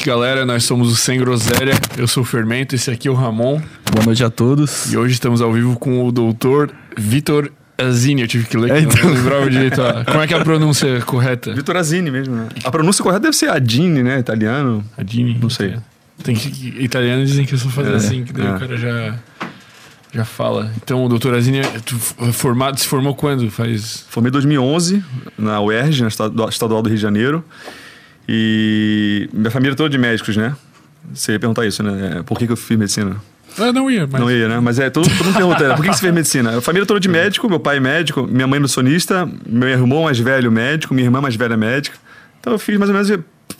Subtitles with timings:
[0.00, 0.46] Noite, galera.
[0.46, 1.72] Nós somos o Sem Groselha.
[1.96, 3.60] Eu sou o Fermento, esse aqui é o Ramon.
[3.92, 4.90] Boa noite a todos.
[4.92, 8.22] E hoje estamos ao vivo com o doutor Vitor Azini.
[8.22, 9.04] Eu tive que ler, É, então.
[9.04, 9.80] não lembrava direito.
[9.82, 11.52] a- Como é que é a pronúncia correta?
[11.54, 12.48] Vitor Azini mesmo, né?
[12.64, 14.18] A pronúncia correta deve ser Adini, né?
[14.18, 14.82] Italiano.
[14.96, 15.36] Adini?
[15.40, 15.76] Não sei.
[16.22, 16.48] Tem que,
[16.82, 18.54] italiano dizem que eu só fazer É, assim, que daí é.
[18.54, 19.14] o cara já,
[20.14, 20.70] já fala.
[20.82, 23.50] Então, o doutor Azini, tu f- formado, se formou quando?
[23.50, 24.04] Faz...
[24.08, 25.02] Formei em 2011
[25.38, 26.08] na UERJ, na
[26.48, 27.44] Estadual do Rio de Janeiro.
[28.32, 30.54] E minha família é toda de médicos, né?
[31.12, 32.22] Você ia perguntar isso, né?
[32.24, 33.16] Por que, que eu fiz medicina?
[33.58, 34.20] Ah, não ia, mas...
[34.20, 34.60] Não ia, né?
[34.60, 35.74] Mas é, todo, todo mundo pergunta, né?
[35.74, 36.58] por que, que você fez medicina?
[36.58, 40.04] A família toda de médico, meu pai é médico, minha mãe é nutricionista, meu irmão
[40.04, 41.98] mais velho médico, minha irmã mais velha médica.
[42.38, 43.10] Então eu fiz mais ou menos,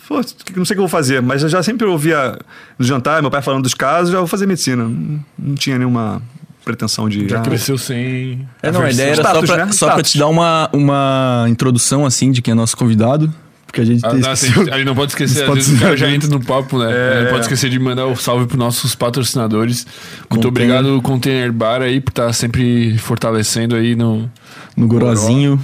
[0.07, 2.39] pô, não sei o que eu vou fazer, mas eu já sempre ouvia
[2.79, 4.85] no jantar, meu pai falando dos casos, já vou fazer medicina.
[4.85, 6.21] Não, não tinha nenhuma
[6.63, 7.27] pretensão de...
[7.27, 8.47] Já ah, cresceu sem...
[8.63, 9.71] É, não, a ideia era Status, só pra, né?
[9.73, 13.33] só pra te dar uma, uma introdução, assim, de quem é nosso convidado.
[13.71, 15.79] Porque a gente Ah, tem não, esquecido- tem- aí não pode esquecer, às vezes o
[15.79, 16.89] cara já entra no papo, né?
[16.91, 17.41] É, não pode é.
[17.43, 19.85] esquecer de mandar o salve pros nossos patrocinadores.
[20.29, 20.75] Muito Container.
[20.75, 24.29] obrigado, Container Bar, aí, por estar sempre fortalecendo aí no.
[24.75, 25.57] no Gorozinho.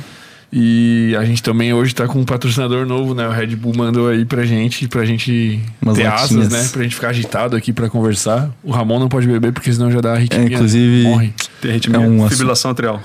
[0.53, 3.27] E a gente também hoje tá com um patrocinador novo, né?
[3.27, 6.45] O Red Bull mandou aí pra gente, pra gente Umas ter latinhas.
[6.47, 6.69] asas, né?
[6.71, 8.49] Pra gente ficar agitado aqui pra conversar.
[8.63, 10.45] O Ramon não pode beber porque senão já dá arritmia.
[10.47, 11.33] É, inclusive- Morre.
[11.61, 13.01] Tem arritmia, É um fibrilação atrial.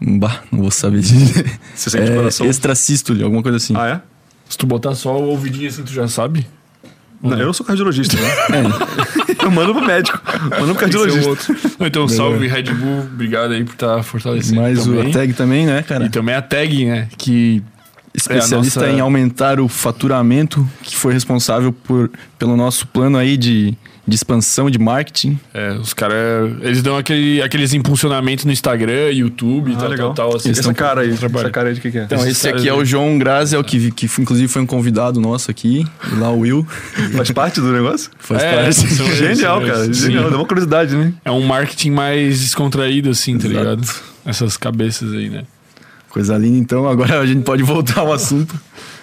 [0.00, 1.02] Bah, não vou saber.
[1.02, 2.46] Você sente o coração?
[2.46, 3.74] É, extrasístole, alguma coisa assim.
[3.76, 4.00] Ah, é?
[4.48, 6.46] Se tu botar só o ouvidinho assim, tu já sabe?
[7.20, 8.28] Não, eu sou cardiologista, né?
[9.38, 11.28] É, eu mando pro médico, mando pro um cardiologista.
[11.28, 11.56] outro.
[11.80, 14.60] Então, salve Red Bull, obrigado aí por estar fortalecendo.
[14.60, 15.10] mais o também.
[15.10, 16.06] a tag também, né, cara?
[16.06, 17.08] E também a tag, né?
[17.16, 17.62] Que
[18.18, 23.16] Especialista é a nossa- em aumentar o faturamento, que foi responsável por, pelo nosso plano
[23.18, 23.74] aí de,
[24.06, 25.38] de expansão de marketing.
[25.54, 26.16] é, os caras.
[26.62, 30.14] Eles dão aquele, aqueles impulsionamentos no Instagram, YouTube e Ah, tal, legal.
[30.14, 30.36] tal, tal.
[30.36, 31.44] Assim, Essa estão cara aí, trabalho.
[31.46, 32.04] essa cara aí de que, que é?
[32.04, 35.20] Então, esse caras aqui é o João Graziel, que, que foi- inclusive foi um convidado
[35.20, 35.86] nosso aqui,
[36.18, 36.66] lá o Will.
[37.16, 38.10] Faz parte do negócio?
[38.18, 38.74] Faz É, parte.
[38.74, 39.84] são Genial, cara.
[39.84, 39.96] eles.
[39.98, 40.24] Genial.
[40.24, 40.30] Sim.
[40.30, 41.12] Dá uma curiosidade, né?
[41.24, 43.58] É um marketing mais descontraído, assim, tá Exato.
[43.58, 43.88] ligado?
[44.26, 45.44] Essas cabeças aí, né?
[46.10, 46.88] Coisa linda, então.
[46.88, 48.58] Agora a gente pode voltar ao assunto.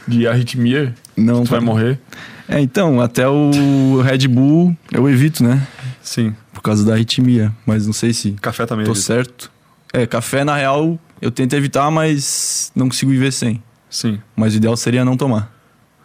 [0.07, 1.99] De arritmia, Não, tu vai morrer.
[2.47, 5.65] É, então, até o Red Bull eu evito, né?
[6.01, 6.35] Sim.
[6.53, 7.51] Por causa da arritmia.
[7.65, 8.85] Mas não sei se Café também.
[8.85, 9.05] tô evita.
[9.05, 9.51] certo.
[9.91, 13.63] É, café, na real, eu tento evitar, mas não consigo viver sem.
[13.89, 14.19] Sim.
[14.35, 15.51] Mas o ideal seria não tomar.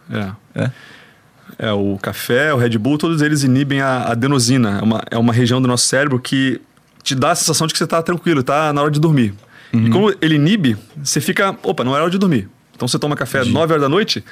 [0.09, 0.31] É.
[0.55, 0.71] É?
[1.59, 4.79] É, o café, o Red Bull, todos eles inibem a adenosina.
[4.79, 6.59] É uma, é uma região do nosso cérebro que
[7.03, 9.33] te dá a sensação de que você tá tranquilo, tá na hora de dormir.
[9.73, 12.47] E como ele inibe, você fica, opa, não é hora de dormir.
[12.75, 14.23] Então você toma café às 9 horas da noite,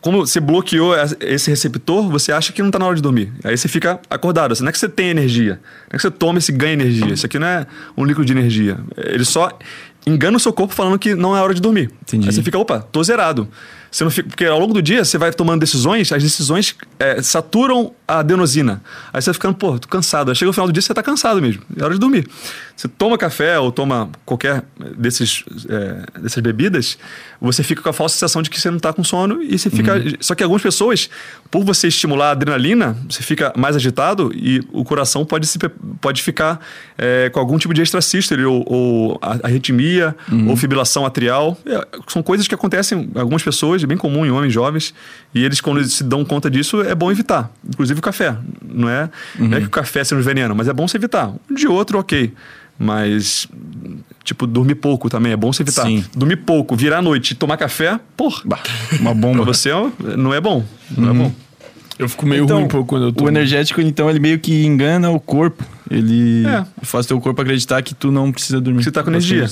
[0.00, 3.32] como você bloqueou es- esse receptor, você acha que não tá na hora de dormir.
[3.42, 4.52] Aí você fica acordado.
[4.52, 6.72] Assim, Não é que você tem energia, não é que você toma e se ganha
[6.74, 7.12] energia.
[7.12, 7.66] Isso aqui não é
[7.96, 8.78] um líquido de energia.
[8.96, 9.50] Ele só
[10.06, 11.90] engana o seu corpo falando que não é hora de dormir.
[12.02, 12.28] Entendi.
[12.28, 13.48] Aí você fica, opa, tô zerado.
[13.90, 17.22] Você não fica, porque ao longo do dia você vai tomando decisões, as decisões é,
[17.22, 18.82] saturam a adenosina.
[19.12, 20.30] Aí você vai ficando, pô, tô cansado.
[20.30, 21.62] Aí chega o final do dia você tá cansado mesmo.
[21.76, 22.28] É hora de dormir.
[22.76, 24.62] Você toma café ou toma qualquer
[24.98, 26.98] desses, é, dessas bebidas,
[27.40, 29.70] você fica com a falsa sensação de que você não tá com sono e você
[29.70, 29.94] fica.
[30.20, 31.08] Só que algumas pessoas,
[31.50, 35.58] por você estimular a adrenalina, você fica mais agitado e o coração pode, se,
[36.00, 36.60] pode ficar
[36.98, 40.14] é, com algum tipo de extrasístole ou, ou arritmia
[40.46, 41.56] ou fibrilação atrial.
[41.64, 44.94] É, são coisas que acontecem em algumas pessoas, é bem comum em homens jovens,
[45.34, 47.50] e eles, quando eles se dão conta disso, é bom evitar.
[47.68, 48.36] Inclusive o café.
[48.66, 51.32] Não é, não é que o café seja um veneno, mas é bom se evitar.
[51.50, 52.32] Um de outro, ok.
[52.78, 53.48] Mas,
[54.22, 55.82] tipo, dormir pouco também é bom se evitar.
[55.84, 56.04] Sim.
[56.14, 58.58] Dormir pouco, virar à noite e tomar café, porra, Bah,
[59.00, 59.44] uma pra bomba.
[59.44, 60.64] você ó, não é bom.
[60.96, 61.32] Não é bom.
[61.98, 63.24] Eu fico meio Então, ruim um pouco quando eu tô.
[63.24, 65.64] O energético, então, ele meio que engana o corpo.
[65.90, 66.66] Ele É.
[66.82, 68.84] faz teu corpo acreditar que tu não precisa dormir.
[68.84, 69.46] Você tá com energia.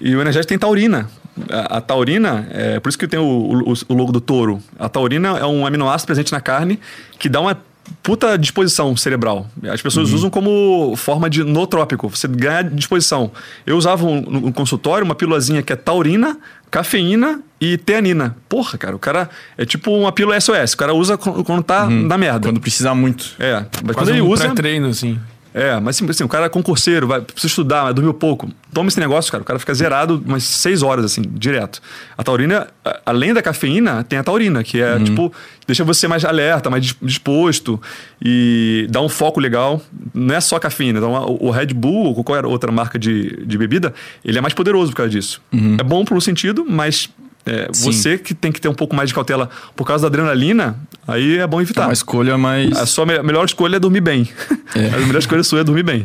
[0.00, 1.08] E o energético tem taurina.
[1.50, 4.60] A, a taurina, é por isso que tem o, o, o logo do touro.
[4.78, 6.78] A taurina é um aminoácido presente na carne
[7.18, 7.58] que dá uma
[8.02, 9.46] puta disposição cerebral.
[9.70, 13.30] As pessoas usam como forma de nootrópico, você ganha disposição.
[13.66, 16.38] Eu usava um- no, consultório uma pílulazinha que é taurina,
[16.70, 18.36] cafeína e teanina.
[18.48, 19.28] Porra, cara, o cara
[19.58, 20.72] é tipo uma pílula SOS.
[20.72, 22.48] O cara usa quando tá na merda.
[22.48, 23.34] Quando precisar muito.
[23.38, 23.54] É,
[23.84, 24.44] mas Quase quando ele um usa.
[24.44, 25.18] pré-treino, assim.
[25.56, 28.50] É, mas assim, o cara é concurseiro, vai, precisa estudar, mas dormiu pouco.
[28.72, 29.40] Toma esse negócio, cara.
[29.42, 31.80] O cara fica zerado umas seis horas, assim, direto.
[32.18, 32.66] A taurina,
[33.06, 35.32] além da cafeína, tem a taurina, que é, tipo,
[35.64, 37.80] deixa você mais alerta, mais dis- disposto
[38.20, 39.80] e dá um foco legal.
[40.12, 40.98] Não é só cafeína.
[40.98, 44.90] Então, o Red Bull ou qualquer outra marca de, de bebida, ele é mais poderoso
[44.90, 45.40] por causa disso.
[45.78, 47.08] É bom por um sentido, mas
[47.46, 50.76] é, você que tem que ter um pouco mais de cautela por causa da adrenalina,
[51.06, 51.86] aí é bom É evitar.
[51.86, 52.76] uma escolha mais.
[52.76, 54.28] A sua me- melhor escolha é dormir bem.
[54.74, 54.88] É.
[54.96, 56.04] A melhor escolha sua é dormir bem.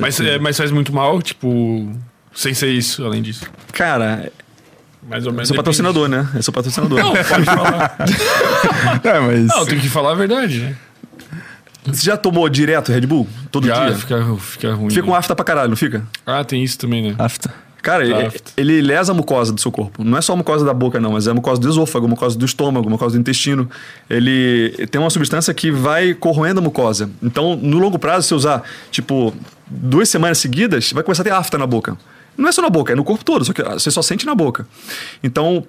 [0.00, 1.92] Mas, é, mas faz muito mal, tipo,
[2.34, 3.46] sem ser isso, além disso.
[3.72, 4.30] Cara,
[5.08, 5.48] Mais ou menos.
[5.48, 6.28] Seu patrocinador, né?
[6.36, 6.98] É seu patrocinador.
[7.00, 7.96] Não, pode falar.
[9.04, 9.46] É, mas.
[9.46, 10.76] Não, tem que falar a verdade, né?
[11.86, 13.26] Você já tomou direto Red Bull?
[13.50, 13.96] Todo Já dia?
[13.96, 14.90] fica, fica ruim.
[14.90, 16.02] Fica com afta pra caralho, não fica?
[16.26, 17.14] Ah, tem isso também, né?
[17.18, 17.52] Afta.
[17.88, 20.04] Cara, ele, ele lesa a mucosa do seu corpo.
[20.04, 22.08] Não é só a mucosa da boca, não, mas é a mucosa do esôfago, a
[22.08, 23.66] mucosa do estômago, a mucosa do intestino.
[24.10, 27.08] Ele tem uma substância que vai corroendo a mucosa.
[27.22, 29.32] Então, no longo prazo, se você usar, tipo,
[29.66, 31.96] duas semanas seguidas, vai começar a ter afta na boca.
[32.36, 34.34] Não é só na boca, é no corpo todo, só que você só sente na
[34.34, 34.68] boca.
[35.24, 35.64] Então,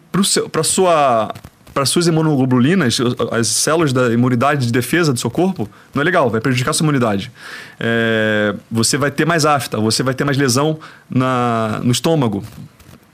[0.51, 1.33] pra sua.
[1.74, 2.98] Para suas imunoglobulinas,
[3.31, 6.74] as células da imunidade de defesa do seu corpo, não é legal, vai prejudicar a
[6.74, 7.31] sua imunidade.
[7.80, 10.80] É, você vai ter mais afta, você vai ter mais lesão
[11.10, 12.44] na, no estômago,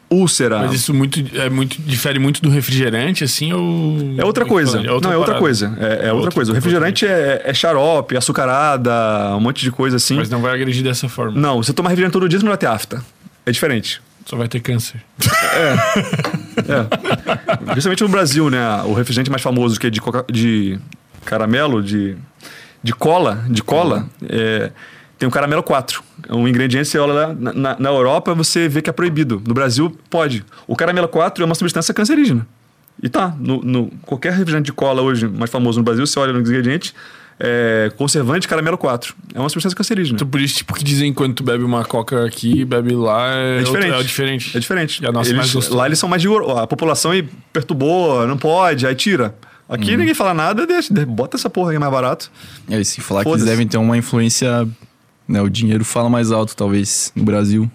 [0.09, 0.59] úlcera.
[0.59, 4.15] Mas isso muito, é muito, difere muito do refrigerante, assim, ou...
[4.17, 4.81] É outra coisa.
[4.81, 5.39] não, é outra parada.
[5.39, 5.77] coisa.
[5.79, 6.51] É, é outra coisa.
[6.51, 8.91] O refrigerante é, é xarope, açucarada,
[9.35, 10.15] um monte de coisa assim.
[10.15, 11.39] Mas não vai agredir dessa forma.
[11.39, 13.03] Não, você tomar refrigerante todo dia, você não vai ter afta.
[13.45, 14.01] É diferente.
[14.25, 15.01] Só vai ter câncer.
[15.53, 16.35] É.
[17.71, 18.81] Principalmente no Brasil, né?
[18.83, 20.79] O refrigerante mais famoso que é de, coca- de
[21.25, 22.15] caramelo, de,
[22.83, 24.71] de cola, de cola, é,
[25.17, 26.03] tem o caramelo 4.
[26.29, 29.41] É um ingrediente, você olha lá, na, na- na Europa, você vê que é proibido.
[29.47, 30.43] No Brasil, pode.
[30.67, 32.45] O caramelo 4 é uma substância cancerígena.
[33.03, 36.31] E tá, no, no- qualquer refrigerante de cola hoje mais famoso no Brasil, você olha
[36.33, 36.93] nos ingredientes,
[37.39, 39.15] é conservante caramelo 4.
[39.33, 40.15] É uma substância cancerígena.
[40.15, 43.57] Então por isso, tipo, que dizem quando tu bebe uma coca aqui, bebe lá, é,
[43.59, 43.85] É diferente.
[43.87, 44.57] outro- é diferente.
[44.57, 45.03] É diferente.
[45.03, 45.77] E a nossa é Eles- mais gostosa.
[45.77, 46.57] lá eles são mais rigorosos.
[46.57, 49.35] A população aí perturbou, não pode, aí tira.
[49.67, 49.97] Aqui Uhum.
[49.97, 52.31] ninguém fala nada, deixa, de- bota essa porra aí mais barato.
[52.69, 54.67] É, e se falar que eles devem ter uma influência.
[55.27, 57.69] Né, o dinheiro fala mais alto, talvez, no Brasil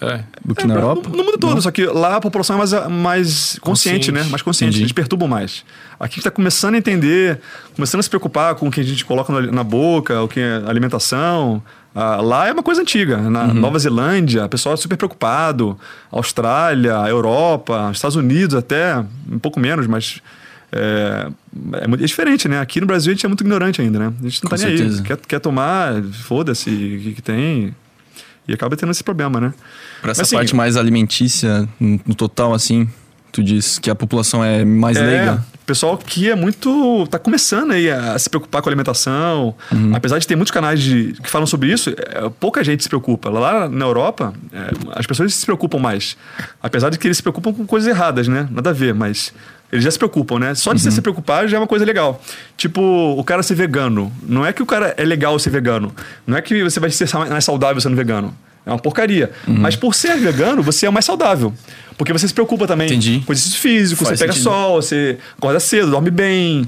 [0.00, 0.20] É.
[0.44, 1.08] do que É, na no- Europa.
[1.10, 1.60] No, mundo todo, Não?
[1.60, 4.12] só que lá a população é mais, mais consciente, Consciente.
[4.12, 4.22] né?
[4.30, 4.84] Mais consciente, Entendi.
[4.84, 5.64] eles perturbam mais.
[5.98, 7.40] Aqui a gente tá começando a entender,
[7.74, 10.38] começando a se preocupar com o que a gente coloca na, na boca, o que
[10.38, 11.60] é alimentação.
[11.94, 13.16] Ah, lá é uma coisa antiga.
[13.16, 13.54] Na Uhum.
[13.54, 15.76] Nova Zelândia, o pessoal é super preocupado.
[16.12, 20.20] Austrália, Europa, Estados Unidos até, um pouco menos, mas
[20.70, 21.28] é,
[21.80, 22.60] é, muito- é diferente, né?
[22.60, 24.12] Aqui no Brasil a gente é muito ignorante ainda, né?
[24.20, 25.00] A gente não Com tá nem certeza.
[25.00, 25.06] aí.
[25.06, 27.74] Quer, quer tomar, foda-se, o que, que tem.
[28.48, 29.52] E acaba tendo esse problema, né?
[30.00, 32.88] Pra essa Assim, parte mais alimentícia, no total, assim,
[33.30, 35.44] tu diz que a população é mais É, leiga.
[35.54, 37.06] o pessoal que é muito.
[37.10, 39.54] tá começando aí a se preocupar com a alimentação.
[39.70, 39.94] Uhum.
[39.94, 43.28] Apesar de ter muitos canais de- que falam sobre isso, é, pouca gente se preocupa.
[43.28, 46.16] Lá na Europa, é, as pessoas se preocupam mais.
[46.62, 48.48] Apesar de que eles se preocupam com coisas erradas, né?
[48.50, 49.32] Nada a ver, mas.
[49.70, 50.54] Eles já se preocupam, né?
[50.54, 50.84] Só de Uhum.
[50.84, 52.22] você se preocupar já é uma coisa legal.
[52.56, 52.80] Tipo,
[53.18, 54.10] o cara ser vegano.
[54.22, 55.92] Não é que o cara é legal ser vegano.
[56.26, 58.34] Não é que você vai ser mais saudável sendo vegano.
[58.64, 59.30] É uma porcaria.
[59.46, 59.54] Uhum.
[59.58, 61.52] Mas por ser vegano, você é mais saudável.
[61.96, 63.22] Porque você se preocupa também Entendi.
[63.26, 64.50] com exercício físico, Faz você pega sentido.
[64.50, 66.66] sol, você acorda cedo, dorme bem.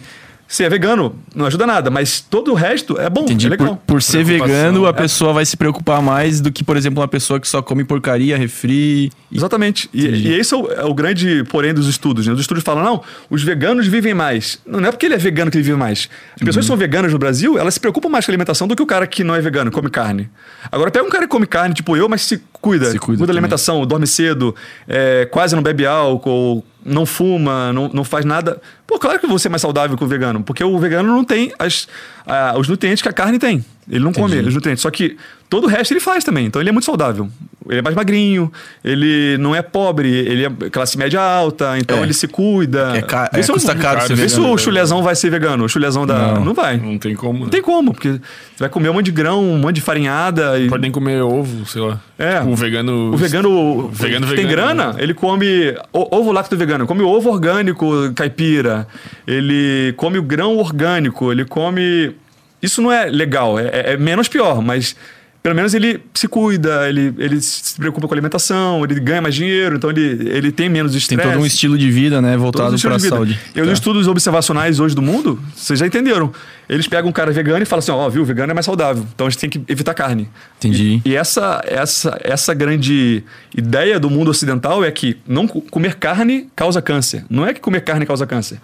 [0.53, 3.47] Você é vegano, não ajuda nada, mas todo o resto é bom, Entendi.
[3.47, 3.77] é legal.
[3.87, 4.93] Por, por ser vegano, a é.
[4.93, 8.37] pessoa vai se preocupar mais do que, por exemplo, uma pessoa que só come porcaria,
[8.37, 9.13] refri.
[9.31, 9.89] e- Exatamente.
[9.95, 12.27] E, e esse é o, é o grande porém dos estudos.
[12.27, 12.33] Né?
[12.33, 14.59] Os estudos falam, não, os veganos vivem mais.
[14.67, 16.09] Não é porque ele é vegano que ele vive mais.
[16.35, 16.47] As Uhum.
[16.47, 18.83] pessoas que são veganas no Brasil, elas se preocupam mais com a alimentação do que
[18.83, 20.29] o cara que não é vegano, come carne.
[20.73, 22.91] Agora, pega um cara que come carne, tipo eu, mas se cuida.
[22.91, 24.53] Se cuida da alimentação, dorme cedo,
[24.89, 28.61] é, quase não bebe álcool, não fuma, não, não faz nada.
[28.91, 31.53] Pô, claro que você é mais saudável que o vegano, porque o vegano não tem
[31.61, 31.87] as,
[32.27, 33.65] ah, os nutrientes que a carne tem.
[33.89, 34.49] Ele não come Entendi.
[34.49, 34.83] os nutrientes.
[34.83, 35.17] Só que
[35.49, 36.47] todo o resto ele faz também.
[36.47, 37.29] Então ele é muito saudável.
[37.69, 38.51] Ele é mais magrinho,
[38.85, 42.03] ele não é pobre, ele é classe média alta, então É.
[42.03, 42.93] ele se cuida.
[42.97, 44.55] É, ca- é, o- custa caro ser Vê se vegano.
[44.55, 45.65] o chulezão vai ser vegano.
[45.65, 46.35] O chulezão da.
[46.35, 46.55] Não, Não.
[46.55, 46.77] vai.
[46.79, 47.39] Não tem como.
[47.41, 47.51] Não né?
[47.51, 48.21] tem como, porque você
[48.61, 50.59] vai comer um monte de grão, um monte de farinhada.
[50.59, 50.69] E...
[50.69, 52.01] Pode nem comer ovo, sei lá.
[52.19, 52.41] É.
[52.41, 53.13] O vegano.
[53.13, 55.03] O vegano, Vegano, que tem vegano, grana, né?
[55.03, 58.80] ele come o- ovo lacto vegano, come ovo orgânico caipira,
[59.27, 62.15] ele come o grão orgânico, ele come.
[62.63, 64.95] Isso não é legal, é, é- é menos pior, mas
[65.43, 69.35] pelo menos ele se cuida, ele, ele se preocupa com a alimentação, ele ganha mais
[69.35, 71.23] dinheiro, então ele, ele tem menos Tem estresse.
[71.33, 72.37] todo um estilo de vida, né?
[72.37, 73.09] Voltado os de vida.
[73.09, 73.39] saúde.
[73.57, 73.73] E os Tá.
[73.73, 76.31] estudos observacionais hoje do mundo, vocês já entenderam.
[76.73, 79.27] Eles pegam um cara vegano e falam assim: ó, viu, vegano é mais saudável, então
[79.27, 80.29] a gente tem que evitar carne.
[80.59, 81.03] Entendi.
[81.05, 83.25] E essa, essa, essa grande
[83.57, 87.25] ideia do mundo ocidental é que não co- comer carne causa câncer.
[87.29, 88.61] Não é que comer carne causa câncer.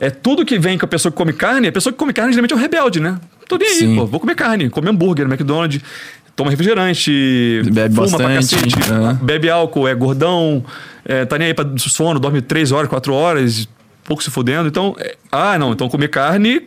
[0.00, 1.68] É tudo que vem com a pessoa que come carne.
[1.68, 3.20] A pessoa que come carne geralmente é um rebelde, né?
[3.48, 4.04] Tô nem aí, pô.
[4.04, 5.80] Vou comer carne, comer hambúrguer McDonald's,
[6.34, 9.14] toma refrigerante, Bebe fuma pra bastante, cacete, aham.
[9.22, 10.64] bebe álcool, é gordão,
[11.04, 13.68] é, tá nem aí pra sono, dorme 3 horas, 4 horas,
[14.02, 14.66] pouco se fudendo.
[14.68, 16.62] Então, é- ah, não, então comer carne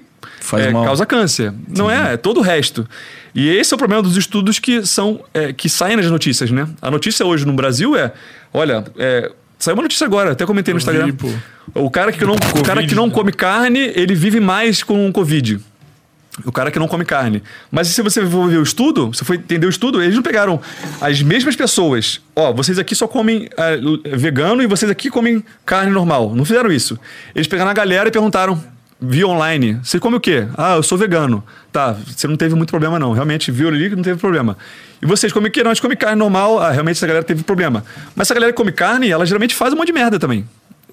[0.47, 0.85] Faz é, mal.
[0.85, 1.53] causa câncer.
[1.67, 2.87] Não é, é todo o resto.
[3.35, 6.65] E esse é o problema dos estudos que são é, que saem nas notícias, né?
[6.81, 8.13] A notícia hoje no Brasil é,
[8.53, 11.13] olha, é, saiu uma notícia agora, até comentei no vi, Instagram.
[11.15, 11.27] pô.
[11.75, 15.11] O cara que não, o cara Covid, que não come carne, ele vive mais com
[15.11, 15.59] Covid.
[16.45, 17.43] O cara que não come carne.
[17.69, 20.61] Mas se você for ver o estudo, se for entender o estudo, eles não pegaram
[21.01, 22.21] as mesmas pessoas.
[22.33, 26.33] Ó, vocês aqui só comem é, vegano e vocês aqui comem carne normal.
[26.33, 26.97] Não fizeram isso.
[27.35, 30.47] Eles pegaram a galera e perguntaram via online, você come o quê?
[30.57, 31.43] Ah, eu sou vegano.
[31.71, 33.11] Tá, você não teve muito problema não.
[33.13, 34.57] Realmente, viu ali que não teve problema.
[35.01, 35.63] E vocês comem o quê?
[35.63, 36.59] Não, a gente come carne normal.
[36.59, 37.83] Ah, realmente essa galera teve problema.
[38.15, 40.45] Mas essa galera que come carne, ela geralmente faz um monte de merda também.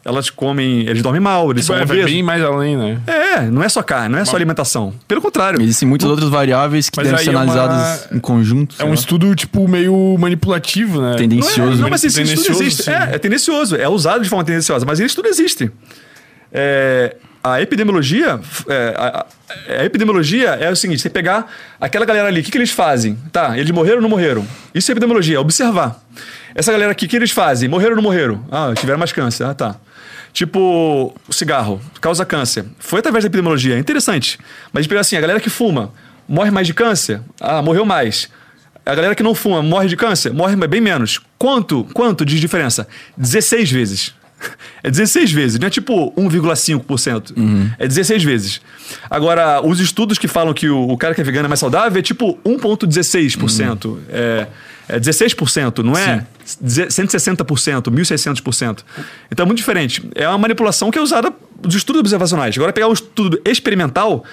[0.06, 2.10] Elas comem, eles dormem mal, eles Tipo, são é, obesos.
[2.12, 3.00] bem mais além, né?
[3.06, 4.92] É, não é só carne, não é só alimentação.
[5.08, 5.62] Pelo contrário.
[5.62, 8.76] Existem muitas outras variáveis que Mas devem ser é uma- analisadas em conjunto.
[8.78, 8.94] É um lá.
[8.94, 11.06] estudo, tipo, meio manipulativo, né?
[11.08, 11.80] Não, é, tendencioso.
[11.80, 12.82] não, mas esse estudo Tendencioso, existe.
[12.82, 12.90] sim.
[12.90, 13.76] É, é tendencioso.
[13.76, 15.70] É usado de forma tendenciosa, mas esse estudo existe.
[16.52, 19.26] É, a epidemiologia, é, a,
[19.78, 21.46] a- epidemiologia é o seguinte: você pegar
[21.80, 23.16] aquela galera ali, o que, que eles fazem?
[23.30, 24.46] Tá, eles morreram ou não morreram?
[24.74, 26.02] Isso é epidemiologia, é observar.
[26.54, 27.68] Essa galera aqui, o que eles fazem?
[27.68, 28.44] Morreram ou não morreram?
[28.50, 29.44] Ah, tiveram mais câncer.
[29.44, 29.76] Ah, tá.
[30.32, 32.64] Tipo, o cigarro causa câncer.
[32.78, 34.38] Foi através da epidemiologia, é interessante.
[34.72, 35.92] Mas a gente pega assim, a galera que fuma
[36.28, 37.20] morre mais de câncer?
[37.40, 38.28] Ah, morreu mais.
[38.86, 40.32] A galera que não fuma morre de câncer?
[40.32, 41.20] Morre bem menos.
[41.38, 41.84] Quanto?
[41.94, 42.86] Quanto de diferença?
[43.16, 44.14] 16 vezes.
[44.82, 47.32] É 16 vezes, não é tipo 1,5%.
[47.78, 48.60] É 16 vezes.
[49.08, 51.98] Agora, os estudos que falam que o, o cara que é vegano é mais saudável
[51.98, 53.98] é tipo 1,16%.
[54.10, 54.46] É,
[54.88, 58.78] é 16%, não é 160%, 1.600%.
[59.30, 60.08] Então é muito diferente.
[60.14, 62.56] É uma manipulação que é usada dos estudos observacionais.
[62.56, 64.24] Agora, pegar um estudo experimental,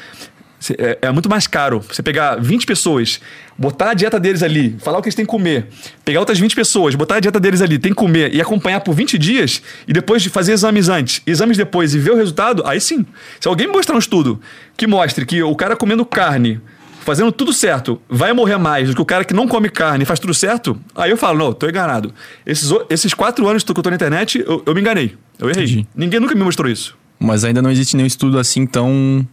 [0.78, 3.20] É, é muito mais caro você pegar 20 pessoas,
[3.58, 5.68] botar a dieta deles ali, falar o que eles têm que comer,
[6.06, 8.94] pegar outras 20 pessoas, botar a dieta deles ali, tem que comer e acompanhar por
[8.94, 12.80] 20 dias e depois de fazer exames antes, exames depois e ver o resultado, aí
[12.80, 13.06] sim.
[13.40, 14.40] Se alguém me mostrar um estudo
[14.78, 16.62] que mostre que o cara comendo carne,
[17.02, 20.06] fazendo tudo certo, vai morrer mais do que o cara que não come carne e
[20.06, 22.14] faz tudo certo, aí eu falo, não, tô enganado.
[22.46, 25.16] Esses, esses quatro anos que eu tô na internet, eu, eu me enganei.
[25.40, 25.64] Eu errei.
[25.64, 25.88] Entendi.
[25.96, 26.96] Ninguém nunca me mostrou isso.
[27.20, 29.26] Mas ainda não existe nenhum estudo assim tão.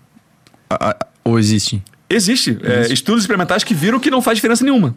[1.29, 1.83] Ou existe?
[2.11, 2.59] Existe.
[2.63, 4.95] é, estudos experimentais que viram que não faz diferença nenhuma.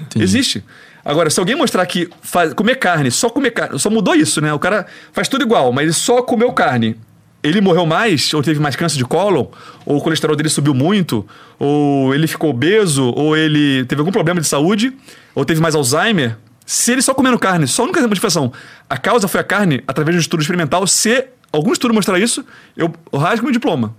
[0.00, 0.22] Entendi.
[0.24, 0.62] Existe.
[1.04, 4.52] Agora, se alguém mostrar que faz- comer carne, só comer carne, só mudou isso, né?
[4.52, 6.96] O cara faz tudo igual, mas ele só comeu carne.
[7.42, 9.46] Ele morreu mais, ou teve mais câncer de cólon,
[9.84, 11.26] ou o colesterol dele subiu muito,
[11.58, 14.92] ou ele ficou obeso, ou ele teve algum problema de saúde,
[15.34, 16.36] ou teve mais Alzheimer.
[16.64, 18.52] Se ele só comendo carne, só nunca teve modificação,
[18.88, 22.44] a causa foi a carne, através de um estudo experimental, se algum estudo mostrar isso,
[22.76, 23.96] eu rasgo meu diploma.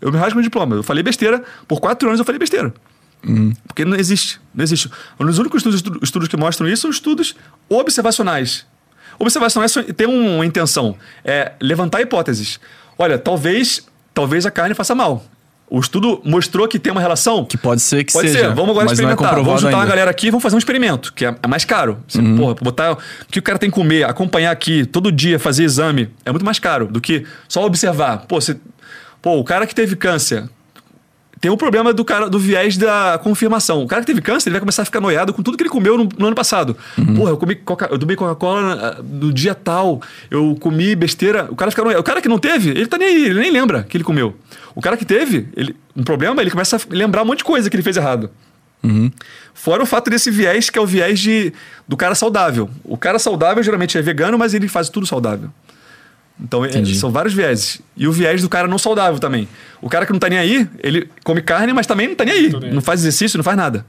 [0.00, 0.76] Eu me rasgo meu diploma.
[0.76, 1.42] Eu falei besteira.
[1.66, 2.72] Por quatro anos eu falei besteira.
[3.66, 4.40] Porque não existe.
[4.54, 4.90] Não existe.
[5.18, 7.34] Um dos únicos estudos, estu- estudos que mostram isso são estudos
[7.68, 8.66] observacionais.
[9.18, 10.96] Observacionais têm uma intenção.
[11.24, 12.60] É levantar hipóteses.
[12.96, 15.24] Olha, talvez, talvez a carne faça mal.
[15.70, 17.44] O estudo mostrou que tem uma relação.
[17.44, 18.40] Que pode ser que Pode seja.
[18.48, 19.16] ser, vamos agora é experimentar.
[19.18, 19.90] vamos comprovado juntar uma ainda.
[19.90, 21.98] galera aqui e vamos fazer um experimento, que é, é mais caro.
[22.08, 22.36] Você, Uhum.
[22.38, 22.98] porra, botar o
[23.30, 26.58] que o cara tem que comer, acompanhar aqui, todo dia fazer exame, é muito mais
[26.58, 28.24] caro do que só observar.
[28.26, 28.56] Pô, você,
[29.20, 30.48] pô o cara que teve câncer.
[31.40, 33.82] Tem o problema do cara do viés da confirmação.
[33.82, 35.70] O cara que teve câncer, ele vai começar a ficar noiado com tudo que ele
[35.70, 36.76] comeu no, no ano passado.
[36.96, 37.14] Uhum.
[37.14, 41.46] Porra, eu comi Coca, eu tomei Coca-Cola ah, no dia tal, eu comi besteira.
[41.50, 42.00] O cara fica noiado.
[42.00, 44.34] O cara que não teve, ele tá nem aí, ele nem lembra que ele comeu.
[44.74, 47.70] O cara que teve, ele, um problema, ele começa a lembrar um monte de coisa
[47.70, 48.30] que ele fez errado.
[49.54, 51.52] Fora o fato desse viés, que é o viés de,
[51.86, 52.70] do cara saudável.
[52.84, 55.50] O cara saudável geralmente é vegano, mas ele faz tudo saudável.
[56.40, 56.94] Então, é- Entendi.
[56.94, 57.80] são vários vieses.
[57.96, 59.48] E o viés do cara não saudável também.
[59.82, 62.34] O cara que não tá nem aí, ele come carne, mas também não tá nem
[62.34, 62.48] aí.
[62.52, 62.72] Nem aí.
[62.74, 63.84] Não faz exercício, não faz nada.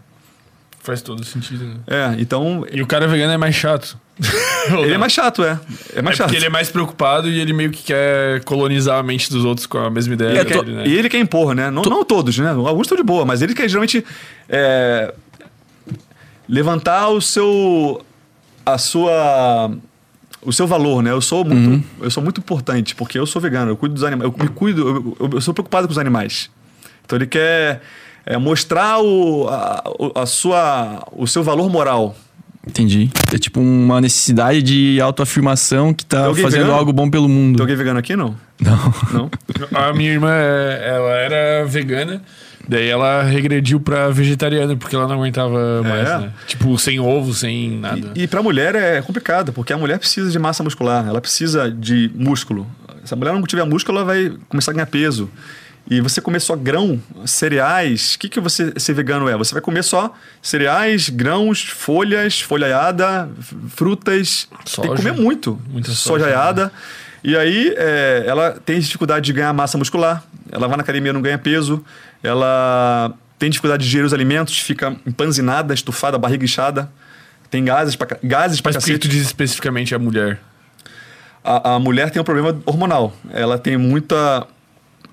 [0.82, 1.76] Faz todo sentido, né?
[1.88, 2.66] É, então.
[2.72, 4.00] E o cara vegano é mais chato.
[4.84, 5.60] Ele é mais chato, é.
[5.96, 6.28] É mais É chato.
[6.28, 9.66] porque ele é mais preocupado e ele meio que quer colonizar a mente dos outros
[9.66, 10.84] com a mesma ideia E, dele, né?
[10.88, 11.70] e ele quer impor, né?
[11.72, 12.50] Não, não todos, né?
[12.50, 14.04] Alguns estão de boa, mas ele quer geralmente
[14.50, 15.14] é,
[16.48, 18.04] levantar o seu.
[18.66, 19.72] a sua.
[20.42, 21.12] O seu valor, né?
[21.12, 24.32] Eu sou muito, eu sou muito importante, porque eu sou vegano, eu cuido dos animais,
[24.32, 26.50] eu me cuido, eu, eu- sou preocupado com os animais.
[27.06, 27.82] Então ele quer
[28.26, 29.84] é, mostrar o, a,
[30.22, 32.16] a sua, o seu valor moral.
[32.68, 33.10] Entendi.
[33.34, 36.74] É tipo uma necessidade de autoafirmação que tá fazendo vegano?
[36.74, 37.56] algo bom pelo mundo.
[37.56, 38.36] Tem alguém vegano aqui, não?
[38.62, 38.94] Não.
[39.12, 39.30] Não?
[39.74, 42.22] A minha irmã, ela era vegana,
[42.70, 46.18] daí ela regrediu pra vegetariana, porque ela não aguentava mais, É?
[46.20, 46.34] né?
[46.48, 48.12] Tipo, sem ovo, sem nada.
[48.16, 51.70] E, e pra mulher é complicado, porque a mulher precisa de massa muscular, ela precisa
[51.70, 52.66] de músculo.
[53.04, 55.30] Se a mulher não tiver músculo, ela vai começar a ganhar peso.
[55.90, 59.36] E você comer só grão, cereais, o que, que você ser vegano é?
[59.36, 63.28] Você vai comer só cereais, grãos, folhas, folhaiada,
[63.70, 64.48] frutas.
[64.52, 64.90] Tem Soja.
[64.90, 65.60] que comer muito.
[65.68, 66.72] Muita soja, sojaiada.
[67.24, 71.22] E aí é, ela tem dificuldade de ganhar massa muscular, ela vai na academia não
[71.22, 71.84] ganha peso,
[72.24, 76.90] ela tem dificuldade de digerir os alimentos, fica empanzinada, estufada, barriga inchada,
[77.50, 80.40] tem gases pra, ca- gases pra Mas por que tu diz especificamente a mulher?
[81.44, 83.14] A, a mulher tem um problema hormonal.
[83.32, 84.46] Ela tem muita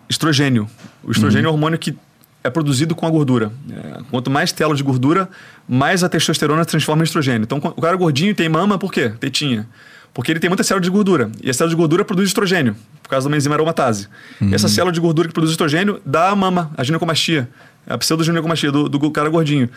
[0.09, 0.69] estrogênio.
[1.03, 1.97] O estrogênio é um hormônio que
[2.45, 3.51] é produzido com a gordura.
[3.71, 5.29] É, quanto mais telo de gordura,
[5.69, 7.43] mais a testosterona se transforma em estrogênio.
[7.45, 9.11] Então, o cara gordinho tem mama por quê?
[9.21, 9.67] Tetinha.
[10.13, 11.31] Porque ele tem muita célula de gordura.
[11.43, 14.09] E a célula de gordura produz estrogênio, por causa da enzima aromatase.
[14.41, 17.49] E essa célula de gordura que produz estrogênio dá a mama, a ginecomastia.
[17.87, 19.69] A pseudoginecomastia do, do cara gordinho.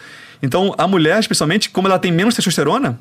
[0.42, 3.00] Então, a mulher, especialmente, como ela tem menos testosterona,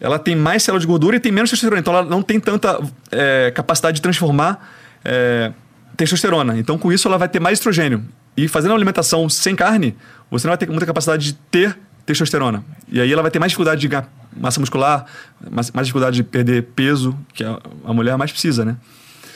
[0.00, 1.80] ela tem mais célula de gordura e tem menos testosterona.
[1.80, 2.80] Então, ela não tem tanta
[3.10, 4.72] é, capacidade de transformar
[5.04, 5.52] é,
[5.96, 6.58] testosterona.
[6.58, 8.04] Então, com isso, ela vai ter mais estrogênio.
[8.36, 9.96] E fazendo uma alimentação sem carne,
[10.30, 11.76] você não vai ter muita capacidade de ter
[12.06, 12.64] testosterona.
[12.88, 15.04] E aí ela vai ter mais dificuldade de ganhar massa muscular,
[15.50, 18.76] mais, mais dificuldade de perder peso, que a, a mulher mais precisa, né?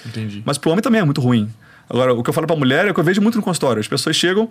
[0.07, 0.43] Entendi.
[0.47, 1.51] Mas pro homem também é muito ruim.
[1.89, 3.81] Agora, o que eu falo pra mulher é o que eu vejo muito no consultório.
[3.81, 4.49] As pessoas chegam,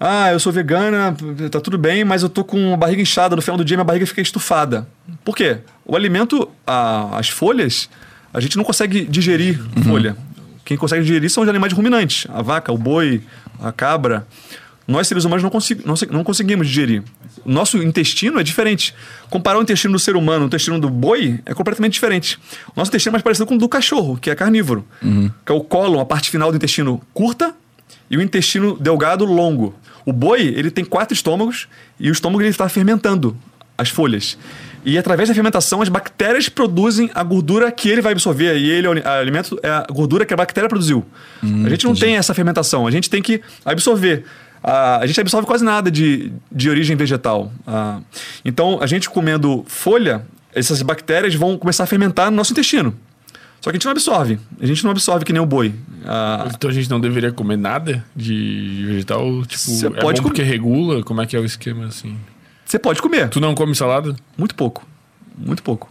[0.00, 1.14] ah, eu sou vegana,
[1.50, 3.84] tá tudo bem, mas eu tô com a barriga inchada, no final do dia minha
[3.84, 4.86] barriga fica estufada.
[5.24, 5.58] Por quê?
[5.84, 7.88] O alimento, a- as folhas,
[8.34, 10.16] a gente não consegue digerir folha.
[10.64, 12.26] Quem consegue digerir são os animais ruminantes.
[12.28, 13.22] A vaca, o boi,
[13.62, 14.26] a cabra.
[14.88, 17.02] Nós, seres humanos, não, consegui- não não conseguimos digerir.
[17.44, 18.94] O nosso intestino é diferente.
[19.28, 22.38] Comparar o intestino do ser humano com o intestino do boi é completamente diferente.
[22.68, 24.84] O nosso intestino é mais parecido com o do cachorro, que é carnívoro.
[25.44, 27.52] Que é o cólon, a parte final do intestino curta,
[28.08, 29.74] e o intestino delgado longo.
[30.04, 31.66] O boi, ele tem quatro estômagos
[31.98, 33.36] e o estômago ele está fermentando
[33.76, 34.38] as folhas.
[34.84, 38.56] E através da fermentação, as bactérias produzem a gordura que ele vai absorver.
[38.56, 41.04] E ele, é o alimento, é a gordura que a bactéria produziu.
[41.42, 44.24] a gente não tem essa fermentação, a gente tem que absorver.
[44.66, 47.52] A, a gente absorve quase nada de, de origem vegetal.
[47.64, 48.00] Ah,
[48.44, 52.92] então, a gente comendo folha, essas bactérias vão começar a fermentar no nosso intestino.
[53.60, 54.38] Só que a gente não absorve.
[54.60, 55.72] A gente não absorve que nem o boi.
[56.04, 59.24] Ah, Então a gente não deveria comer nada de vegetal?
[59.46, 60.34] Tipo, Você é pode bom comer.
[60.34, 61.02] porque regula?
[61.04, 62.16] Como é que é o esquema, assim?
[62.64, 63.28] você pode comer.
[63.28, 64.16] Tu não come salada?
[64.36, 64.84] Muito pouco.
[65.38, 65.88] Muito pouco.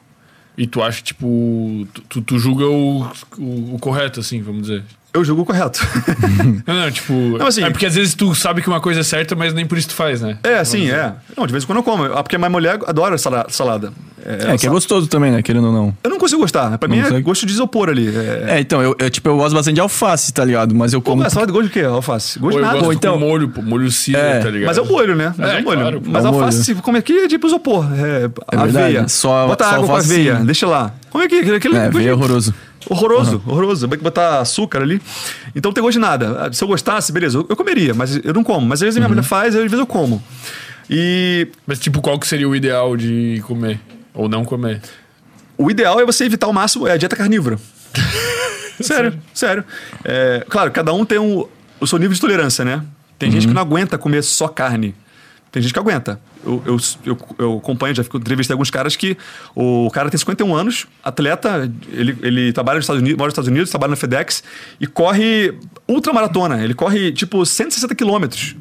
[0.57, 1.87] E tu acha, tipo...
[1.93, 3.03] Tu, tu, tu julga o,
[3.37, 4.83] o, o correto, assim, vamos dizer.
[5.15, 5.79] Eu julgo o correto.
[6.67, 7.13] Não, não, tipo...
[7.13, 9.65] Não, assim- é porque às vezes tu sabe que uma coisa é certa, mas nem
[9.65, 10.37] por isso tu faz, né?
[10.43, 11.13] é, sim, é.
[11.37, 12.03] Não, de vez em quando eu como.
[12.03, 13.91] Ah, Porque a minha mulher adora sala- salada.
[14.25, 15.41] É, que é gostoso também, né?
[15.43, 15.95] Querendo ou não.
[16.03, 16.75] Eu não consigo gostar.
[16.79, 17.21] Pra mim é consegue?
[17.21, 18.07] gosto de isopor ali.
[18.15, 20.73] É, É, então, eu, eu, tipo, eu gosto bastante de alface, tá ligado?
[20.73, 21.17] Mas eu como.
[21.17, 21.85] Como é salada de gosto de quê?
[21.85, 22.39] Alface?
[22.39, 22.73] Gosto de nada.
[22.73, 24.67] gosto Ou então- com molho, pô, molho cílio, É, tá ligado?
[24.67, 25.33] Mas é o molho, né?
[25.37, 25.79] Mas é, É, o molho.
[25.79, 26.09] claro, pô.
[26.09, 26.45] Mas É o molho.
[26.45, 27.85] alface, se come aqui, é tipo isopor.
[27.93, 27.97] É,
[28.51, 28.77] É verdade.
[28.77, 29.07] aveia.
[29.07, 30.45] Só- Bota só água com alface, aveia, sim.
[30.45, 30.91] deixa lá.
[31.11, 31.39] Come aqui.
[31.51, 32.53] Aquele, É, veio horroroso.
[32.89, 33.87] Horroroso, horroroso.
[33.87, 35.01] Vai botar açúcar ali.
[35.55, 36.49] Então não tem gosto de nada.
[36.53, 38.65] Se eu gostasse, beleza, eu eu comeria, mas eu não como.
[38.65, 40.21] Mas às vezes a minha mulher faz, às vezes eu como.
[40.89, 43.79] E Mas tipo, qual que seria o ideal de comer?
[44.13, 44.81] Ou não comer?
[45.57, 47.57] o ideal é você evitar ao máximo é a dieta carnívora.
[48.81, 49.63] sério, sério.
[50.03, 51.45] É, claro, cada um tem um-
[51.79, 52.83] o seu nível de tolerância, né?
[53.17, 54.93] Tem gente que não aguenta comer só carne.
[55.55, 56.19] Tem gente que aguenta.
[56.45, 59.15] Eu, eu, eu, eu acompanho, já fico- entrevistei alguns caras que
[59.55, 63.47] o cara tem 51 anos, atleta, ele, ele trabalha nos Estados Unidos, mora nos Estados
[63.47, 64.43] Unidos, trabalha na FedEx
[64.81, 65.53] e corre
[65.87, 66.61] ultramaratona.
[66.61, 68.53] Ele corre tipo 160 quilômetros.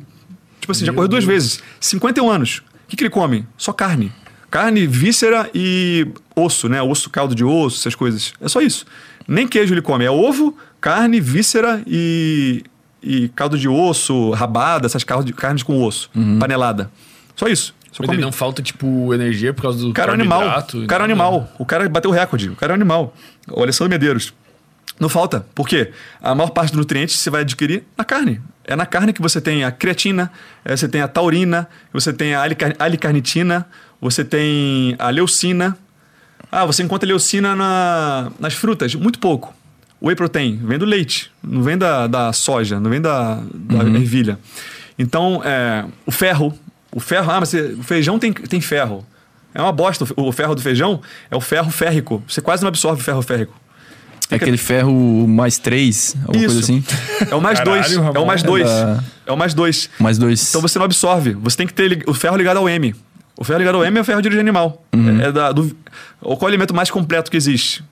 [0.60, 1.60] Tipo assim, já correu duas vezes.
[1.80, 2.58] 51 anos.
[2.58, 3.44] O que, que ele come?
[3.58, 4.12] Só carne.
[4.48, 6.80] Carne, víscera e osso, né?
[6.80, 8.32] Osso, caldo de osso, essas coisas.
[8.40, 8.86] É só isso.
[9.26, 10.04] Nem queijo ele come.
[10.04, 12.62] É ovo, carne, víscera e,
[13.04, 16.10] e caldo de osso, rabada, essas carnes, com osso.
[16.40, 16.90] Panelada.
[17.36, 17.74] Só isso.
[17.92, 20.40] Só Mas não falta, tipo, energia por causa do cara é animal.
[20.40, 21.04] O cara é nada?
[21.04, 21.48] animal.
[21.58, 22.48] O cara bateu o recorde.
[22.50, 23.14] O cara é animal.
[23.48, 24.34] O Alessandro Medeiros.
[24.98, 25.46] Não falta.
[25.54, 25.92] Por quê?
[26.22, 28.40] A maior parte dos nutrientes você vai adquirir na carne.
[28.64, 30.30] É na carne que você tem a creatina,
[30.64, 33.66] eh, você tem a taurina, você tem a alicar- alicarnitina,
[34.00, 35.76] você tem a leucina.
[36.50, 38.94] Ah, você encontra leucina na- nas frutas?
[38.94, 39.52] Muito pouco.
[40.06, 44.38] Whey protein vem do leite, não vem da, da soja, não vem da, da ervilha.
[44.98, 46.52] Então, é, o ferro.
[46.92, 49.04] O ferro, ah, mas você- o feijão tem, tem ferro.
[49.54, 50.04] É uma bosta.
[50.16, 52.22] O ferro do feijão é o ferro férrico.
[52.28, 53.54] Você quase não absorve o ferro férrico.
[54.30, 54.92] É aquele ferro
[55.28, 56.72] mais três, alguma coisa Isso.
[56.72, 56.84] assim.
[57.30, 57.92] É o mais Caralho, dois.
[57.92, 58.24] É o Ramon.
[58.26, 58.64] mais É dois.
[58.64, 59.90] da- É o mais dois.
[59.98, 60.48] Mais dois.
[60.48, 61.32] Então você não absorve.
[61.34, 62.94] Você tem que ter o ferro ligado ao M.
[63.36, 64.84] O ferro ligado ao M é o ferro de origem animal.
[64.94, 65.20] Uhum.
[65.20, 65.76] É, é da, do,
[66.20, 67.84] qual é o alimento mais completo que existe?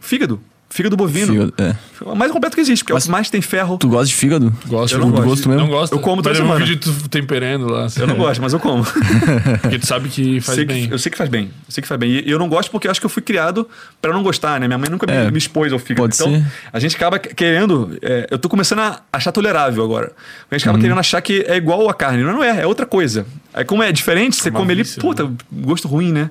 [0.00, 0.40] Fígado.
[0.72, 1.32] Fígado bovino.
[1.32, 1.64] Fígado, é.
[1.70, 3.76] É o mais completo que existe, porque é o Mas que mais tem ferro.
[3.76, 4.54] Tu gosta de fígado?
[4.66, 5.28] Gosto, Eu não tipo, gosto.
[5.28, 5.62] gosto mesmo.
[5.64, 5.92] Não gosto.
[5.94, 6.64] Eu como toda Mas eu um semana.
[6.64, 7.86] vídeo tu temperando lá.
[7.86, 8.00] assim.
[8.00, 8.84] Eu não gosto, mas eu como.
[9.60, 10.86] Porque tu sabe que faz Sei bem.
[10.88, 11.44] que, eu sei que faz bem.
[11.46, 12.10] Eu sei que faz bem.
[12.24, 13.68] E eu não gosto porque eu acho que eu fui criado
[14.00, 14.68] pra não gostar, né?
[14.68, 16.02] Minha mãe nunca me- É, me, expôs ao fígado.
[16.08, 16.46] pode então, ser.
[16.72, 17.98] a gente acaba querendo.
[18.00, 20.12] é, eu tô começando a achar tolerável agora.
[20.50, 20.82] A gente acaba Uhum.
[20.82, 22.22] querendo achar que é igual a carne.
[22.22, 23.26] Não, não é, é outra coisa.
[23.52, 26.30] Aí, como é diferente, você Uma come ali, víscera, puta, gosto ruim, né?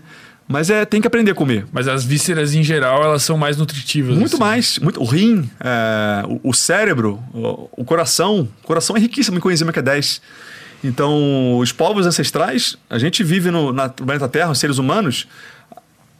[0.51, 1.67] Mas é, tem que aprender a comer.
[1.71, 4.15] Mas as vísceras, em geral, elas são mais nutritivas.
[4.17, 4.39] Muito assim.
[4.43, 4.79] mais.
[4.79, 8.49] Muito, o rim, é, o, o cérebro, o, o coração.
[8.63, 10.19] O coração é riquíssimo em coenzima Q10.
[10.83, 15.27] Então, os povos ancestrais, a gente vive no, na- no planeta Terra, os seres humanos,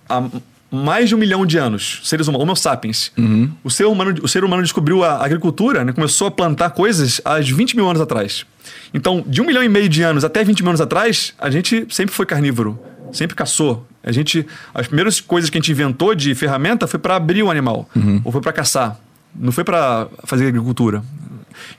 [0.08, 0.24] há
[0.72, 3.12] mais de um milhão de anos, seres humanos, Homo sapiens.
[3.18, 3.50] Uhum.
[3.64, 7.40] O, ser humano, o ser humano descobriu a agricultura, né, começou a plantar coisas há
[7.40, 8.46] 20 mil anos atrás.
[8.94, 11.88] Então, de um milhão e meio de anos até 20 mil anos atrás, a gente
[11.90, 12.78] sempre foi carnívoro,
[13.12, 13.86] sempre caçou.
[14.04, 17.52] A gente, as primeiras coisas que a gente inventou de ferramenta foi para abrir o
[17.52, 17.90] animal,
[18.24, 19.00] ou foi para caçar,
[19.36, 21.04] não foi para fazer agricultura.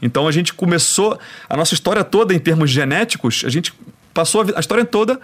[0.01, 3.73] Então a gente começou a nossa história toda em termos genéticos, a gente
[4.12, 5.21] passou a, história toda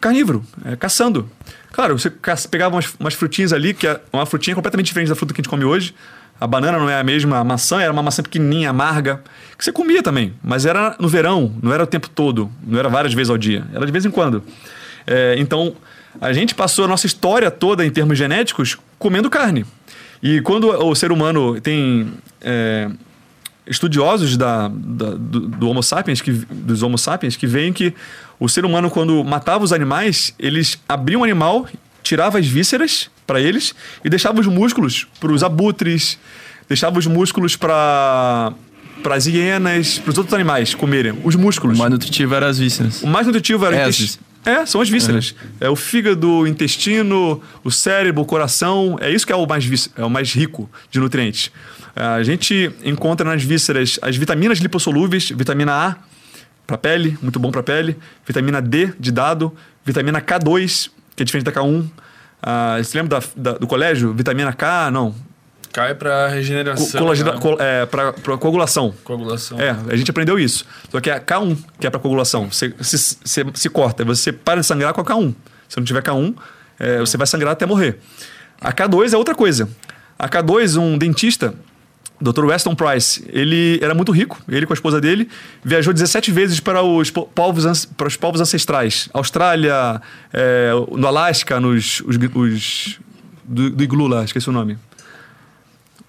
[0.00, 1.28] carnívoro, é, caçando.
[1.72, 2.10] Claro, você
[2.50, 5.42] pegava umas, umas frutinhas ali, que é uma frutinha completamente diferente da fruta que a
[5.42, 5.94] gente come hoje.
[6.40, 9.22] A banana não é a mesma, a maçã era uma maçã pequenininha, amarga,
[9.56, 12.88] que você comia também, mas era no verão, não era o tempo todo, não era
[12.88, 14.42] várias vezes ao dia, era de vez em quando.
[15.06, 15.74] É, então,
[16.20, 19.64] a gente passou a nossa história toda em termos genéticos comendo carne.
[20.22, 22.88] E quando o ser humano tem é,
[23.66, 27.92] estudiosos da, da- do, do Homo sapiens, que, dos Homo sapiens, que veem que
[28.38, 31.66] o ser humano, quando matava os animais, eles abriam o animal,
[32.02, 36.18] tirava as vísceras para eles e deixava os músculos para os abutres,
[36.68, 38.52] deixava os músculos para
[39.02, 41.18] para as hienas, para os outros animais comerem.
[41.24, 41.76] Os músculos.
[41.76, 43.02] O mais nutritivo era as vísceras.
[43.02, 43.88] O mais nutritivo era É.
[44.44, 45.34] É, são as vísceras.
[45.60, 48.96] É o fígado, o intestino, o cérebro, o coração.
[49.00, 51.50] É isso que é o mais, é o mais rico de nutrientes.
[51.94, 55.96] A gente encontra nas vísceras as vitaminas lipossolúveis, vitamina A
[56.66, 59.52] para pele, muito bom para pele, vitamina D de dado,
[59.84, 61.84] vitamina K2, que é diferente da K1.
[62.42, 64.12] Ah, você lembra da- da- do colégio?
[64.12, 65.14] Vitamina K, não.
[65.72, 67.00] Cai Co regeneração.
[67.56, 67.56] né?
[67.58, 68.92] é, para coagulação.
[69.04, 69.58] Coagulação.
[69.60, 70.64] É, a gente aprendeu isso.
[70.90, 72.50] Só que é a K1, que é para coagulação.
[72.50, 75.34] Você se, se, se corta, você para de sangrar com a K1.
[75.68, 76.34] Se não tiver K1,
[76.78, 77.98] é, você vai sangrar até morrer.
[78.60, 79.68] A K2 é outra coisa.
[80.18, 81.54] A K2, um dentista,
[82.20, 82.44] Dr.
[82.44, 85.28] Weston Price, ele era muito rico, ele com a esposa dele,
[85.64, 89.08] viajou 17 vezes para os po- povos, para os povos ancestrais.
[89.12, 90.00] Austrália,
[90.32, 93.00] é, no Alasca, nos os, os-
[93.42, 94.78] do, do iglu lá, esqueci o nome.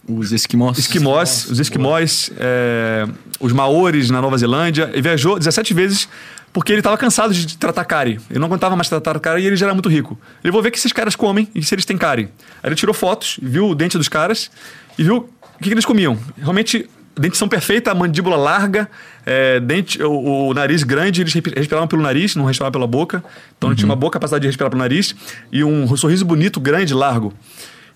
[0.07, 0.77] Os esquimós.
[0.77, 3.07] Esquimós, os esquimós, é,
[3.39, 4.89] os maores na Nova Zelândia.
[4.91, 6.09] Ele viajou 17 vezes
[6.51, 8.19] porque ele estava cansado de tratar cárie.
[8.29, 10.19] Ele não aguentava mais tratar cárie e ele já era muito rico.
[10.43, 12.29] Ele vou ver o que esses caras comem e se eles têm cárie.
[12.61, 14.51] Aí ele tirou fotos, viu o dente dos caras
[14.97, 16.17] e viu o que, que eles comiam.
[16.37, 16.87] Realmente,
[17.17, 18.89] dentição perfeita, a mandíbula larga,
[19.25, 23.23] é, dente, o, o nariz grande, eles respi- respiravam pelo nariz, não respiravam pela boca.
[23.57, 25.15] Então ele tinha uma boa capacidade de respirar pelo nariz
[25.51, 27.33] e um sorriso bonito, grande, largo.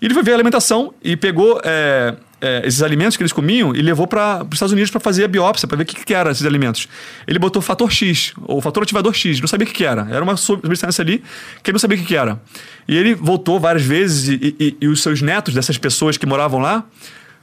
[0.00, 3.74] E ele foi ver a alimentação e pegou é, é, esses alimentos que eles comiam
[3.74, 6.14] e levou para os Estados Unidos para fazer a biópsia, para ver o que, que
[6.14, 6.86] era esses alimentos.
[7.26, 10.06] Ele botou fator X, ou fator ativador X, não sabia o que, que era.
[10.10, 11.18] Era uma substância ali
[11.62, 12.40] que ele não sabia o que, que era.
[12.86, 16.60] E ele voltou várias vezes e, e- e os seus netos, dessas pessoas que moravam
[16.60, 16.84] lá,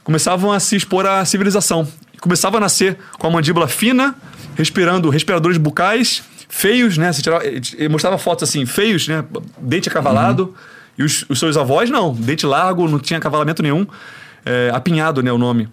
[0.02, 1.86] começavam a se expor à civilização.
[2.20, 4.14] Começavam a nascer com a mandíbula fina,
[4.56, 7.12] respirando respiradores bucais, feios, né?
[7.12, 7.44] Você tirava,
[7.90, 9.22] mostrava fotos assim, feios, né?
[9.58, 10.54] Dente acavalado.
[10.98, 12.14] E os, os seus avós, não.
[12.14, 13.86] Dente largo, não tinha acavalamento nenhum.
[14.44, 15.32] É, apinhado, né?
[15.32, 15.68] O nome.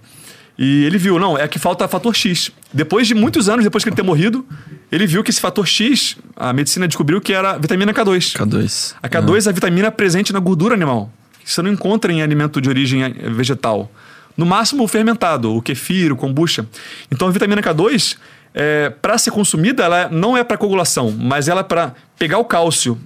[0.58, 2.52] E ele viu, não, é que falta fator X.
[2.72, 4.46] Depois de muitos anos, depois que ele ter morrido,
[4.92, 8.38] ele viu que esse fator X, a medicina descobriu que era vitamina K2.
[8.38, 8.96] K2.
[9.02, 11.12] A K2 é a vitamina presente na gordura animal,
[11.44, 13.92] que você não encontra em alimento de origem eh, vegetal.
[14.38, 16.68] No máximo o fermentado, o kefir, o kombucha.
[17.12, 18.18] Então a vitamina K2,
[18.54, 22.46] é, para ser consumida, ela não é para coagulação, mas ela é para pegar o
[22.46, 23.00] cálcio,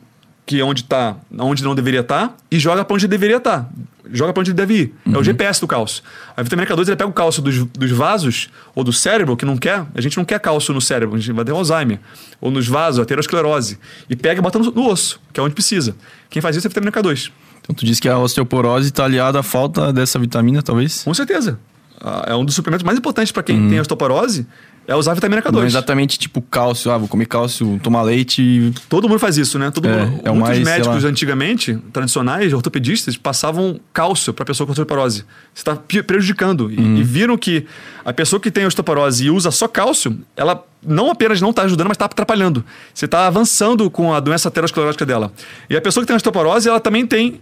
[0.47, 3.69] que é onde tá, onde não deveria estar, e joga para onde deveria estar.
[4.09, 4.95] Joga para onde deve ir.
[5.13, 6.01] É o GPS do cálcio.
[6.35, 9.57] A vitamina K2 ela pega o cálcio dos, dos vasos ou do cérebro, que não
[9.57, 9.85] quer.
[9.93, 11.99] A gente não quer cálcio no cérebro, a gente vai ter Alzheimer.
[12.39, 13.77] Ou nos vasos, aterosclerose.
[14.09, 15.93] E pega e bota no, no osso, que é onde precisa.
[16.29, 17.31] Quem faz isso é a vitamina K2.
[17.61, 21.03] Então tu disse que a osteoporose está aliada à falta dessa vitamina, talvez?
[21.03, 21.59] Com certeza.
[21.99, 24.47] Ah, É um dos suplementos mais importantes para quem tem osteoporose,
[24.87, 25.51] é usar vitamina K2.
[25.51, 29.69] Não exatamente tipo cálcio, ah, vou comer cálcio, tomar leite Todo mundo faz isso, né?
[29.69, 34.65] Todo É, mundo, é muitos mais, médicos antigamente, tradicionais, ortopedistas, passavam cálcio para a pessoa
[34.65, 35.25] com osteoporose.
[35.53, 36.71] Você está prejudicando.
[36.71, 36.97] E- Uhum.
[36.97, 37.65] E, viram que
[38.05, 41.87] a pessoa que tem osteoporose e usa só cálcio, ela não apenas não está ajudando,
[41.87, 42.63] mas está atrapalhando.
[42.93, 45.33] Você está avançando com a doença aterosclerótica dela.
[45.69, 47.41] E a pessoa que tem osteoporose, ela também tem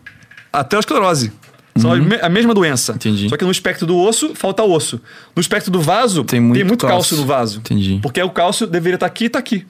[0.51, 1.31] aterosclerose.
[1.77, 2.93] São a me- a mesma doença.
[2.93, 2.95] Uhum.
[2.95, 3.27] Entendi.
[3.29, 5.01] Só que no espectro do osso, falta osso.
[5.35, 6.88] No espectro do vaso, Tem muito cálcio.
[6.88, 7.17] cálcio.
[7.17, 7.59] no vaso.
[7.59, 7.99] Entendi.
[8.01, 9.65] Porque o cálcio deveria estar aqui e está aqui.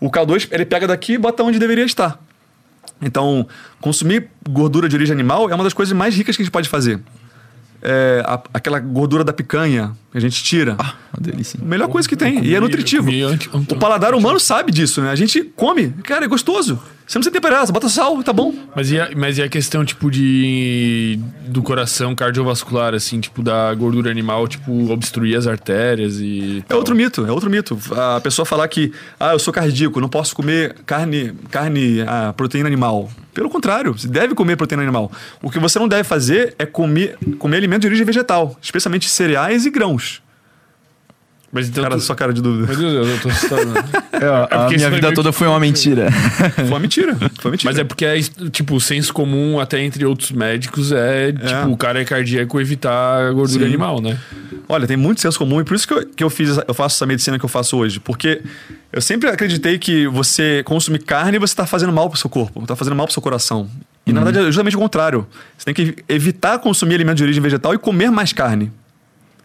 [0.00, 2.18] O K2, ele pega daqui e bota onde deveria estar.
[3.00, 3.46] Então,
[3.80, 6.68] consumir gordura de origem animal é uma das coisas mais ricas que a gente pode
[6.68, 7.00] fazer.
[7.84, 10.74] É, a- aquela gordura da picanha que a gente tira.
[10.74, 11.58] Uma delícia.
[11.60, 12.34] Melhor coisa que tem.
[12.36, 13.10] e é comi- nutritivo.
[13.68, 15.10] O paladar humano sabe disso, né?
[15.10, 15.88] A gente come.
[16.04, 16.80] Cara, é gostoso.
[17.12, 18.54] Você não precisa temperar, você bota sal, tá bom.
[18.74, 21.20] Mas e, a, mas e a questão, tipo, de.
[21.46, 26.64] do coração cardiovascular, assim, tipo, da gordura animal, tipo, obstruir as artérias e.
[26.70, 27.78] É outro mito, é outro mito.
[27.94, 32.66] A pessoa falar que, ah, eu sou cardíaco, não posso comer carne, carne, ah, proteína
[32.66, 33.10] animal.
[33.34, 35.12] Pelo contrário, você deve comer proteína animal.
[35.42, 39.66] O que você não deve fazer é comer, comer alimento de origem vegetal, especialmente cereais
[39.66, 40.22] e grãos.
[41.54, 41.82] Mas então.
[41.84, 42.66] Cara, tu- sua cara de dúvida.
[42.74, 43.66] Meu Deus, eu tô assustado.
[43.66, 43.84] né?
[44.12, 46.08] É, ó, a porque isso minha vida meio toda que- foi uma mentira.
[46.56, 47.14] Foi uma mentira.
[47.14, 47.70] Foi uma mentira.
[47.72, 48.18] Mas é porque é,
[48.50, 53.28] tipo, o senso comum, até entre outros médicos, é, tipo, o cara é cardíaco evitar
[53.28, 53.66] a gordura Sim.
[53.68, 54.18] animal, né?
[54.68, 56.72] Olha, tem muito senso comum e por isso que eu, que eu fiz, essa- eu
[56.72, 58.00] faço essa medicina que eu faço hoje.
[58.00, 58.40] Porque
[58.90, 62.74] eu sempre acreditei que você consumir carne, você está fazendo mal pro seu corpo, está
[62.74, 63.68] fazendo mal pro seu coração.
[64.06, 65.26] E na verdade é justamente o contrário.
[65.58, 68.72] Você tem que evitar consumir alimentos de origem vegetal e comer mais carne.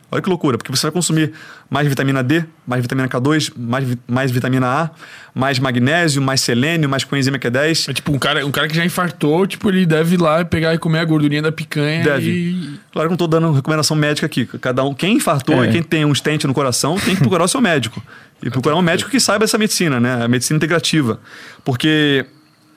[0.10, 1.34] Olha que loucura, porque você vai consumir
[1.70, 4.90] mais vitamina D, mais vitamina K2, mais, vi- mais vitamina A,
[5.36, 7.90] mais magnésio, mais selênio, mais coenzima Q10.
[7.90, 10.74] É tipo, um cara, um cara que já infartou, tipo, ele deve ir lá pegar
[10.74, 12.30] e comer a gordurinha da picanha Deve.
[12.32, 12.80] e...
[12.94, 14.46] Claro que não tô dando recomendação médica aqui.
[14.46, 15.68] Cada um, quem infartou É.
[15.68, 18.02] e quem tem um stent no coração tem que procurar o seu médico.
[18.42, 20.24] E procurar um médico que saiba essa medicina, né?
[20.24, 21.20] A medicina integrativa.
[21.66, 22.26] Porque,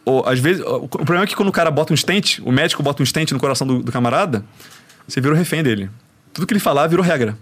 [0.04, 2.50] o- às vezes, o, o problema é que quando o cara bota um stent, o
[2.50, 4.44] médico bota um stent no coração do, do camarada,
[5.06, 5.88] você virou refém dele.
[6.32, 7.36] Tudo que ele falar virou regra.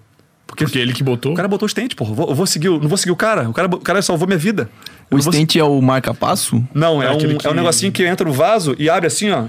[0.46, 1.33] Porque, Porque ele que botou.
[1.33, 2.11] o cara botou o stent, porra.
[2.11, 3.48] Eu vou, eu vou seguir, o- não vou seguir o cara.
[3.48, 4.70] O cara, o cara salvou minha vida.
[5.11, 6.64] Eu O não vou- stent é o marca-passo?
[6.72, 9.07] Não, é, É um, aquele é um que- negocinho que entra no vaso e abre
[9.07, 9.44] assim, ó.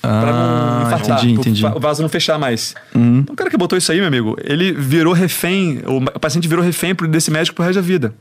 [0.00, 1.18] pra não Ah, infartar.
[1.18, 1.66] entendi, pro entendi.
[1.66, 2.72] O vaso não fechar mais.
[2.94, 6.20] Então, o cara que botou isso aí, meu amigo, ele virou refém, o ma- o
[6.20, 8.14] paciente virou refém pro- desse médico pro resto da vida.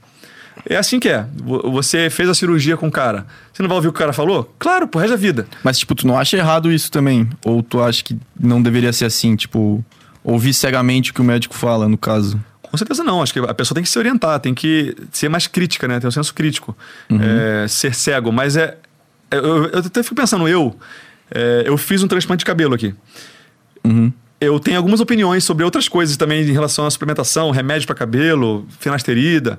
[0.68, 1.24] É assim que é.
[1.36, 3.28] Vo- Você fez a cirurgia com o cara.
[3.54, 4.52] Você não vai ouvir o que o cara falou?
[4.58, 5.46] Claro, pro resto da vida.
[5.64, 7.30] Mas, tipo, tu não acha errado isso também?
[7.46, 9.86] Ou tu acha que não deveria ser assim, tipo,
[10.28, 12.40] ouvir cegamente o que o médico fala, no caso?
[12.62, 13.22] Com certeza não.
[13.22, 16.02] Acho que a pessoa tem que se orientar, tem que ser mais crítica, né?
[16.02, 16.78] Ter um senso crítico.
[17.10, 18.32] É, ser cego.
[18.32, 18.78] Mas é.
[19.32, 20.76] é, Eu, eu até fico pensando, eu.
[21.32, 22.94] é, eu fiz um transplante de cabelo aqui.
[23.86, 24.12] Uhum.
[24.40, 28.68] Eu tenho algumas opiniões sobre outras coisas também em relação à suplementação, remédio para cabelo,
[28.80, 29.58] finasterida.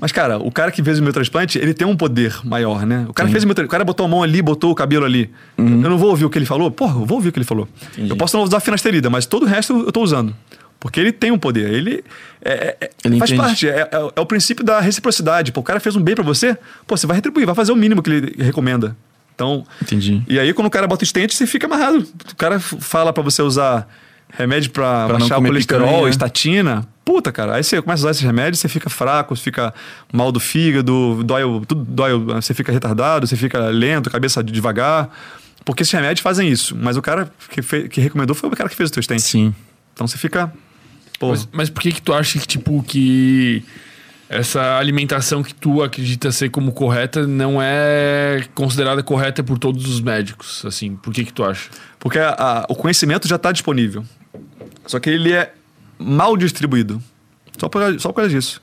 [0.00, 3.04] Mas, cara, o cara que fez o meu transplante, ele tem um poder maior, né?
[3.08, 3.32] O cara Sim.
[3.32, 5.28] fez o meu O cara botou a mão ali, botou o cabelo ali.
[5.56, 6.70] Eu não vou ouvir o que ele falou?
[6.70, 7.68] Porra, eu vou ouvir o que ele falou.
[7.92, 8.08] Entendi.
[8.08, 10.34] Eu posso não usar finasterida, mas todo o resto eu tô usando.
[10.78, 11.72] Porque ele tem um poder.
[11.72, 12.04] Ele,
[12.40, 13.46] é- é- Ele faz entende.
[13.48, 13.68] parte.
[13.68, 15.50] É, é- é o princípio da reciprocidade.
[15.50, 16.56] Pô, o cara fez um bem pra você,
[16.86, 18.96] pô, você vai retribuir, vai fazer o mínimo que ele recomenda.
[19.34, 20.22] Então, Entendi.
[20.28, 22.06] e aí, quando o cara bota o estente, você fica amarrado.
[22.32, 23.88] O cara fala pra você usar
[24.30, 26.08] remédio pra, baixar o colesterol, picanha.
[26.10, 26.88] estatina.
[27.04, 27.54] Puta, cara.
[27.56, 29.72] Aí você começa a usar esses remédios, você fica fraco, você fica
[30.12, 35.08] mal do fígado, dói, tudo dói, você fica retardado, você fica lento, cabeça devagar.
[35.64, 36.76] Porque esses remédios fazem isso.
[36.78, 39.22] Mas o cara que, fe- que recomendou foi o cara que fez o teu estente.
[39.22, 39.54] Sim.
[39.94, 40.52] Então você fica.
[41.18, 43.64] Pô, Mas, mas por que que tu acha que, tipo, que
[44.28, 50.00] essa alimentação que tu acredita ser como correta não é considerada correta por todos os
[50.00, 50.94] médicos, assim?
[50.96, 51.70] Por que que tu acha?
[51.98, 54.04] Porque a- a- o conhecimento já está disponível.
[54.88, 55.52] Só que ele é
[55.98, 57.00] mal distribuído.
[57.58, 58.60] Só por, só por causa disso.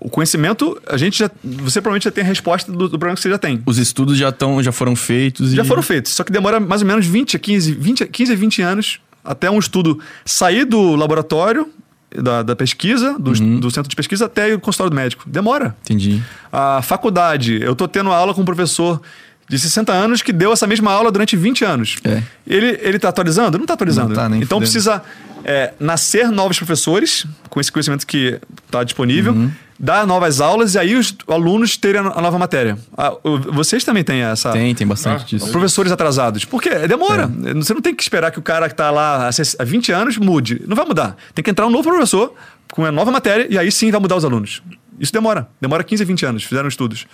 [0.00, 1.30] O conhecimento, a gente já.
[1.42, 3.62] Você provavelmente já tem a resposta do, do problema que você já tem.
[3.64, 5.66] Os estudos já, tão, já foram feitos Já e...
[5.66, 6.12] foram feitos.
[6.12, 9.00] Só que demora mais ou menos 20 a 15, 20, a- 15 a 20 anos
[9.24, 11.68] até um estudo sair do laboratório,
[12.14, 15.24] da, da pesquisa, do, do centro de pesquisa, até o consultório do médico.
[15.26, 15.74] Demora.
[15.82, 16.22] Entendi.
[16.52, 19.00] A faculdade, eu tô tendo aula com um professor
[19.48, 21.96] de 60 anos que deu essa mesma aula durante 20 anos.
[22.04, 22.22] É.
[22.46, 23.58] Ele, ele tá atualizando?
[23.58, 24.08] Não tá atualizando.
[24.08, 24.60] Não tá, nem então fudendo.
[24.72, 25.02] precisa
[25.44, 29.50] é, nascer novos professores com esse conhecimento que está disponível, Uhum.
[29.78, 32.76] dar novas aulas e aí os alunos terem a nova matéria.
[32.96, 34.50] Ah, o- vocês também têm essa.
[34.50, 35.52] Tem, tem bastante Ah, disso.
[35.52, 36.44] Professores atrasados.
[36.44, 37.30] Porque demora.
[37.54, 39.92] Você não tem que esperar que o cara que está lá há ses- há 20
[39.92, 40.60] anos mude.
[40.66, 41.16] Não vai mudar.
[41.34, 42.34] Tem que entrar um novo professor
[42.72, 44.60] com uma nova matéria e aí sim vai mudar os alunos.
[44.98, 45.46] Isso demora.
[45.60, 46.42] Demora 15 a 20 anos.
[46.42, 47.06] Fizeram estudos.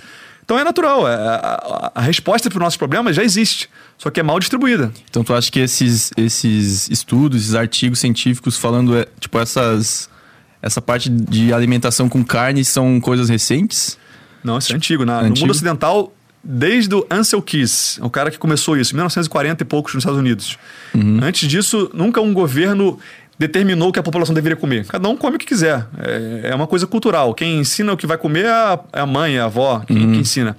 [0.45, 1.09] Então é natural.
[1.09, 3.69] é- a, a- a resposta para os nossos problemas já existe.
[3.99, 4.93] Só que é mal distribuída.
[5.09, 10.11] Então tu acha que esses, esses estudos, esses artigos científicos falando, é, tipo, essas...
[10.61, 13.99] Essa parte de alimentação com carne são coisas recentes?
[14.45, 15.05] Não, isso é antigo.
[15.05, 15.41] Na, No Antigo?
[15.41, 19.93] mundo ocidental, desde o Ansel Keys, o cara que começou isso, em 1940 e poucos
[19.95, 20.57] nos Estados Unidos.
[21.21, 22.97] Antes disso, nunca um governo
[23.43, 24.87] determinou o que a população deveria comer.
[24.87, 25.85] Cada um come o que quiser.
[25.99, 27.35] É, é uma coisa cultural.
[27.35, 30.21] Quem ensina o que vai comer é a, é mãe, é a avó, quem, quem
[30.21, 30.57] ensina.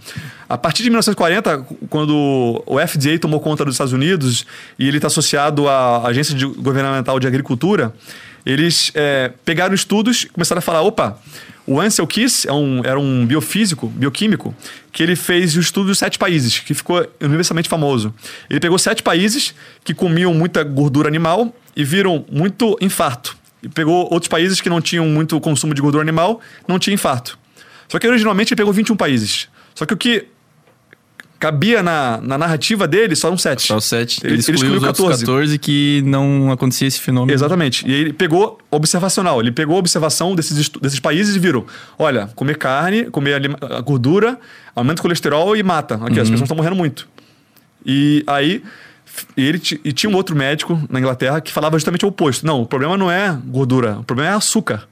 [0.49, 4.45] A partir de 1940, quando o FDA tomou conta dos Estados Unidos
[4.77, 7.93] e ele está associado à Agência de- Governamental de Agricultura,
[8.45, 11.17] eles é, pegaram estudos e começaram a falar: opa,
[11.65, 14.53] o Ansel Keys é um, era um biofísico, bioquímico,
[14.91, 18.13] que ele fez o estudo dos sete países, que ficou universalmente famoso.
[18.49, 23.35] Ele pegou sete países que comiam muita gordura animal e viram muito infarto.
[23.61, 27.39] e pegou outros países que não tinham muito consumo de gordura animal, não tinha infarto.
[27.87, 29.47] Só que originalmente ele pegou 21 países.
[29.73, 30.25] Só que o que
[31.39, 33.63] cabia na, na narrativa dele só um 7.
[33.67, 34.19] Só o 7.
[34.23, 35.25] Ele- Ele, ele excluiu outros 14.
[35.25, 37.33] 14 que não acontecia esse fenômeno.
[37.33, 37.85] Exatamente.
[37.87, 39.41] E aí ele pegou observacional.
[39.41, 41.65] Ele pegou a observação desses, desses países e viram:
[41.99, 44.39] olha, comer carne, comer a gordura,
[44.75, 45.95] aumenta o colesterol e mata.
[45.95, 47.07] Aqui, as pessoas estão morrendo muito.
[47.85, 48.63] E aí.
[49.37, 52.45] E, ele e tinha um outro médico na Inglaterra que falava justamente o oposto.
[52.45, 54.87] Não, o problema não é gordura, o problema é açúcar.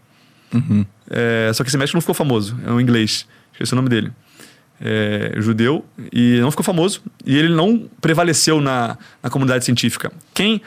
[1.10, 4.12] É, só que esse médico não ficou famoso, é um inglês, esqueci o nome dele.
[4.84, 10.12] É, judeu, e não ficou famoso, e ele não prevaleceu na, na comunidade científica.
[10.34, 10.60] Quem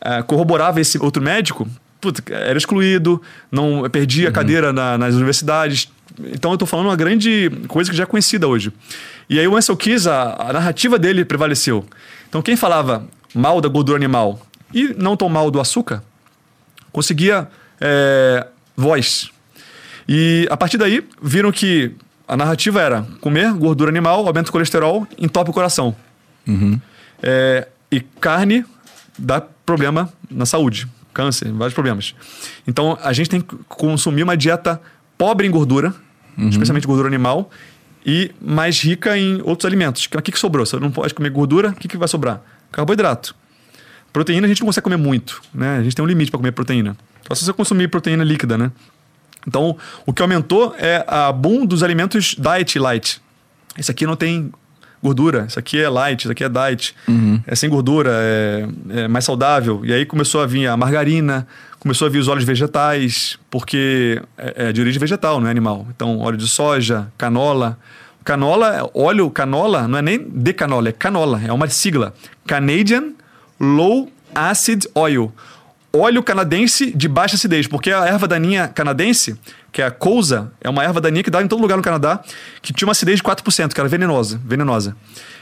[0.00, 1.68] ah, corroborava esse outro médico,
[2.00, 3.20] puta, era excluído,
[3.52, 5.92] não perdia a cadeira na- nas universidades.
[6.32, 8.72] Então eu estou falando uma grande coisa que já é conhecida hoje.
[9.28, 11.84] E aí o Ansel Keys, a, a narrativa dele prevaleceu.
[12.28, 14.40] Então quem falava mal da gordura animal
[14.72, 16.02] e não tão mal do açúcar,
[16.92, 17.48] conseguia
[17.80, 19.30] é, voz.
[20.08, 21.94] E a partir daí, viram que
[22.26, 25.94] a narrativa era comer gordura animal, aumenta o colesterol, entope o coração.
[27.22, 28.64] É, e carne
[29.18, 32.14] dá problema na saúde, câncer, vários problemas.
[32.66, 34.80] Então a gente tem que consumir uma dieta
[35.16, 35.94] pobre em gordura,
[36.50, 37.50] especialmente gordura animal,
[38.08, 40.06] e mais rica em outros alimentos.
[40.06, 40.64] O que, que sobrou?
[40.64, 42.40] Você não pode comer gordura, o que, que vai sobrar?
[42.72, 43.36] Carboidrato.
[44.14, 45.76] Proteína a gente não consegue comer muito, né?
[45.76, 46.96] A gente tem um limite para comer proteína.
[47.28, 48.72] Só se você consumir proteína líquida, né?
[49.46, 53.20] Então, o que aumentou é a boom dos alimentos diet light.
[53.76, 54.50] Esse aqui não tem
[55.02, 56.94] gordura, isso aqui é light, isso aqui é diet,
[57.46, 59.82] é sem gordura, é, é mais saudável.
[59.84, 61.46] E aí começou a vir a margarina,
[61.78, 65.86] começou a vir os óleos vegetais, porque é, é de origem vegetal, não é animal.
[65.90, 67.78] Então, óleo de soja, canola.
[68.24, 72.12] Canola, óleo canola, não é nem de canola, é canola, é uma sigla.
[72.46, 73.12] Canadian
[73.58, 75.32] Low Acid Oil.
[75.90, 79.38] Óleo canadense de baixa acidez, porque a erva daninha canadense,
[79.72, 82.20] que é a cousa, é uma erva daninha que dá em todo lugar no Canadá,
[82.60, 84.94] que tinha uma acidez de 4%, que era venenosa, venenosa.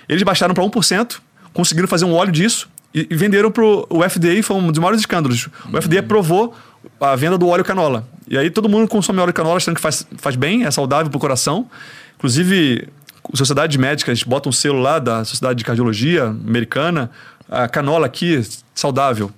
[0.09, 1.19] Eles baixaram para 1%,
[1.53, 5.01] conseguiram fazer um óleo disso e, e venderam para o FDA, foi um dos maiores
[5.01, 5.51] escândalos.
[5.71, 6.55] O FDA aprovou
[6.99, 8.09] a venda do óleo canola.
[8.27, 11.19] E aí todo mundo consome óleo canola achando que faz, faz bem, é saudável para
[11.19, 11.69] o coração.
[12.17, 12.89] Inclusive,
[13.35, 17.11] sociedades médicas botam um selo lá da Sociedade de Cardiologia Americana,
[17.51, 18.43] a canola aqui,
[18.75, 19.31] saudável.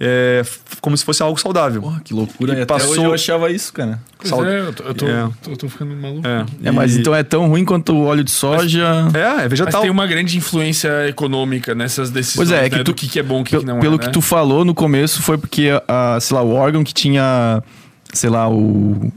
[0.00, 0.42] É,
[0.80, 1.82] como se fosse algo saudável.
[1.82, 2.52] Porra, que loucura.
[2.52, 3.98] E E até passou- hoje eu achava isso, cara.
[4.16, 4.48] Pois Saúde.
[4.50, 5.30] é, eu tô, eu tô, É.
[5.42, 6.24] tô- tô ficando maluco.
[6.26, 8.84] É, É, mas E- então é tão ruim quanto o óleo de soja.
[9.12, 9.80] É, é Mas vegetal.
[9.82, 13.08] tem uma grande influência econômica nessas decisões, Pois é, é né, que do tu- que,
[13.08, 14.12] que é bom e o que, Pel- que não pelo é, que né?
[14.12, 17.60] tu falou no começo foi porque, a, sei lá, o órgão que tinha,
[18.12, 19.12] sei lá, o,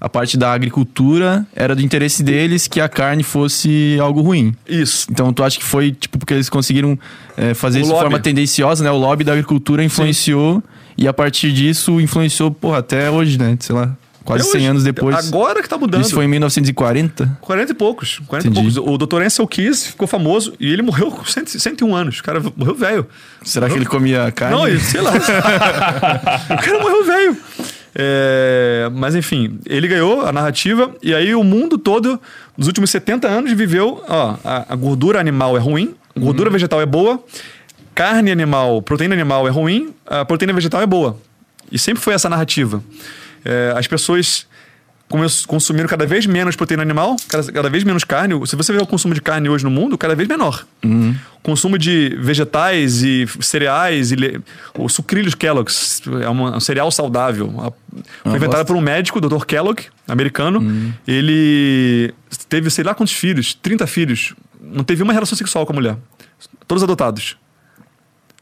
[0.00, 4.54] a parte da agricultura era do interesse deles que a carne fosse algo ruim.
[4.66, 5.06] Isso.
[5.10, 6.98] Então tu acha que foi, tipo, porque eles conseguiram
[7.36, 8.04] é, fazer O isso de lobby.
[8.04, 8.90] forma tendenciosa, né?
[8.90, 10.62] O lobby da agricultura influenciou
[10.96, 13.56] e a partir disso influenciou, porra, até hoje, né?
[13.60, 14.70] Sei lá, quase Até 100 hoje.
[14.70, 15.28] anos depois.
[15.28, 16.02] Agora que tá mudando.
[16.02, 17.38] Isso foi em 1940?
[17.40, 18.20] 40 e poucos.
[18.26, 18.74] 40 e Entendi.
[18.74, 18.94] poucos.
[18.94, 19.22] O Dr.
[19.22, 22.20] Ansel Keys ficou famoso e ele morreu com 100, 101 anos.
[22.20, 23.06] O cara morreu velho.
[23.42, 24.56] Será que ele comia carne?
[24.56, 25.12] Não, sei lá.
[26.50, 27.36] o cara morreu velho.
[27.94, 32.20] É, mas enfim, ele ganhou a narrativa e aí o mundo todo,
[32.56, 34.02] nos últimos 70 anos, viveu.
[34.08, 37.22] Ó, a, a gordura animal é ruim, gordura vegetal é boa,
[37.94, 41.18] carne animal, proteína animal é ruim, a proteína vegetal é boa.
[41.70, 42.82] E sempre foi essa narrativa.
[43.44, 44.46] É, as pessoas
[45.46, 48.34] consumiram cada vez menos proteína animal, cada, cada vez menos carne.
[48.46, 50.64] Se você ver o consumo de carne hoje no mundo, cada vez menor.
[51.42, 54.40] Consumo de vegetais e cereais, e le...
[54.78, 57.52] o sucrilhos Kellogg's, é uma- um cereal saudável.
[57.58, 57.72] A-
[58.30, 59.44] Foi Ah, por um médico, o Dr.
[59.44, 60.60] Kellogg, americano.
[61.08, 62.14] Ele
[62.48, 64.34] teve sei lá quantos filhos, 30 filhos.
[64.62, 65.96] Não teve uma relação sexual com a mulher.
[66.68, 67.36] Todos adotados.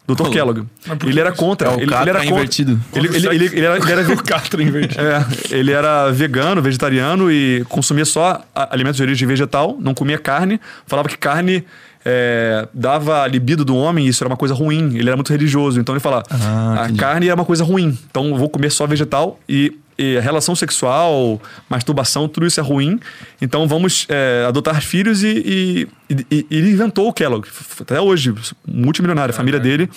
[0.08, 0.30] Dr.
[0.30, 0.64] Kellogg.
[1.06, 1.70] Ele era contra.
[1.70, 2.24] É ele, era contra.
[2.24, 2.80] invertido.
[2.94, 5.02] Ele, ele, ele, ele era, ele era o catra invertido.
[5.02, 10.58] é, ele era vegano, vegetariano e consumia só alimentos de origem vegetal, não comia carne.
[10.86, 11.64] Falava que carne
[12.04, 14.96] é, dava a libido do homem e isso era uma coisa ruim.
[14.96, 18.28] Ele era muito religioso, então ele falava: Ah, a carne era uma coisa ruim, então
[18.28, 19.76] eu vou comer só vegetal e,
[20.22, 23.00] relação sexual, masturbação, tudo isso é ruim.
[23.40, 27.46] Então vamos é, adotar filhos e, e, e- e ele inventou o Kellogg,
[27.80, 28.34] até hoje,
[28.66, 29.88] multimilionário, a família dele.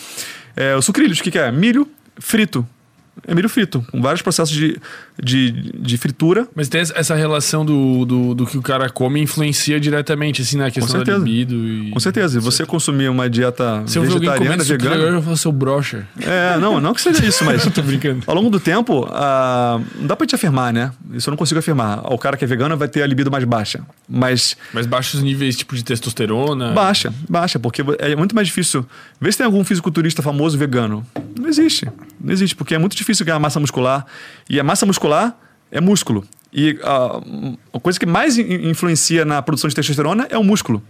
[0.56, 1.52] É, o sucrilhos, o que, que é?
[1.52, 1.88] Milho
[2.20, 2.68] frito.
[3.28, 4.78] É milho frito, com vários processos de,
[5.22, 6.48] de, de fritura.
[6.56, 10.70] Mas tem essa- relação do, do, do que o cara come influencia diretamente, assim, na
[10.72, 11.56] questão da libido.
[11.56, 11.92] E...
[11.92, 12.38] Com certeza.
[12.38, 14.96] E você consumir uma dieta Se eu vegetariana, vegana.
[14.96, 16.06] eu vou ser o brocher.
[16.20, 17.66] É, não, não que seja isso, mas.
[17.72, 18.24] Tô brincando.
[18.28, 20.92] Ao longo do tempo, ah, não dá pra te afirmar, né?
[21.14, 22.02] Isso eu não consigo afirmar.
[22.12, 23.82] O cara que é vegano vai ter a libido mais baixa.
[24.08, 26.72] Mas Mas baixos níveis, tipo, de testosterona.
[26.72, 28.86] baixa, baixa, porque é muito mais difícil.
[29.20, 31.06] Vê se tem algum fisiculturista famoso vegano.
[31.40, 31.88] Não existe.
[32.24, 34.06] Não existe, porque é muito difícil ganhar massa muscular.
[34.50, 35.01] E a massa muscular
[35.72, 36.26] é músculo.
[36.54, 37.22] E a,
[37.74, 40.84] a coisa que mais in- influencia na produção de testosterona é o músculo.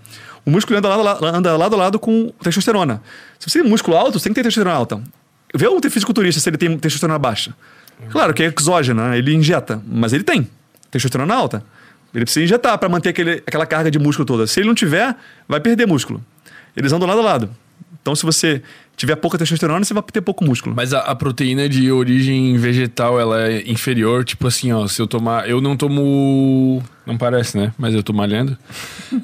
[0.46, 3.02] O músculo anda lado- anda lado a lado com testosterona.
[3.40, 5.02] Se você tem músculo alto, você tem que ter testosterona alta.
[5.54, 7.54] Vê um fisiculturista se ele tem testosterona baixa.
[8.10, 9.18] Claro que é exógena, né?
[9.20, 10.50] ele injeta, mas ele tem
[10.90, 11.64] testosterona alta.
[12.14, 14.48] Ele precisa injetar para manter aquele, aquela carga de músculo toda.
[14.48, 15.16] Se ele não tiver,
[15.48, 16.22] vai perder músculo.
[16.76, 17.50] Eles andam lado a lado.
[18.02, 18.64] Então, se você
[19.02, 20.76] tiver pouca testosterona, você vai ter pouco músculo.
[20.76, 25.08] Mas a, a proteína de origem vegetal, ela é inferior, tipo assim, ó, se eu
[25.08, 25.50] tomar.
[25.50, 26.84] Eu não tomo.
[27.04, 27.74] Não parece, né?
[27.80, 28.58] Mas eu tô malhando.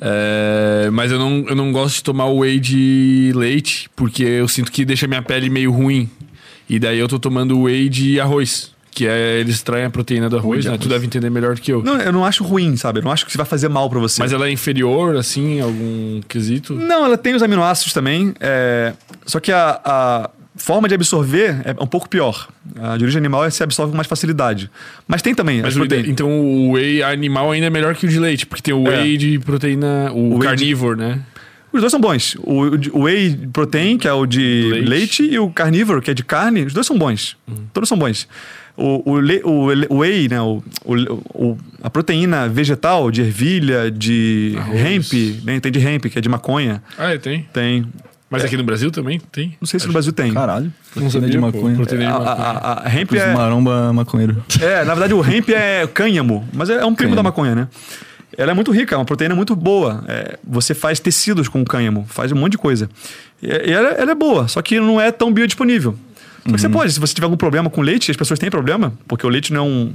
[0.02, 4.70] É, mas eu não, eu não gosto de tomar whey de leite, porque eu sinto
[4.72, 6.10] que deixa minha pele meio ruim.
[6.70, 8.72] E daí eu tô tomando whey de arroz.
[8.98, 10.74] Que é, eles extraem a proteína do arroz, de né?
[10.74, 10.84] arroz.
[10.84, 11.84] Tu deve entender melhor do que eu.
[11.84, 12.98] Não, eu não acho ruim, sabe?
[12.98, 14.20] Eu não acho que vai fazer mal para você.
[14.20, 16.74] Mas ela é inferior, assim, em algum quesito?
[16.74, 18.34] Não, ela tem os aminoácidos também.
[18.40, 18.94] é,
[19.26, 22.48] Só que a, a forma de absorver é um pouco pior.
[22.82, 24.68] A de origem animal se absorve com mais facilidade.
[25.08, 26.10] Mas tem também Mas as o, proteínas.
[26.10, 29.16] então o whey animal ainda é melhor que o de leite, porque tem o whey
[29.16, 31.20] de proteína, o, de- carnívoro, né?
[31.72, 32.36] Os dois são bons.
[32.42, 32.64] O,
[32.98, 34.90] o whey protein, que é o de Leite.
[34.90, 35.24] leite.
[35.24, 37.38] e o carnívoro, que é de carne, os dois são bons.
[37.74, 38.28] Todos são bons.
[38.78, 40.40] O, o, le- o, whey, né?
[40.40, 40.94] O, o,
[41.34, 44.80] o- a proteína vegetal de ervilha, de Arroz.
[45.14, 45.60] hemp, né?
[45.60, 46.84] tem de hemp, que é de maconha.
[46.98, 47.48] Ah, é, tem.
[47.52, 47.86] Tem.
[48.30, 49.56] Mas aqui no Brasil também tem?
[49.60, 50.34] Não sei se no Brasil tem.
[50.34, 50.66] Caralho.
[50.96, 51.46] Não Proteína sabia, de pô.
[51.46, 51.76] maconha.
[51.76, 52.36] Proteína de A, maconha.
[52.36, 54.44] a, a, a hemp Os é, maromba maconheiro.
[54.62, 57.16] é, na verdade, o hemp é cânhamo, mas é um primo Cânhamo.
[57.16, 57.68] da maconha, né?
[58.38, 60.04] Ela é muito rica, é uma proteína muito boa.
[60.08, 62.90] É, você faz tecidos com o cânhamo, faz um monte de coisa.
[63.42, 65.96] E, e ela, ela é boa, só que não é tão biodisponível.
[66.48, 68.94] Só que você pode, se você tiver algum problema com leite, as pessoas têm problema,
[69.08, 69.94] porque o leite não é um.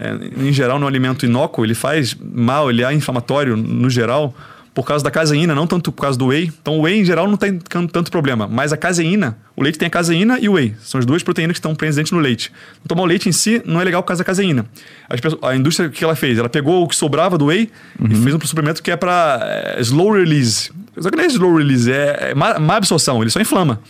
[0.00, 3.90] é, em geral, não é um alimento inócuo, ele faz mal, ele é inflamatório no
[3.90, 4.34] geral,
[4.72, 6.50] por causa da caseína, não tanto por causa do whey.
[6.62, 8.46] Então, o whey, em geral, não tem tanto problema.
[8.50, 10.74] Mas a caseína, o leite tem a caseína e o whey.
[10.80, 12.52] São as duas proteínas que estão presentes no leite.
[12.76, 14.64] Então, tomar o leite em si não é legal por causa da caseína.
[15.08, 16.38] As pessoas- a indústria, o que ela fez?
[16.38, 17.68] Ela pegou o que sobrava do whey
[18.08, 20.70] e fez um suplemento que é para slow release.
[20.98, 23.80] Só que não é slow release, é, é má, má absorção, ele só inflama.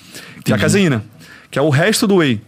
[0.51, 1.05] É a caseína,
[1.51, 2.41] que é o resto do whey.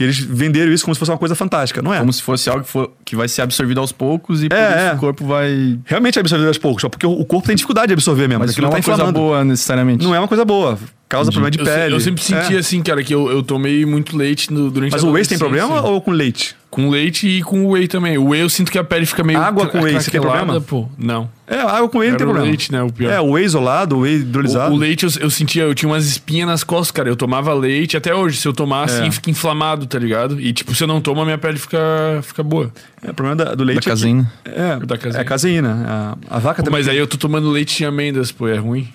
[0.00, 1.98] E eles venderam isso como se fosse uma coisa fantástica, não é?
[1.98, 4.68] Como se fosse algo que, for- que vai ser absorvido aos poucos e por É,
[4.70, 4.92] isso é.
[4.94, 5.78] o corpo vai.
[5.84, 8.40] Realmente é absorvido aos poucos, só porque o corpo tem dificuldade de absorver mesmo.
[8.40, 10.02] Mas isso não é tá uma coisa boa necessariamente.
[10.02, 10.78] Não é uma coisa boa.
[11.12, 11.94] Causa problema de Eu, se- pele.
[11.94, 12.58] eu sempre senti É.
[12.58, 15.36] assim, cara, que eu, eu tomei muito leite no- durante Mas a o whey tem
[15.38, 16.56] problema ou com leite?
[16.70, 18.16] Com leite e com whey também.
[18.16, 19.38] O whey eu sinto que a pele fica meio...
[19.38, 20.58] Água com whey, você tem problema?
[20.58, 21.28] Pô, não.
[21.46, 22.46] É, água com whey não Era tem o problema.
[22.48, 23.12] leite, né, o pior.
[23.12, 24.72] É, o whey isolado, o whey hidrolisado.
[24.72, 27.10] O, o leite eu, eu sentia, eu tinha umas espinhas nas costas, cara.
[27.10, 28.38] Eu tomava leite até hoje.
[28.38, 29.10] Se eu tomar assim, É.
[29.10, 30.40] fica inflamado, tá ligado?
[30.40, 31.78] E tipo, se eu não tomo, a minha pele fica,
[32.22, 32.72] fica boa.
[33.02, 34.32] É, o problema da- do leite Da caseína.
[34.46, 34.58] é que...
[34.58, 35.18] É, Da caseína.
[35.18, 36.16] é a caseína.
[36.30, 36.80] A, a vaca Pô, também...
[36.80, 38.88] mas aí eu tô tomando leite de amêndoas, pô, é ruim.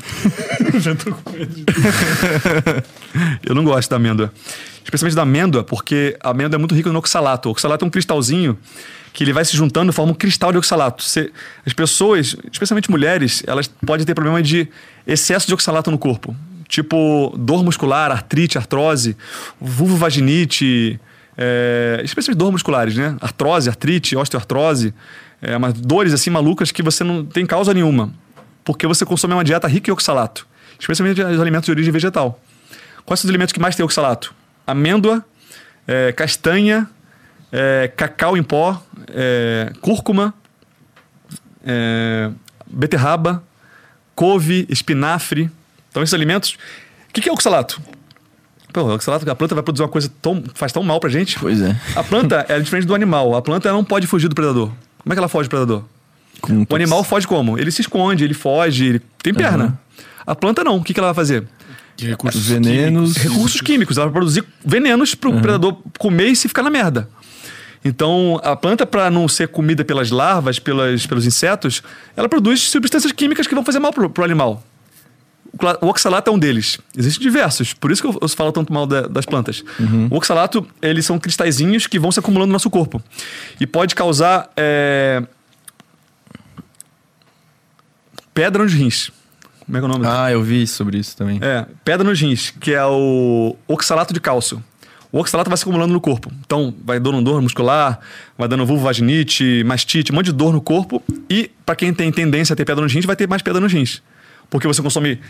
[0.80, 1.64] Já tô com medo.
[3.46, 4.32] Eu não gosto da amêndoa.
[4.84, 7.48] Especialmente da amêndoa, porque a amêndoa é muito rica no oxalato.
[7.48, 8.58] O oxalato é um cristalzinho
[9.12, 11.02] que ele vai se juntando forma um cristal de oxalato.
[11.02, 11.30] Você-
[11.64, 14.68] as pessoas, especialmente mulheres, elas podem ter problema de
[15.06, 16.34] excesso de oxalato no corpo.
[16.68, 19.14] Tipo dor muscular, artrite, artrose,
[19.60, 20.98] vulvovaginite,
[21.36, 23.14] é, especialmente dor musculares, né?
[23.20, 24.94] Artrose, artrite, osteoartrose,
[25.40, 28.12] é, umas dores assim malucas que você não tem causa nenhuma.
[28.64, 30.46] Porque você consome uma dieta rica em oxalato,
[30.78, 32.40] especialmente os alimentos de origem vegetal.
[33.04, 34.34] Quais são os alimentos que mais tem oxalato?
[34.66, 35.24] Amêndoa,
[35.86, 36.88] é, castanha,
[37.50, 40.32] é, cacau em pó, é, cúrcuma,
[41.64, 42.30] é,
[42.66, 43.42] beterraba,
[44.14, 45.50] couve, espinafre.
[45.90, 46.56] Então, esses alimentos.
[47.08, 47.80] O que, que é oxalato?
[48.72, 50.42] Pô, o oxalato, a planta vai produzir uma coisa tão.
[50.54, 51.38] faz tão mal pra gente.
[51.38, 51.76] Pois é.
[51.94, 53.34] A planta é diferente do animal.
[53.34, 54.70] A planta não pode fugir do predador.
[55.02, 55.84] Como é que ela foge do predador?
[56.42, 57.58] Com O animal foge como?
[57.58, 59.78] Ele se esconde, ele foge, ele tem perna.
[60.26, 60.76] A planta não.
[60.76, 61.44] O que, que ela vai fazer?
[61.96, 63.12] De recursos Venenos.
[63.14, 63.32] químicos.
[63.32, 63.96] recursos químicos.
[63.96, 67.08] Ela vai produzir venenos para o predador comer e se ficar na merda.
[67.84, 71.82] Então, a planta, para não ser comida pelas larvas, pelas, pelos insetos,
[72.16, 74.62] ela produz substâncias químicas que vão fazer mal para o animal.
[75.82, 76.78] O oxalato é um deles.
[76.96, 79.62] Existem diversos, por isso que eu, eu falo tanto mal da- das plantas.
[80.10, 83.02] O oxalato, eles são cristalzinhos que vão se acumulando no nosso corpo.
[83.60, 85.22] E pode causar é,
[88.34, 89.10] pedra nos rins.
[89.64, 90.06] Como é que é o nome?
[90.06, 91.38] Ah, eu vi sobre isso também.
[91.40, 94.62] É, pedra nos rins, que é o oxalato de cálcio.
[95.10, 96.32] O oxalato vai se acumulando no corpo.
[96.40, 98.00] Então, vai dando dor muscular,
[98.36, 101.02] vai dando vulvovaginite, mastite, um monte de dor no corpo.
[101.28, 103.72] E, para quem tem tendência a ter pedra nos rins, vai ter mais pedra nos
[103.72, 104.02] rins.
[104.48, 105.20] Porque você consome,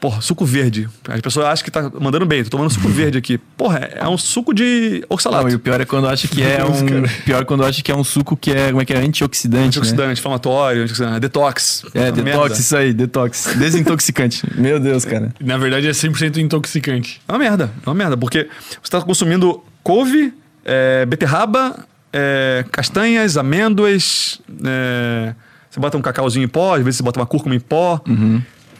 [0.00, 0.88] porra, suco verde.
[1.08, 3.38] As pessoas acham que tá mandando bem, tô tomando suco verde aqui.
[3.56, 5.44] Porra, é um suco de oxalato.
[5.44, 7.02] Não, e o pior é quando acha que é um.
[7.24, 8.98] Pior é quando acha que é um suco que é, como é que é?
[8.98, 9.60] Antioxidante.
[9.62, 9.66] Né?
[9.68, 11.84] Antioxidante, inflamatório, antioxidante, detox.
[11.94, 12.54] É, detox, merda.
[12.54, 13.54] isso aí, detox.
[13.58, 14.42] Desintoxicante.
[14.54, 15.34] Meu Deus, cara.
[15.40, 17.20] Na verdade é 100% intoxicante.
[17.26, 20.34] É uma merda, é uma merda, porque você está consumindo couve,
[20.64, 24.40] é, beterraba, é, castanhas, amêndoas.
[24.64, 25.34] é,
[25.70, 28.00] você bota um cacauzinho em pó, às vezes você bota uma cúrcuma em pó.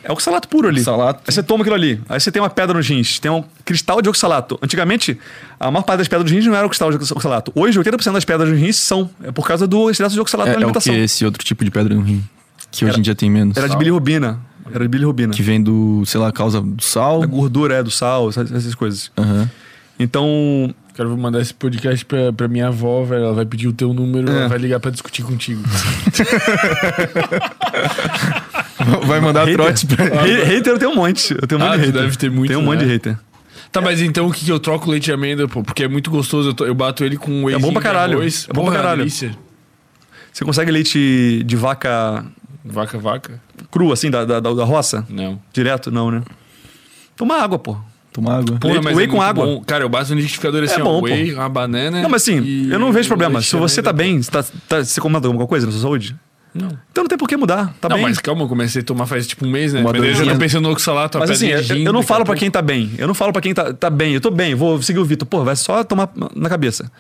[0.09, 0.81] É oxalato puro ali.
[0.81, 1.21] Oxalato.
[1.27, 2.01] Aí você toma aquilo ali.
[2.09, 3.19] Aí você tem uma pedra nos rins.
[3.19, 4.59] Tem um cristal de oxalato.
[4.63, 5.19] Antigamente,
[5.59, 7.51] a maior parte das pedras dos rins não era o cristal de oxalato.
[7.55, 9.11] Hoje, 80% das pedras nos rins são.
[9.23, 10.95] É por causa do excesso de oxalato É, na é o que alimentação.
[10.95, 12.23] esse outro tipo de pedra no rim?
[12.71, 13.57] Que hoje Era- em dia tem menos.
[13.57, 14.39] Era de bilirrubina.
[14.73, 15.33] Era de bilirrubina.
[15.33, 17.23] Que vem do, sei lá, causa do sal.
[17.23, 19.11] A gordura é do sal, essas, essas coisas.
[19.19, 19.51] Aham.
[19.99, 23.25] Então, vou mandar esse podcast pra, pra minha avó, velho.
[23.25, 24.41] Ela vai pedir o teu número, É.
[24.41, 25.63] ela vai ligar pra discutir contigo.
[29.07, 31.33] Vai mandar hater, trote pra Ha- hater eu tenho um monte.
[31.35, 32.03] Eu tenho um Ah, monte de tu hater.
[32.03, 32.85] deve ter muito, Tem um monte né?
[32.87, 33.19] de hater.
[33.73, 35.63] Tá, mas então o que, que eu troco leite de amêndoa, pô?
[35.63, 36.51] Porque é muito gostoso.
[36.51, 37.55] Eu, to- eu bato ele com whey.
[37.57, 38.23] É bom pra caralho.
[38.23, 38.99] É bom pra caralho.
[38.99, 39.37] Delícia.
[40.33, 42.25] Você consegue leite de vaca
[42.65, 43.41] Vaca, vaca?
[43.71, 45.05] cru, assim, da, da, da da roça?
[45.09, 45.41] Não.
[45.53, 45.91] Direto?
[45.91, 46.23] Não, né?
[47.17, 47.77] Toma água, pô.
[48.13, 48.59] tomar água.
[48.59, 49.47] Porra, Leite- mas whey é com muito água.
[49.47, 49.63] bom.
[49.65, 50.85] Cara, eu bato no liquidificador assim, É ó.
[50.85, 52.03] bom, Whey, uma banana.
[52.03, 53.35] Não, mas assim, e eu não vejo problema.
[53.39, 54.13] leite Se de você tá amêndoa.
[54.15, 56.17] bem, você, tá, tá, você comanda alguma coisa na sua saúde?
[56.59, 56.69] Não.
[56.91, 58.07] Então não tem por que mudar, tá não, bem.
[58.07, 59.81] mas calma, eu comecei a tomar faz tipo um mês, né?
[59.83, 62.01] Uma eu já tô pensando no oxalato, a Mas assim, eu, de gin, eu não
[62.01, 62.41] a falo pra pouco.
[62.41, 62.91] quem tá bem.
[62.99, 64.15] Eu não falo pra quem tá, tá bem.
[64.15, 65.27] Eu tô bem, vou seguir o Vitor.
[65.27, 66.91] Pô, vai só tomar na cabeça.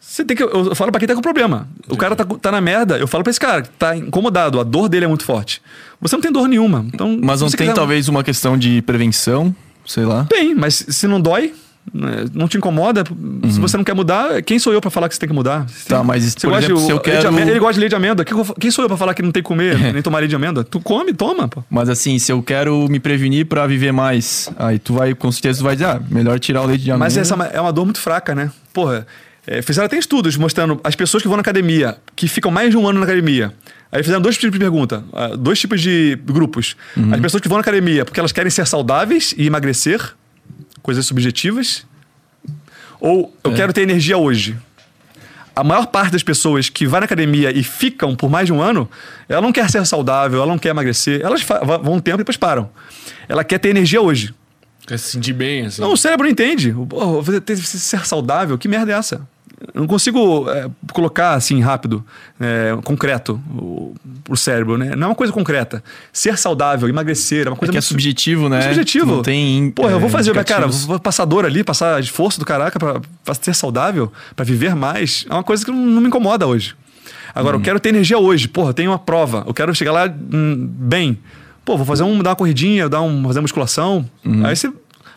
[0.00, 0.42] Você tem que.
[0.42, 1.66] Eu falo pra quem tá com problema.
[1.88, 2.98] O cara tá, tá na merda.
[2.98, 4.60] Eu falo pra esse cara que tá incomodado.
[4.60, 5.62] A dor dele é muito forte.
[6.00, 6.84] Você não tem dor nenhuma.
[6.92, 9.54] Então, Mas não tem quiser- talvez uma questão de prevenção,
[9.86, 10.24] sei lá.
[10.26, 11.54] Tem, mas se não dói, né,
[11.92, 13.04] não te incomoda,
[13.50, 15.60] se você não quer mudar, quem sou eu pra falar que você tem que mudar?
[15.60, 15.66] Uhum.
[15.88, 18.24] Tá, mas, por exemplo, de, se eu quero- ele gosta de leite de amêndoa.
[18.58, 20.64] Quem, sou eu pra falar que não tem que comer, nem tomar leite de amêndoa?
[20.64, 21.62] Tu come, toma, pô.
[21.70, 25.58] Mas assim, se eu quero me prevenir pra viver mais, aí tu vai, com certeza,
[25.60, 27.04] tu vai dizer, ah, melhor tirar o leite de amêndoa.
[27.06, 28.50] Mas essa é uma- é uma dor muito fraca, né?
[28.72, 29.06] Porra,
[29.46, 32.76] é, fizeram até estudos mostrando as pessoas que vão na academia, que ficam mais de
[32.76, 33.52] um ano na academia.
[33.92, 36.74] Aí fizeram dois tipos de pergunta, ah, dois tipos de grupos.
[36.96, 37.14] Uhum.
[37.14, 40.00] As pessoas que vão na academia porque elas querem ser saudáveis e emagrecer,
[40.84, 41.84] coisas subjetivas.
[43.00, 43.54] Ou eu É.
[43.54, 44.54] quero ter energia hoje.
[45.56, 48.60] A maior parte das pessoas que vai na academia e ficam por mais de um
[48.60, 48.88] ano,
[49.28, 51.20] ela não quer ser saudável, ela não quer emagrecer.
[51.22, 52.68] Elas vão um tempo e depois param.
[53.28, 54.34] Ela quer ter energia hoje.
[54.86, 55.80] Quer se sentir bem, assim.
[55.80, 56.70] Não, o cérebro não entende.
[56.72, 59.26] Você tem que ser saudável, que merda é essa?
[59.72, 62.04] Não consigo é, colocar assim rápido,
[62.38, 64.94] é, concreto, o, pro cérebro, né?
[64.96, 65.82] Não é uma coisa concreta.
[66.12, 68.58] Ser saudável, emagrecer, é uma É coisa que é muito subjetivo, né?
[68.58, 69.16] é subjetivo.
[69.16, 69.70] Não tem.
[69.70, 72.78] Porra, eu vou é, fazer, mas, cara, vou passar dor ali, passar esforço do caraca
[72.78, 75.24] pra ser saudável, pra viver mais.
[75.28, 76.74] É uma coisa que não, não me incomoda hoje.
[77.34, 78.46] Agora, eu quero ter energia hoje.
[78.46, 79.44] Porra, eu tenho uma prova.
[79.46, 81.18] Eu quero chegar lá hum, bem.
[81.64, 84.08] Pô, vou fazer um, dar uma corridinha, dar um, fazer uma musculação.
[84.44, 84.68] Aí você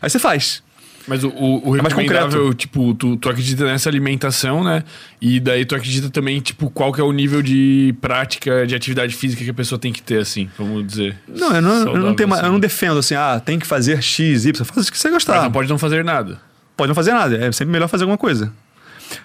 [0.02, 0.64] aí você faz.
[1.08, 4.84] Mas o, o, o É mais recomendável, tipo, tu, tu acredita nessa alimentação, né?
[5.22, 9.16] E daí tu acredita também, tipo, qual que é o nível de prática, de atividade
[9.16, 11.18] física que a pessoa tem que ter, assim, vamos dizer.
[11.28, 12.46] Não, eu não, eu não, Saudável, tenho, assim.
[12.46, 14.66] eu não defendo assim, ah, tem que fazer X, Y.
[14.66, 15.44] Faz o que você Mas gostar.
[15.44, 16.40] não pode não fazer nada.
[16.76, 18.52] Pode não fazer nada, é sempre melhor fazer alguma coisa.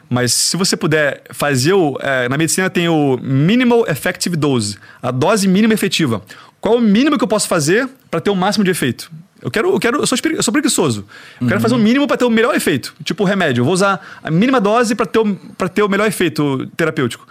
[0.09, 1.99] Mas se você puder fazer o.
[2.01, 6.23] é, na medicina tem o Minimal Effective Dose, a dose mínima efetiva.
[6.61, 9.11] Qual é o mínimo que eu posso fazer para ter o máximo de efeito?
[9.43, 11.05] Eu quero, eu quero, eu sou, eu sou preguiçoso.
[11.41, 12.95] Eu quero fazer o mínimo para ter o melhor efeito.
[13.05, 13.61] Tipo remédio.
[13.63, 15.35] Eu vou usar a mínima dose para ter, o-
[15.75, 17.27] ter o melhor efeito terapêutico.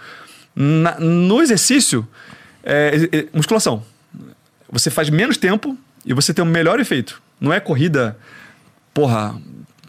[0.54, 2.06] Na- no exercício,
[2.62, 3.82] é, é, é, musculação.
[4.70, 7.20] Você faz menos tempo e você tem o melhor efeito.
[7.40, 8.16] Não é corrida,
[8.92, 9.34] porra,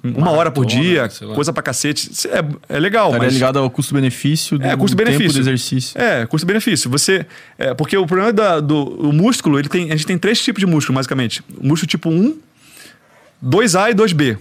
[0.03, 2.11] uma hora por dia, coisa pra cacete.
[2.27, 3.33] É, é legal, Estaria mas.
[3.33, 5.33] ligado ao custo-benefício do É, tempo custo-benefício.
[5.33, 5.99] do exercício.
[6.01, 6.89] É, custo-benefício.
[6.91, 7.25] Você.
[7.57, 10.59] É, porque o problema da- do o músculo, ele tem, a gente tem três tipos
[10.59, 11.41] de músculo, basicamente.
[11.57, 12.37] O músculo tipo 1,
[13.41, 14.37] 2A e 2B.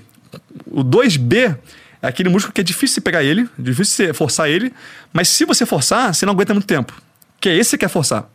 [0.66, 1.56] O 2B
[2.00, 4.72] é aquele músculo que é difícil você pegar ele, difícil você forçar ele,
[5.12, 6.92] mas se você forçar, você não aguenta muito tempo.
[7.40, 8.28] Que é esse que você quer forçar.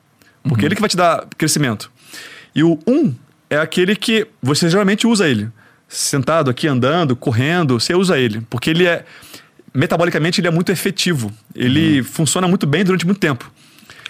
[0.44, 1.92] Porque ele que vai te dar crescimento.
[2.56, 3.14] E o 1
[3.50, 5.50] é aquele que você geralmente usa ele.
[5.88, 8.42] Sentado aqui, andando, correndo, você usa ele.
[8.50, 9.06] Porque ele é.
[9.74, 11.32] Metabolicamente, ele é muito efetivo.
[11.54, 13.52] Ele funciona muito bem durante muito tempo.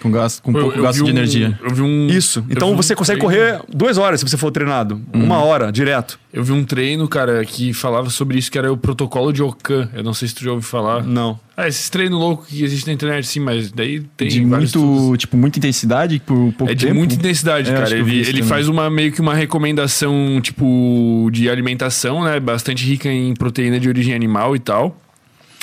[0.00, 1.58] Com, gasto, com pouco eu gasto de um- energia.
[1.62, 2.06] Eu vi um.
[2.08, 2.44] Isso.
[2.48, 5.00] Então vi um você consegue treino- correr duas horas se você for treinado.
[5.12, 6.18] Uma hora, direto.
[6.32, 9.88] Eu vi um treino, cara, que falava sobre isso, que era o protocolo de Okan.
[9.94, 11.02] Eu não sei se tu já ouviu falar.
[11.02, 11.40] Não.
[11.56, 15.18] Ah, esses treinos loucos que existem na internet, sim, mas daí tem de muito, estudos.
[15.18, 16.98] tipo, muita intensidade por pouco É de tempo.
[16.98, 17.96] muita intensidade, É, cara.
[17.98, 22.38] Ele, ele faz uma meio que uma recomendação, tipo, de alimentação, né?
[22.40, 24.96] Bastante rica em proteína de origem animal e tal.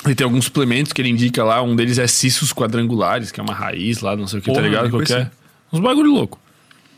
[0.06, 1.60] Ele tem alguns suplementos que ele indica lá.
[1.62, 4.60] Um deles é cissos quadrangulares, que é uma raiz lá, não sei o que, tá
[4.60, 4.82] ligado?
[4.82, 5.30] nem Qual que conheci.
[5.72, 6.38] Uns bagulho louco.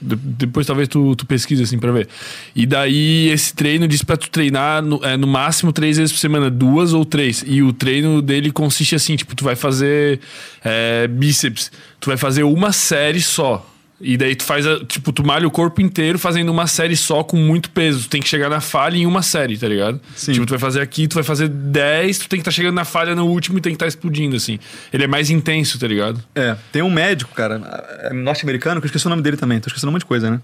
[0.01, 2.07] De- depois talvez tu, tu pesquise assim pra ver.
[2.55, 6.19] E daí esse treino diz pra tu treinar no, é, no máximo três vezes por
[6.19, 7.43] semana, duas ou três.
[7.47, 10.21] E o treino dele consiste assim, tipo, tu vai fazer
[10.65, 11.73] é, bíceps.
[11.99, 13.67] Tu vai fazer uma série só.
[14.01, 17.25] E daí tu faz, a- tipo, tu malha o corpo inteiro fazendo uma série só
[17.25, 18.03] com muito peso.
[18.05, 20.01] Tu tem que chegar na falha em uma série, tá ligado?
[20.15, 20.33] Sim.
[20.35, 22.85] Tipo, tu vai fazer aqui, tu vai fazer 10, tu tem que estar chegando na
[22.85, 24.59] falha no último e tem que estar explodindo, assim.
[24.93, 26.23] Ele é mais intenso, tá ligado?
[26.35, 27.61] É, tem um médico, cara,
[28.03, 29.59] é, norte-americano, que eu esqueci o nome dele também.
[29.59, 30.41] Tô esquecendo um monte de coisa, né?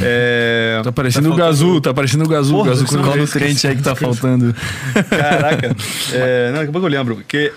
[0.00, 0.80] É...
[0.84, 2.52] Tá parecendo o faltando- Gazu, tá parecendo o Gazu.
[2.52, 4.54] Porra, o Gazu é vem- nutriente aí que tá faltando?
[5.10, 5.74] Caraca.
[6.12, 7.24] É, não, daqui a pouco eu lembro.
[7.26, 7.52] Que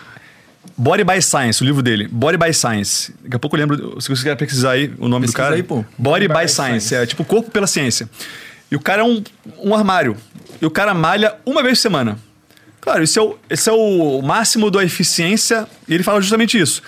[0.78, 2.08] Body by Science, o livro dele.
[2.08, 3.14] Body by Science.
[3.24, 5.56] Daqui a pouco eu lembro, se você quiser pesquisar aí o nome Pesquisa do cara.
[5.56, 5.86] aí, pô.
[5.98, 6.94] Body by Science.
[6.94, 8.10] É tipo corpo pela ciência.
[8.72, 9.24] E o cara é um,
[9.60, 10.16] um armário.
[10.62, 12.18] E o cara malha uma vez por semana.
[12.80, 15.68] Claro, esse é, o, esse é o máximo da eficiência.
[15.88, 16.82] E ele fala justamente isso.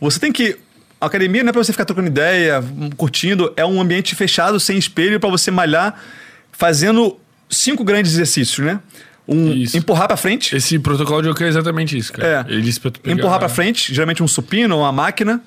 [0.00, 0.56] Você tem que.
[1.00, 2.62] A academia não é pra você ficar trocando ideia,
[2.96, 3.52] curtindo.
[3.56, 5.98] É um ambiente fechado, sem espelho, pra você malhar,
[6.52, 7.18] fazendo
[7.48, 8.80] cinco grandes exercícios, né?
[9.26, 9.76] Um Isso.
[9.76, 10.56] empurrar pra frente.
[10.56, 12.46] Esse protocolo de Oka é exatamente isso, cara.
[12.48, 12.52] É.
[12.52, 13.14] Ele disse pra tu pegar...
[13.14, 15.40] Empurrar pra frente, geralmente um supino ou uma máquina.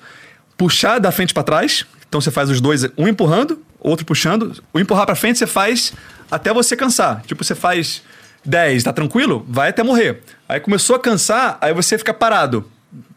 [0.56, 1.84] Puxar da frente pra trás.
[2.08, 4.62] Então você faz os dois, um empurrando, outro puxando.
[4.72, 5.92] O empurrar pra frente você faz
[6.30, 7.22] até você cansar.
[7.26, 8.02] Tipo, você faz
[8.44, 9.44] 10, tá tranquilo?
[9.48, 10.22] Vai até morrer.
[10.48, 12.70] Aí começou a cansar, aí você fica parado.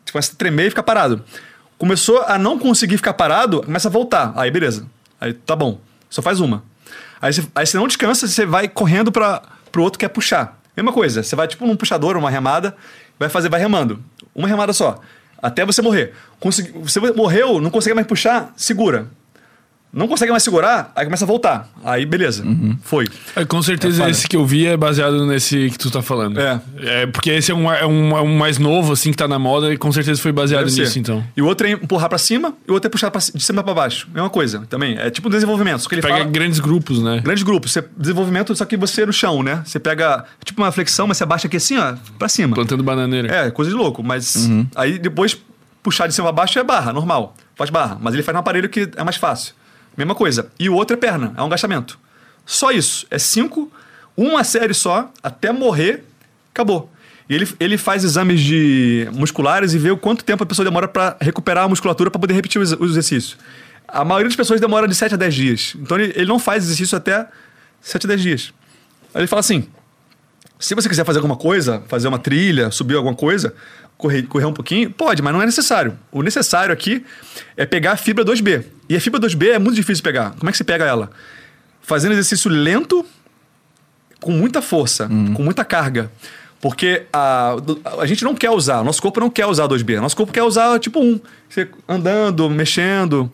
[0.04, 1.24] Você começa a tremer e fica parado.
[1.78, 4.34] Começou a não conseguir ficar parado, começa a voltar.
[4.36, 4.88] Aí beleza.
[5.22, 5.80] Aí tá bom.
[6.10, 6.64] Só faz uma.
[7.22, 9.42] Aí você, aí você não descansa, você vai correndo para
[9.78, 10.60] pro outro que é puxar.
[10.76, 12.76] Mesma coisa, você vai tipo num puxador, uma remada,
[13.20, 14.04] vai fazer, vai remando.
[14.34, 15.00] Uma remada só.
[15.40, 16.14] Até você morrer.
[16.40, 19.08] Consegui, você morreu, não consegue mais puxar, segura.
[19.92, 21.70] Não consegue mais segurar, aí começa a voltar.
[21.84, 22.44] Aí beleza,
[22.84, 23.08] foi.
[23.36, 26.40] É, com certeza É esse que eu vi é baseado nesse que tu tá falando.
[26.40, 26.62] É.
[26.80, 29.40] É, porque esse é um, é, um, é um mais novo, assim, que tá na
[29.40, 31.00] moda e com certeza foi baseado Deve nisso, ser.
[31.00, 31.24] então.
[31.36, 33.64] E o outro é empurrar pra cima, e o outro é puxar pra, de cima
[33.64, 34.08] pra baixo.
[34.14, 34.98] Mesma coisa também.
[34.98, 35.80] É tipo um desenvolvimento.
[35.80, 37.22] Só que ele Pega fala, grandes grupos, né?
[37.24, 37.72] Grandes grupos.
[37.72, 39.62] Você, desenvolvimento, só que você no chão, né?
[39.66, 42.54] Você pega tipo uma flexão, mas você abaixa aqui assim, ó, pra cima.
[42.56, 43.34] Plantando bananeira.
[43.34, 44.04] É, coisa de louco.
[44.04, 45.38] Mas aí depois
[45.82, 47.36] puxar de cima pra baixo é barra, normal.
[47.56, 47.98] Faz barra.
[48.00, 49.54] Mas ele faz num aparelho que é mais fácil.
[49.98, 50.52] Mesma coisa.
[50.60, 51.98] E o outro é perna, é um agachamento.
[52.46, 53.06] Só isso.
[53.10, 53.72] É cinco,
[54.16, 56.04] uma série só, até morrer,
[56.54, 56.92] acabou.
[57.30, 60.88] E ele, ele faz exames de musculares e vê o quanto tempo a pessoa demora
[60.88, 63.38] para recuperar a musculatura para poder repetir o ex- o exercício.
[63.88, 65.74] A maioria das pessoas demora de 7 a 10 dias.
[65.78, 67.28] Então ele, ele não faz exercício até
[67.82, 68.54] 7 a 10 dias.
[69.14, 69.68] Aí ele fala assim:
[70.60, 73.54] se você quiser fazer alguma coisa, fazer uma trilha, subir alguma coisa,
[73.98, 75.98] correr, correr um pouquinho, pode, mas não é necessário.
[76.12, 77.04] O necessário aqui
[77.56, 78.64] é pegar a fibra 2B.
[78.88, 80.34] E a fibra 2B é muito difícil de pegar.
[80.38, 81.10] Como é que você pega ela?
[81.82, 83.06] Fazendo exercício lento,
[84.22, 86.12] com muita força, com muita carga.
[86.60, 87.56] Porque a,
[88.00, 90.00] a gente não quer usar, nosso corpo não quer usar 2B.
[90.00, 91.20] Nosso corpo quer usar tipo 1.
[91.50, 93.32] Você andando, mexendo.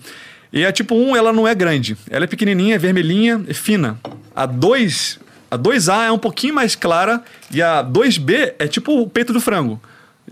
[0.51, 1.97] E a tipo 1, ela não é grande.
[2.09, 3.97] Ela é pequenininha, é vermelhinha, é fina.
[4.35, 9.09] A 2, a 2A é um pouquinho mais clara e a 2B é tipo o
[9.09, 9.81] peito do frango.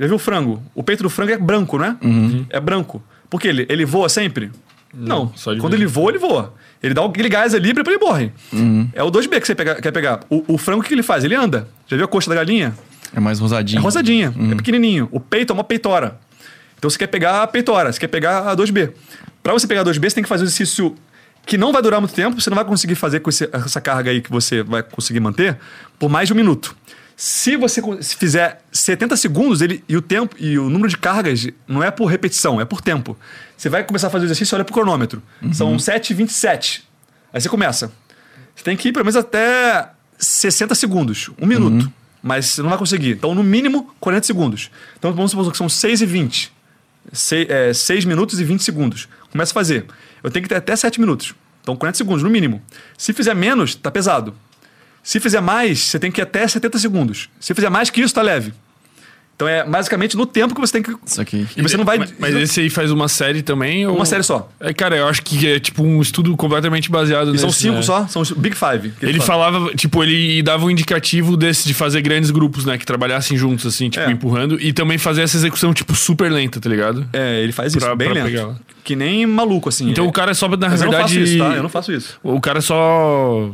[0.02, 0.62] Já viu o frango?
[0.76, 1.96] O peito do frango é branco, né?
[2.50, 3.02] É branco.
[3.30, 3.48] Por quê?
[3.50, 4.52] Ele, ele voa sempre?
[4.94, 5.32] Não.
[5.36, 6.54] só de Quando ele voa, ele voa.
[6.84, 8.32] Ele dá aquele gás ali pra ele morre.
[8.94, 10.22] É o 2B que você pega- quer pegar.
[10.30, 11.24] O, o frango, o que ele faz?
[11.24, 11.68] Ele anda.
[11.88, 12.74] Já viu a coxa da galinha?
[13.16, 13.80] É mais rosadinho.
[13.80, 15.08] É rosadinha, é pequenininho.
[15.12, 16.20] O peito é uma peitora.
[16.78, 18.92] Então você quer pegar a peitora, você quer pegar a 2B.
[19.44, 20.96] Para você pegar a 2B, você tem que fazer um exercício
[21.46, 24.10] que não vai durar muito tempo, você não vai conseguir fazer com esse- essa carga
[24.12, 25.58] aí que você vai conseguir manter
[26.00, 26.76] por mais de um minuto.
[27.24, 31.84] Se você fizer 70 segundos, ele, e o tempo e o número de cargas não
[31.84, 33.16] é por repetição, é por tempo.
[33.56, 35.22] Você vai começar a fazer o exercício, olha pro cronômetro.
[35.54, 36.82] São 7,27.
[37.32, 37.92] Aí você começa.
[38.56, 41.94] Você tem que ir pelo menos até 60 segundos, um minuto.
[42.24, 43.12] Mas você não vai conseguir.
[43.12, 44.72] Então, no mínimo, 40 segundos.
[44.98, 46.52] Então, vamos supor que são 6 e 20.
[47.14, 49.08] 6, é, 6 minutos e 20 segundos.
[49.32, 49.86] Começa a fazer.
[50.24, 51.36] Eu tenho que ter até 7 minutos.
[51.62, 52.64] Então, 40 segundos, no mínimo.
[52.98, 54.34] Se fizer menos, tá pesado.
[55.04, 57.30] Se fizer mais, você tem que ir até 70 segundos.
[57.40, 58.54] Se fizer mais que isso, tá leve.
[59.36, 60.96] Então, é basicamente no tempo que você tem que...
[61.04, 61.48] Isso aqui.
[61.58, 61.98] E você não vai...
[61.98, 63.88] Mas, mas esse aí faz uma série também?
[63.88, 63.96] Ou...
[63.96, 64.48] Uma série só.
[64.60, 67.78] É, cara, eu acho que é tipo um estudo completamente baseado E são nesse, cinco
[67.78, 67.82] né?
[67.82, 68.92] só, são os Big Five.
[69.00, 69.46] que Ele fala.
[69.52, 72.78] falava, tipo, ele dava um indicativo desse de fazer grandes grupos, né?
[72.78, 74.12] Que trabalhassem juntos, assim, tipo, É.
[74.12, 74.62] empurrando.
[74.62, 77.10] E também fazer essa execução, tipo, super lenta, tá ligado?
[77.12, 78.32] É, ele faz isso, Pra- bem pra lento.
[78.36, 78.56] pegar.
[78.84, 79.90] Que nem maluco, assim.
[79.90, 80.08] Então É.
[80.08, 80.86] o cara só, na Mas verdade.
[80.86, 81.56] eu não faço isso, tá?
[81.56, 82.20] Eu não faço isso.
[82.22, 83.52] O cara só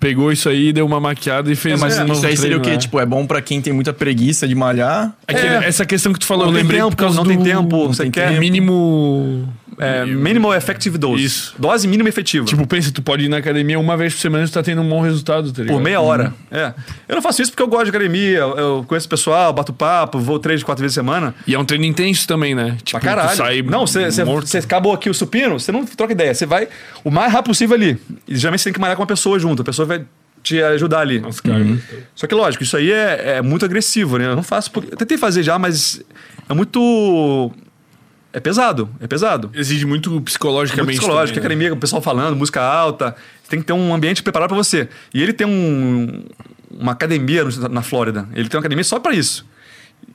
[0.00, 2.56] pegou isso aí, deu uma maquiada e fez É, mas um isso novo aí seria
[2.56, 2.70] o quê?
[2.70, 2.76] né?
[2.78, 5.12] Tipo, é bom pra quem tem muita preguiça de malhar.
[5.28, 5.68] Aquele- É.
[5.68, 7.38] Essa questão que tu falou, Não eu tem lembrei tempo, por causa não do tem
[7.38, 8.40] tempo, você tem quer- tempo.
[8.40, 9.46] mínimo.
[9.78, 11.24] É, minimal effective dose.
[11.24, 11.54] Isso.
[11.58, 12.44] Dose mínima efetiva.
[12.44, 14.82] Tipo, pensa, tu pode ir na academia uma vez por semana e tu tá tendo
[14.82, 15.76] um bom resultado, tá ligado?
[15.76, 16.34] Por meia hora.
[16.50, 16.74] É.
[17.08, 20.18] Eu não faço isso porque eu gosto de academia, eu, conheço o pessoal, bato papo,
[20.18, 21.34] vou três, quatro vezes por semana.
[21.46, 22.76] E é um treino intenso também, né?
[22.82, 23.30] Tipo, Pra caralho.
[23.30, 26.34] tu sai não, você acabou aqui o supino, você não troca ideia.
[26.34, 26.68] Você vai
[27.04, 27.98] o mais rápido possível ali.
[28.28, 29.62] E geralmente você tem que malhar com uma pessoa junto.
[29.62, 30.04] A pessoa vai
[30.42, 31.20] te ajudar ali.
[31.20, 31.64] Nossa, cara.
[32.14, 34.26] Só que, lógico, isso aí é, é muito agressivo, né?
[34.26, 34.70] Eu não faço.
[34.70, 34.92] Porque...
[34.92, 36.02] Eu tentei fazer já, mas
[36.48, 37.52] é muito.
[38.32, 39.50] É pesado, é pesado.
[39.54, 40.98] Exige muito Muito psicologicamente.
[40.98, 41.54] psicológico, também, né?
[41.64, 43.16] academia, o pessoal falando, música alta.
[43.42, 44.88] Você tem que ter um ambiente preparado para você.
[45.12, 46.22] E ele tem um,
[46.70, 48.28] uma academia na Flórida.
[48.32, 49.44] Ele tem uma academia só para isso.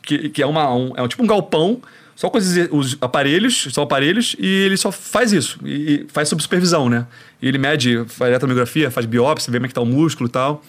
[0.02, 1.82] Que, que é, uma, um, é tipo um galpão,
[2.16, 5.60] só com os, os aparelhos, só aparelhos, e ele só faz isso.
[5.66, 7.06] E, e faz sob supervisão, né?
[7.42, 10.32] E ele mede, faz eletromiografia, faz biópsia, vê como é que tá o músculo e
[10.32, 10.64] tal.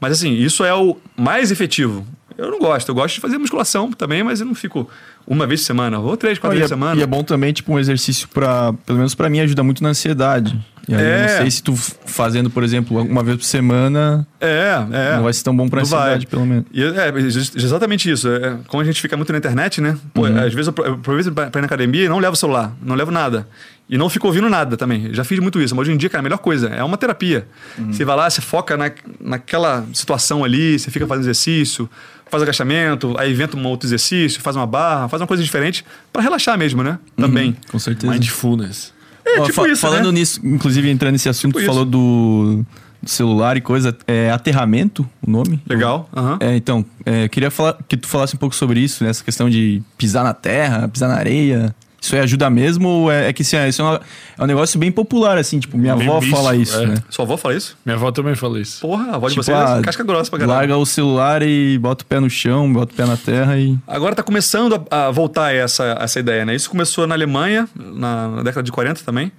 [0.00, 2.06] Mas assim, isso é o mais efetivo.
[2.38, 2.88] Eu não gosto.
[2.88, 4.88] Eu gosto de fazer musculação também, mas eu não fico
[5.26, 5.98] uma vez por semana.
[5.98, 7.00] Ou três, quatro e, vezes é, por semana.
[7.00, 8.72] e é bom também, tipo, um exercício pra.
[8.86, 10.56] Pelo menos pra mim, ajuda muito na ansiedade.
[10.88, 11.20] E aí, É.
[11.32, 15.16] não sei se tu fazendo, por exemplo, uma vez por semana, É, é.
[15.16, 15.98] não vai ser tão bom pra Não vai.
[16.00, 16.64] ansiedade, pelo menos.
[16.72, 18.26] E é, ex- exatamente isso.
[18.28, 19.98] É, como a gente fica muito na internet, né?
[20.14, 20.38] Pô, Uhum.
[20.38, 22.36] Às vezes eu pro- eu aproveito pra pra ir na academia e não levo o
[22.36, 23.46] celular, não levo nada.
[23.90, 25.12] E não fico ouvindo nada também.
[25.14, 25.74] Já fiz muito isso.
[25.74, 27.46] Mas hoje em dia, cara, a melhor coisa é uma terapia.
[27.78, 27.92] Uhum.
[27.92, 31.88] Você vai lá, você foca na, naquela situação ali, você fica fazendo exercício,
[32.30, 36.22] faz agachamento, aí inventa um outro exercício, faz uma barra, faz uma coisa diferente pra
[36.22, 36.98] relaxar mesmo, né?
[37.16, 37.56] Também.
[37.70, 38.12] Com certeza.
[38.12, 38.92] Mindfulness.
[39.24, 40.20] É, Ó, tipo fa- isso, Falando né?
[40.20, 42.64] nisso, inclusive entrando nesse assunto, Tipo tu falou do,
[43.02, 45.60] do celular e coisa, é aterramento o nome?
[45.68, 46.08] Legal.
[46.16, 46.38] aham.
[46.40, 49.10] É, então, é, queria falar, que tu falasse um pouco sobre isso, né?
[49.10, 51.74] Essa questão de pisar na terra, pisar na areia.
[52.00, 54.00] Isso aí ajuda mesmo ou é, é que assim, é, isso é, uma-
[54.38, 56.86] é um negócio bem popular, assim, tipo, minha Bem avó místico, fala isso, é.
[56.86, 56.94] né?
[57.10, 57.76] Sua avó fala isso?
[57.84, 58.80] Minha avó também fala isso.
[58.80, 60.58] Porra, a voz Tipo, de vocês ah, é casca grossa pra caralho.
[60.58, 63.76] Larga o celular e bota o pé no chão, bota o pé na terra e.
[63.86, 66.54] Agora está começando a, a voltar essa, essa ideia, né?
[66.54, 69.32] Isso começou na Alemanha, na, na década de 40 também.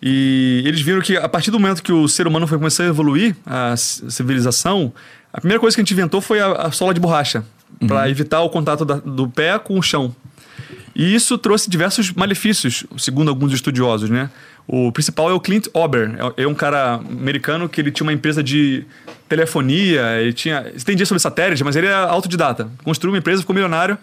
[0.00, 2.86] E eles viram que a partir do momento que o ser humano foi começar a
[2.86, 4.92] evoluir, a civilização,
[5.32, 7.42] a primeira coisa que a gente inventou foi a, a sola de borracha,
[7.88, 10.14] para evitar o contato da- do pé com o chão.
[10.94, 14.30] E isso trouxe diversos malefícios, segundo alguns estudiosos, né?
[14.66, 18.12] O principal é o Clint Ober, é é um cara americano que ele tinha uma
[18.12, 18.86] empresa de
[19.28, 22.70] telefonia, ele tinha, entendia sobre satélite, mas ele era autodidata.
[22.82, 23.98] Construiu uma empresa, ficou milionário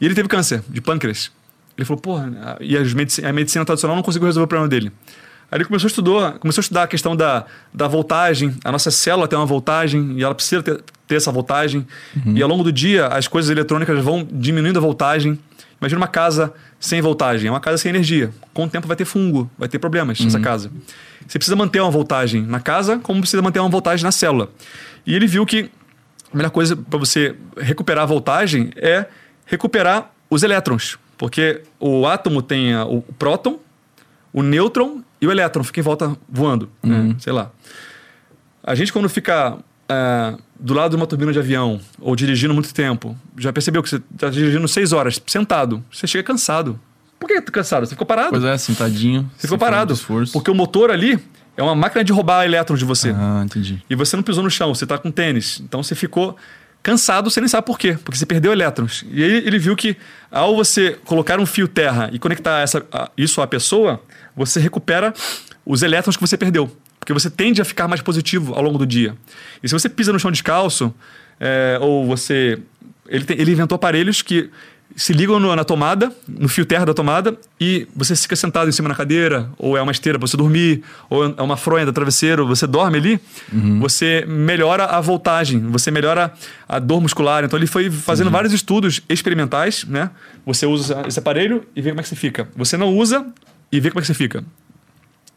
[0.00, 1.30] e ele teve câncer de pâncreas.
[1.76, 4.92] Ele falou, porra, e a medicina tradicional não conseguiu resolver o problema dele.
[5.50, 8.54] Aí ele começou a, estudar, começou a estudar a questão da, da voltagem.
[8.64, 11.86] A nossa célula tem uma voltagem e ela precisa ter, ter essa voltagem.
[12.34, 15.38] E ao longo do dia, as coisas eletrônicas vão diminuindo a voltagem.
[15.82, 18.32] Imagina uma casa sem voltagem, é uma casa sem energia.
[18.54, 20.70] Com o tempo vai ter fungo, vai ter problemas nessa casa.
[21.26, 24.48] Você precisa manter uma voltagem na casa, como precisa manter uma voltagem na célula.
[25.04, 25.72] E ele viu que
[26.32, 29.06] a melhor coisa para você recuperar a voltagem é
[29.44, 31.00] recuperar os elétrons.
[31.18, 33.58] Porque o átomo tem o próton,
[34.32, 37.16] o nêutron e o elétron fica em volta voando, né?
[37.18, 37.50] sei lá.
[38.62, 39.58] A gente quando fica
[39.92, 43.90] ah, do lado de uma turbina de avião ou dirigindo muito tempo, já percebeu que
[43.90, 46.78] você está dirigindo seis horas sentado, você chega cansado.
[47.18, 47.86] Por que tá cansado?
[47.86, 48.30] Você ficou parado.
[48.30, 49.30] Pois é, sentadinho.
[49.36, 49.94] você ficou parado.
[50.32, 51.18] Porque o motor ali
[51.56, 53.14] é uma máquina de roubar elétrons de você.
[53.16, 53.80] Ah, entendi.
[53.88, 55.60] E você não pisou no chão, você tá com tênis.
[55.60, 56.36] Então você ficou
[56.82, 59.04] cansado, você nem sabe por quê, porque você perdeu elétrons.
[59.10, 59.96] E aí ele viu que
[60.30, 62.84] ao você colocar um fio terra e conectar essa,
[63.16, 64.00] isso à pessoa,
[64.34, 65.14] você recupera
[65.64, 66.70] os elétrons que você perdeu.
[67.02, 69.16] Porque você tende a ficar mais positivo ao longo do dia.
[69.60, 70.94] E se você pisa no chão descalço,
[71.40, 72.60] é, ou você.
[73.08, 74.48] Ele, tem- ele inventou aparelhos que
[74.94, 78.72] se ligam no- na tomada, no fio terra da tomada, e você fica sentado em
[78.72, 81.92] cima na cadeira, ou é uma esteira para você dormir, ou é uma fronha da
[81.92, 83.20] travesseiro, você dorme ali,
[83.80, 86.32] você melhora a voltagem, você melhora
[86.68, 87.42] a dor muscular.
[87.42, 90.08] Então ele foi fazendo vários estudos experimentais, né?
[90.46, 92.48] Você usa esse aparelho e vê como é que você fica.
[92.54, 93.26] Você não usa
[93.72, 94.44] e vê como é que você fica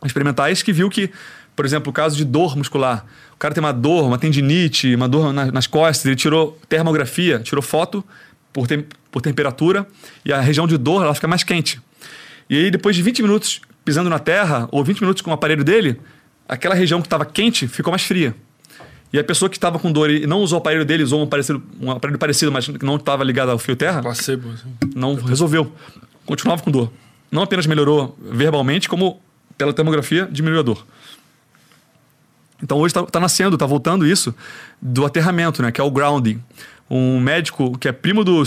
[0.05, 1.09] experimentais que viu que,
[1.55, 3.05] por exemplo, o caso de dor muscular.
[3.33, 7.39] O cara tem uma dor, uma tendinite, uma dor na- nas costas, ele tirou termografia,
[7.39, 8.03] tirou foto
[8.53, 9.85] por, tem- por temperatura
[10.23, 11.79] e a região de dor ela fica mais quente.
[12.49, 15.63] E aí, depois de 20 minutos pisando na terra, ou 20 minutos com o aparelho
[15.63, 15.99] dele,
[16.47, 18.33] aquela região que estava quente ficou mais fria.
[19.13, 21.27] E a pessoa que estava com dor e não usou o aparelho dele, usou um,
[21.27, 24.49] parecido, um aparelho parecido, mas que não estava ligado ao fio terra, Placebo.
[24.51, 24.67] assim.
[24.95, 25.71] não resolveu.
[26.25, 26.91] Continuava com dor.
[27.31, 29.21] Não apenas melhorou verbalmente, como
[29.57, 30.85] pela termografia diminuiu a dor.
[32.61, 34.33] Então hoje está nascendo, está voltando isso
[34.81, 35.71] do aterramento, né?
[35.71, 36.41] Que é o grounding.
[36.89, 38.43] Um médico que é primo do,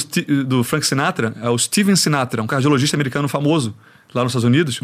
[0.46, 3.74] do Frank Sinatra, é o Steven Sinatra, um cardiologista americano famoso
[4.14, 4.80] lá nos Estados Unidos.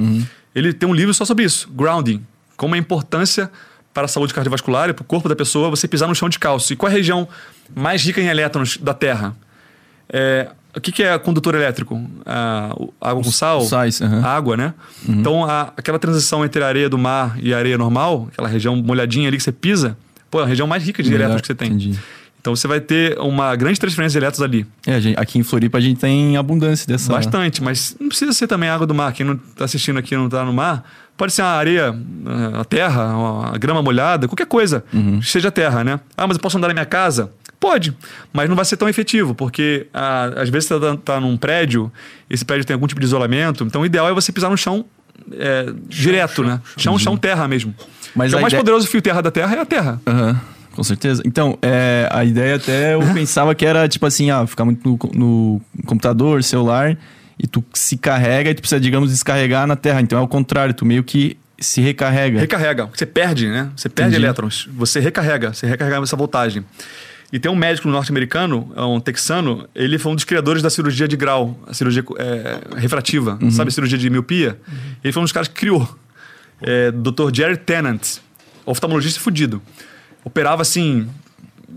[0.54, 2.24] Ele tem um livro só sobre isso, grounding.
[2.56, 3.50] Como a importância
[3.92, 6.38] para a saúde cardiovascular e para o corpo da pessoa você pisar no chão de
[6.38, 6.72] calço.
[6.72, 7.28] E qual é a região
[7.74, 9.36] mais rica em elétrons da Terra?
[10.08, 12.02] É, o que, que é condutor elétrico?
[12.26, 13.60] Ah, água com sal?
[13.62, 14.24] sais, aham.
[14.24, 14.74] Água, né?
[15.08, 18.74] Então, a- aquela transição entre a areia do mar e a areia normal, aquela região
[18.76, 19.96] molhadinha ali que você pisa,
[20.30, 21.68] pô, é a região mais rica de elétrons que você tem.
[21.68, 21.98] entendi.
[22.40, 24.66] Então, você vai ter uma grande transferência de elétrons ali.
[24.86, 27.10] É, gente- aqui em Floripa a gente tem abundância dessa.
[27.10, 29.14] Bastante, mas não precisa ser também água do mar.
[29.14, 30.84] Quem não está assistindo aqui não está no mar,
[31.16, 31.94] pode ser a areia,
[32.54, 33.14] eh, a terra,
[33.50, 35.22] a grama molhada, qualquer coisa, Uhum.
[35.22, 35.98] seja terra, né?
[36.14, 37.32] Ah, mas eu posso andar na minha casa?
[37.64, 37.96] Pode,
[38.30, 41.90] mas não vai ser tão efetivo, porque ah, às vezes você está tá num prédio,
[42.28, 44.84] esse prédio tem algum tipo de isolamento, então o ideal é você pisar no chão
[45.32, 46.60] é, direto, né?
[46.76, 47.74] Chão, chão, terra mesmo.
[48.14, 49.98] Mas a o mais ideia- poderoso fio terra da Terra é a Terra.
[50.06, 50.38] Aham,
[50.72, 51.22] com certeza.
[51.24, 54.98] Então, é, a ideia até eu pensava que era tipo assim, ah, ficar muito no,
[55.14, 56.98] no computador, celular,
[57.38, 60.02] e tu se carrega e tu precisa, digamos, descarregar na Terra.
[60.02, 62.40] Então é o contrário, tu meio que se recarrega.
[62.40, 62.90] Recarrega.
[62.94, 63.70] Você perde, né?
[63.74, 64.26] Você perde Entendi.
[64.26, 64.68] elétrons.
[64.76, 65.54] Você recarrega.
[65.54, 66.62] Você recarrega essa voltagem.
[67.34, 71.08] E tem um médico norte-americano, é um texano, ele foi um dos criadores da cirurgia
[71.08, 74.56] de grau, a cirurgia é, refrativa, sabe a cirurgia de miopia?
[75.02, 75.98] Ele foi um dos caras que criou.
[76.62, 77.34] É, Dr.
[77.34, 78.18] Jerry Tennant,
[78.64, 79.60] oftalmologista fudido.
[80.24, 81.08] Operava assim,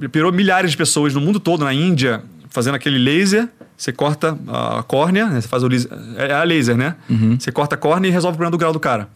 [0.05, 3.49] operou milhares de pessoas no mundo todo, na Índia, fazendo aquele laser.
[3.75, 5.41] Você corta a córnea, né?
[5.41, 6.97] você faz o laser, é a laser, né?
[7.39, 9.09] Você corta a córnea e resolve o problema do grau do cara.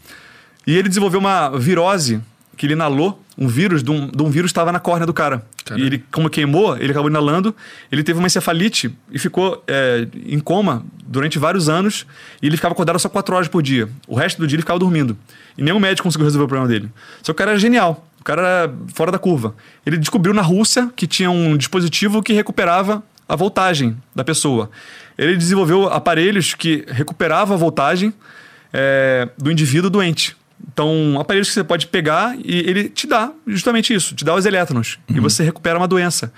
[0.65, 2.19] E ele desenvolveu uma virose
[2.57, 5.13] que ele inalou, um vírus, de um, de um vírus que estava na córnea do
[5.13, 5.43] cara.
[5.65, 5.83] Caralho.
[5.83, 7.55] E ele, como queimou, ele acabou inalando,
[7.91, 12.05] ele teve uma encefalite e ficou é, em coma durante vários anos.
[12.41, 13.89] E ele ficava acordado só quatro horas por dia.
[14.07, 15.17] O resto do dia ele ficava dormindo.
[15.57, 16.91] E nenhum médico conseguiu resolver o problema dele.
[17.23, 18.05] Só que o cara era genial.
[18.19, 19.55] O cara era fora da curva.
[19.85, 24.69] Ele descobriu na Rússia que tinha um dispositivo que recuperava a voltagem da pessoa.
[25.17, 28.13] Ele desenvolveu aparelhos que recuperavam a voltagem
[28.73, 30.35] é, do indivíduo doente.
[30.73, 34.45] Então, aparelhos que você pode pegar e ele te dá justamente isso, te dá os
[34.45, 34.99] elétrons.
[35.09, 36.31] E você recupera uma doença.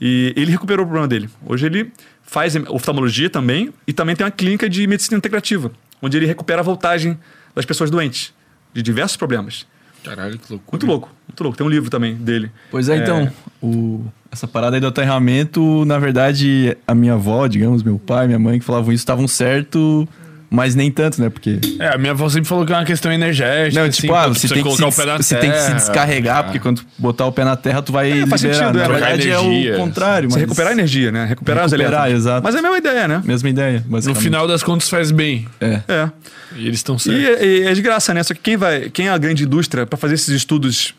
[0.00, 1.28] E ele recuperou o problema dele.
[1.44, 5.72] Hoje ele faz oftalmologia também e também tem uma clínica de medicina integrativa,
[6.02, 7.18] onde ele recupera a voltagem
[7.54, 8.32] das pessoas doentes,
[8.74, 9.66] de diversos problemas.
[10.04, 10.70] Caralho, que loucura.
[10.72, 11.58] Muito louco, muito louco.
[11.58, 12.52] Tem um livro também dele.
[12.70, 17.82] Pois é, então, o- essa parada aí do aterramento, na verdade, a minha avó, digamos,
[17.82, 20.06] meu pai, minha mãe que falavam isso, estavam certo,
[20.50, 21.28] mas nem tanto, né?
[21.28, 21.58] Porque.
[21.78, 23.80] É, a minha avó sempre falou que é uma questão energética.
[23.80, 25.36] Não, assim, tipo, ah, pô, tu você tem, que se, colocar o pé na você
[25.36, 25.74] tem que se terra.
[25.76, 26.42] descarregar, Ah.
[26.44, 28.58] porque quando botar o pé na terra, tu vai É, faz liberar.
[28.66, 28.82] sentido, é.
[28.82, 29.74] Na verdade, é energia.
[29.74, 30.30] o contrário.
[30.30, 31.24] Você mas- recuperar a energia, né?
[31.26, 32.20] Recuperar, os Recuperar, elétrons.
[32.22, 32.44] exato.
[32.44, 33.22] Mas é a mesma ideia, né?
[33.24, 35.46] Mesma ideia, No final das contas faz bem.
[35.60, 35.80] É.
[35.88, 36.10] É.
[36.56, 37.44] E eles estão E, certos.
[37.46, 38.22] e é de graça, né?
[38.22, 40.94] Só que quem vai, quem é a grande indústria para fazer esses estudos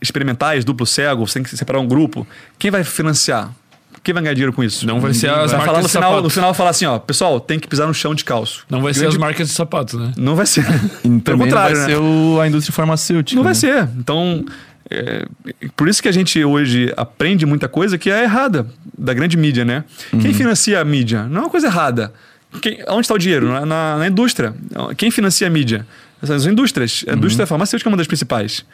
[0.00, 2.26] experimentais, duplo cego, você tem que separar um grupo,
[2.58, 3.50] quem vai financiar?
[4.06, 4.86] Quem vai ganhar dinheiro com isso?
[4.86, 6.22] Não vai ser as vai marcas no de final, sapato.
[6.22, 8.64] no final falar assim, ó, pessoal, tem que pisar no chão de calço.
[8.70, 10.12] Não vai ser as marcas de sapato, né?
[10.16, 10.64] Não vai ser.
[11.04, 11.92] E Pelo também não contrário, vai né?
[11.94, 13.34] ser o- a indústria farmacêutica.
[13.36, 13.54] Não vai né?
[13.58, 13.88] ser.
[13.98, 14.44] Então,
[14.88, 15.26] é,
[15.76, 18.64] por isso que a gente hoje aprende muita coisa que é errada
[18.96, 19.82] da grande mídia, né?
[20.22, 21.24] Quem financia a mídia?
[21.24, 22.12] Não é uma coisa errada.
[22.62, 23.48] Quem, onde está o dinheiro?
[23.48, 24.54] Na, na- na indústria.
[24.96, 25.84] Quem financia a mídia?
[26.22, 27.04] Essas indústrias.
[27.08, 28.64] A indústria farmacêutica é uma das principais.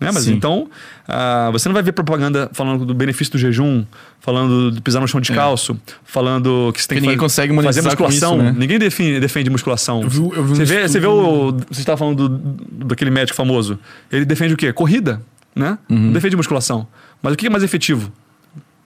[0.00, 0.10] Né?
[0.12, 0.32] Mas Sim.
[0.32, 0.66] então,
[1.06, 3.84] ah, você não vai ver propaganda falando do benefício do jejum,
[4.18, 7.82] falando de pisar no chão descalço, falando que você tem que ninguém fa- consegue fazer
[7.82, 8.34] musculação.
[8.36, 8.54] isso, né?
[8.56, 10.02] Ninguém define, defende musculação.
[10.02, 11.52] Eu vi- eu vi um você, vê, você vê o.
[11.70, 12.54] Você estava falando do,
[12.86, 13.78] daquele médico famoso.
[14.10, 14.72] Ele defende o quê?
[14.72, 15.20] Corrida,
[15.54, 15.76] né?
[15.90, 15.98] Uhum.
[16.06, 16.86] Não defende musculação.
[17.22, 18.10] Mas o que é mais efetivo?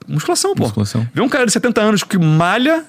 [0.09, 0.65] Musculação, pô.
[0.65, 1.07] Musculação.
[1.15, 2.85] Vê um cara de 70 anos que malha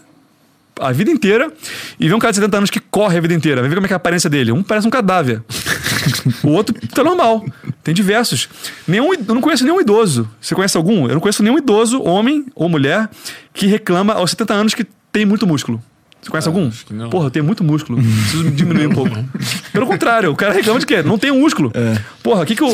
[0.81, 1.49] a vida inteira
[1.97, 3.61] e vê um cara de 70 anos que corre a vida inteira.
[3.61, 4.51] Ver como é que é a aparência dele.
[4.51, 5.41] Um parece um cadáver.
[6.43, 7.45] o outro tá normal.
[7.83, 8.49] Tem diversos.
[8.87, 10.29] Nenhum, eu não conheço nenhum idoso.
[10.41, 11.07] Você conhece algum?
[11.07, 13.09] Eu não conheço nenhum idoso, homem ou mulher,
[13.53, 15.81] que reclama aos 70 anos que tem muito músculo.
[16.21, 16.65] Você conhece algum?
[16.65, 17.09] Ah, acho que não.
[17.11, 18.01] Porra, eu tenho muito músculo.
[18.01, 19.15] Preciso diminuir um pouco.
[19.71, 21.03] Pelo contrário, o cara reclama de quê?
[21.03, 21.71] Não tem músculo.
[21.75, 22.01] É.
[22.23, 22.67] Porra, o que, que o,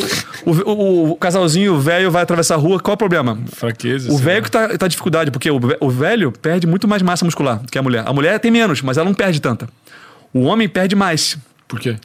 [0.46, 2.80] o, o- o casalzinho velho vai atravessar a rua?
[2.80, 3.38] Qual é o problema?
[3.52, 4.10] Fraqueza.
[4.10, 7.60] O velho que tá, tá dificuldade, porque o, o velho perde muito mais massa muscular
[7.60, 8.06] do que a mulher.
[8.08, 9.68] A mulher tem menos, mas ela não perde tanta.
[10.34, 11.38] O homem perde mais.
[11.68, 11.98] Por quê?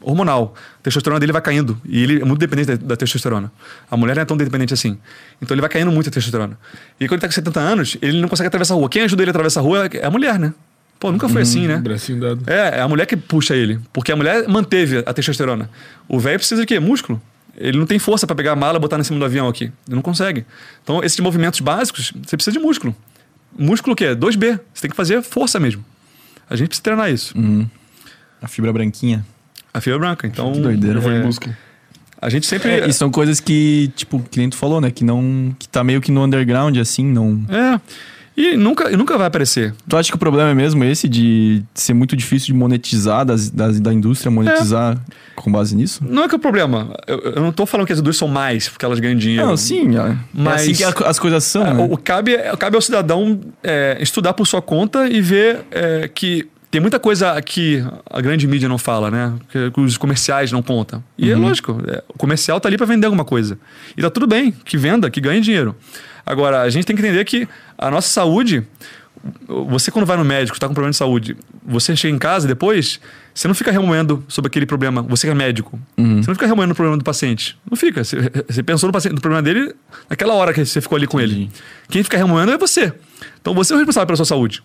[0.00, 0.54] Hormonal.
[0.80, 1.80] A testosterona dele vai caindo.
[1.84, 3.50] E ele é muito dependente da, da testosterona.
[3.90, 4.98] A mulher não é tão dependente assim.
[5.40, 6.58] Então ele vai caindo muito a testosterona.
[7.00, 8.88] E quando ele tá com 70 anos, ele não consegue atravessar a rua.
[8.88, 10.52] Quem ajuda ele a atravessar a rua é a mulher, né?
[10.98, 11.76] Pô, nunca foi assim, né?
[11.76, 12.42] Bracinho dado.
[12.46, 13.78] É, é a mulher que puxa ele.
[13.92, 15.68] Porque a mulher manteve a testosterona.
[16.08, 16.80] O velho precisa de quê?
[16.80, 17.20] Músculo.
[17.56, 19.64] Ele não tem força para pegar a mala e botar em cima do avião aqui.
[19.86, 20.44] Ele não consegue.
[20.82, 22.94] Então, esses movimentos básicos, você precisa de músculo.
[23.58, 24.14] Músculo o quê?
[24.14, 24.60] 2B.
[24.72, 25.84] Você tem que fazer força mesmo.
[26.48, 27.34] A gente precisa treinar isso.
[28.40, 29.24] A fibra branquinha.
[29.76, 30.26] A fibra branca.
[30.26, 31.00] Então, Que doideira.
[31.00, 31.56] É, em busca.
[32.20, 32.70] a gente sempre...
[32.70, 34.90] É, e são coisas que, tipo, que nem tu falou, né?
[34.90, 35.54] Que não.
[35.58, 37.40] Que tá meio que no underground, assim, não.
[37.48, 37.80] É.
[38.38, 39.72] E nunca, e nunca vai aparecer.
[39.88, 43.48] Tu acha que o problema é mesmo esse de ser muito difícil de monetizar, das,
[43.48, 44.98] das- da indústria monetizar
[45.34, 46.04] com base nisso?
[46.06, 46.94] Não é que é o problema.
[47.06, 49.46] Eu, eu não tô falando que as indústrias são mais porque elas ganham dinheiro.
[49.46, 51.82] Não, sim, é, Mas- é assim que a- as coisas são, É, né?
[51.82, 56.46] o, o cabe, cabe ao cidadão é, estudar por sua conta e ver é, que
[56.70, 59.32] tem muita coisa que a grande mídia não fala, né?
[59.50, 61.02] Que, os comerciais não contam.
[61.16, 63.58] E é lógico, é, o comercial tá ali para vender alguma coisa.
[63.96, 65.76] E tá tudo bem, que venda, que ganhe dinheiro.
[66.24, 67.48] Agora, a gente tem que entender que
[67.78, 68.66] a nossa saúde,
[69.46, 73.00] você quando vai no médico, está com problema de saúde, você chega em casa depois,
[73.32, 75.02] você não fica remoendo sobre aquele problema.
[75.02, 75.78] Você que é médico.
[75.96, 76.22] Uhum.
[76.22, 77.56] Você não fica remoendo o problema do paciente.
[77.70, 78.02] Não fica.
[78.02, 78.16] Você,
[78.48, 79.74] você pensou no, paciente, no problema dele
[80.10, 81.48] naquela hora que você ficou ali com ele.
[81.88, 82.92] Quem fica remoendo é você.
[83.40, 84.62] Então você é o responsável pela sua saúde.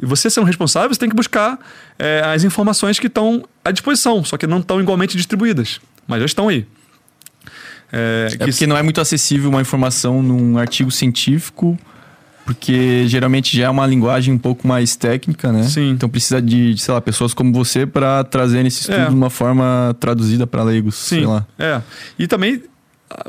[0.00, 1.58] E você sendo responsável, você tem que buscar
[1.98, 5.80] é, as informações que estão à disposição, só que não estão igualmente distribuídas.
[6.06, 6.66] Mas já estão aí.
[7.92, 11.78] É, é porque não é muito acessível uma informação num artigo científico,
[12.44, 15.64] porque geralmente já é uma linguagem um pouco mais técnica, né?
[15.64, 15.90] Sim.
[15.90, 19.08] Então precisa de, sei lá, pessoas como você para trazer esse estudo é.
[19.08, 21.16] de uma forma traduzida para leigos, Sim.
[21.16, 21.46] sei lá.
[21.58, 21.80] É.
[22.18, 22.62] E também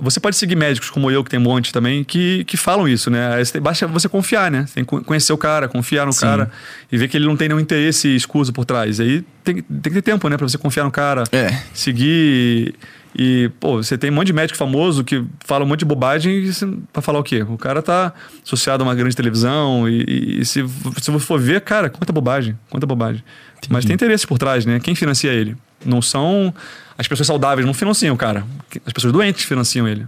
[0.01, 3.11] você pode seguir médicos como eu, que tem um monte também, que, que falam isso,
[3.11, 3.29] né?
[3.61, 4.65] Basta você confiar, né?
[4.73, 6.21] Tem que conhecer o cara, confiar no Sim.
[6.21, 6.51] cara
[6.91, 8.99] e ver que ele não tem nenhum interesse escuso por trás.
[8.99, 10.37] Aí tem, tem que ter tempo, né?
[10.37, 11.61] Pra você confiar no cara, é.
[11.73, 12.73] seguir.
[13.19, 16.37] E, pô, você tem um monte de médico famoso que fala um monte de bobagem
[16.37, 17.43] e você, pra falar o quê?
[17.43, 18.13] O cara tá
[18.43, 20.63] associado a uma grande televisão e, e se,
[21.01, 23.23] se você for ver, cara, quanta bobagem, quanta bobagem.
[23.57, 23.73] Entendi.
[23.73, 24.79] Mas tem interesse por trás, né?
[24.79, 25.55] Quem financia ele?
[25.83, 26.53] Não são
[26.97, 28.45] as pessoas saudáveis não financiam o cara.
[28.85, 30.07] As pessoas doentes financiam ele.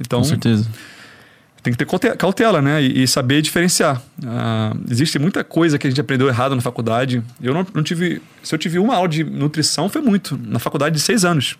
[0.00, 0.66] Então, Com certeza.
[1.62, 2.82] Tem que ter cautela, né?
[2.82, 4.00] E, e saber diferenciar.
[4.18, 7.22] Uh, existe muita coisa que a gente aprendeu errado na faculdade.
[7.40, 8.22] Eu não, não, tive.
[8.42, 10.40] Se eu tive uma aula de nutrição, foi muito.
[10.42, 11.58] Na faculdade de seis anos.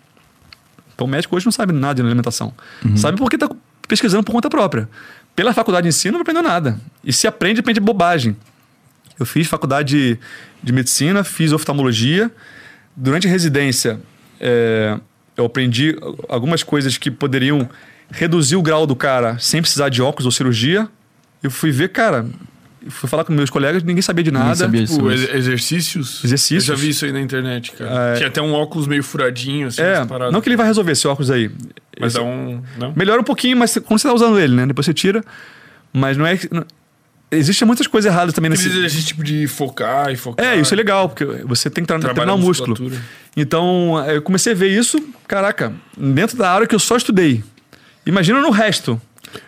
[0.95, 2.51] Então o médico hoje não sabe nada de alimentação.
[2.83, 2.97] Uhum.
[2.97, 3.49] Sabe porque está
[3.87, 4.89] pesquisando por conta própria.
[5.35, 6.79] Pela faculdade em si, não aprendeu nada.
[7.03, 8.35] E se aprende, aprende bobagem.
[9.19, 10.19] Eu fiz faculdade de,
[10.63, 12.31] de medicina, fiz oftalmologia.
[12.95, 13.99] Durante a residência,
[14.41, 14.97] é,
[15.37, 15.95] eu aprendi
[16.27, 17.69] algumas coisas que poderiam
[18.09, 20.89] reduzir o grau do cara sem precisar de óculos ou cirurgia.
[21.41, 22.25] Eu fui ver, cara,
[22.89, 24.55] fui falar com meus colegas, ninguém sabia de nada.
[24.55, 26.23] Sabia tipo, ex exercícios.
[26.23, 26.67] Exercícios.
[26.67, 28.13] Eu já vi isso aí na internet, cara.
[28.13, 28.15] É...
[28.15, 31.29] Tinha até um óculos meio furadinho, assim, é, Não que ele vai resolver esse óculos
[31.29, 31.49] aí.
[31.99, 32.23] Mas esse...
[32.23, 32.61] dá um.
[32.77, 32.93] Não?
[32.95, 34.65] Melhora um pouquinho, mas quando você tá usando ele, né?
[34.65, 35.23] Depois você tira.
[35.93, 36.39] Mas não é.
[37.31, 38.67] Existem muitas coisas erradas também nesse...
[38.67, 40.45] Desse tipo de focar e focar.
[40.45, 42.91] É, isso é legal, porque você tem que treinar o músculo.
[43.37, 47.41] Então, eu comecei a ver isso, caraca, dentro da área que eu só estudei.
[48.05, 48.99] Imagina no resto.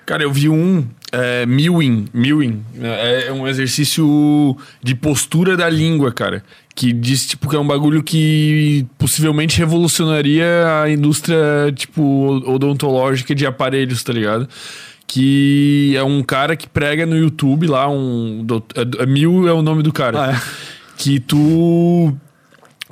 [0.05, 2.63] Cara, eu vi um é, mewing, mewing.
[2.81, 6.43] É, é um exercício de postura da língua, cara.
[6.73, 10.45] Que diz, tipo, que é um bagulho que possivelmente revolucionaria
[10.81, 11.37] a indústria,
[11.75, 12.01] tipo,
[12.49, 14.47] odontológica de aparelhos, tá ligado?
[15.07, 18.45] Que é um cara que prega no YouTube lá, um.
[18.99, 20.25] É, Mil é o nome do cara.
[20.25, 20.41] Ah, é.
[20.97, 22.15] Que tu.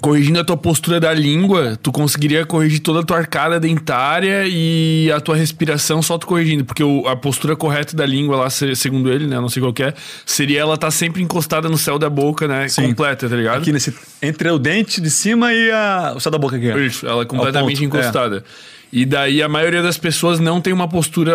[0.02, 5.12] Corrigindo a tua postura da língua, tu conseguiria corrigir toda a tua arcada dentária e
[5.12, 6.66] a tua respiração só tu corrigindo.
[6.66, 9.40] Porque o, a postura correta da língua lá, segundo ele, né?
[9.40, 9.94] Não sei qual é,
[10.26, 12.68] seria ela estar tá sempre encostada no céu da boca, né?
[12.68, 12.88] Sim.
[12.88, 13.62] Completa, tá ligado?
[13.62, 13.94] Aqui nesse.
[14.24, 16.72] Entre o dente de cima e a, o céu da boca aqui.
[16.80, 18.38] Isso, ela é completamente ponto, encostada.
[18.38, 18.81] É.
[18.92, 21.34] E daí a maioria das pessoas não tem uma postura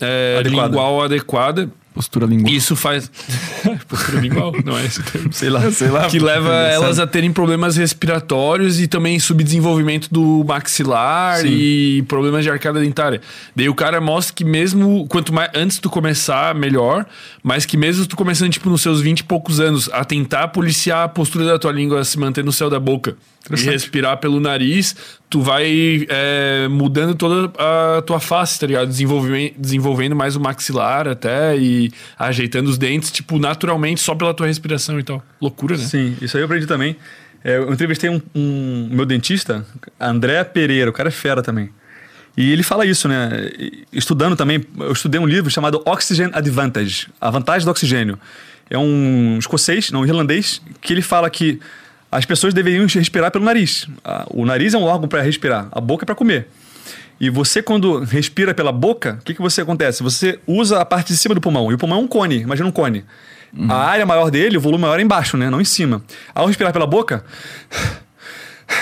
[0.00, 0.68] é, adequada.
[0.68, 1.70] lingual adequada.
[1.94, 2.52] Postura lingual.
[2.52, 3.10] Isso faz.
[3.86, 4.52] postura lingual?
[4.64, 5.30] Não é esse termo.
[5.32, 6.06] Sei lá, sei lá.
[6.06, 11.48] Que leva elas a terem problemas respiratórios e também subdesenvolvimento do maxilar Sim.
[11.48, 13.20] e problemas de arcada dentária.
[13.54, 15.06] Daí o cara mostra que mesmo.
[15.06, 15.50] Quanto mais.
[15.54, 17.04] Antes tu começar, melhor.
[17.42, 21.04] Mas que mesmo tu começando, tipo, nos seus 20 e poucos anos, a tentar policiar
[21.04, 23.16] a postura da tua língua a se manter no céu da boca
[23.50, 24.94] e respirar pelo nariz,
[25.28, 28.88] tu vai é, mudando toda a tua face, tá ligado?
[28.88, 34.46] Desenvolvendo, desenvolvendo mais o maxilar até e ajeitando os dentes, tipo, naturalmente, só pela tua
[34.46, 35.22] respiração e tal.
[35.40, 35.84] Loucura, né?
[35.84, 36.96] Sim, isso aí eu aprendi também.
[37.44, 39.66] É, eu entrevistei um, um, meu dentista,
[39.98, 41.70] André Pereira, o cara é fera também.
[42.36, 43.50] E ele fala isso, né?
[43.92, 48.18] Estudando também, eu estudei um livro chamado Oxygen Advantage, a vantagem do oxigênio.
[48.70, 51.60] É um escocês, não, um irlandês, que ele fala que
[52.12, 53.88] as pessoas deveriam respirar pelo nariz.
[54.28, 56.46] O nariz é um órgão para respirar, a boca é para comer.
[57.18, 60.02] E você, quando respira pela boca, o que, que você acontece?
[60.02, 61.70] Você usa a parte de cima do pulmão.
[61.70, 63.04] E o pulmão é um cone, imagina um cone.
[63.56, 63.70] Uhum.
[63.70, 65.48] A área maior dele, o volume maior é embaixo, né?
[65.48, 66.02] Não em cima.
[66.34, 67.24] Ao respirar pela boca,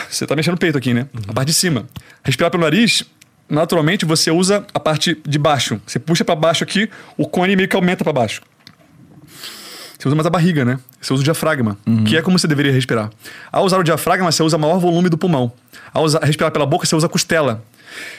[0.09, 1.07] você está mexendo o peito aqui, né?
[1.13, 1.21] Uhum.
[1.29, 1.87] A parte de cima.
[2.25, 3.05] Respirar pelo nariz,
[3.49, 5.81] naturalmente você usa a parte de baixo.
[5.87, 8.41] Você puxa para baixo aqui, o cone meio que aumenta para baixo.
[10.01, 10.79] Você usa mais a barriga, né?
[10.99, 12.05] Você usa o diafragma, uhum.
[12.05, 13.11] que é como você deveria respirar.
[13.53, 15.53] Ao usar o diafragma, você usa maior volume do pulmão.
[15.93, 17.63] Ao usar, respirar pela boca, você usa a costela.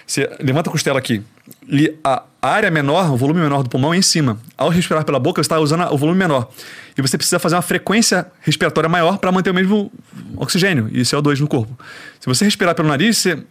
[0.05, 1.23] Você levanta a costela aqui.
[1.67, 4.37] E a área menor, o volume menor do pulmão é em cima.
[4.55, 6.51] Ao respirar pela boca, você está usando o volume menor.
[6.95, 9.91] E você precisa fazer uma frequência respiratória maior para manter o mesmo
[10.37, 11.75] oxigênio e CO2 no corpo.
[12.19, 13.43] Se você respirar pelo nariz, você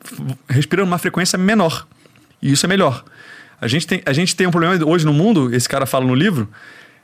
[0.49, 1.85] respira numa frequência menor.
[2.41, 3.03] E isso é melhor.
[3.61, 6.15] A gente tem, a gente tem um problema hoje no mundo, esse cara fala no
[6.15, 6.49] livro,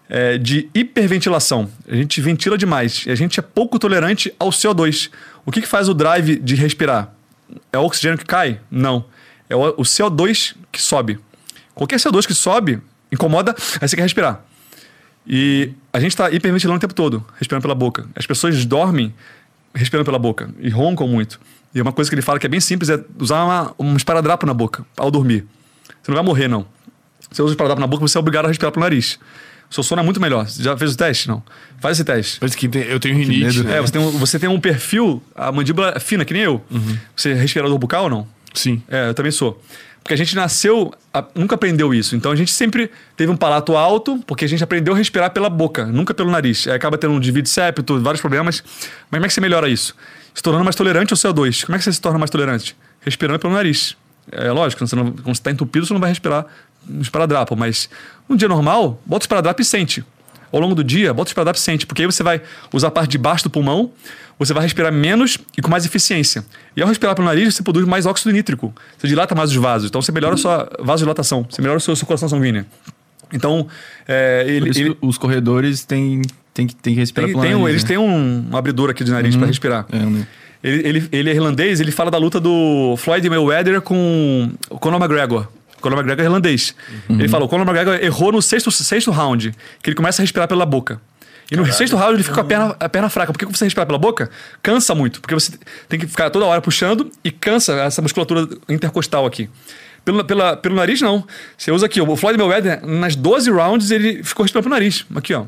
[0.09, 1.69] é, de hiperventilação.
[1.89, 5.11] A gente ventila demais e a gente é pouco tolerante ao CO2.
[5.45, 7.13] O que, que faz o drive de respirar?
[7.73, 8.61] É o oxigênio que cai?
[8.71, 9.05] Não.
[9.49, 11.19] É o, o CO2 que sobe.
[11.75, 12.81] Qualquer CO2 que sobe
[13.13, 14.45] incomoda, aí você quer respirar.
[15.27, 18.07] E a gente está hiperventilando o tempo todo, respirando pela boca.
[18.15, 19.13] As pessoas dormem
[19.75, 21.41] respirando pela boca e roncam muito.
[21.75, 24.47] E uma coisa que ele fala que é bem simples é usar uma, um esparadrapo
[24.47, 25.45] na boca ao dormir.
[26.03, 26.65] Você não vai morrer, não.
[27.31, 29.19] Você usa o esparadrapo na boca, você é obrigado a respirar pelo nariz.
[29.71, 30.49] Seu sono é muito melhor.
[30.49, 31.29] Você já fez o teste?
[31.29, 31.43] Não.
[31.81, 32.39] Faz esse teste.
[32.41, 33.77] Mas que tem- eu tenho rinite, né?
[33.77, 36.65] É, você tem, um, você tem um perfil, a mandíbula é fina, que nem eu.
[37.15, 38.29] Você é respirador bucal ou não?
[38.55, 38.83] Sim.
[38.89, 39.61] É, eu também sou.
[40.03, 42.15] Porque a gente nasceu, a- nunca aprendeu isso.
[42.15, 45.51] Então a gente sempre teve um palato alto, porque a gente aprendeu a respirar pela
[45.51, 46.67] boca, nunca pelo nariz.
[46.69, 48.63] Aí acaba tendo um divide septo, vários problemas.
[49.11, 49.97] Mas como é que você melhora isso?
[50.33, 51.65] Se tornando mais tolerante ao CO2.
[51.67, 52.77] Como é que você se torna mais tolerante?
[53.01, 53.97] Respirando pelo nariz.
[54.31, 56.47] É lógico, você não, quando você está entupido, você não vai respirar
[56.87, 57.57] no esparadrapo.
[57.57, 57.91] Mas
[58.29, 60.05] um dia normal, bota o esparadrapo e sente.
[60.53, 61.87] Ao longo do dia, bota o esparadrapo e sente.
[61.87, 62.41] Porque aí você vai
[62.73, 63.91] usar a parte de baixo do pulmão,
[64.39, 66.45] você vai respirar menos e com mais eficiência.
[66.77, 68.73] E ao respirar pelo nariz, você produz mais óxido nítrico.
[68.97, 69.89] Você dilata mais os vasos.
[69.89, 71.47] Então você melhora a sua vasodilatação.
[71.51, 72.65] Você melhora a sua circulação sanguínea.
[73.33, 73.67] Então,
[74.07, 76.23] é, ele, ele- os corredores têm,
[76.55, 77.89] têm, que- têm que respirar tem, pelo tem um- nariz, eles né?
[77.89, 79.85] têm um, um abridor aqui de nariz para respirar.
[79.91, 80.27] É, né?
[80.63, 84.99] Ele, ele, ele é irlandês, ele fala da luta do Floyd Mayweather com o Conor
[85.01, 85.49] McGregor.
[85.79, 86.75] O Conor McGregor é irlandês.
[87.09, 89.53] Ele fala, o Conor McGregor errou no sexto, sexto round,
[89.83, 91.01] que ele começa a respirar pela boca.
[91.51, 93.33] E no sexto round ele fica com a perna, a perna fraca.
[93.33, 94.31] Por que você respirar pela boca?
[94.63, 95.21] Cansa muito.
[95.21, 95.53] Porque você
[95.89, 99.49] tem que ficar toda hora puxando e cansa essa musculatura intercostal aqui.
[100.05, 101.27] Pelo, pela, pelo nariz, não.
[101.57, 105.05] Você usa aqui, o Floyd Mayweather, nas 12 rounds, ele ficou respirando pelo nariz.
[105.15, 105.45] Aqui, ó.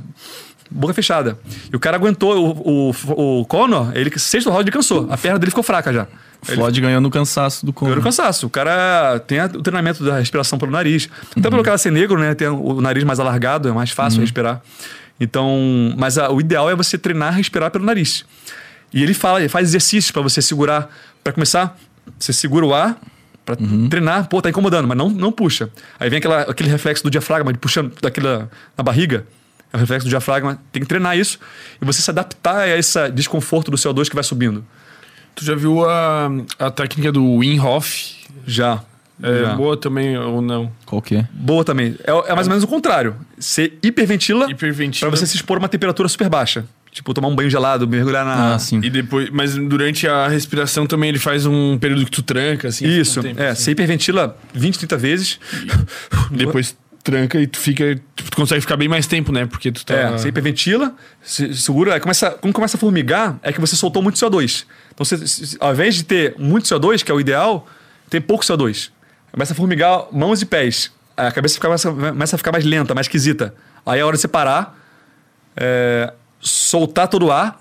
[0.70, 1.38] Boca fechada.
[1.72, 5.06] E o cara aguentou, o, o, o Conor, ele, sexto round, ele cansou.
[5.10, 6.06] A perna dele ficou fraca já.
[6.42, 8.46] O Floyd ganhou no cansaço do Ganhou no cansaço.
[8.46, 11.08] O cara tem o treinamento da respiração pelo nariz.
[11.36, 12.34] Até pelo cara ser negro, né?
[12.34, 14.60] Tem o nariz mais alargado, é mais fácil respirar.
[15.20, 18.24] Então, mas a- o ideal é você treinar a respirar pelo nariz.
[18.92, 20.88] E ele fala, ele faz exercícios para você segurar.
[21.24, 21.76] Para começar,
[22.18, 22.96] você segura o ar
[23.44, 23.56] para
[23.90, 24.28] treinar.
[24.28, 25.68] Pô, tá incomodando, mas não, não puxa.
[25.98, 29.26] Aí vem aquela, aquele reflexo do diafragma, de puxando daquela na barriga.
[29.72, 30.58] É o reflexo do diafragma.
[30.72, 31.38] Tem que treinar isso.
[31.80, 34.64] E você se adaptar a esse desconforto do CO2 que vai subindo.
[35.34, 38.16] Tu já viu a, a técnica do Wim Hof?
[38.46, 38.82] Já.
[39.22, 39.54] É já.
[39.54, 40.70] boa também ou não?
[40.86, 41.28] Qual que é?
[41.32, 41.96] Boa também.
[42.04, 43.16] É, é mais ou menos o contrário.
[43.36, 45.10] Você hiperventila, Hiperventila.
[45.10, 46.64] pra você se expor a uma temperatura super baixa.
[46.90, 48.54] Tipo, tomar um banho gelado, mergulhar na.
[48.54, 48.80] Ah, sim.
[48.82, 52.86] E depois, mas durante a respiração também ele faz um período que tu tranca, assim.
[52.86, 53.20] Isso.
[53.20, 53.64] um tempo, é, assim.
[53.64, 55.40] você hiperventila 20, 30 vezes.
[56.30, 56.76] Depois
[57.10, 57.98] tranca e tu fica.
[58.14, 59.46] Tu consegue ficar bem mais tempo, né?
[59.46, 59.94] Porque tu tá.
[59.94, 64.16] É, você hiperventila, se segura, começa, quando começa a formigar, é que você soltou muito
[64.18, 64.66] CO2.
[64.94, 65.16] Então, você,
[65.60, 67.66] ao invés de ter muito CO2, que é o ideal,
[68.10, 68.90] tem pouco CO2.
[69.32, 70.90] Começa a formigar mãos e pés.
[71.16, 73.54] A cabeça fica- começa, começa a ficar mais lenta, mais esquisita.
[73.86, 74.78] Aí é a hora de você parar,
[75.56, 77.60] é, soltar todo o ar,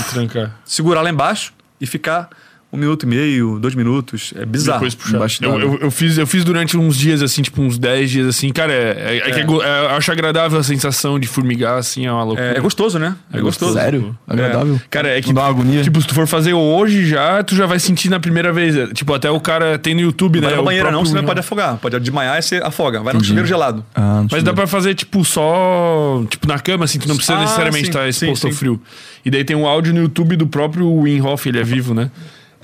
[0.00, 0.58] E trancar.
[0.64, 2.28] segurar lá embaixo e ficar
[2.70, 4.34] um minuto e meio, dois minutos.
[4.36, 4.78] É bizarro.
[4.80, 5.16] Depois puxar.
[5.16, 5.74] Embaixo Eu, d'água.
[5.76, 8.50] eu, eu fiz, eu fiz durante uns dias, assim, tipo uns 10 dias, assim.
[8.52, 12.04] Cara, é, é, é que é é- eu acho agradável a sensação de formigar, assim,
[12.06, 12.52] é uma loucura.
[12.54, 13.16] É, é gostoso, né?
[13.32, 13.72] É, gostoso.
[13.72, 14.14] Sério?
[14.26, 14.78] Agradável?
[14.90, 15.28] Cara, é que.
[15.28, 15.82] Não dá uma agonia?
[15.82, 18.76] Tipo, se tu for fazer hoje já, tu já vai sentir na primeira vez.
[18.76, 20.56] É, Tipo, até o cara tem no YouTube, Vai né?
[20.56, 21.76] na o banheira não, senão pode afogar.
[21.78, 23.00] Pode desmaiar e você afoga.
[23.02, 23.28] Vai num Entendi.
[23.28, 23.82] chuveiro gelado.
[23.94, 26.22] Ah, não Mas dá pra fazer, tipo, só.
[26.28, 28.58] Tipo, na cama, assim, tu não precisa Ah, necessariamente estar sim, exposto ao sim.
[28.58, 28.82] frio.
[29.24, 32.10] E daí tem um áudio no YouTube do próprio Wim Hof, ele é vivo, né?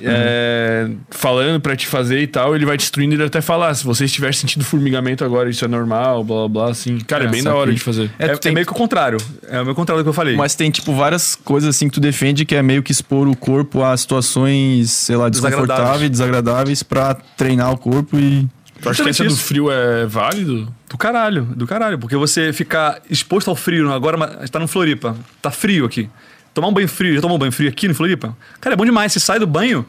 [0.01, 3.85] É, falando pra te fazer e tal, ele vai te instruindo ele até falar: se
[3.85, 6.99] você estiver sentindo formigamento agora, isso é normal, blá blá blá, assim.
[6.99, 8.11] Cara, é, É, bem da hora de fazer.
[8.19, 9.19] É, É, é tem- meio que o contrário.
[9.49, 10.37] É o meio contrário do que eu falei.
[10.37, 13.37] Mas tem, tipo, várias coisas assim que tu defende que é meio que expor o
[13.37, 15.69] corpo a situações, sei lá, Desagradáveis.
[15.69, 18.49] desconfortáveis, desagradáveis pra treinar o corpo e.
[18.83, 20.69] Tu acha que essa do frio é válido?
[20.91, 21.99] Do caralho, do caralho.
[21.99, 26.09] Porque você ficar exposto ao frio, agora a gente tá no Floripa, tá frio aqui.
[26.55, 28.35] Tomar um banho frio, já tomou um banho frio aqui no Floripa?
[28.61, 29.13] Cara, é bom demais.
[29.13, 29.85] Você sai do banho,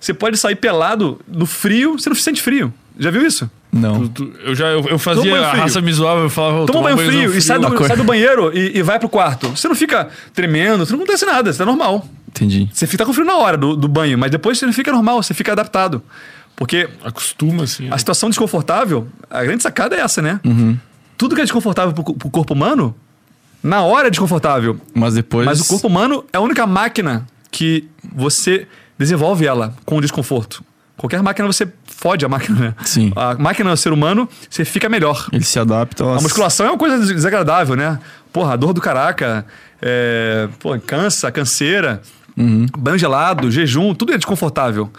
[0.00, 2.72] você pode sair pelado no frio, você não se sente frio.
[2.98, 3.48] Já viu isso?
[3.72, 4.08] Não.
[4.08, 6.66] Tu- tu- eu já eu, eu fazia banho a raça me zoava, eu falava, "Vou
[6.66, 8.98] Toma um tomar banho banhozão frio, e sai do, sai do banheiro e, e vai
[8.98, 9.48] pro quarto.
[9.50, 12.04] Você não fica tremendo, não acontece nada, você tá normal.
[12.28, 12.68] Entendi.
[12.72, 15.22] Você fica com frio na hora do, do banho, mas depois você não fica normal,
[15.22, 16.02] você fica adaptado.
[16.56, 17.86] Porque Acostuma, assim.
[17.86, 17.98] a né?
[17.98, 20.40] situação desconfortável, a grande sacada é essa, né?
[20.44, 20.76] Uhum.
[21.16, 22.94] Tudo que é desconfortável pro, pro corpo humano,
[23.62, 24.78] na hora é desconfortável.
[24.94, 25.46] Mas depois.
[25.46, 28.66] Mas o corpo humano é a única máquina que você
[28.98, 30.62] desenvolve ela com o desconforto.
[30.96, 32.74] Qualquer máquina você fode a máquina, né?
[32.84, 33.12] Sim.
[33.14, 35.28] A máquina, o ser humano, você fica melhor.
[35.32, 37.98] Ele se adapta A musculação é uma coisa des- desagradável, né?
[38.32, 39.46] Porra, dor do caraca,
[39.80, 42.02] é, pô, cansa, canseira,
[42.76, 44.90] banho gelado, jejum, tudo é desconfortável.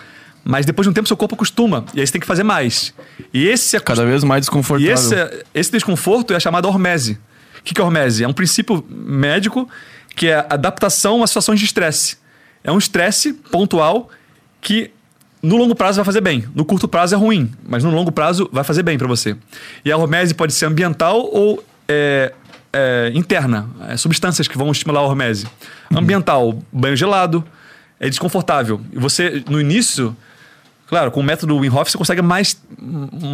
[0.44, 1.84] Mas depois de um tempo seu corpo acostuma.
[1.94, 2.94] E aí você tem que fazer mais.
[3.34, 4.94] E esse acost- Cada vez mais e desconfortável.
[4.94, 5.16] esse,
[5.54, 7.20] esse desconforto é chamado hormese.
[7.60, 8.24] O que é hormese?
[8.24, 9.70] É um princípio médico
[10.16, 12.18] que é adaptação a situações de estresse.
[12.64, 14.10] É um estresse pontual
[14.62, 14.92] que
[15.42, 16.46] no longo prazo vai fazer bem.
[16.54, 19.36] No curto prazo é ruim, mas no longo prazo vai fazer bem para você.
[19.84, 22.34] E a hormese pode ser ambiental ou é,
[22.74, 25.48] é, interna, é, substâncias que vão estimular a hormese.
[25.96, 27.44] Ambiental, banho gelado,
[28.00, 28.82] é desconfortável.
[28.92, 30.16] E você, no início,
[30.90, 32.60] claro, com o método Wim Hof você consegue mais,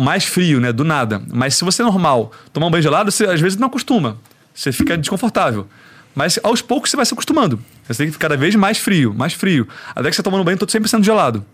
[0.01, 0.73] mais frio, né?
[0.73, 1.21] Do nada.
[1.33, 4.17] Mas se você é normal tomar um banho gelado, você às vezes não acostuma.
[4.53, 5.65] Você fica desconfortável.
[6.13, 7.59] Mas aos poucos você vai se acostumando.
[7.87, 9.67] Você tem que ficar cada vez mais frio, mais frio.
[9.95, 11.45] Até que você tomando banho todo 100% gelado.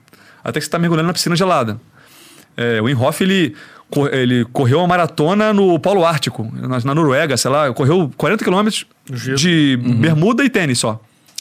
[0.44, 1.80] Até que você está mergulhando na piscina gelada.
[2.57, 3.56] É, o Wim Hof, ele,
[4.11, 7.72] ele correu uma maratona no Polo Ártico, na, na Noruega, sei lá.
[7.73, 10.99] Correu 40 quilômetros de bermuda e tênis só.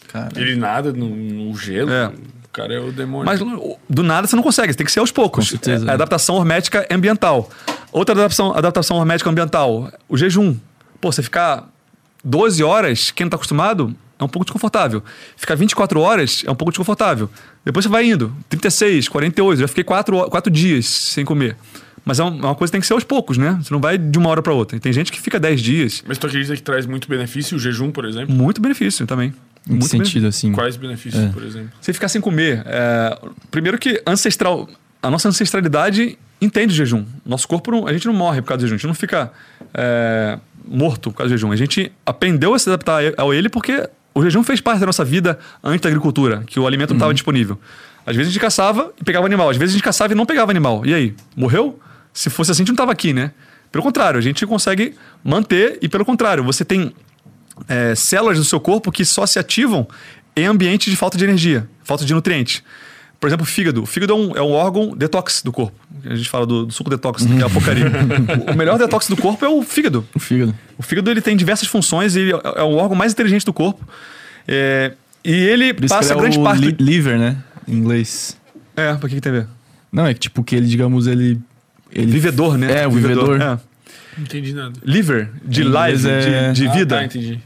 [0.09, 1.91] Cara, Ele nada no, no gelo.
[1.91, 2.11] É.
[2.51, 3.25] O cara é o demônio.
[3.25, 3.39] Mas
[3.89, 5.45] do nada você não consegue, tem que ser aos poucos.
[5.45, 5.95] Com certeza, É, é.
[5.95, 7.49] adaptação hormética ambiental.
[7.93, 10.57] Outra adaptação, adaptação hormética ambiental, o jejum.
[11.01, 11.69] Pô, você ficar
[12.25, 15.03] 12 horas, quem não está acostumado, é um pouco desconfortável.
[15.37, 17.31] Ficar 24 horas é um pouco desconfortável.
[17.65, 21.57] Depois você vai indo, 36, 48, já fiquei 4, quatro dias sem comer.
[22.05, 23.59] Mas é é uma coisa que tem que ser aos poucos, né?
[23.63, 24.79] Você não vai de uma hora para outra.
[24.81, 26.03] Tem gente que fica 10 dias.
[26.07, 28.35] Mas tu acredita que traz muito benefício, o jejum, por exemplo?
[28.35, 29.33] Muito benefício também.
[29.67, 30.53] Em que Muito sentido, assim?
[30.53, 31.29] Quais benefícios, É.
[31.29, 31.71] por exemplo?
[31.81, 32.63] Você ficar sem comer.
[32.67, 33.19] é,
[33.51, 34.69] primeiro que ancestral,
[35.03, 37.05] a nossa ancestralidade entende o jejum.
[37.25, 38.75] Nosso corpo, não- a gente não morre por causa do jejum.
[38.75, 39.31] A gente não fica
[39.75, 41.53] é, morto por causa do jejum.
[41.53, 45.05] A gente aprendeu a se adaptar ao ele porque o jejum fez parte da nossa
[45.05, 47.59] vida antes da agricultura, que o alimento não estava disponível.
[48.07, 49.51] Às vezes a gente caçava e pegava animal.
[49.51, 50.85] Às vezes a gente caçava e não pegava animal.
[50.87, 51.15] E aí?
[51.37, 51.79] Morreu?
[52.13, 53.31] Se fosse assim, a gente não estava aqui, né?
[53.71, 56.93] Pelo contrário, a gente consegue manter e, pelo contrário, você tem
[57.69, 59.87] é, células do seu corpo que só se ativam
[60.37, 62.63] em ambientes de falta de energia, falta de nutrientes.
[63.19, 63.83] Por exemplo, o fígado.
[63.83, 65.79] O fígado é um, é um órgão detox do corpo.
[66.07, 67.85] A gente fala do, do suco detox, que é a porcaria.
[68.51, 70.07] o melhor detox do corpo é o fígado.
[70.15, 70.55] O fígado.
[70.79, 73.87] O fígado ele tem diversas funções e é o órgão mais inteligente do corpo.
[74.49, 76.61] É, e ele passa ele é grande o parte.
[76.65, 77.37] li- liver, né?
[77.69, 78.39] Em inglês.
[78.75, 79.47] É, pra que, que tem a ver?
[79.93, 81.39] Não, é que tipo que ele, digamos, ele.
[81.93, 82.85] ele Vivedor, né?
[82.85, 83.39] É, o vivedor.
[83.39, 83.59] É.
[84.17, 84.73] Não entendi nada.
[84.85, 86.97] Liver, de live, é- de, de Ah, vida.
[86.97, 87.41] tá, entendi.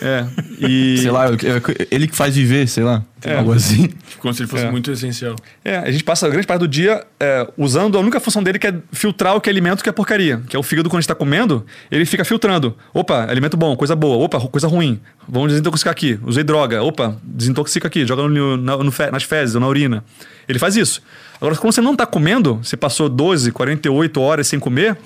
[0.00, 0.24] É.
[0.60, 3.02] E, Sei lá, é- ele que faz viver, sei lá.
[3.24, 3.36] É.
[3.36, 3.88] Algo assim.
[3.88, 4.70] Tipo, Como se ele fosse É.
[4.70, 5.34] muito essencial.
[5.64, 8.60] É, a gente passa a grande parte do dia é, usando a única função dele
[8.60, 10.40] que é filtrar o que é alimento que é porcaria.
[10.48, 12.76] Que é o fígado quando a gente tá comendo, ele fica filtrando.
[12.94, 14.24] Opa, alimento bom, coisa boa.
[14.24, 15.00] Opa, coisa ruim.
[15.28, 16.18] Vamos desintoxicar aqui.
[16.24, 16.80] Usei droga.
[16.82, 18.06] Opa, desintoxica aqui.
[18.06, 20.04] Joga no, no fe- nas fezes ou na urina.
[20.48, 21.02] Ele faz isso.
[21.40, 24.96] Agora, quando você não tá comendo, você passou 12, 48 horas sem comer,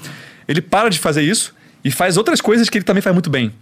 [0.49, 1.55] ele para de fazer isso
[1.85, 3.53] e faz outras coisas que ele também faz muito bem.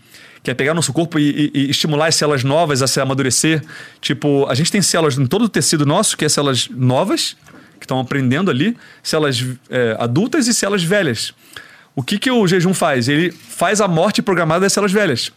[0.42, 3.62] Que é pegar nosso corpo e, e- e estimular as células novas a se amadurecer.
[4.00, 7.36] Tipo, a gente tem células em todo o tecido nosso, que é células novas,
[7.78, 11.32] que estão aprendendo ali, células é, adultas e células velhas.
[11.94, 13.08] O que, que o jejum faz?
[13.08, 15.30] Ele faz a morte programada das células velhas.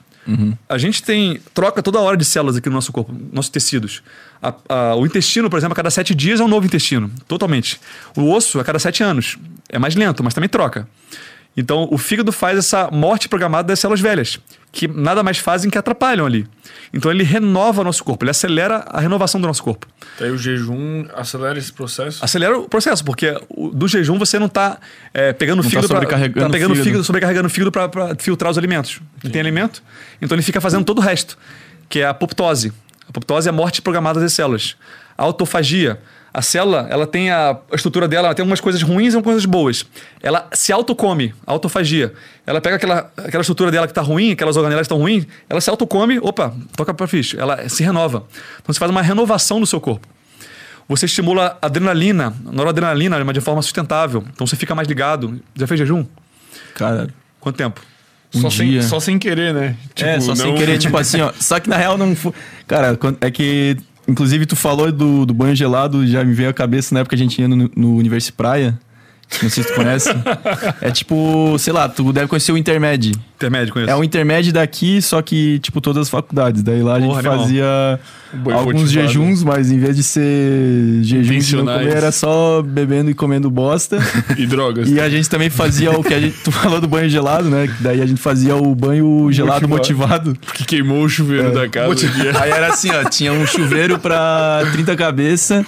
[0.69, 4.01] A gente tem troca toda hora de células aqui no nosso corpo, nossos tecidos.
[4.41, 7.77] A- a- o intestino, por exemplo, a cada sete dias é um novo intestino, totalmente.
[8.15, 9.37] O osso a cada sete anos.
[9.67, 10.87] É mais lento, mas também troca.
[11.55, 14.39] Então, o fígado faz essa morte programada das células velhas,
[14.71, 16.47] que nada mais fazem que atrapalham ali.
[16.91, 19.85] Então, ele renova nosso corpo, ele acelera a renovação do nosso corpo.
[20.19, 22.25] Daí o jejum acelera esse processo.
[22.25, 24.79] Acelera o processo, porque o- do jejum você não está
[25.37, 26.89] pegando o Não tá fígado pra- sobrecarregando tá pegando o o fígado.
[26.89, 28.99] fígado, sobrecarregando o fígado para filtrar os alimentos.
[29.23, 29.83] Não tem alimento,
[30.19, 31.37] então ele fica fazendo todo o resto,
[31.87, 32.73] que é a apoptose.
[33.05, 34.75] A apoptose é a morte programada das células.
[35.15, 35.99] A autofagia.
[36.33, 39.23] A célula, ela tem a, a estrutura dela, ela tem umas coisas ruins e umas
[39.23, 39.85] coisas boas.
[40.21, 42.11] Ela se autocome, autofagia.
[42.45, 45.61] Ela pega aquela, aquela estrutura dela que está ruim, aquelas organelas que estão ruins, ela
[45.61, 47.37] se autocome, opa, toca para ficha.
[47.39, 48.25] Ela se renova.
[48.61, 50.07] Então você faz uma renovação do seu corpo.
[50.89, 54.23] Você estimula a adrenalina, noradrenalina, mas de forma sustentável.
[54.33, 55.39] Então você fica mais ligado.
[55.55, 56.03] Já fez jejum?
[56.73, 57.09] Cara.
[57.39, 57.79] Quanto tempo?
[58.35, 58.81] Um só, sem, dia.
[58.81, 59.75] só sem querer, né?
[59.97, 61.31] é, Tipo, só sem não- querer, tipo assim, ó.
[61.39, 62.33] Só que na real não foi.
[62.67, 63.77] Cara, é que.
[64.07, 67.21] Inclusive, tu falou do, do banho gelado, já me veio à cabeça na época que
[67.21, 68.77] a gente ia no, no Universo Praia.
[69.41, 70.09] Não sei se tu conhece.
[70.81, 73.11] é tipo, sei lá, tu deve conhecer o Intermed.
[73.35, 73.89] Intermédio com isso.
[73.89, 76.63] É um intermédio daqui, só que, tipo, todas as faculdades.
[76.63, 77.99] Daí lá a gente Porra, fazia
[78.33, 78.87] alguns motivado.
[78.87, 83.49] jejuns, mas em vez de ser jejum de não comer, era só bebendo e comendo
[83.49, 83.97] bosta.
[84.37, 84.89] E drogas.
[84.89, 86.37] E a gente também fazia o que a gente.
[86.43, 87.69] Tu falou do banho gelado, né?
[87.79, 90.35] Daí a gente fazia o banho gelado motivado.
[90.45, 91.93] Porque queimou o chuveiro da casa.
[92.39, 95.65] Aí era assim, ó, tinha um chuveiro pra 30 cabeças.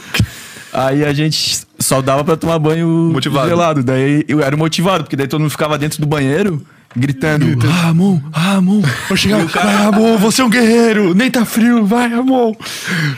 [0.74, 3.48] Aí a gente só dava pra tomar banho Motivado.
[3.50, 3.84] gelado.
[3.84, 6.62] Daí eu era motivado, porque daí todo mundo ficava dentro do banheiro
[6.96, 8.82] gritando: Ramon, Ramon.
[9.08, 9.44] Vou chegar.
[9.46, 11.14] Vai, amor, você é um guerreiro.
[11.14, 11.86] Nem tá frio.
[11.86, 12.56] Vai, amor.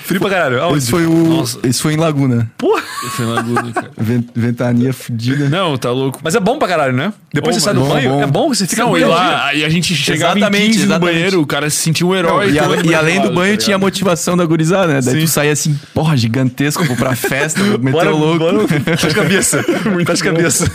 [0.04, 0.62] Frio pra caralho.
[0.62, 0.78] Aonde?
[0.80, 1.60] Esse foi, o, Nossa.
[1.64, 2.50] esse foi em Laguna.
[2.58, 2.82] Porra!
[3.16, 3.92] Foi na Laguna, cara.
[3.98, 5.50] Ven- Ventania fudida.
[5.50, 6.20] Não, tá louco.
[6.24, 7.14] Mas é bom pra caralho, né?
[7.34, 8.22] Depois Bom, você sai do bom, banho, bom.
[8.24, 10.86] é bom, você fica Não, e lá, e a gente chegava Exatamente, em 15 no
[10.86, 11.14] exatamente.
[11.16, 12.52] banheiro, o cara se sentia um herói.
[12.52, 13.82] E, a- todo e além do banho tá tinha a ligado?
[13.82, 15.02] motivação da gurizada, né?
[15.04, 15.26] Daí Sim.
[15.26, 18.40] tu saía assim, porra, gigantesco, vou pra festa, vou meter Bora, o louco.
[18.40, 19.64] bora, faz cabeça.
[20.06, 20.66] faz cabeça.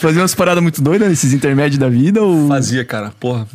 [0.00, 2.48] Fazia umas paradas muito doidas nesses intermédios da vida ou.
[2.48, 3.12] Fazia, cara.
[3.18, 3.46] Porra.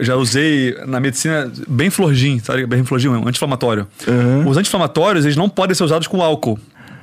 [0.00, 2.66] já usei na medicina bem florgin, sabe?
[2.66, 3.86] Bem florgin, um anti-inflamatório.
[4.06, 4.48] Aham.
[4.48, 6.58] Os anti-inflamatórios, eles não podem ser usados com álcool.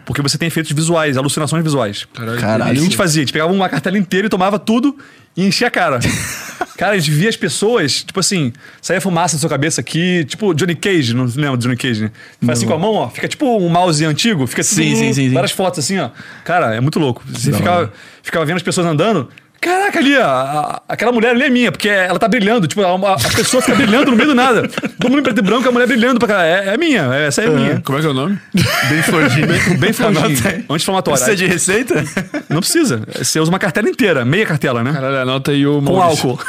[0.07, 2.07] Porque você tem efeitos visuais, alucinações visuais.
[2.13, 2.39] Caralho.
[2.39, 2.69] Caralho.
[2.69, 3.21] E o que a gente fazia?
[3.21, 4.97] A gente pegava uma cartela inteira e tomava tudo
[5.35, 5.99] e enchia a cara.
[6.77, 10.53] cara, a gente via as pessoas, tipo assim, saía fumaça na sua cabeça aqui, tipo
[10.53, 12.11] Johnny Cage, não lembra do Johnny Cage, né?
[12.45, 15.13] Faz assim com a mão, ó, fica tipo um mouse antigo, fica Sim, assim, sim,
[15.13, 15.33] sim, sim.
[15.33, 16.09] várias fotos assim, ó.
[16.45, 17.21] Cara, é muito louco.
[17.27, 17.93] Você Da ficava,
[18.23, 19.27] ficava vendo as pessoas andando.
[19.59, 22.67] Caraca, ali, a- a- aquela mulher ali é minha, porque ela tá brilhando.
[22.67, 24.67] Tipo, a, a pessoa fica brilhando no meio do nada.
[24.99, 26.45] Todo mundo em preto e branco, a mulher brilhando pra cá.
[26.45, 27.81] É, é minha, essa é minha.
[27.81, 28.39] Como é que é o nome?
[28.89, 29.45] Bem florgin.
[29.79, 30.65] Bem florgin, Anota aí.
[30.69, 31.19] anti-inflamatório.
[31.19, 32.03] Precisa de receita?
[32.49, 33.01] Não precisa.
[33.17, 34.93] Você usa uma cartela inteira, meia cartela, né?
[34.93, 36.39] Caralho, anota aí o Com álcool.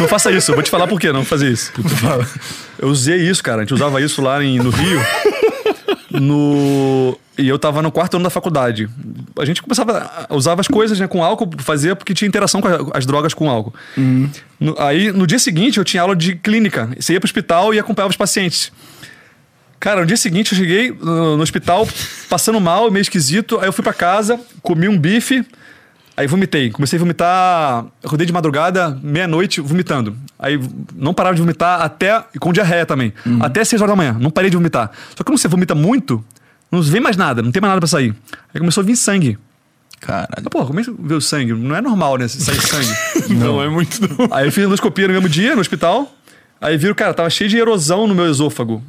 [0.00, 1.72] não faça isso, eu vou te falar por que não fazer isso.
[2.78, 3.58] Eu usei isso, cara.
[3.58, 5.00] A gente usava isso lá em- no Rio.
[6.10, 7.18] No...
[7.40, 8.88] E eu tava no quarto ano da faculdade.
[9.38, 12.68] A gente começava a usava as coisas né, com álcool, fazia porque tinha interação com
[12.68, 13.72] a- as drogas com álcool.
[14.58, 16.88] No- aí, no dia seguinte, eu tinha aula de clínica.
[16.98, 18.70] Você ia pro hospital e acompanhava os pacientes.
[19.78, 21.88] Cara, no dia seguinte eu cheguei no, no hospital
[22.28, 23.58] passando mal, meio esquisito.
[23.60, 25.42] Aí eu fui pra casa, comi um bife,
[26.14, 26.70] aí vomitei.
[26.70, 30.14] Comecei a vomitar, acordei de madrugada, meia-noite, vomitando.
[30.38, 30.60] Aí
[30.94, 34.16] não parava de vomitar até, e com diarreia também, até 6 horas da manhã.
[34.20, 34.90] Não parei de vomitar.
[35.10, 36.22] Só que quando você vomita muito,
[36.70, 38.14] não vem mais nada, não tem mais nada pra sair.
[38.54, 39.38] Aí começou a vir sangue.
[40.00, 40.48] Caralho.
[40.50, 41.52] Pô, como é que veio sangue?
[41.52, 42.26] Não é normal, né?
[42.28, 43.34] Sair sangue.
[43.34, 44.28] Não, é muito não.
[44.32, 46.14] Aí eu fiz endoscopia no mesmo dia, no hospital.
[46.60, 48.82] Aí viram, cara, tava cheio de erosão no meu esôfago.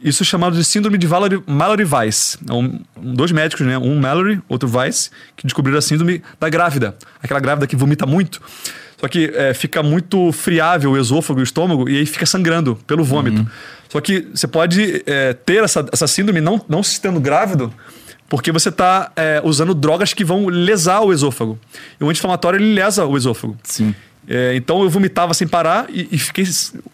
[0.00, 2.38] Isso é chamado de síndrome de Mallory, Mallory Weiss.
[2.48, 3.76] É um- dois médicos, né?
[3.78, 6.96] Um Mallory, outro Weiss, que descobriram a síndrome da grávida.
[7.22, 8.40] Aquela grávida que vomita muito.
[9.00, 12.76] Só que é, fica muito friável o esôfago e o estômago e aí fica sangrando
[12.86, 13.46] pelo vômito.
[13.88, 17.72] Só que você pode é, ter essa, essa síndrome não, não se estando grávido
[18.28, 19.10] porque você está
[19.42, 21.58] usando drogas que vão lesar o esôfago.
[21.98, 23.56] E o anti-inflamatório, ele lesa o esôfago.
[23.62, 23.94] Sim.
[24.28, 26.44] É, então eu vomitava sem parar e, e fiquei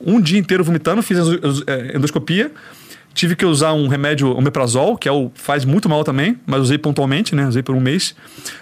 [0.01, 1.19] um dia inteiro vomitando, fiz
[1.67, 2.53] é, endoscopia.
[3.13, 6.79] Tive que usar um remédio omeprazol, que é o, faz muito mal também, mas usei
[6.79, 7.47] pontualmente, né?
[7.47, 8.15] Usei por um mês.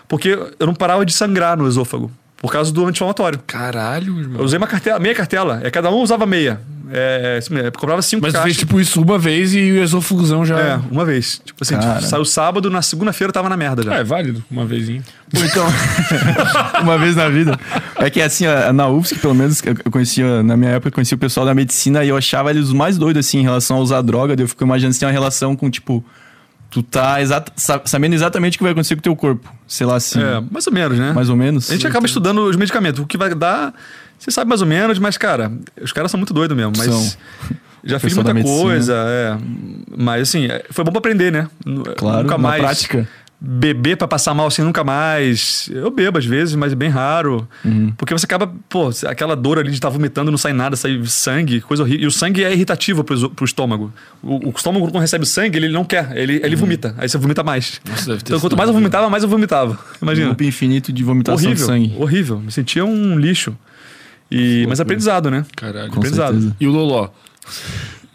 [0.09, 2.11] Porque eu não parava de sangrar no esôfago,
[2.43, 3.39] por causa do anti-inflamatório.
[3.47, 4.41] Caralho, irmão.
[4.41, 5.61] Eu usei uma cartela, meia cartela.
[5.63, 6.61] É, cada um usava meia.
[6.95, 8.45] É, isso mesmo, eu comprava cinco Mas tu caixas.
[8.49, 10.59] fez tipo isso uma vez e o esofugozão já.
[10.61, 11.41] É, uma vez.
[11.43, 12.03] Tipo assim, Cara.
[12.03, 13.95] saiu sábado, na segunda-feira tava na merda já.
[13.95, 15.03] Ah, é válido, uma vezinha.
[15.33, 15.65] Pô, então,
[16.83, 17.59] uma vez na vida.
[17.97, 20.93] É que assim, a- na UFSC, pelo menos, eu eu conhecia, na minha época, eu
[20.93, 23.79] conhecia o pessoal da medicina e eu achava eles os mais doidos, assim, em relação
[23.79, 24.37] a usar droga.
[24.37, 26.05] Daí eu fico imaginando se tem uma relação com, tipo,
[26.73, 29.53] tu tá exata, sa- sabendo exatamente o que vai acontecer com o teu corpo.
[29.69, 31.13] Sei lá, assim, É, mais ou menos, né?
[31.13, 31.71] mais ou menos.
[31.71, 33.01] A gente acaba estudando os medicamentos.
[33.01, 33.73] O que vai dar,
[34.19, 36.73] você sabe mais ou menos, mas, cara, os caras são muito doidos mesmo.
[36.77, 37.13] Mas São.
[37.85, 39.37] já fiz muita coisa, é.
[39.97, 41.47] Mas, assim, é, foi bom pra aprender, né?
[41.97, 42.63] Claro, nunca mais.
[42.63, 43.09] prática.
[43.45, 45.69] Beber pra passar mal assim, nunca mais.
[45.73, 47.49] Eu bebo às vezes, mas é bem raro.
[47.65, 47.93] Uhum.
[47.97, 51.61] Porque você acaba, pô, aquela dor ali de estar vomitando, não sai nada, sai sangue,
[51.61, 52.05] coisa horrível.
[52.05, 53.93] E o sangue é irritativo pro, pro estômago.
[54.23, 56.95] O, o estômago, quando recebe sangue, ele não quer, ele, ele vomita.
[56.97, 57.81] Aí você vomita mais.
[57.85, 57.91] Uhum.
[57.91, 59.77] Nossa, deve ter então, quanto mais eu vomitava, mais eu vomitava.
[60.01, 60.29] Imagina.
[60.29, 61.97] Loop infinito de vomitação Horrível, de sangue.
[61.99, 62.39] horrível.
[62.39, 63.57] Me sentia um lixo.
[64.31, 65.45] E, mas é aprendizado, né?
[65.57, 65.91] Caralho.
[65.91, 66.35] Com aprendizado.
[66.35, 66.57] certeza.
[66.61, 67.09] E o Loló?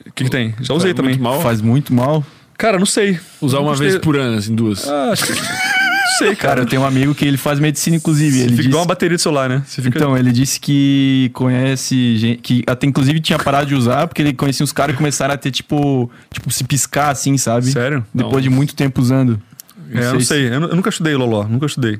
[0.05, 0.55] O que, que tem?
[0.61, 1.11] Já usei Faz também.
[1.11, 1.41] muito mal?
[1.41, 2.25] Faz muito mal.
[2.57, 3.19] Cara, não sei.
[3.41, 3.89] Usar uma gostei.
[3.89, 4.87] vez por ano, assim, duas.
[4.87, 5.33] Ah, acho que.
[5.33, 6.61] Não sei, Cara, cara.
[6.61, 8.37] eu tenho um amigo que ele faz medicina, inclusive.
[8.39, 8.67] Ele fica disse...
[8.69, 9.61] igual uma bateria de celular, né?
[9.67, 9.99] Você fica.
[9.99, 14.33] Então, ele disse que conhece gente que até inclusive tinha parado de usar, porque ele
[14.33, 17.67] conhecia uns caras que começaram a ter, tipo, tipo, se piscar assim, sabe?
[17.67, 18.03] Sério?
[18.13, 18.41] Depois Não.
[18.41, 19.39] de muito tempo usando.
[19.93, 20.47] é, eu não se- sei.
[20.51, 21.99] Eu, nu- eu nunca estudei Loló, nunca estudei.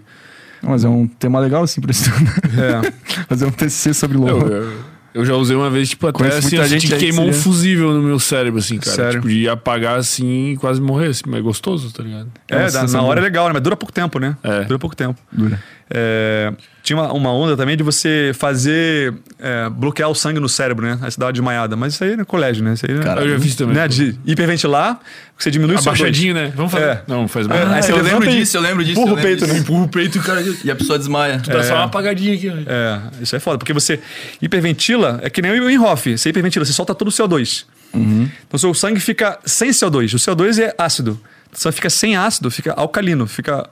[0.64, 2.18] Mas é um tema legal, assim, pra estudar.
[2.58, 2.92] É.
[3.30, 4.48] Fazer um TCC sobre Eu, LOL.
[4.48, 4.78] eu- eu
[5.26, 7.34] já usei uma vez, tipo, até Conheço assim, muita eu senti gente que queimou um
[7.34, 8.96] fusível no meu cérebro, assim, cara.
[8.96, 9.22] Sério?
[9.22, 12.30] Tipo, de apagar assim e quase morrer, assim, mas é gostoso, tá ligado?
[12.48, 13.54] É, sensação na hora é legal, né?
[13.54, 14.36] Mas dura pouco tempo, né?
[14.44, 14.64] É.
[14.64, 15.20] Dura pouco tempo.
[15.32, 15.62] Dura.
[15.90, 16.52] É,
[16.84, 19.14] tinha uma, uma onda também de você fazer.
[19.40, 21.00] é, bloquear o sangue no cérebro, né?
[21.02, 21.76] Aí você dá uma desmaiada.
[21.76, 22.74] Mas isso aí é no colégio, né?
[22.74, 23.04] Isso aí, né?
[23.04, 23.76] Cara, eu já fiz também.
[23.76, 23.88] né?
[23.88, 25.00] De hiperventilar,
[25.38, 25.82] você diminui o CO2.
[25.88, 26.52] Abaixadinho, né?
[26.56, 26.86] Vamos fazer.
[26.86, 27.04] É.
[27.08, 27.72] Não, faz É, mais.
[27.72, 29.00] aí você eu lembro disso, eu lembro disso.
[29.00, 29.58] empurra o peito, né?
[29.58, 30.44] Empurra o peito e o cara...
[30.64, 31.38] E a pessoa desmaia.
[31.38, 32.54] Dá só uma apagadinha aqui, ó.
[32.72, 34.00] É, isso é foda, porque você
[34.42, 37.66] hiperventila, é que nem o Inhoff, você hiperventila, você solta todo o CO2.
[37.94, 38.30] Uhum.
[38.48, 41.20] Então seu sangue fica sem CO2, o CO2 é ácido.
[41.58, 43.68] Então fica sem ácido, fica alcalino, fica 7,40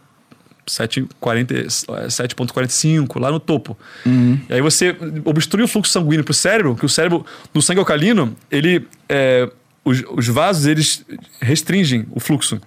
[0.68, 3.78] 7,45 lá no topo.
[4.06, 4.40] Uhum.
[4.50, 8.36] E aí você obstrui o fluxo sanguíneo pro cérebro, que o cérebro, no sangue alcalino,
[8.50, 9.50] ele, é,
[9.84, 11.06] os, os vasos, eles
[11.40, 12.60] restringem o fluxo.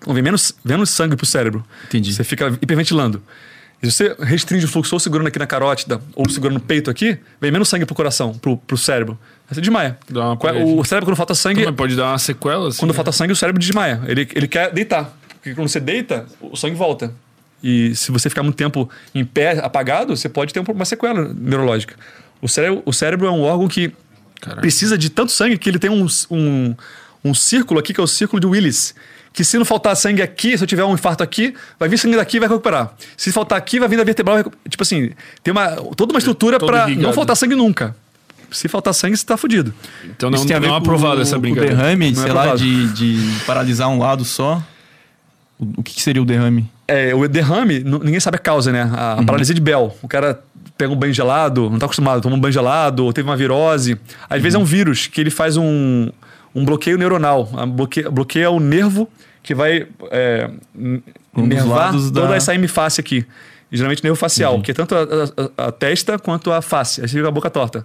[0.00, 1.64] Então vem menos, menos sangue pro cérebro.
[1.86, 2.12] Entendi.
[2.12, 3.22] Você fica hiperventilando.
[3.82, 6.90] E se você restringe o fluxo ou segurando aqui na carótida ou segurando no peito
[6.90, 9.16] aqui, vem menos sangue pro coração, pro, pro cérebro.
[9.48, 9.96] Aí você desmaia.
[10.10, 12.78] Dá uma é- o cérebro, quando falta sangue, Mas pode dar uma sequela, assim.
[12.78, 12.96] quando né?
[12.96, 14.00] falta sangue, o cérebro desmaia.
[14.06, 15.16] Ele, ele quer deitar.
[15.48, 17.12] Porque quando você deita, o sangue volta.
[17.62, 21.94] E se você ficar muito tempo em pé, apagado, você pode ter uma sequela neurológica.
[22.40, 23.92] O cérebro, o cérebro é um órgão que
[24.40, 24.60] Caraca.
[24.60, 26.74] precisa de tanto sangue que ele tem um, um,
[27.24, 28.94] um círculo aqui, que é o círculo de Willis.
[29.32, 32.16] Que se não faltar sangue aqui, se eu tiver um infarto aqui, vai vir sangue
[32.16, 32.94] daqui e vai recuperar.
[33.16, 34.52] Se faltar aqui, vai vir da vertebral.
[34.68, 35.10] Tipo assim,
[35.42, 37.96] tem uma, toda uma estrutura pra não faltar sangue nunca.
[38.50, 39.74] Se faltar sangue, você tá fudido.
[40.04, 41.74] Então não, Isso tem a ver não é aprovado essa brincadeira.
[41.74, 44.62] O derrame, Não é sei lá, de, de paralisar um lado só.
[45.58, 46.70] O, que, que seria o derrame?
[46.86, 48.82] É, o derrame, ninguém sabe a causa, né?
[48.92, 49.94] A paralisia de Bell.
[50.02, 50.40] O cara
[50.76, 53.98] pega um banho gelado, não tá acostumado, toma um banho gelado, ou teve uma virose.
[54.30, 56.08] Às vezes é um vírus que ele faz um,
[56.54, 57.50] um bloqueio neuronal.
[57.56, 59.08] A bloqueia, bloqueia o nervo
[59.42, 63.26] que vai é, Um nervar lados da- toda essa hemifácie aqui.
[63.70, 65.02] E, geralmente nervo facial, que é tanto a,
[65.62, 67.00] a- a testa quanto a face.
[67.02, 67.84] Aí você fica a boca torta.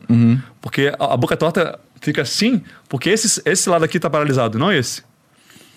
[0.62, 4.72] Porque a, a boca torta fica assim, porque esse, esse lado aqui tá paralisado, não
[4.72, 5.02] esse.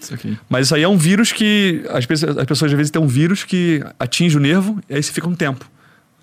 [0.01, 0.36] Isso aqui.
[0.48, 1.82] Mas isso aí é um vírus que.
[1.90, 5.02] As pessoas, as pessoas às vezes têm um vírus que atinge o nervo e aí
[5.02, 5.64] você fica um tempo.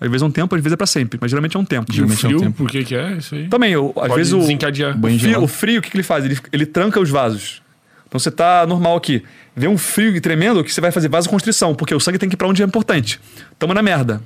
[0.00, 1.90] Às vezes é um tempo, às vezes é pra sempre, mas geralmente é um tempo.
[1.90, 2.56] O Geralmente é um frio, tempo.
[2.56, 3.48] por que que é isso aí?
[3.48, 4.96] Também, o- às Pode vezes o, desencadear.
[4.98, 6.24] o, frio, o frio, o que, que ele faz?
[6.24, 7.62] Ele, ele tranca os vasos.
[8.06, 9.22] Então você tá normal aqui.
[9.56, 12.36] Vê um frio tremendo que você vai fazer vasoconstrição, porque o sangue tem que ir
[12.36, 13.20] pra onde é importante.
[13.58, 14.20] Tamo na merda.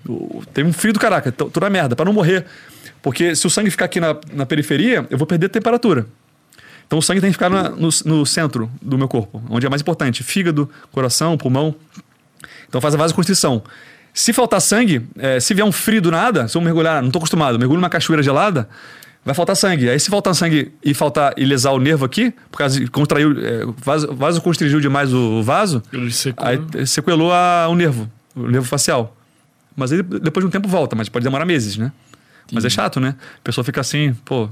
[0.53, 2.45] Tem um frio do caraca, tô, tô na merda, pra não morrer.
[3.03, 6.07] Porque se o sangue ficar aqui na, na periferia, eu vou perder a temperatura.
[6.89, 9.69] Então o sangue tem que ficar na- no, no centro do meu corpo, onde é
[9.71, 11.75] mais importante: fígado, coração, pulmão.
[12.69, 13.63] Então faz a vasoconstrição.
[14.15, 17.21] Se faltar sangue, eh, se vier um frio do nada, se eu mergulhar, não estou
[17.21, 18.69] acostumado, mergulho numa cachoeira gelada,
[19.25, 19.89] vai faltar sangue.
[19.89, 23.33] Aí se faltar sangue e faltar e lesar o nervo aqui, por causa de contraiu,
[23.39, 26.45] eh, vaso, vaso constrigiu demais o vaso, secou.
[26.47, 29.15] aí eh, sequelou a- o nervo, o nervo facial.
[29.77, 31.93] Mas aí depois de um tempo volta, mas pode demorar meses, né?
[32.51, 33.15] Mas é chato, né?
[33.19, 34.49] A pessoa fica assim, pô,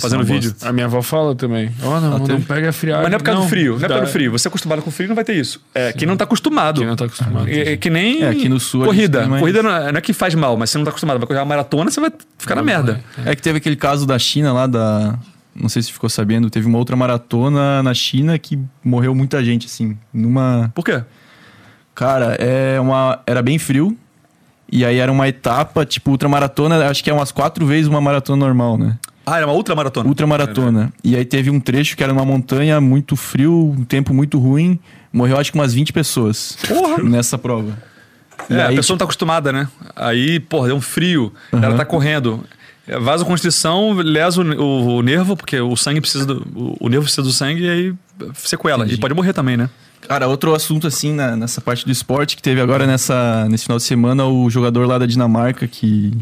[0.00, 0.50] Fazendo vídeo.
[0.50, 0.68] bosta.
[0.68, 1.70] A minha avó fala também.
[1.82, 2.40] Ó, não, Ah, não tem?
[2.40, 3.02] pega friagem.
[3.02, 4.32] Mas não é por causa do frio, não é por causa do frio.
[4.32, 5.60] Você é acostumado com frio, não vai ter isso.
[5.74, 6.78] É quem não tá acostumado.
[6.80, 7.48] Quem não tá acostumado.
[7.48, 9.26] É, é que nem É, aqui no sul corrida.
[9.28, 11.18] mais- Corrida não é, não é que faz mal, mas você não tá acostumado.
[11.18, 13.00] Vai correr uma maratona, você vai ficar na merda.
[13.24, 15.16] É que teve aquele caso da China lá, da.
[15.54, 19.66] Não sei se ficou sabendo, teve uma outra maratona na China que morreu muita gente,
[19.66, 19.96] assim.
[20.12, 20.72] Numa.
[20.74, 21.02] Por quê?
[21.94, 23.20] Cara, é uma.
[23.26, 23.96] Era bem frio.
[24.72, 28.46] E aí era uma etapa, tipo, ultramaratona, acho que é umas quatro vezes uma maratona
[28.46, 28.96] normal, né?
[29.26, 30.08] Ah, era uma ultra maratona.
[30.08, 30.92] Ultramaratona.
[31.04, 34.80] E aí teve um trecho que era uma montanha muito frio, um tempo muito ruim.
[35.12, 36.56] Morreu acho que umas 20 pessoas.
[36.66, 37.02] Porra!
[37.02, 37.76] Nessa prova.
[38.50, 39.68] E É, a aí, pessoa não tá acostumada, né?
[39.94, 41.76] Aí, porra, deu um frio, ela Aham.
[41.76, 42.42] tá correndo.
[42.88, 46.42] É, Vasoconstrição lesa o, o- o nervo, porque o sangue precisa do.
[46.56, 47.94] O, o nervo precisa do sangue e aí
[48.34, 48.78] sequela.
[48.84, 48.94] Entendi.
[48.96, 49.68] E pode morrer também, né?
[50.08, 53.78] Cara, outro assunto assim na- nessa parte do esporte que teve agora nessa, nesse final
[53.78, 56.12] de semana, o jogador lá da Dinamarca que.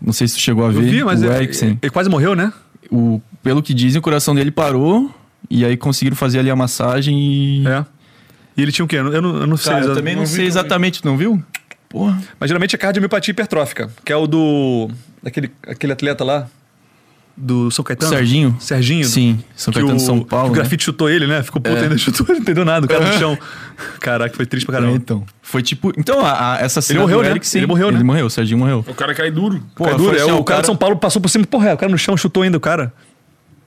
[0.00, 0.90] Não sei se tu chegou a Eu ver.
[0.90, 1.78] vi, mas o é- Eriksen.
[1.82, 2.52] ele quase morreu, né?
[2.90, 5.12] O, pelo que dizem, o coração dele parou.
[5.50, 7.66] E aí conseguiram fazer ali a massagem e.
[7.66, 7.84] É.
[8.56, 8.96] E ele tinha o quê?
[8.96, 9.72] Eu não, eu não, eu sei.
[9.72, 11.42] Cara, eu também não, não sei exatamente, não viu?
[11.88, 12.20] Porra.
[12.38, 14.90] Mas geralmente é cardiomiopatia hipertrófica, que é o do.
[15.22, 16.48] Daquele aquele atleta lá.
[17.40, 18.10] Do São Caetano.
[18.12, 18.56] Serginho?
[18.58, 19.04] Serginho.
[19.04, 20.46] Sim, São que Caetano o, de São Paulo.
[20.46, 20.60] que o né?
[20.62, 21.40] grafite chutou ele, né?
[21.42, 21.82] Ficou puto É.
[21.82, 23.38] ainda, chutou, não entendeu nada, o cara no chão.
[24.00, 24.96] Caraca, foi triste pra É, caramba.
[24.96, 25.24] então.
[25.40, 25.92] Foi tipo.
[25.96, 27.38] Então, a, a- essa cena morreu, do né?
[27.54, 27.98] Ele morreu, né?
[27.98, 28.84] Ele morreu, o Serginho morreu.
[28.88, 29.62] O cara cai duro.
[29.76, 31.46] Pô, Cara, duro, foi é, assim, o, ó, cara de São Paulo passou por cima,
[31.46, 32.92] porra, o cara no chão chutou ainda o cara.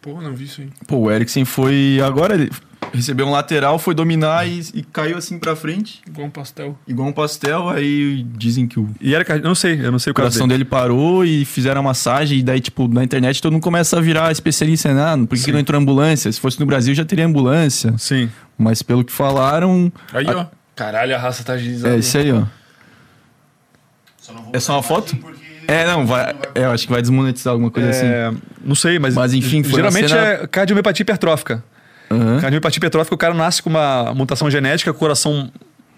[0.01, 0.67] Porra, não vi isso aí.
[0.87, 1.99] Pô, o Eriksen foi.
[2.03, 2.51] Agora ele
[2.93, 6.77] recebeu um lateral, foi dominar e, e caiu assim pra frente, Igual um pastel.
[6.87, 7.69] igual um pastel.
[7.69, 10.65] Aí dizem que o E era, não sei, eu não sei o cara coração dele
[10.65, 12.39] parou e fizeram a massagem.
[12.39, 15.01] E daí, tipo, na internet todo mundo começa a virar especialista, né?
[15.01, 16.31] Ah, por que, que não entrou ambulância?
[16.31, 17.93] Se fosse no Brasil já teria ambulância.
[17.97, 18.29] Sim.
[18.57, 19.91] Mas pelo que falaram.
[20.13, 20.45] Aí, ó.
[20.75, 21.95] Caralho, a raça tá agilizada.
[21.95, 22.43] É isso aí, ó.
[24.19, 25.17] Só É só uma foto?
[25.67, 26.35] É, não, vai.
[26.55, 28.05] É, eu acho que vai desmonetizar alguma coisa assim.
[28.05, 28.31] É,
[28.63, 29.13] não sei, mas.
[29.15, 31.63] Mas, enfim, foi uma Geralmente cena- é cardiomiopatia hipertrófica.
[32.11, 32.33] Aham.
[32.39, 35.49] Cardiomiopatia hipertrófica, o cara nasce com uma mutação genética, coração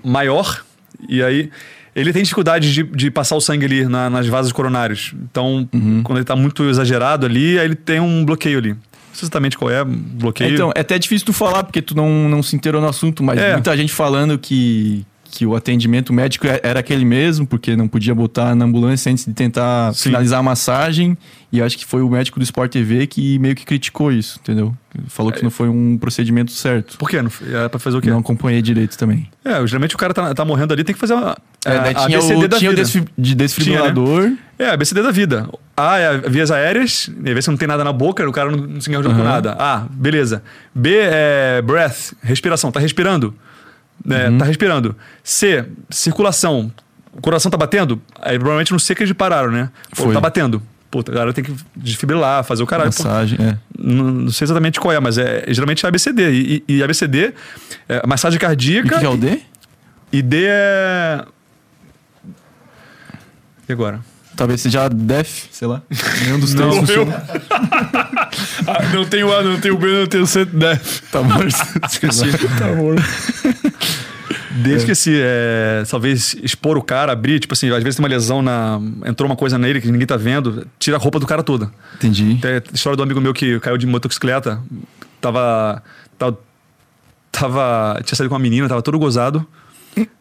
[0.04, 0.64] maior,
[1.10, 1.50] e aí
[1.96, 5.14] ele tem dificuldade de, de passar o sangue ali na- nas vasos coronários.
[5.30, 6.02] Então, Uhum.
[6.04, 8.70] quando ele tá muito exagerado ali, aí ele tem um bloqueio ali.
[8.72, 8.78] Não
[9.20, 10.54] sei exatamente qual é, bloqueio.
[10.56, 13.38] Então, é até difícil tu falar, porque tu não, não se inteirou no assunto, mas
[13.40, 13.54] É.
[13.54, 15.06] muita gente falando que,
[15.36, 19.26] que o atendimento médico é- era aquele mesmo, porque não podia botar na ambulância antes
[19.26, 20.04] de tentar Sim.
[20.10, 21.18] finalizar a massagem.
[21.52, 24.76] E acho que foi o médico do Sport TV que meio que criticou isso, entendeu?
[25.08, 26.98] Falou que não foi um procedimento certo.
[27.00, 27.20] Por quê?
[27.22, 27.32] Não,
[27.64, 28.10] é pra fazer o quê?
[28.12, 29.28] Não acompanhei direito também.
[29.44, 31.36] É, geralmente o cara tá, tá morrendo ali, tem que fazer uma,
[31.66, 32.84] É, a, daí a tinha ABCD o, da tinha o vida.
[32.84, 34.32] desfi- de desfibrilador.
[34.60, 35.50] É, a ABCD da vida.
[35.76, 38.58] A é vias aéreas, e vê se não tem nada na boca, o cara não,
[38.68, 39.30] não se engasgou com Aham.
[39.30, 39.56] nada.
[39.60, 40.44] A, beleza.
[40.76, 43.34] B é breath, respiração, tá respirando.
[44.10, 44.38] É, Uhum.
[44.38, 44.96] Tá respirando.
[45.24, 46.72] C, circulação.
[47.14, 48.02] O coração tá batendo?
[48.22, 49.70] Aí provavelmente no C que eles pararam, né?
[49.96, 50.14] Pô, Foi.
[50.14, 50.62] tá batendo.
[50.90, 52.92] Puta, o cara tem que desfibrilar, fazer o caralho.
[52.94, 53.58] Pô, massagem, é.
[53.78, 56.32] não, não sei exatamente qual é, mas é geralmente é ABCD.
[56.32, 57.34] E, e, e ABCD
[57.90, 58.90] é massagem E o cardíaca.
[58.90, 59.40] que, que é o D?
[60.12, 61.26] E D é.
[63.68, 64.02] E agora?
[64.36, 65.82] Talvez seja def, sei lá.
[66.24, 67.24] Nenhum dos Não, três funciona.
[68.68, 71.02] ah, não tem o A, não tem o B, não tem o C, def.
[71.12, 71.56] Tá morto.
[71.90, 72.32] Esqueci.
[72.60, 72.96] Tá bom.
[74.56, 78.10] Desde que esse, é, talvez expor o cara, abrir, tipo assim, às vezes tem uma
[78.10, 78.80] lesão na.
[79.06, 81.72] Entrou uma coisa nele que ninguém tá vendo, tira a roupa do cara toda.
[81.96, 82.38] Entendi.
[82.40, 84.62] Tem a história do amigo meu que caiu de motocicleta,
[85.20, 85.82] tava.
[86.18, 86.38] tava,
[87.32, 89.46] tava tinha saído com uma menina, tava todo gozado.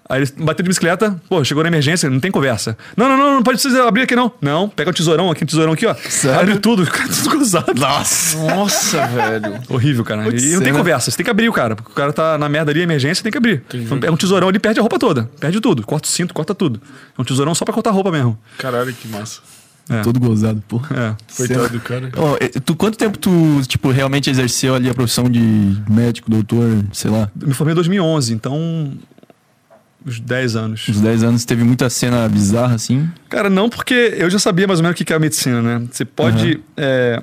[0.09, 2.77] Aí ele bateu de bicicleta, pô, chegou na emergência, não tem conversa.
[2.97, 4.31] Não, não, não, não pode precisar abrir aqui não.
[4.43, 5.95] Não, pega o tesourão aqui, o tesourão aqui, ó.
[5.95, 6.39] Sério?
[6.39, 7.73] Abre tudo, fica tudo gozado.
[7.75, 8.37] Nossa.
[8.37, 9.59] Nossa, velho.
[9.71, 10.25] Horrível, cara.
[10.25, 10.79] Putz, e não tem cena.
[10.79, 11.77] conversa, você tem que abrir o cara.
[11.77, 13.63] Porque o cara tá na merda ali, emergência, tem que abrir.
[13.73, 15.31] Então, pega um tesourão ali, perde a roupa toda.
[15.41, 15.83] Perde tudo.
[15.83, 16.81] Corta o cinto, corta tudo.
[17.17, 18.39] É um tesourão só pra cortar a roupa mesmo.
[18.59, 19.41] Caralho, que massa.
[19.89, 20.01] É.
[20.03, 20.81] Todo gozado, pô.
[20.95, 21.15] É.
[21.37, 22.11] Coitado do cara.
[22.17, 25.41] Ó, tu, quanto tempo tu, tipo, realmente exerceu ali a profissão de
[25.89, 27.31] médico, doutor, sei lá?
[27.41, 28.93] Eu me formei em 2011, então.
[30.07, 30.89] Uns 10 anos.
[30.89, 33.09] Uns 10 anos, teve muita cena bizarra, assim.
[33.29, 35.87] Cara, não, porque eu já sabia mais ou menos o que é a medicina, né?
[35.91, 36.61] Você pode.
[36.77, 37.23] é,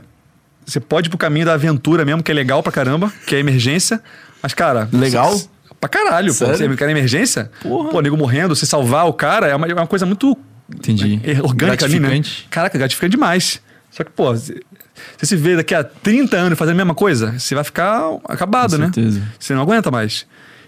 [0.65, 3.39] você pode ir pro caminho da aventura mesmo, que é legal pra caramba, que é
[3.39, 4.01] emergência.
[4.41, 4.88] Mas, cara.
[4.93, 5.31] Legal?
[5.31, 5.47] você-
[5.80, 6.53] Pra caralho, Sério?
[6.53, 6.57] pô.
[6.72, 7.49] Você quer emergência?
[7.61, 7.89] Porra.
[7.89, 10.38] Pô, nego morrendo, você salvar o cara é uma, é uma coisa muito
[10.76, 11.22] Entendi.
[11.23, 12.22] é orgânica ali, né?
[12.49, 13.61] Caraca, gratificante demais.
[13.89, 14.61] Só que, pô, você
[15.23, 18.77] se vê daqui a 30 anos fazendo a mesma coisa, você vai ficar acabado, Com
[18.77, 18.91] né?
[18.93, 19.22] certeza.
[19.39, 20.27] Você não aguenta mais.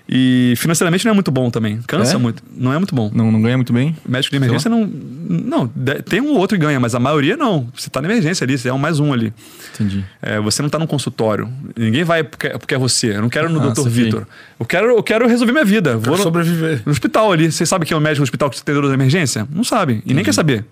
[0.09, 1.79] E financeiramente não é muito bom também.
[1.87, 2.17] Cansa É?
[2.17, 2.43] muito.
[2.55, 3.09] Não é muito bom.
[3.13, 3.95] Não, não ganha muito bem?
[4.07, 4.85] Médico de emergência não.
[4.85, 5.67] Não,
[6.09, 7.67] tem um ou outro que ganha, mas a maioria não.
[7.75, 9.31] Você tá na emergência ali, você é um mais um ali.
[9.73, 10.03] Entendi.
[10.21, 11.47] É, você não tá num consultório.
[11.77, 13.15] Ninguém vai porque, porque é você.
[13.15, 13.73] Eu não quero no Ah.
[13.87, 14.27] Vitor.
[14.59, 15.95] Eu quero, eu quero resolver minha vida.
[15.97, 16.81] Vou no, sobreviver.
[16.85, 17.49] no hospital ali.
[17.51, 19.47] Você sabe quem é o médico do hospital que te atendeu da emergência?
[19.49, 20.01] Não sabe.
[20.05, 20.65] E nem quer saber.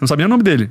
[0.00, 0.70] Não sabe nem o nome dele.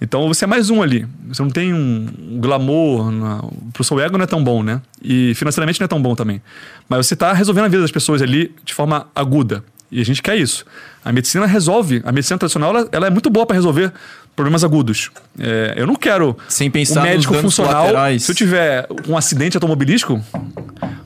[0.00, 1.06] Então você é mais um ali.
[1.28, 3.10] Você não tem um glamour.
[3.10, 3.42] Na...
[3.72, 4.80] Pro seu ego não é tão bom, né?
[5.02, 6.42] E financeiramente não é tão bom também.
[6.88, 9.64] Mas você está resolvendo a vida das pessoas ali de forma aguda.
[9.90, 10.64] E a gente quer isso.
[11.04, 12.02] A medicina resolve.
[12.04, 13.92] A medicina tradicional ela, ela é muito boa para resolver
[14.34, 15.10] problemas agudos.
[15.38, 17.86] É, eu não quero Sem pensar um médico funcional.
[17.86, 18.24] colaterais.
[18.24, 20.22] Se eu tiver um acidente automobilístico,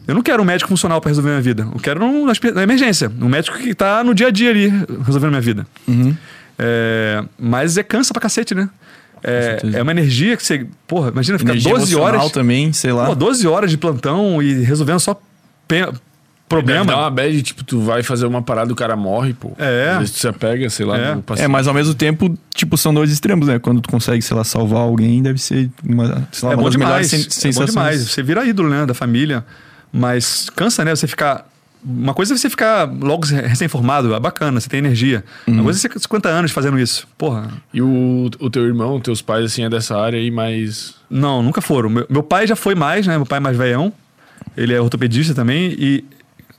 [0.09, 1.69] eu não quero um médico funcional para resolver minha vida.
[1.73, 3.13] Eu quero um, na emergência.
[3.21, 4.73] Um médico que tá no dia a dia ali
[5.05, 5.67] resolvendo minha vida.
[5.87, 6.17] Uhum.
[6.63, 8.69] É, mas é cansa pra cacete, né?
[9.23, 10.67] É, é uma energia que você.
[10.87, 12.33] Porra, imagina ficar Energia 12 emocional horas.
[12.33, 13.07] também, sei lá.
[13.07, 15.15] Pô, 12 horas de plantão e resolvendo só
[15.69, 15.99] pe- Deve
[16.49, 16.85] problema.
[16.87, 19.53] dar uma bad, tipo, tu vai fazer uma parada, o cara morre, pô.
[19.59, 19.91] É.
[19.93, 21.19] Às vezes tu se apega, sei lá, É.
[21.39, 23.59] É, mas ao mesmo tempo, tipo, são dois extremos, né?
[23.59, 26.65] Quando tu consegue, sei lá, salvar alguém, deve ser uma, sei lá, é uma bom
[26.65, 27.27] das melhores demais.
[27.31, 28.01] sen- É bom demais.
[28.11, 28.85] Você vira ídolo, né?
[28.87, 29.45] Da família.
[29.93, 30.95] Mas cansa, né?
[30.95, 31.47] Você ficar.
[31.85, 35.25] Uma coisa é você ficar logo recém-formado, é bacana, você tem energia.
[35.47, 35.55] Uhum.
[35.55, 37.09] Uma coisa é você ficar 50 anos fazendo isso.
[37.17, 37.51] Porra.
[37.73, 40.95] E o, o teu irmão, teus pais, assim, é dessa área aí, mas...
[41.09, 41.89] Não, nunca foram.
[41.89, 43.17] Meu, meu pai já foi mais, né?
[43.17, 43.93] Meu pai é mais velhão.
[44.57, 45.75] Ele é ortopedista também.
[45.79, 46.05] E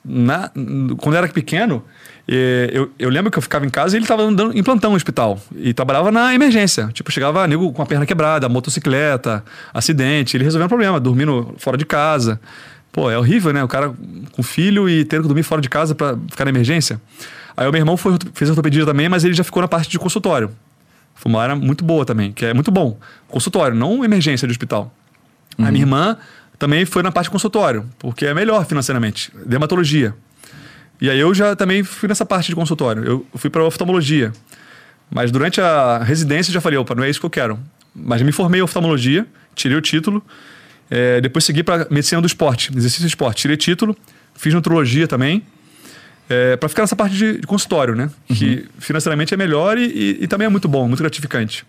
[0.04, 0.50] na,
[0.98, 1.84] quando eu era pequeno,
[2.28, 4.92] eh, eu, eu lembro que eu ficava em casa e ele estava andando em plantão
[4.92, 5.40] no hospital.
[5.56, 6.90] E trabalhava na emergência.
[6.94, 9.44] Tipo, chegava nego com a perna quebrada, motocicleta,
[9.74, 10.36] acidente.
[10.36, 12.40] Ele resolvendo o problema, dormindo fora de casa.
[12.92, 13.64] Pô, é horrível, né?
[13.64, 13.94] O cara
[14.32, 17.02] com filho e tendo que dormir fora de casa para ficar na emergência.
[17.56, 19.98] Aí o meu irmão foi, fez ortopedia também, mas ele já ficou na parte de
[20.00, 20.52] consultório.
[21.16, 22.98] Foi uma área muito boa também, que é muito bom.
[23.28, 24.94] Consultório, não emergência de hospital.
[25.58, 26.18] A minha irmã
[26.58, 29.32] também foi na parte de consultório, porque é melhor financeiramente.
[29.46, 30.16] Dermatologia.
[31.00, 33.04] E aí eu já também fui nessa parte de consultório.
[33.04, 34.32] Eu fui para oftalmologia.
[35.10, 37.60] Mas durante a residência eu já falei, opa, não é isso que eu quero.
[37.94, 40.24] Mas me formei em oftalmologia, tirei o título.
[40.92, 43.42] É, depois segui para medicina do esporte, exercício do esporte.
[43.44, 43.96] Tirei título,
[44.36, 45.42] fiz nutrologia também.
[46.30, 48.10] É, para ficar nessa parte de, de consultório, né?
[48.28, 51.66] Que financeiramente é melhor e, e- e também é muito bom, muito gratificante.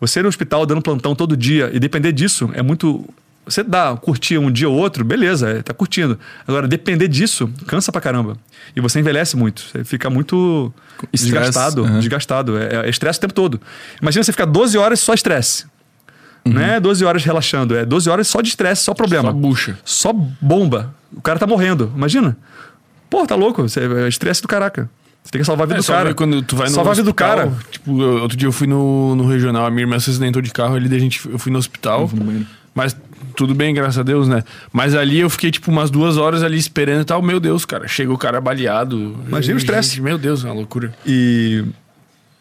[0.00, 3.04] Você ir no hospital dando plantão todo dia e depender disso é muito.
[3.46, 6.18] Você dá, curtir um dia ou outro, beleza, é, tá curtindo.
[6.46, 8.36] Agora, depender disso cansa pra caramba.
[8.76, 9.62] E você envelhece muito.
[9.62, 10.72] Você fica muito
[11.12, 11.84] Estresse, desgastado.
[11.84, 11.98] aham.
[11.98, 12.58] Desgastado.
[12.58, 13.60] É, é estresse o tempo todo.
[14.00, 15.64] Imagina você ficar 12 horas só estresse.
[16.44, 19.30] Não é 12 horas relaxando, é 12 horas só de estresse, só problema.
[19.30, 19.78] Só bucha.
[19.84, 20.94] Só bomba.
[21.14, 21.92] O cara tá morrendo.
[21.94, 22.36] Imagina.
[23.08, 23.62] Pô, tá louco.
[23.62, 24.88] Você, é estresse do caraca.
[25.22, 26.14] Você tem que salvar a vida É, do cara.
[26.14, 27.52] quando tu vai no Salvar a vida do cara.
[27.70, 30.50] Tipo, eu- outro dia eu fui no, no regional, a minha irmã se acidentou de
[30.50, 32.08] carro, ali daí a gente, eu fui no hospital.
[32.74, 32.96] Mas
[33.36, 34.42] tudo bem, graças a Deus, né?
[34.72, 37.20] Mas ali eu fiquei, tipo, umas duas horas ali esperando e tal.
[37.20, 37.86] Meu Deus, cara.
[37.86, 39.16] Chega o cara baleado.
[39.28, 40.00] Imagina o estresse.
[40.00, 40.94] Meu Deus, é uma loucura.
[41.04, 41.64] E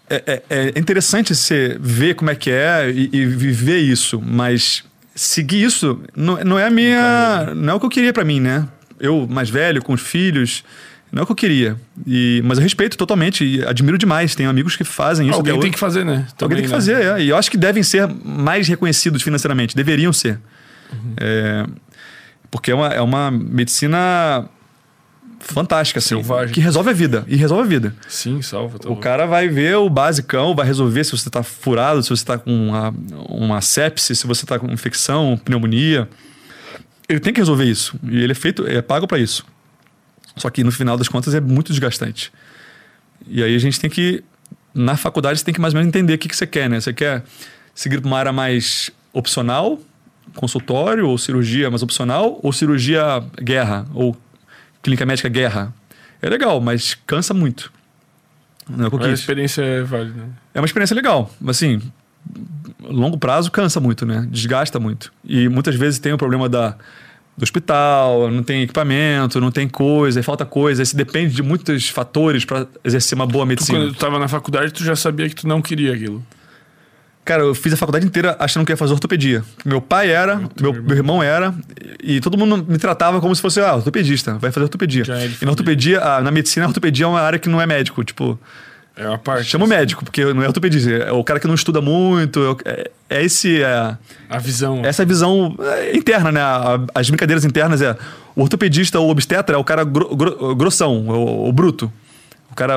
[0.09, 4.83] é, é- é interessante você ver como é que é e, e viver isso, mas
[5.15, 7.53] seguir isso não, não é a minha.
[7.55, 8.67] Não é o que eu queria pra mim, né?
[8.99, 10.63] Eu, mais velho, com os filhos,
[11.11, 11.77] não é o que eu queria.
[12.05, 14.35] E, mas eu respeito totalmente e admiro demais.
[14.35, 15.35] Tenho amigos que fazem isso.
[15.37, 15.71] Alguém tem hoje.
[15.71, 16.11] que fazer, né?
[16.13, 16.75] Alguém Também, tem que né?
[16.75, 17.21] fazer, é.
[17.23, 19.75] E eu acho que devem ser mais reconhecidos financeiramente.
[19.75, 20.39] Deveriam ser.
[20.91, 21.13] Uhum.
[21.17, 21.65] É,
[22.51, 24.45] porque é uma, é uma medicina
[25.39, 26.09] fantástica, assim.
[26.09, 26.53] Selvagem.
[26.53, 27.25] Que resolve a vida.
[27.27, 27.95] E resolve a vida.
[28.07, 28.77] Sim, salva.
[28.79, 32.23] Tá O cara vai ver o basicão, vai resolver se você tá furado, se você
[32.23, 32.93] tá com uma,
[33.29, 36.07] uma sepse, se você tá com infecção, pneumonia.
[37.07, 37.97] Ele tem que resolver isso.
[38.03, 39.45] E ele é feito, é pago para isso.
[40.35, 42.31] Só que no final das contas é muito desgastante.
[43.27, 44.23] E aí a gente tem que,
[44.73, 46.79] na faculdade, você tem que mais ou menos entender o que, que você quer, né?
[46.79, 47.23] Você quer
[47.73, 49.79] seguir para uma área mais opcional,
[50.35, 54.15] consultório ou cirurgia mais opcional, ou cirurgia guerra, ou
[54.81, 55.73] clínica médica guerra.
[56.21, 57.71] É legal, mas cansa muito.
[58.69, 59.19] Não é o que eu Mas a quis.
[59.21, 60.27] experiência é válida.
[60.53, 61.81] É uma experiência legal, mas assim,
[62.83, 64.27] longo prazo cansa muito, né?
[64.29, 65.11] Desgasta muito.
[65.25, 66.75] E muitas vezes tem o problema da,
[67.37, 70.83] do hospital, não tem equipamento, não tem coisa, falta coisa.
[70.85, 73.79] Você depende de muitos fatores para exercer uma boa Tu, medicina.
[73.79, 76.23] quando tu tava na faculdade, tu já sabia que tu não queria aquilo.
[77.25, 79.43] Cara, eu fiz a faculdade inteira achando que ia fazer ortopedia.
[79.63, 81.53] Meu pai era, meu, meu irmão era,
[82.03, 85.03] e todo mundo me tratava como se fosse, ah, ortopedista, vai fazer ortopedia.
[85.07, 87.67] É E na ortopedia, ah, na medicina, a ortopedia é uma área que não é
[87.67, 88.03] médico.
[88.03, 88.39] Tipo,
[88.95, 89.45] É uma parte.
[89.45, 92.89] chama o médico, porque não é ortopedista, é o cara que não estuda muito, é,
[93.09, 93.61] é esse.
[93.61, 93.95] É,
[94.27, 94.81] A visão.
[94.83, 96.41] essa é a visão é, interna, né?
[96.95, 97.95] As brincadeiras internas é
[98.35, 101.91] o ortopedista ou obstetra é o cara gro- gro- grossão, o, o bruto.
[102.59, 102.73] O cara.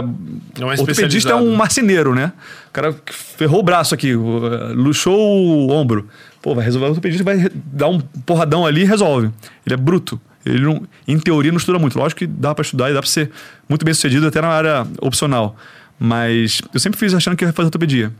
[0.61, 2.33] É o ortopedista é um marceneiro, né?
[2.69, 2.95] O cara
[3.37, 6.09] ferrou o braço aqui, luxou o ombro.
[6.41, 9.31] Pô, vai resolver o ortopedista, vai dar um porradão ali e resolve.
[9.67, 10.21] Ele é bruto.
[10.45, 11.99] Ele, não, em teoria, não estuda muito.
[11.99, 13.31] Lógico que dá pra estudar e dá pra ser
[13.69, 15.57] muito bem sucedido até na área opcional.
[15.99, 18.13] Mas eu sempre fiz achando que ia fazer ortopedia.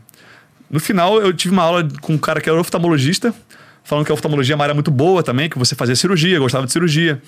[0.69, 3.33] No final, eu tive uma aula com um cara que era oftalmologista,
[3.83, 6.65] falando que a oftalmologia é uma área muito boa também, que você fazia cirurgia, gostava
[6.65, 7.21] de cirurgia.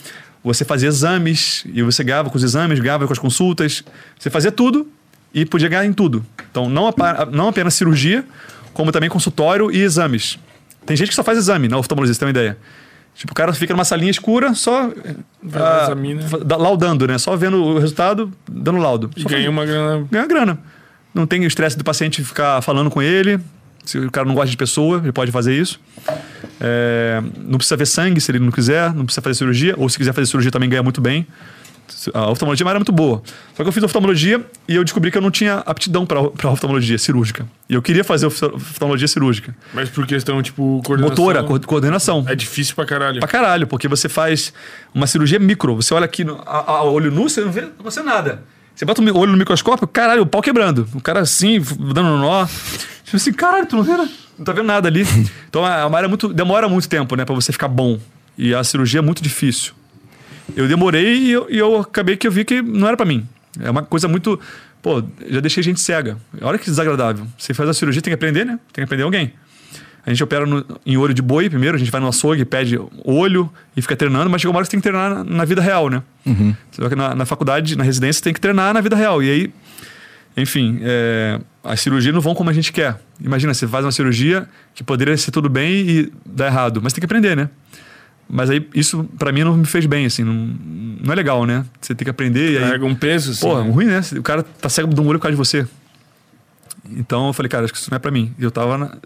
[0.46, 3.84] Você fazia exames, e você ganhava com os exames, ganhava com as consultas.
[4.20, 4.88] Você fazia tudo
[5.34, 6.24] e podia ganhar em tudo.
[6.52, 6.94] Então, não,
[7.32, 8.24] não apenas cirurgia,
[8.72, 10.38] como também consultório e exames.
[10.86, 12.58] Tem gente que só faz exame na oftalmologia, você tem uma ideia.
[13.16, 14.92] Tipo, o cara fica numa salinha escura, só
[15.42, 17.18] Vai ah, laudando, né?
[17.18, 19.10] Só vendo o resultado, dando laudo.
[19.16, 20.08] E ganha uma grana.
[20.12, 20.60] ganha grana.
[21.14, 23.40] Não tem o estresse do paciente ficar falando com ele.
[23.86, 25.80] Se o cara não gosta de pessoa, ele pode fazer isso.
[26.60, 29.98] É, não precisa ver sangue se ele não quiser, não precisa fazer cirurgia, ou se
[29.98, 31.28] quiser fazer cirurgia também ganha muito bem.
[32.16, 33.22] A oftalmologia é uma área muito boa.
[33.56, 36.98] Só que eu fiz oftalmologia e eu descobri que eu não tinha aptidão para oftalmologia
[36.98, 37.46] cirúrgica.
[37.70, 39.56] E eu queria fazer ofta- oftalmologia cirúrgica.
[39.72, 41.16] Mas por questão, tipo, coordenação.
[41.26, 42.26] Motora, co- coordenação.
[42.28, 43.20] É difícil pra caralho.
[43.20, 44.52] Pra caralho, porque você faz
[44.96, 45.76] uma cirurgia micro.
[45.76, 48.42] Você olha aqui, no, a, a olho nu, você não vê, não vê nada.
[48.76, 50.88] Você bota o olho no microscópio, caralho, o pau quebrando.
[50.94, 52.46] O cara assim, dando nó.
[53.04, 54.10] Tipo assim, caralho, tu não vê nada.
[54.38, 55.06] Não tá vendo nada ali.
[55.48, 56.34] Então é uma área muito.
[56.34, 57.98] Demora muito tempo, né, pra você ficar bom.
[58.38, 59.72] E a cirurgia é muito difícil.
[60.54, 63.26] Eu demorei e eu, e eu acabei que eu vi que não era pra mim.
[63.62, 64.38] É uma coisa muito.
[64.82, 66.18] Pô, já deixei gente cega.
[66.42, 67.26] Olha que desagradável.
[67.38, 68.60] Você faz a cirurgia, tem que aprender, né?
[68.74, 69.34] Tem que aprender alguém.
[70.06, 72.80] A gente opera no- em olho de boi primeiro, a gente vai no açougue, pede
[73.04, 75.46] olho e fica treinando, mas chega uma hora que você tem que treinar na, na
[75.46, 76.04] vida real, né?
[76.72, 79.24] Que na, na faculdade, na residência, você tem que treinar na vida real.
[79.24, 79.54] E aí,
[80.38, 83.00] enfim, é, as cirurgias não vão como a gente quer.
[83.20, 87.00] Imagina, você faz uma cirurgia que poderia ser tudo bem e dá errado, mas tem
[87.00, 87.50] que aprender, né?
[88.30, 90.34] Mas aí, isso pra mim não me fez bem, assim, não,
[91.04, 91.64] não é legal, né?
[91.80, 92.64] Você tem que aprender e aí.
[92.64, 93.42] Carrega um peso, assim.
[93.42, 93.70] Pô, né?
[93.72, 94.02] ruim, né?
[94.18, 95.66] O cara tá cego de um olho por causa de você.
[96.92, 98.34] Então eu falei, cara, acho que isso não é pra mim.
[98.38, 98.78] E eu tava.
[98.78, 98.98] Na,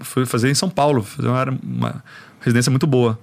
[0.00, 2.04] fui fazer em São Paulo, fazer uma, uma
[2.40, 3.18] residência muito boa.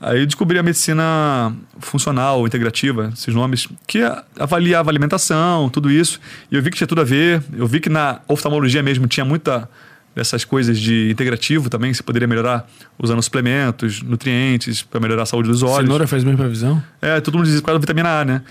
[0.00, 4.00] Aí eu descobri a medicina funcional, integrativa, esses nomes, que
[4.38, 6.20] avaliava a alimentação, tudo isso.
[6.50, 7.42] E eu vi que tinha tudo a ver.
[7.56, 9.68] Eu vi que na oftalmologia mesmo tinha muita
[10.14, 12.66] dessas coisas de integrativo também, que você poderia melhorar
[12.98, 15.86] usando suplementos, nutrientes, para melhorar a saúde dos olhos.
[15.86, 16.82] Cenoura faz bem pra visão?
[17.02, 18.42] É, todo mundo diz por causa da vitamina A, né?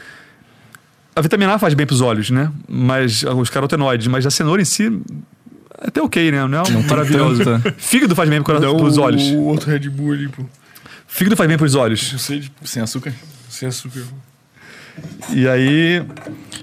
[1.15, 2.52] A vitamina A faz bem pros olhos, né?
[2.68, 4.91] Mas os carotenoides, mas a cenoura em si é
[5.81, 6.45] até ok, né?
[6.47, 7.43] Não é um maravilhoso.
[7.43, 7.73] tanta.
[7.77, 9.23] Fígado faz bem pro, Dá pros o, olhos.
[9.23, 10.43] o outro Red Bull ali, pô.
[11.07, 12.11] Fígado faz bem pros olhos.
[12.14, 13.14] Eu sei, tipo, Sem açúcar.
[13.49, 14.02] sem açúcar.
[15.34, 16.03] E aí,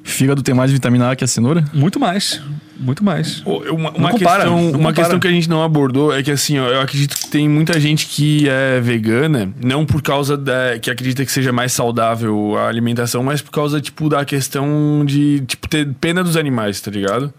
[0.02, 1.64] Fígado tem mais vitamina A que a cenoura?
[1.72, 2.40] muito mais.
[2.78, 3.42] Muito mais.
[3.46, 6.66] Uma, uma compara, questão, uma questão que a gente não abordou é que assim, ó,
[6.66, 11.24] eu acredito que tem muita gente que é vegana, não por causa da que acredita
[11.24, 15.86] que seja mais saudável a alimentação, mas por causa tipo da questão de tipo ter
[16.00, 17.32] pena dos animais, tá ligado?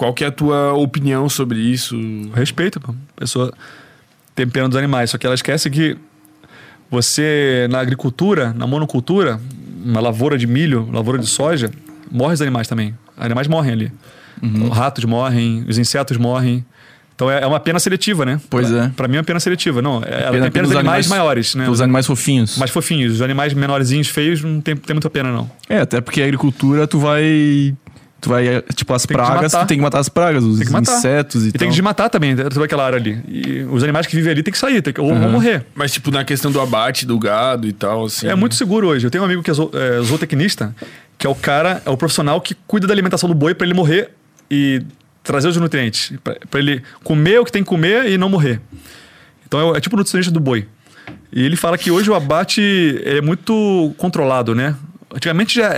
[0.00, 1.94] Qual que é a tua opinião sobre isso?
[2.34, 2.92] Respeito, pô.
[2.92, 3.52] A pessoa
[4.34, 5.10] tem pena dos animais.
[5.10, 5.94] Só que ela esquece que
[6.90, 9.38] você, na agricultura, na monocultura,
[9.84, 11.70] uma lavoura de milho, lavoura de soja,
[12.10, 12.94] morre os animais também.
[13.14, 13.92] Os animais morrem ali.
[14.42, 16.64] Os ratos morrem, os insetos morrem.
[17.14, 18.40] Então é é uma pena seletiva, né?
[18.48, 18.88] Pois pra, é.
[18.96, 19.82] Pra mim é uma pena seletiva.
[19.82, 21.68] Não, é- ela Pena tem pena dos animais, animais- maiores, né?
[21.68, 22.56] Os animais fofinhos.
[22.56, 23.12] mais fofinhos.
[23.16, 25.50] Os animais menorzinhos, feios, não tem, tem muita pena, não.
[25.68, 27.76] É, até porque a agricultura tu vai
[28.20, 29.64] Tu vai, é, tipo, as Tem que pragas, matar.
[29.64, 30.98] tu tem que matar as pragas, os Tem matar.
[30.98, 31.68] insetos e, E tem tal.
[31.68, 33.18] que desmatar também, toda aquela área ali.
[33.26, 35.64] E os animais que vivem ali tem que sair, tem que, ou vão morrer.
[35.74, 38.26] Mas, tipo, na questão do abate do gado e tal, assim.
[38.28, 39.06] É muito seguro hoje.
[39.06, 40.74] Eu tenho um amigo que é, zo- é zootecnista,
[41.16, 43.74] que é o cara, é o profissional que cuida da alimentação do boi para ele
[43.74, 44.10] morrer
[44.50, 44.82] e
[45.22, 46.12] trazer os nutrientes.
[46.22, 48.60] para ele comer o que tem que comer e não morrer.
[49.46, 50.66] Então é, é tipo o nutricionista do boi.
[51.32, 54.74] E ele fala que hoje o abate é muito controlado, né?
[55.14, 55.70] Antigamente já.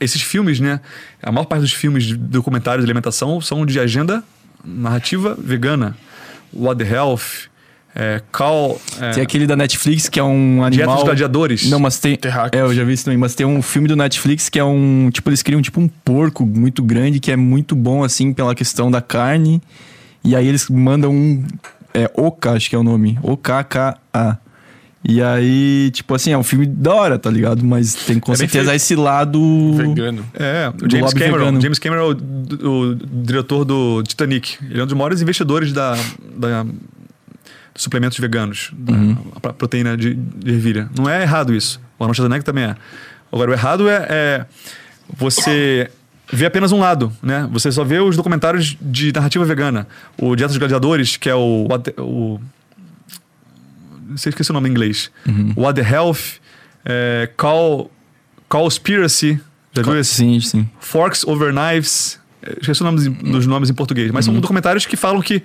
[0.00, 0.80] Esses filmes, né?
[1.22, 4.24] A maior parte dos filmes de documentários de alimentação são de agenda
[4.64, 5.96] narrativa vegana.
[6.52, 7.48] What the Health,
[7.94, 8.80] é, Cal.
[9.00, 10.94] É, Tem aquele da Netflix que é um Dieta animal...
[10.96, 11.68] dos Gladiadores.
[11.68, 12.16] Não, mas tem...
[12.16, 12.62] Terráqueos.
[12.62, 13.18] É, eu já vi isso também.
[13.18, 15.10] Mas tem um filme do Netflix que é um...
[15.12, 18.90] Tipo, eles criam tipo um porco muito grande que é muito bom, assim, pela questão
[18.90, 19.60] da carne.
[20.24, 21.44] E aí eles mandam um...
[21.92, 23.18] É Oka, acho que é o nome.
[23.22, 24.38] O-K-K-A.
[25.02, 27.64] E aí, tipo assim, é um filme da hora, tá ligado?
[27.64, 29.72] Mas tem com É certeza esse lado...
[29.74, 30.26] Vegano.
[30.34, 31.38] É, o Do James lobby Cameron.
[31.46, 31.60] vegano.
[31.62, 32.94] James Cameron é o, o
[33.24, 34.58] diretor do Titanic.
[34.68, 35.96] Ele é um dos maiores investidores da,
[36.36, 39.14] da- dos suplementos veganos, da Uhum.
[39.56, 40.90] proteína de, de ervilha.
[40.94, 41.80] Não é errado isso.
[41.98, 42.76] O Arnold Schwarzenegger também é.
[43.32, 44.46] Agora, o errado é, é
[45.16, 45.90] você
[46.32, 47.48] ver apenas um lado, né?
[47.52, 49.86] Você só vê os documentários de narrativa vegana.
[50.18, 51.66] O Dieta dos Gladiadores, que é o...
[51.98, 52.40] o
[54.10, 55.10] não sei, esqueci o nome em inglês.
[55.26, 55.52] Uhum.
[55.56, 56.18] What the Health,
[56.84, 57.90] é, Call,
[58.48, 59.40] Cowspiracy,
[59.72, 60.12] já viu esse?
[60.14, 60.68] Sim, sim.
[60.80, 64.34] Forks Over Knives, eh, esqueci os nomes, dos nomes em português, mas Uhum.
[64.34, 65.42] são documentários que falam que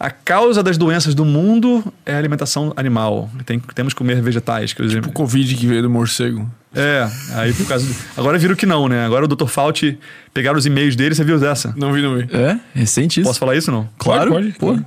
[0.00, 3.30] a causa das doenças do mundo é a alimentação animal.
[3.44, 4.72] Tem, temos que comer vegetais.
[4.72, 6.50] Que os- O Covid que veio do morcego.
[6.74, 7.86] É, aí por causa.
[7.86, 9.04] do- Agora viram que não, né?
[9.06, 9.46] Agora o Dr.
[9.46, 9.98] Fauci
[10.34, 11.72] pegaram os e-mails dele, você viu dessa?
[11.76, 12.28] Não vi, não vi.
[12.30, 13.28] É, recente isso.
[13.28, 13.88] Posso falar isso não?
[13.98, 14.80] Claro, Pode, pode.
[14.82, 14.84] pô.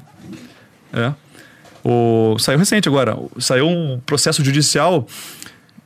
[0.94, 1.14] É.
[1.84, 3.18] O, saiu recente agora.
[3.40, 5.08] Saiu um processo judicial.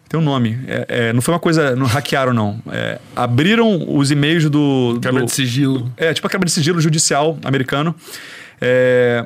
[0.09, 0.59] Tem um nome.
[0.67, 1.75] É, é, não foi uma coisa.
[1.75, 2.61] Não hackearam, não.
[2.71, 4.99] É, abriram os e-mails do.
[5.01, 5.91] Quebra do de sigilo.
[5.97, 7.95] é, tipo a quebra de sigilo judicial americano.
[8.61, 9.25] É,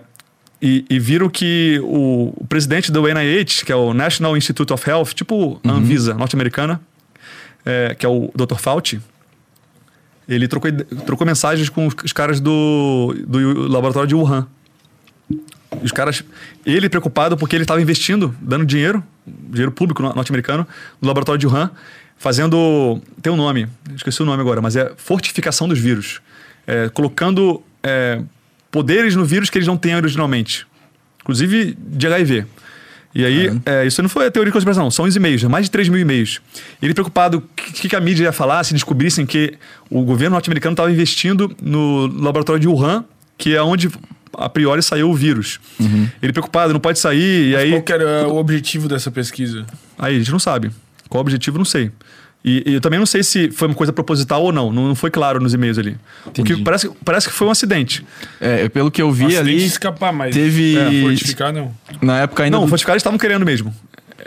[0.61, 4.89] e, e viram que o, o presidente do NIH, que é o National Institute of
[4.89, 6.81] Health, tipo a Anvisa norte-americana,
[7.65, 8.55] é, que é o Dr.
[8.55, 8.99] Fauci,
[10.27, 10.71] ele trocou,
[11.05, 14.47] trocou mensagens com os, os caras do, do laboratório de Wuhan.
[15.81, 16.23] Os caras.
[16.65, 20.67] Ele preocupado porque ele estava investindo, dando dinheiro, dinheiro público no- norte-americano,
[21.01, 21.71] no laboratório de Wuhan,
[22.17, 23.01] fazendo.
[23.21, 26.21] Tem um nome, esqueci o nome agora, mas é fortificação dos vírus.
[26.65, 28.21] É, colocando é,
[28.71, 30.65] poderes no vírus que eles não têm originalmente.
[31.21, 32.45] Inclusive de HIV.
[33.15, 35.65] E aí, é, isso não foi a teoria de conspiração, não, são os e-mails, mais
[35.65, 36.39] de 3 mil e-mails.
[36.79, 39.55] Ele preocupado o que, que a mídia ia falar se descobrissem que
[39.89, 43.03] o governo norte-americano estava investindo no laboratório de Wuhan,
[43.35, 43.89] que é onde
[44.33, 45.59] a priori saiu o vírus.
[46.21, 47.69] Ele preocupado, não pode sair, e aí.
[47.71, 49.65] Qual que era o objetivo dessa pesquisa?
[49.97, 50.71] Aí a gente não sabe.
[51.09, 51.91] Qual o objetivo, não sei.
[52.45, 54.71] E, e eu também não sei se foi uma coisa proposital ou não.
[54.71, 55.97] Não, não foi claro nos e-mails ali.
[56.33, 58.05] Porque parece, parece que foi um acidente.
[58.39, 61.73] É, pelo que eu vi tem ali, escapar, mas teve- é, fortificar não.
[62.01, 63.73] na época ainda não, do, fortificar eles estavam querendo mesmo.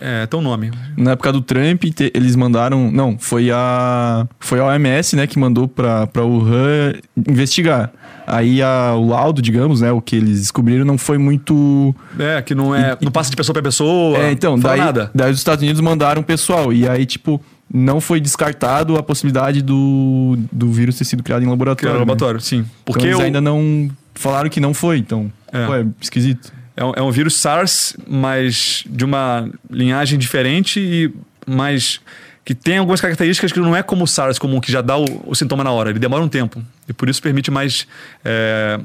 [0.00, 0.70] É, tem um nome.
[0.96, 5.38] na época do Trump, te- eles mandaram, não, foi a foi a OMS, né, que
[5.38, 6.94] mandou pra para Wuhan
[7.28, 7.92] investigar.
[8.26, 12.54] Aí a, o laudo, digamos, né, o que eles descobriram não foi muito É, que
[12.54, 12.96] não é.
[13.00, 14.16] não passa de pessoa para pessoa.
[14.18, 15.10] É, então, daí, nada.
[15.14, 16.72] daí os Estados Unidos mandaram pessoal.
[16.72, 17.40] E aí, tipo,
[17.72, 21.88] não foi descartado a possibilidade do, do vírus ter sido criado em laboratório.
[21.88, 21.98] era né?
[21.98, 22.58] o laboratório, sim.
[22.58, 25.30] Então Porque eles o- ainda não falaram que não foi, então.
[25.52, 25.66] É.
[25.66, 26.52] Pô, é esquisito.
[26.80, 31.12] É, um, é um vírus SARS, mas de uma linhagem diferente e
[31.46, 32.00] mais.
[32.44, 35.04] que tem algumas características que não é como o SARS comum, que já dá o,
[35.26, 35.90] o sintoma na hora.
[35.90, 36.60] Ele demora um tempo.
[36.88, 37.86] E por isso permite mais
[38.24, 38.80] é,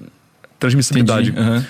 [0.60, 1.34] transmissibilidade.
[1.36, 1.66] Aham.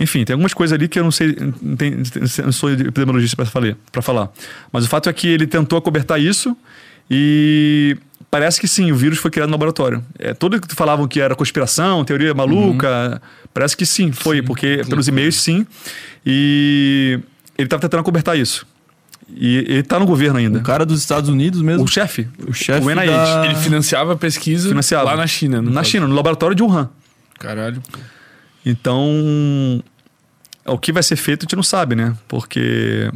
[0.00, 1.96] Enfim, tem algumas coisas ali que eu não sei, não, tem-
[2.44, 4.30] não sou epidemiologista para falar, falar.
[4.72, 6.56] Mas o fato é que ele tentou acobertar isso
[7.10, 7.96] e
[8.30, 10.04] parece que sim, o vírus foi criado no laboratório.
[10.18, 13.20] É, tudo que falavam que era conspiração, teoria maluca,
[13.54, 15.66] parece que sim, foi, porque pelos e-mails sim.
[16.24, 17.18] E
[17.56, 18.66] ele estava tentando acobertar isso.
[19.34, 20.58] E ele está no governo ainda.
[20.58, 21.84] O cara dos Estados Unidos mesmo.
[21.84, 25.04] O chefe, O chefe o NIH, da- Ele financiava a pesquisa financiava.
[25.04, 25.60] lá na China.
[25.60, 25.90] no Na caso.
[25.90, 26.88] China, no laboratório de Wuhan.
[27.38, 27.82] Caralho.
[28.64, 29.82] Então,
[30.66, 32.14] o que vai ser feito a gente não sabe, né?
[32.26, 33.10] Porque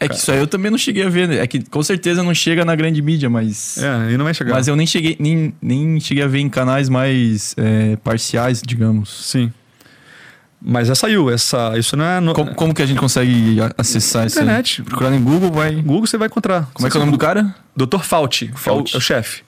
[0.00, 1.28] É que isso aí eu também não cheguei a ver.
[1.28, 1.38] né?
[1.38, 3.78] É que com certeza não chega na grande mídia, mas.
[3.78, 4.54] É, e não vai chegar.
[4.54, 9.26] Mas eu nem cheguei, nem, nem cheguei a ver em canais mais é, parciais, digamos.
[9.30, 9.52] Sim.
[10.60, 11.30] Mas já saiu.
[11.30, 12.20] Essa, isso não é.
[12.20, 14.44] No, Como, como que a gente consegue acessar isso aí?
[14.44, 14.82] Internet.
[14.82, 15.74] Procurar no Google, vai.
[15.74, 16.68] Google você vai encontrar.
[16.72, 17.54] Como é que é o nome do cara?
[17.76, 18.00] Dr.
[18.02, 18.94] Fauci, que é o, Fauci.
[18.94, 19.42] é o chefe.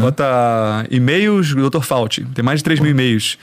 [0.00, 1.80] Bota e-mails Dr.
[1.82, 2.24] Fauci.
[2.34, 3.38] Tem mais de 3 mil e-mails.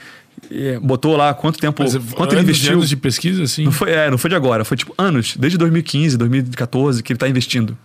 [0.82, 1.82] Botou lá quanto tempo.
[1.82, 2.72] Mas quanto ele anos investiu.
[2.74, 3.64] anos de pesquisa, assim.
[3.64, 7.18] Não foi, é, não foi de agora, foi tipo anos, desde 2015, 2014 que ele
[7.18, 7.76] tá investindo.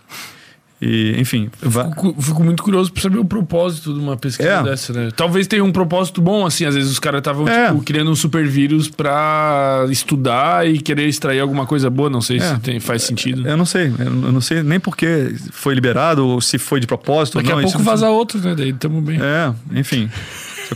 [0.84, 4.62] E, enfim, Fico, fico muito curioso pra saber o propósito de uma pesquisa É.
[4.64, 5.10] dessa, né?
[5.14, 6.64] Talvez tenha um propósito bom, assim.
[6.64, 7.68] Às vezes os caras estavam, É.
[7.68, 12.10] tipo, criando um super vírus pra estudar e querer extrair alguma coisa boa.
[12.10, 12.40] Não sei É.
[12.54, 13.46] se tem- faz sentido.
[13.46, 13.92] eu não sei.
[13.96, 17.36] Eu não sei nem por que foi liberado ou se foi de propósito.
[17.38, 18.52] Daqui não, a isso pouco não- vaza outro, né?
[18.56, 19.20] Daí tamo bem.
[19.22, 20.10] É, enfim.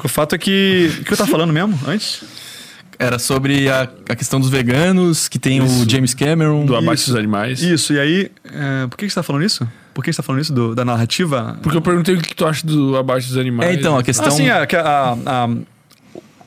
[0.04, 0.90] O fato é que.
[1.00, 2.22] O que eu tava falando mesmo antes?
[2.98, 5.82] Era sobre a, a questão dos veganos, que tem Isso.
[5.84, 6.64] o James Cameron.
[6.64, 7.10] Do abate Isso.
[7.10, 7.60] dos animais.
[7.62, 8.30] Isso, e aí.
[8.44, 9.68] é, por que que você tá falando isso?
[9.92, 11.58] Por que você tá falando isso do- da narrativa?
[11.62, 13.70] Porque eu perguntei o que tu acha do abate dos animais.
[13.70, 14.30] É, então, a questão.
[14.30, 15.48] sim, que a- a- a-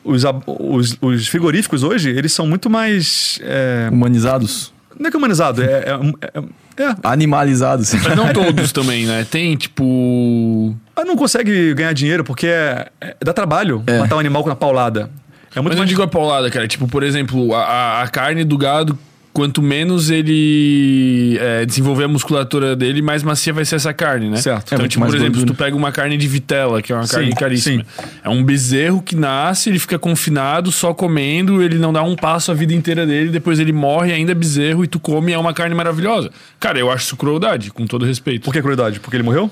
[0.02, 3.38] os, os, os frigoríficos hoje, eles são muito mais.
[3.42, 4.72] É, Humanizados.
[4.98, 5.66] não é que humanizado, é.
[5.66, 5.90] é,
[6.34, 6.42] é,
[6.82, 7.92] é, Animalizados.
[7.94, 9.26] Mas não todos também, né?
[9.30, 10.74] Tem, tipo...
[10.96, 13.98] Mas não consegue ganhar dinheiro porque é, é- dá trabalho É.
[13.98, 15.10] matar um animal com a paulada.
[15.54, 15.88] É muito Mas não mais.
[15.88, 16.68] digo a paulada, cara.
[16.68, 18.96] Tipo, por exemplo, a, a carne do gado,
[19.32, 24.36] quanto menos ele é, desenvolver a musculatura dele, mais macia vai ser essa carne, né?
[24.36, 24.74] Certo.
[24.74, 27.06] Então, É tipo, por exemplo, se tu pega uma carne de vitela, que é uma
[27.06, 27.86] Sim, carne caríssima.
[28.22, 32.50] É um bezerro que nasce, ele fica confinado, só comendo, ele não dá um passo
[32.50, 35.52] a vida inteira dele, depois ele morre ainda é bezerro e tu come, é uma
[35.52, 36.30] carne maravilhosa.
[36.58, 38.44] Cara, eu acho isso crueldade, com todo respeito.
[38.44, 39.00] Por que crueldade?
[39.00, 39.50] Porque ele morreu?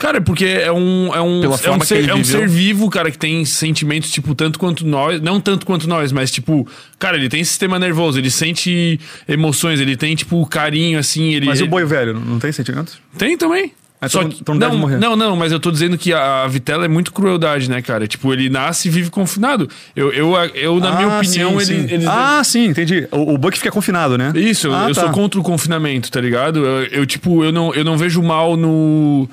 [0.00, 3.10] Cara, porque é um, é um, Pela é um, ser, é um ser vivo, cara,
[3.10, 5.20] que tem sentimentos, tipo, tanto quanto nós.
[5.20, 6.66] Não tanto quanto nós, mas, tipo,
[6.98, 8.98] cara, ele tem sistema nervoso, ele sente
[9.28, 11.34] emoções, ele tem, tipo, carinho, assim.
[11.34, 12.18] Ele, Mas e o boi velho?
[12.18, 12.98] Não tem sentimentos?
[13.18, 13.74] Tem também.
[14.02, 14.96] Ah, Só então- que, não deve morrer.
[14.98, 18.06] Não, não, mas eu tô dizendo que a, a vitela é muito crueldade, né, cara?
[18.08, 19.68] Tipo, ele nasce e vive confinado.
[19.94, 21.88] Eu, eu, eu na minha Ah, opinião, sim, ele.
[21.88, 21.94] sim.
[21.94, 23.06] eles Ah, sim, entendi.
[23.10, 24.32] O, o que fica confinado, né?
[24.34, 25.02] isso, eu, Ah, eu tá.
[25.02, 26.64] sou contra o confinamento, tá ligado?
[26.64, 29.28] Eu, eu, tipo, eu não, eu não vejo mal no.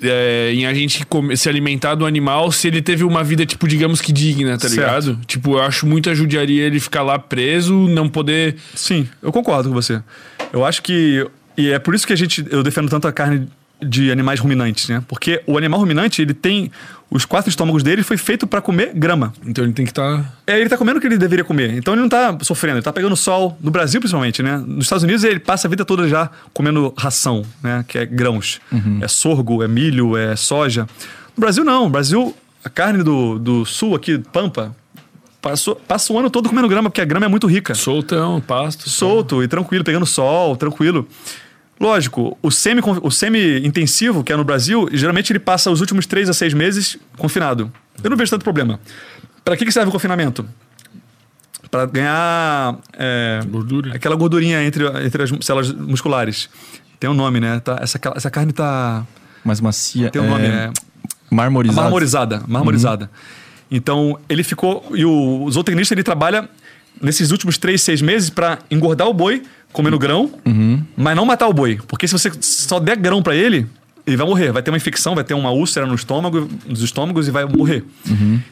[0.00, 1.04] é, em a gente
[1.36, 4.74] se alimentar do animal se ele teve uma vida, tipo, digamos que digna, tá Certo.
[4.80, 5.18] ligado?
[5.26, 8.54] Tipo, eu acho muita judiaria ele ficar lá preso, não poder.
[8.76, 10.00] Sim, eu concordo com você.
[10.52, 11.26] Eu acho que.
[11.56, 12.44] E é por isso que a gente.
[12.50, 13.48] Eu defendo tanto a carne
[13.84, 15.02] de animais ruminantes, né?
[15.06, 16.70] Porque o animal ruminante, ele tem.
[17.10, 19.32] Os quatro estômagos dele foi feito para comer grama.
[19.46, 20.34] Então ele tem que estar.
[20.46, 21.72] É, ele tá comendo o que ele deveria comer.
[21.74, 23.56] Então ele não tá sofrendo, ele tá pegando sol.
[23.60, 24.56] No Brasil, principalmente, né?
[24.66, 27.84] Nos Estados Unidos, ele passa a vida toda já comendo ração, né?
[27.86, 28.60] Que é grãos.
[29.00, 30.88] É sorgo, é milho, é soja.
[31.36, 31.84] No Brasil, não.
[31.84, 32.34] No Brasil,
[32.64, 34.74] a carne do, do sul aqui, Pampa,
[35.44, 37.74] passou, passa o ano todo comendo grama, porque a grama é muito rica.
[37.74, 38.88] Soltão, pasto.
[38.88, 41.06] Solto e tranquilo, pegando sol, tranquilo.
[41.84, 46.30] Lógico, o semi- o semi-intensivo, que é no Brasil, geralmente ele passa os últimos três
[46.30, 47.70] a seis meses confinado.
[48.02, 48.80] Eu não vejo tanto problema.
[49.44, 50.46] Para que que serve o confinamento?
[51.70, 53.94] Para ganhar é, Gordura.
[53.94, 56.48] aquela gordurinha entre, entre as células musculares.
[56.98, 57.60] Tem um nome, né?
[57.60, 59.04] Tá, essa, essa carne tá.
[59.44, 60.08] Mais macia.
[60.10, 60.70] Tem um nome, é.
[61.30, 61.82] Marmorizado.
[61.82, 63.10] Marmorizada, marmorizada.
[63.70, 64.90] Então, ele ficou.
[64.94, 66.48] E o zootecnista ele trabalha
[67.02, 69.42] nesses últimos três, seis meses para engordar o boi
[69.74, 70.30] comendo grão,
[70.96, 71.78] mas não matar o boi.
[71.86, 73.66] Porque se você só der grão para ele,
[74.06, 74.52] ele vai morrer.
[74.52, 77.84] Vai ter uma infecção, vai ter uma úlcera no estômago, nos estômagos e vai morrer.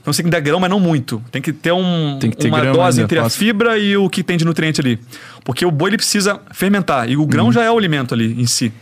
[0.00, 1.22] Então você tem que dar grão, mas não muito.
[1.30, 3.96] Tem que ter, um, Tem que ter uma grão dose ainda, entre a fibra e
[3.96, 4.98] o que tem de nutriente ali.
[5.44, 7.08] Porque o boi ele precisa fermentar.
[7.08, 8.72] E o grão já é o alimento ali em si.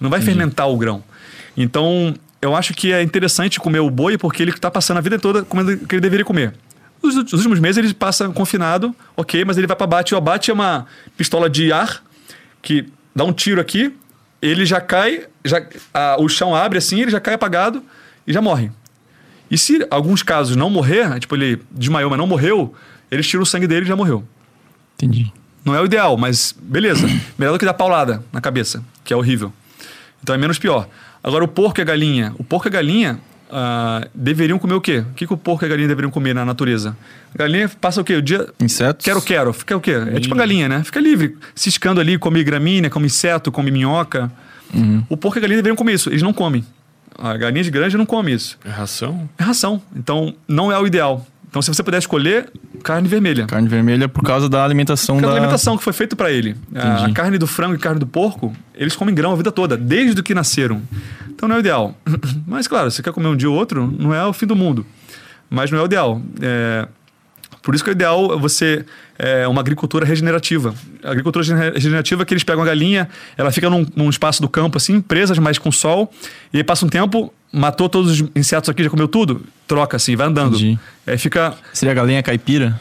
[0.00, 1.02] Não vai fermentar o grão.
[1.56, 5.18] Então, eu acho que é interessante comer o boi porque ele está passando a vida
[5.18, 6.54] toda comendo o que ele deveria comer.
[7.02, 10.14] Os, os últimos meses ele passa confinado, ok, mas ele vai para abate.
[10.14, 12.02] O abate é uma pistola de ar
[12.60, 13.94] que dá um tiro aqui,
[14.42, 15.64] ele já cai, já,
[15.94, 17.82] a- o chão abre assim, ele já cai apagado
[18.26, 18.70] e já morre.
[19.50, 22.74] E se alguns casos não morrer, tipo ele desmaiou, mas não morreu,
[23.10, 24.22] eles tiram o sangue dele e já morreu.
[24.96, 25.32] Entendi.
[25.64, 27.06] Não é o ideal, mas beleza.
[27.38, 29.52] Melhor do que dar paulada na cabeça, que é horrível.
[30.22, 30.88] Então é menos pior.
[31.22, 32.34] Agora, o porco e a galinha.
[32.38, 33.20] O porco e a galinha
[33.50, 34.98] ah, deveriam comer o quê?
[34.98, 36.96] O que, que o porco e a galinha deveriam comer na natureza?
[37.34, 38.14] A galinha passa o quê?
[38.14, 38.48] O dia.
[38.60, 39.04] Insetos?
[39.04, 39.52] Quero, quero.
[39.52, 39.92] Fica o quê?
[40.14, 40.84] É tipo a galinha, né?
[40.84, 41.36] Fica livre.
[41.54, 44.30] Ciscando ali, come gramínea, come inseto, come minhoca.
[45.08, 46.10] O porco e a galinha deveriam comer isso.
[46.10, 46.64] Eles não comem.
[47.16, 48.58] A galinha de granja não come isso.
[48.64, 49.28] É ração?
[49.36, 49.82] É ração.
[49.96, 51.26] Então, não é o ideal.
[51.48, 52.50] Então, se você puder escolher,
[52.82, 53.46] carne vermelha.
[53.46, 55.40] Carne vermelha por causa da alimentação Por causa da...
[55.40, 56.56] da alimentação que foi feito para ele.
[56.74, 57.12] A Entendi.
[57.14, 60.34] carne do frango e carne do porco, eles comem grão a vida toda, desde que
[60.34, 60.82] nasceram.
[61.28, 61.94] Então não é o ideal.
[62.46, 64.54] Mas claro, se você quer comer um dia ou outro, não é o fim do
[64.54, 64.84] mundo.
[65.48, 66.20] Mas não é o ideal.
[66.42, 66.86] É,
[67.68, 68.82] Por isso que é ideal você
[69.18, 70.74] é uma agricultura regenerativa.
[71.04, 74.40] A agricultura gene- regenerativa é que eles pegam a galinha, ela fica num, num espaço
[74.40, 76.10] do campo assim, presa, mas com sol,
[76.50, 80.16] e aí passa um tempo, matou todos os insetos aqui, já comeu tudo, troca assim,
[80.16, 80.54] vai andando.
[80.56, 80.78] Entendi.
[81.06, 82.80] Aí fica Seria a galinha caipira?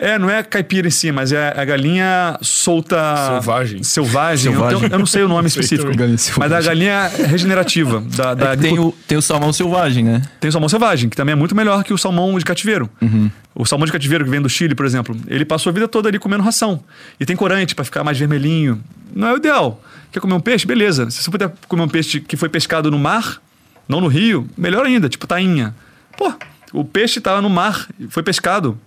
[0.00, 2.96] é, não é caipira em si, mas é a galinha solta.
[3.40, 3.82] Selvagem.
[3.82, 4.46] Selvagem.
[4.46, 4.78] Eu, Selvagem.
[4.80, 5.90] tenho- eu não sei o nome específico.
[6.38, 8.04] Mas a galinha regenerativa.
[8.14, 10.22] Da, da É tem, o, tem o salmão selvagem, né?
[10.38, 12.88] tem o salmão selvagem, que também é muito melhor que o salmão de cativeiro.
[13.02, 13.30] Uhum.
[13.58, 16.08] O salmão de cativeiro que vem do Chile, por exemplo, ele passou a vida toda
[16.08, 16.80] ali comendo ração.
[17.18, 18.80] E tem corante para ficar mais vermelhinho.
[19.14, 19.82] Não é o ideal.
[20.12, 20.64] Quer comer um peixe?
[20.64, 21.10] Beleza.
[21.10, 23.42] Se você puder comer um peixe que foi pescado no mar,
[23.88, 25.74] não no rio, melhor ainda, tipo tainha.
[26.16, 26.32] Pô,
[26.72, 28.78] o peixe estava no mar, foi pescado.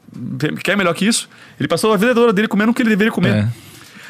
[0.63, 1.27] Quer melhor que isso?
[1.59, 3.35] Ele passou a vida toda dele comendo o que ele deveria comer.
[3.35, 3.47] É.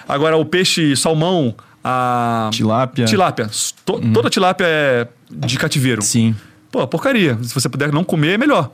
[0.08, 2.50] Agora, o peixe salmão, a.
[2.54, 3.06] Tilápia.
[3.06, 3.50] Tilápia.
[3.84, 6.02] To- Toda tilápia é de cativeiro.
[6.04, 6.36] Sim.
[6.72, 7.38] Pô, porcaria.
[7.42, 8.72] Se você puder não comer, é melhor.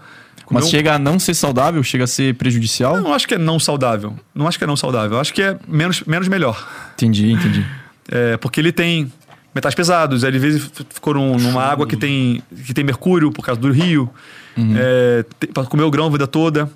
[0.53, 2.95] Mas chega a não ser saudável, chega a ser prejudicial?
[2.97, 4.15] Eu não acho que é não saudável.
[4.33, 5.13] Não acho que é não saudável.
[5.17, 6.67] Eu acho que é menos, menos melhor.
[6.93, 7.65] Entendi, entendi.
[8.09, 9.11] É, porque ele tem
[9.53, 10.23] metais pesados.
[10.23, 13.71] Aí, às vezes ficou num- numa água que tem, que tem mercúrio por causa do
[13.71, 14.09] rio.
[14.75, 16.69] É, te- pra comer o grão a vida toda.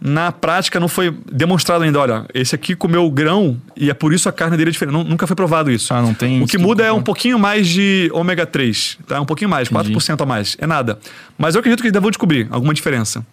[0.00, 1.98] Na prática, não foi demonstrado ainda.
[1.98, 4.94] Olha, esse aqui comeu o grão e é por isso a carne dele é diferente.
[4.94, 5.92] Nu- nunca foi provado isso.
[5.92, 8.96] Ah, não tem O que muda é um pouquinho mais de ômega 3.
[9.08, 9.20] Tá?
[9.20, 10.56] Um pouquinho mais, 4% a mais.
[10.60, 10.98] É nada.
[11.36, 13.26] Mas eu acredito que ainda vão descobrir alguma diferença.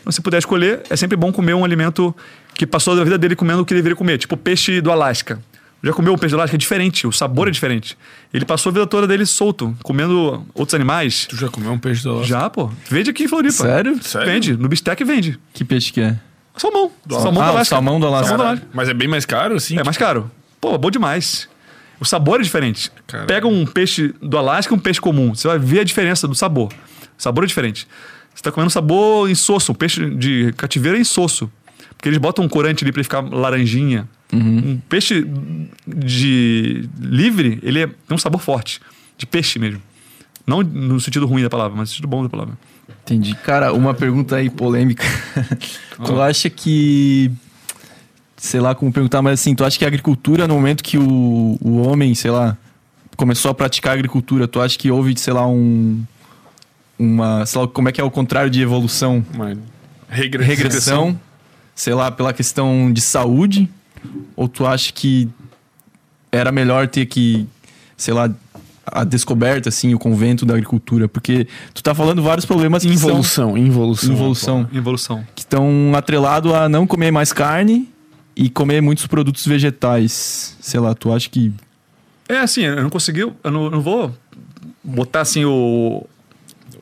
[0.00, 2.14] Então, se puder escolher, é sempre bom comer um alimento
[2.54, 4.18] que passou da vida dele comendo o que deveria comer.
[4.18, 5.38] Tipo peixe do Alasca.
[5.82, 6.56] Já comeu o peixe do Alasca?
[6.56, 7.96] É diferente, o sabor é diferente.
[8.34, 11.26] Ele passou a vida toda dele solto, comendo outros animais.
[11.26, 12.70] Tu já comeu um peixe do Já, pô.
[12.90, 13.52] Vende aqui em Floripa.
[13.52, 14.02] Sério?
[14.02, 14.26] Sério?
[14.32, 14.56] Vende.
[14.56, 15.38] No Bistec vende.
[15.52, 16.16] Que peixe que é?
[16.56, 16.90] Salmão.
[17.08, 17.64] Salmão Ah, do o Alasca.
[17.76, 18.28] salmão do Alasca.
[18.28, 18.50] Salmão do.
[18.50, 18.66] Alasca.
[18.74, 19.78] Mas é bem mais caro, assim?
[19.78, 20.28] É mais caro.
[20.60, 21.48] Pô, bom demais.
[22.00, 22.90] O sabor é diferente.
[23.06, 23.28] Caralho.
[23.28, 25.32] Pega um peixe do Alasca e um peixe comum.
[25.34, 26.72] Você vai ver a diferença do sabor.
[27.16, 27.86] O sabor é diferente.
[28.34, 29.70] Você tá comendo sabor insosso.
[29.70, 31.48] Um peixe de cativeiro é insosso.
[31.98, 34.08] Porque eles botam um corante ali pra ele ficar laranjinha.
[34.32, 35.26] Um peixe
[35.86, 38.80] de livre, ele é- tem um sabor forte.
[39.16, 39.82] De peixe mesmo.
[40.46, 42.54] Não no sentido ruim da palavra, mas no sentido bom da palavra.
[43.04, 43.34] Entendi.
[43.34, 45.04] Cara, uma pergunta aí polêmica.
[46.04, 47.30] tu acha que.
[48.36, 51.58] Sei lá como perguntar, mas assim, tu acha que a agricultura, no momento que o,
[51.60, 52.56] o homem, sei lá,
[53.16, 56.02] começou a praticar agricultura, tu acha que houve, sei lá, um.
[56.98, 57.44] Uma.
[57.46, 59.24] Sei lá, como é que é o contrário de evolução?
[59.34, 59.54] Uma
[60.08, 60.46] regressão.
[60.54, 61.20] Regressão,
[61.78, 63.70] sei lá, pela questão de saúde?
[64.34, 65.28] Ou tu acha que
[66.32, 67.46] era melhor ter que,
[67.96, 68.28] sei lá,
[68.84, 71.06] a descoberta, assim, o convento da agricultura?
[71.08, 74.68] Porque tu tá falando vários problemas que são Involução, involução.
[74.72, 77.88] involução, que estão atrelados a não comer mais carne
[78.34, 80.56] e comer muitos produtos vegetais.
[80.60, 81.52] Sei lá, tu acha que
[82.28, 84.12] É assim, eu não consegui, eu não, não vou
[84.82, 86.04] botar assim o,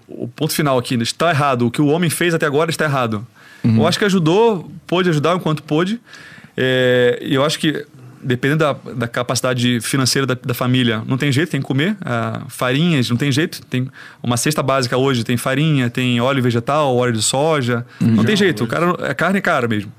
[0.09, 0.95] o ponto final aqui.
[0.95, 1.67] Está errado.
[1.67, 3.27] O que o homem fez até agora está errado.
[3.77, 6.01] Eu acho que ajudou, pôde ajudar enquanto pôde.
[6.57, 7.85] É, E eu acho que,
[8.23, 11.97] dependendo da, da capacidade financeira da, da família, não tem jeito, tem que comer.
[12.01, 13.61] Ah, farinhas, não tem jeito.
[13.67, 13.89] Tem
[14.23, 17.85] uma cesta básica hoje, tem farinha, tem óleo vegetal, óleo de soja.
[18.01, 18.65] Não tem jeito.
[18.65, 19.93] O cara, é carne é cara mesmo.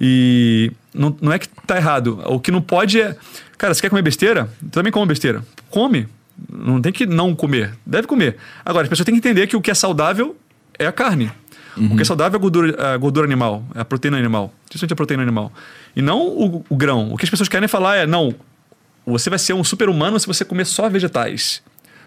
[0.00, 2.20] E não, não é que tá errado.
[2.26, 3.16] O que não pode é.
[3.58, 4.48] Cara, você quer comer besteira?
[4.70, 5.42] Também come besteira.
[5.70, 6.06] Come.
[6.52, 7.72] Não tem que não comer.
[7.84, 8.36] Deve comer.
[8.64, 10.36] Agora, as pessoas têm que entender que o que é saudável
[10.78, 11.30] é a carne.
[11.78, 14.52] O que é saudável é a gordura, a gordura animal, é a proteína animal.
[14.68, 15.52] Principalmente a proteína animal.
[15.94, 17.12] E não o, o grão.
[17.12, 18.34] O que as pessoas querem falar é: não,
[19.06, 21.62] você vai ser um super-humano se você comer só vegetais.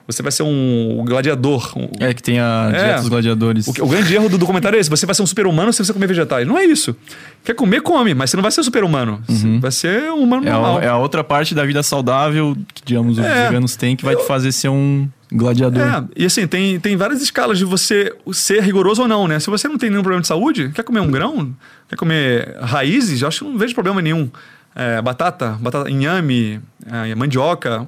[0.08, 1.72] Você vai ser um gladiador.
[1.78, 2.80] um- é que tem a É.
[2.84, 3.68] dieta dos gladiadores?
[3.68, 5.94] o, o grande erro do documentário é esse: você vai ser um super-humano se você
[5.94, 6.48] comer vegetais.
[6.48, 6.96] Não é isso.
[7.44, 9.22] Quer comer, come, mas você não vai ser super-humano.
[9.28, 10.78] Você Vai ser um humano É normal.
[10.80, 13.46] a, é a outra parte da vida saudável que, digamos, os É.
[13.50, 15.82] veganos têm que vai te fazer ser um gladiador.
[15.84, 19.40] É, e assim, tem, tem várias escalas de você ser rigoroso ou não, né?
[19.40, 21.56] Se você não tem nenhum problema de saúde, quer comer um grão,
[21.88, 24.30] quer comer raízes, eu acho que não vejo problema nenhum.
[24.76, 27.88] É, batata, batata, inhame, é, mandioca, não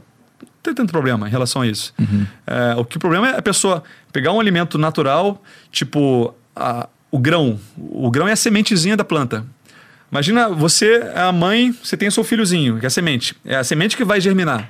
[0.64, 1.94] tem tanto problema em relação a isso.
[2.46, 5.42] É, o que o problema é a pessoa pegar um alimento natural,
[5.72, 7.60] tipo a- o grão.
[7.78, 9.46] O grão é a sementezinha da planta.
[10.12, 13.36] Imagina você é a mãe, você tem o seu filhozinho, que é a semente.
[13.46, 14.70] É a semente que vai germinar.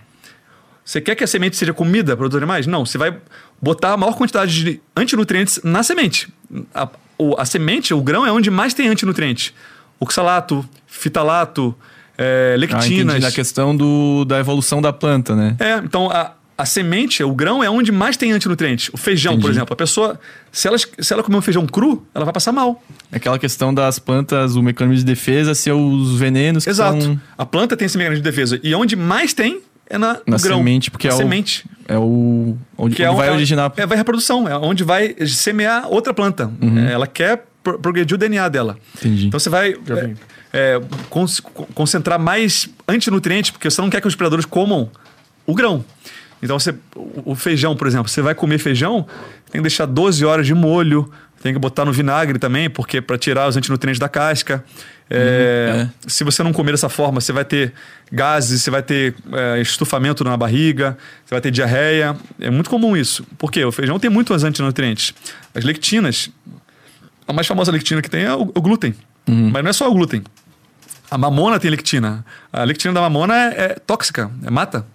[0.84, 2.66] Você quer que a semente seja comida para os animais?
[2.68, 3.16] Não, você vai
[3.62, 6.28] botar a maior quantidade de antinutrientes na semente.
[6.74, 9.54] A, o- a semente, o grão, é onde mais tem antinutrientes.
[10.00, 11.76] Oxalato, fitalato,
[12.18, 12.90] é, Ah, lectinas.
[13.16, 13.20] entendi.
[13.20, 15.56] Na questão do, da evolução da planta, né?
[15.60, 18.90] É, então a, a semente, o grão, é onde mais tem antinutrientes.
[18.94, 19.58] O feijão, por Entendi.
[19.58, 19.74] exemplo.
[19.74, 20.20] A pessoa,
[20.52, 22.84] se ela, se ela comer um feijão cru, ela vai passar mal.
[23.12, 27.02] Aquela questão das plantas, o mecanismo de defesa ser os venenos que Exato.
[27.02, 27.22] são...
[27.38, 28.60] A planta tem esse mecanismo de defesa.
[28.64, 29.62] E onde mais tem
[29.92, 30.58] é na, Na no grão.
[30.58, 31.66] semente, porque Na é o- semente.
[31.88, 32.58] É o...
[32.78, 33.72] Onde, Que é onde vai onde- originar...
[33.76, 36.50] É, vai reprodução, é onde vai semear outra planta.
[36.88, 38.78] É, Ela quer pro- progredir o DNA dela.
[38.98, 39.28] Entendi.
[39.28, 40.14] Então você vai Já é,
[40.54, 44.90] é, cons- co- concentrar mais antinutrientes, porque você não quer que os predadores comam
[45.46, 45.84] o grão.
[46.42, 49.06] Então você, o o feijão, por exemplo, você vai comer feijão,
[49.52, 51.12] tem que deixar 12 horas de molho,
[51.44, 54.64] tem que botar no vinagre também, porque para tirar os antinutrientes da casca.
[55.14, 57.74] É, Se você não comer dessa forma, você vai ter
[58.12, 62.16] gases, você vai ter é, estufamento na barriga, você vai ter diarreia.
[62.40, 63.26] É muito comum isso.
[63.38, 63.64] Por quê?
[63.66, 65.14] O feijão tem muitos antinutrientes.
[65.54, 66.30] As lectinas,
[67.28, 68.96] A mais famosa lectina que tem é o, o glúten.
[69.28, 70.24] Mas não é só o glúten.
[71.10, 72.26] A mamona tem lectina.
[72.52, 74.86] A lectina da mamona é, é tóxica, é mata.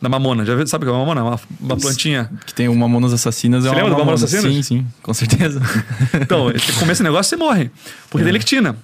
[0.00, 0.44] Da mamona.
[0.44, 1.22] Já viu, sabe o que é a mamona?
[1.22, 2.30] Uma, uma plantinha.
[2.46, 3.62] Que tem o Mamonas Assassinas.
[3.64, 4.38] Você é uma lembra do Mamonas Mamona.
[4.38, 4.66] Assassinas?
[4.66, 5.60] Sim, sim, com certeza.
[6.20, 7.70] Então, você comer esse negócio, você morre.
[8.10, 8.24] Porque É.
[8.24, 8.76] tem lectina.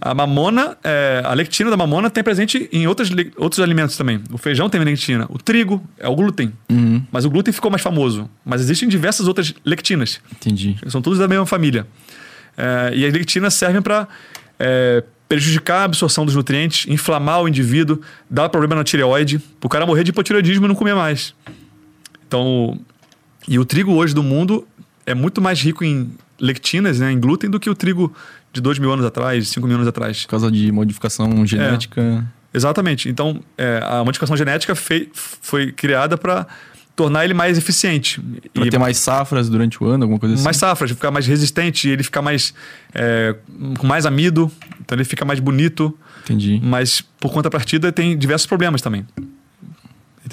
[0.00, 4.22] A mamona, é, a lectina da mamona tem presente em outros, le- outros alimentos também.
[4.30, 5.26] O feijão tem lectina.
[5.30, 6.52] O trigo é o glúten.
[6.68, 7.02] Uhum.
[7.10, 8.28] Mas o glúten ficou mais famoso.
[8.44, 10.20] Mas existem diversas outras lectinas.
[10.32, 10.76] Entendi.
[10.88, 11.86] São todos da mesma família.
[12.58, 14.06] É, e as lectinas servem para
[15.28, 18.00] prejudicar a absorção dos nutrientes, inflamar o indivíduo,
[18.30, 21.34] dar problema na tireoide, o cara morrer de hipotireoidismo e não comer mais.
[22.28, 22.78] Então,
[23.48, 24.66] e o trigo hoje do mundo
[25.04, 26.10] é muito mais rico em
[26.40, 28.14] lectinas, né, em glúten, do que o trigo
[28.52, 30.22] de 2 mil anos atrás, 5 mil anos atrás.
[30.24, 32.24] Por causa de modificação genética.
[32.54, 33.08] Exatamente.
[33.08, 36.46] Então, é, a modificação genética fei- foi criada para
[36.94, 38.18] tornar ele mais eficiente.
[38.54, 40.44] Pra E- ter mais safras durante o ano, alguma coisa assim.
[40.44, 42.54] mais safras, ficar mais resistente, ele ficar mais
[42.94, 43.36] é,
[43.78, 44.50] com mais amido,
[44.80, 45.94] então ele fica mais bonito,
[46.24, 46.58] Entendi.
[46.64, 49.04] mas por contrapartida tem diversos problemas também.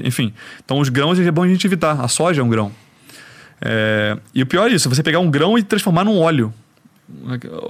[0.04, 0.34] Enfim,
[0.64, 2.00] então os grãos é bom a gente evitar.
[2.00, 2.72] A soja é um grão.
[3.62, 6.54] É, e o pior é isso, você pegar um grão e transformar num óleo.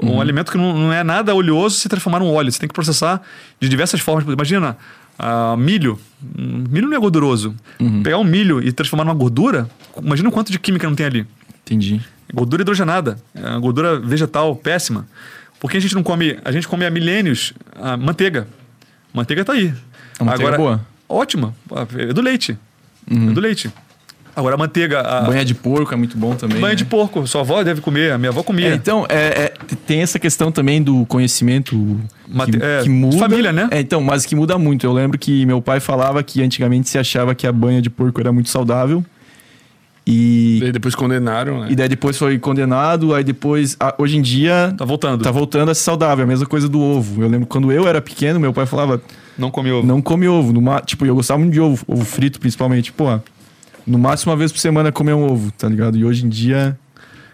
[0.01, 2.51] Um alimento que não, não é nada oleoso, se transformar num óleo.
[2.51, 3.21] Você tem que processar
[3.59, 4.31] de diversas formas.
[4.31, 4.77] Imagina,
[5.17, 5.99] ah, milho.
[6.37, 7.55] Hum, Milho não é gorduroso.
[8.03, 9.69] Pegar um milho e transformar numa gordura,
[10.01, 11.27] imagina o quanto de química não tem ali.
[11.65, 12.01] Entendi.
[12.33, 15.07] Gordura hidrogenada, é gordura vegetal péssima.
[15.59, 18.47] Porque a gente não come, a gente come há milênios a manteiga.
[19.13, 19.73] Manteiga tá aí.
[20.19, 20.85] A manteiga é boa?
[21.07, 21.53] Ótima,
[21.95, 22.57] é do leite.
[23.09, 23.71] É do leite.
[24.35, 26.59] Agora a manteiga, a Banha de porco é muito bom também.
[26.59, 26.75] banha né?
[26.75, 28.69] de porco, sua avó deve comer, a minha avó comia.
[28.69, 29.53] É, então, é, é,
[29.85, 33.17] tem essa questão também do conhecimento Mate- que, é, que muda.
[33.17, 33.67] família, né?
[33.69, 34.85] É, então, mas que muda muito.
[34.87, 38.19] Eu lembro que meu pai falava que antigamente se achava que a banha de porco
[38.19, 39.05] era muito saudável.
[40.05, 41.67] E, Daí depois condenaram, né?
[41.69, 43.77] e daí depois foi condenado, aí depois...
[43.97, 45.23] hoje em dia Tá voltando.
[45.23, 46.25] tá voltando a ser saudável.
[46.25, 47.21] A mesma coisa do ovo.
[47.23, 49.01] Eu lembro quando eu era pequeno, meu pai falava,
[49.37, 49.87] Não come ovo.
[49.87, 50.51] não come ovo.
[50.51, 52.91] No ma- Tipo, eu gostava muito de ovo, ovo frito principalmente.
[52.91, 53.17] Pô,
[53.85, 55.97] no máximo uma vez por semana comer um ovo, tá ligado?
[55.97, 56.77] E hoje em dia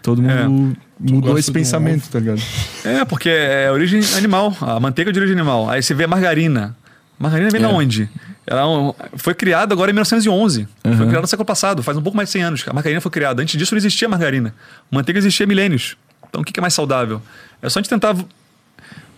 [0.02, 0.46] todo É.
[0.48, 2.40] mundo mudou gosta esse pensamento, tá ligado?
[2.84, 4.54] É, porque é origem animal.
[4.60, 5.68] A manteiga é de origem animal.
[5.70, 6.76] Aí você vê a margarina.
[7.18, 7.64] Margarina vem É.
[7.64, 8.08] da onde?
[8.46, 10.66] Ela é foi criada agora em 1911.
[10.82, 10.98] Foi Uhum.
[10.98, 12.64] criada no século passado, faz um pouco mais de 100 anos.
[12.66, 13.42] A margarina foi criada.
[13.42, 14.54] Antes disso não existia margarina.
[14.90, 15.96] Manteiga existia há milênios.
[16.28, 17.20] Então o que é mais saudável?
[17.62, 18.26] É só a gente tentar vo-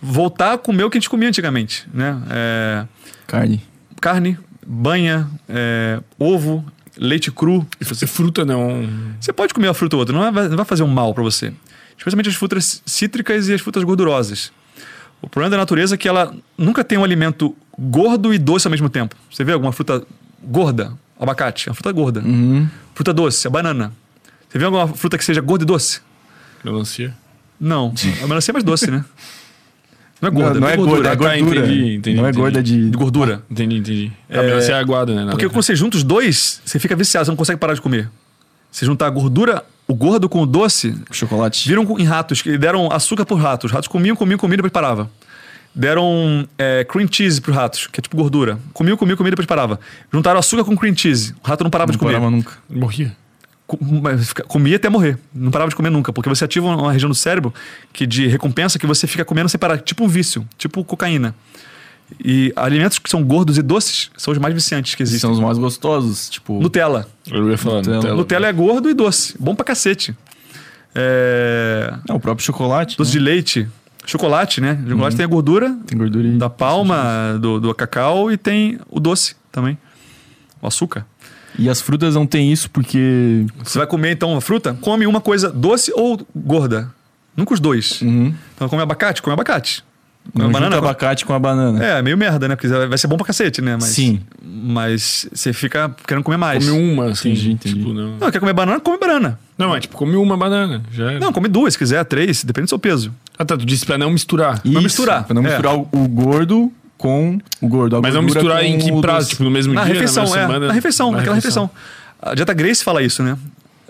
[0.01, 1.87] voltar a comer o que a gente comia antigamente.
[1.93, 2.17] Né?
[2.29, 2.85] É,
[3.25, 3.63] Carne.
[4.01, 6.63] carne, banha, é, ovo,
[6.97, 7.65] leite cru.
[7.79, 8.87] E você fruta não.
[9.19, 11.23] Você pode comer uma fruta ou outra, não vai, não vai fazer um mal para
[11.23, 11.53] você.
[11.97, 14.51] Especialmente as frutas cítricas e as frutas gordurosas.
[15.21, 18.71] O problema da natureza é que ela nunca tem um alimento gordo e doce ao
[18.71, 19.15] mesmo tempo.
[19.31, 20.05] Você vê alguma fruta
[20.43, 20.93] gorda?
[21.19, 22.19] Abacate, é uma fruta gorda.
[22.19, 22.67] Uhum.
[22.93, 23.93] Fruta doce, a banana.
[24.49, 26.01] Você vê alguma fruta que seja gorda e doce?
[26.63, 27.15] Melancia.
[27.59, 27.93] Não.
[28.21, 29.05] A melancia é mais doce, né?
[30.23, 31.37] Não é Não, gorda, não é gorda, é Tá, gordura.
[31.59, 32.41] entendi, entendi, não é entendi.
[32.41, 32.89] gorda de...
[32.89, 33.43] de gordura.
[33.51, 34.11] Entendi, entendi.
[34.29, 35.31] A melancia é aguada, né?
[35.31, 38.09] Porque quando você junta os dois, você fica viciado, você não consegue parar de comer.
[38.71, 41.67] Se juntar a gordura, o gordo com o doce, Chocolate.
[41.67, 43.65] Viram com- em ratos, que deram açúcar por ratos.
[43.65, 45.09] Os ratos comiam, comiam, comiam e depois parava.
[45.75, 48.59] Deram é, cream cheese pros ratos, que é tipo gordura.
[48.73, 49.79] Comiam, comiam, comiam e depois parava.
[50.11, 51.33] Juntaram açúcar com cream cheese.
[51.43, 52.13] O rato não parava Não de comer.
[52.13, 52.53] parava nunca.
[52.69, 53.15] Morria.
[53.65, 55.17] Co- mas fica- Comia até morrer.
[55.33, 56.11] Não parava de comer nunca.
[56.13, 57.53] Porque você ativa uma região do cérebro
[57.91, 59.77] que de recompensa que você fica comendo sem parar.
[59.79, 60.45] Tipo um vício.
[60.57, 61.33] Tipo cocaína.
[62.23, 65.21] E alimentos que são gordos e doces são os mais viciantes que existem.
[65.21, 66.59] São os mais gostosos, tipo...
[66.61, 67.07] Nutella.
[67.31, 67.95] Eu ia falar Nutella.
[67.95, 68.15] Nutella.
[68.17, 69.35] Nutella é gordo e doce.
[69.39, 70.15] Bom pra cacete.
[70.93, 71.93] É...
[72.07, 73.13] Não, o próprio chocolate, Doce né?
[73.13, 73.67] de leite.
[74.05, 74.77] Chocolate, né?
[74.85, 78.99] O chocolate tem a gordura Tem gordura da palma, do, do cacau e tem o
[78.99, 79.77] doce também.
[80.61, 81.05] O açúcar.
[81.57, 83.45] E as frutas não tem isso porque...
[83.63, 84.77] Você vai comer então a fruta?
[84.81, 86.89] Come uma coisa doce ou gorda.
[87.35, 88.01] Nunca os dois.
[88.01, 88.33] Uhum.
[88.55, 89.21] Então come abacate?
[89.21, 89.83] Come abacate.
[90.31, 90.77] Come Não banana?
[90.77, 91.83] abacate com a banana.
[91.83, 92.55] É, meio merda, né?
[92.55, 93.73] Porque vai ser bom pra cacete, né?
[93.75, 94.21] Mas, Sim.
[94.41, 96.65] Mas você fica querendo comer mais.
[96.65, 97.31] Come uma, assim.
[97.31, 97.75] Entendi, entendi.
[97.75, 98.17] Tipo, não.
[98.17, 98.79] Não, quer comer banana?
[98.79, 99.37] Come banana.
[99.57, 100.81] Não, mas tipo, come uma banana.
[100.93, 101.19] Já era.
[101.19, 103.13] Não, come duas, se quiser, três, depende do seu peso.
[103.37, 103.57] Ah, tá.
[103.57, 104.61] Tu disse pra não misturar.
[104.63, 105.25] Isso, misturar.
[105.25, 105.47] Pra não É.
[105.49, 106.71] misturar o, o gordo
[107.03, 107.97] com o gordo.
[107.97, 109.27] a Mas não misturar em que prazo?
[109.29, 109.93] Tipo, no mesmo Na dia?
[109.95, 110.41] refeição, na é.
[110.41, 110.67] semana?
[110.67, 111.69] Na refeição, Na naquela refeição.
[112.21, 113.37] A dieta Grace fala isso, né?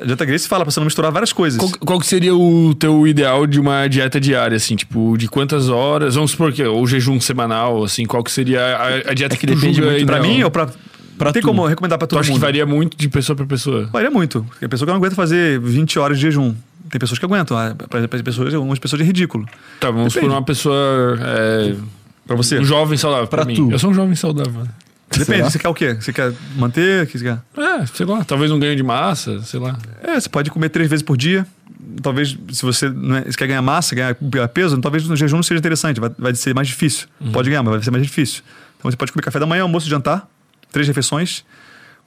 [0.02, 1.60] A dieta Grace fala pra você não misturar várias coisas.
[1.60, 4.76] Qual, qual que seria o teu ideal de uma dieta diária, assim?
[4.76, 6.16] Tipo, de quantas horas?
[6.16, 9.46] Vamos supor que ou jejum semanal, assim, qual que seria a, a dieta É que
[9.46, 10.70] tu depende julga muito Pra mim ou pra.
[11.16, 11.48] Pra tem tu.
[11.48, 12.40] como recomendar pra Tu todo acha mundo?
[12.40, 13.88] que varia muito de pessoa pra pessoa?
[13.94, 14.44] Varia muito.
[14.60, 16.56] Tem pessoa que não aguenta fazer 20 horas de jejum.
[16.90, 17.56] Tem pessoas que aguentam.
[17.56, 19.46] ah, Pra, pra pessoas, algumas pessoas é ridículo.
[19.80, 20.30] Tá, vamos Depende.
[20.32, 21.20] por uma pessoa.
[21.22, 21.76] É,
[22.26, 22.60] Pra você.
[22.60, 23.28] um jovem saudável.
[23.28, 23.56] Pra, Pra mim.
[23.56, 23.72] tu.
[23.72, 24.68] Eu sou um jovem saudável.
[25.12, 25.50] Depende, Será?
[25.52, 25.94] você quer o quê?
[25.94, 27.06] Você quer manter?
[27.06, 27.40] Que você quer?
[27.62, 29.78] É, sei lá, talvez um ganho de massa, sei lá.
[30.02, 31.46] É, você pode comer três vezes por dia.
[32.02, 34.16] talvez, se você não é- se quer ganhar massa, ganhar
[34.54, 37.08] peso, talvez no jejum não seja interessante, vai, vai ser mais difícil.
[37.32, 38.42] Pode ganhar, mas vai ser mais difícil.
[38.80, 40.28] Então você pode comer café da manhã, almoço e jantar,
[40.72, 41.44] três refeições,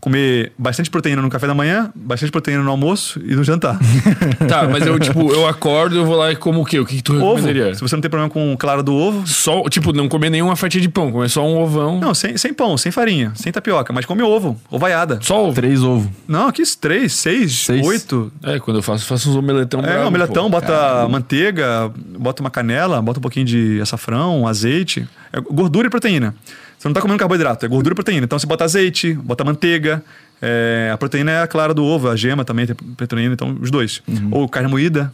[0.00, 3.78] comer bastante proteína no café da manhã, bastante proteína no almoço e no jantar.
[4.46, 6.78] Tá, mas eu, tipo, eu acordo, eu vou lá e como o quê?
[6.78, 7.74] O que, que tu ovo, recomendaria?
[7.74, 10.80] se você não tem problema com clara do ovo, Só, tipo, não comer nenhuma fatia
[10.80, 11.98] de pão, comer só um ovão.
[11.98, 15.18] não, sem, sem pão, sem farinha, sem tapioca, mas come ovo, ovaiada.
[15.22, 15.54] Só ovo.
[15.54, 16.08] Três ovos.
[16.28, 17.84] Não, aqui três, seis, Seis.
[17.86, 18.30] oito.
[18.44, 20.50] É, quando eu faço, faço uns omeletão É, bravo, um omeletão, pô.
[20.60, 25.06] bota manteiga, bota uma canela, bota um pouquinho de açafrão, azeite.
[25.32, 26.34] É gordura e proteína.
[26.78, 28.24] Você não tá comendo carboidrato, é gordura e proteína.
[28.24, 30.02] Então você bota azeite, bota manteiga.
[30.42, 33.70] é, a proteína é a clara do ovo, a gema também tem proteína, então os
[33.70, 34.02] dois.
[34.30, 35.12] Ou carne moída.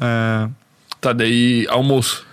[0.00, 0.48] é,
[1.00, 2.24] Tá, daí almoço.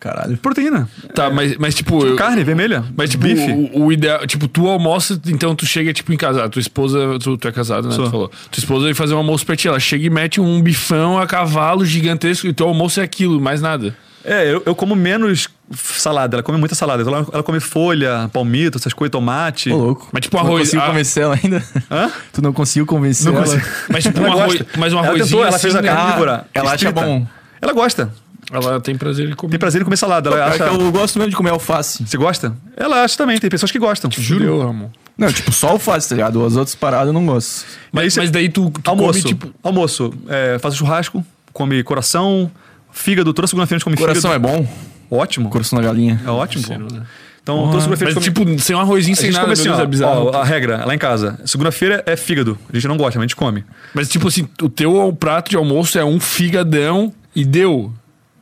[0.00, 0.36] Caralho.
[0.38, 0.88] proteína.
[1.14, 2.04] Tá, mas, mas tipo...
[2.04, 2.84] eu- Carne vermelha.
[2.96, 3.50] Mas, tipo, bife.
[3.72, 4.26] o, o ideal.
[4.26, 6.48] Tipo, tu almoça, então tu chega, tipo, em casa.
[6.48, 7.18] Tua esposa.
[7.18, 7.94] Tu, tu é casado, né?
[7.94, 8.04] Sou.
[8.04, 8.28] Tu falou.
[8.28, 9.66] Tua esposa vai fazer um almoço pra ti.
[9.68, 13.60] Ela chega e mete um bifão a cavalo gigantesco e teu almoço é aquilo, mais
[13.62, 13.96] nada.
[14.22, 16.36] É, eu, eu como menos salada.
[16.36, 17.02] Ela come muita salada.
[17.02, 19.70] Então ela, ela come folha, palmito, essas coisas, tomate.
[19.70, 20.08] Ô, louco.
[20.12, 20.86] Mas, tipo, Tu arroz- Não conseguiu ah.
[20.86, 21.64] convencer ela ainda?
[21.90, 22.10] Hã?
[22.32, 23.44] Tu não conseguiu convencer Não ela?
[23.44, 23.66] consigo.
[23.90, 24.62] Mas, tipo, um Ela arroz.
[24.76, 25.24] Mas um ela arrozinho.
[25.26, 25.88] tentou, ela assim, fez a né?
[25.88, 26.46] carne Ah, carnívora.
[26.54, 27.26] ela acha bom.
[27.60, 28.12] Ela gosta.
[28.52, 29.50] Ela tem prazer em comer.
[29.50, 30.30] Tem prazer em comer salada.
[30.30, 30.68] Ela acha...
[30.68, 32.06] que eu gosto mesmo de comer alface.
[32.06, 32.54] Você gosta?
[32.76, 33.38] Ela acha também.
[33.38, 34.08] Tem pessoas que gostam.
[34.10, 34.88] Juro, Ramon.
[35.18, 36.44] Não, tipo, só alface, tá ligado?
[36.44, 37.64] As outras paradas eu não gosto.
[37.90, 39.20] Mas, mas daí tu, tu Almoço.
[39.22, 39.52] come, tipo.
[39.64, 40.12] Almoço.
[40.28, 42.48] É, faz o churrasco, come coração,
[42.92, 43.32] fígado.
[43.34, 44.58] Toda segunda-feira a gente come Coração é fígado.
[44.62, 44.68] bom?
[45.10, 45.50] Ótimo.
[45.50, 46.20] Coração da galinha.
[46.24, 47.02] É ótimo, né?
[47.42, 48.46] Então, toda segunda-feira Mas, come...
[48.46, 50.30] tipo, sem um arrozinho, a sem nada, come assim, ó, é bizarro.
[50.34, 51.38] ó, a regra lá em casa.
[51.44, 52.58] Segunda-feira é fígado.
[52.68, 53.64] A gente não gosta, mas a gente come.
[53.94, 57.94] Mas, tipo assim, o teu prato de almoço é um figadão e deu.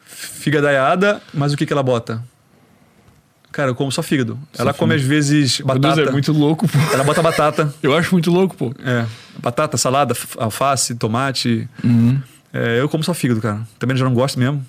[0.06, 2.22] Figadaiada, mas o que, que ela bota?
[3.52, 4.38] Cara, eu como só fígado.
[4.58, 5.96] ela come às vezes Meu batata.
[5.96, 6.78] Deus, é muito louco, pô.
[6.92, 7.72] Ela bota batata.
[7.82, 8.74] Eu acho muito louco, pô.
[8.84, 9.06] É.
[9.38, 11.68] Batata, salada, alface, tomate.
[11.84, 12.20] Uhum.
[12.52, 13.60] É, eu como só fígado, cara.
[13.78, 14.64] Também já não gosto mesmo.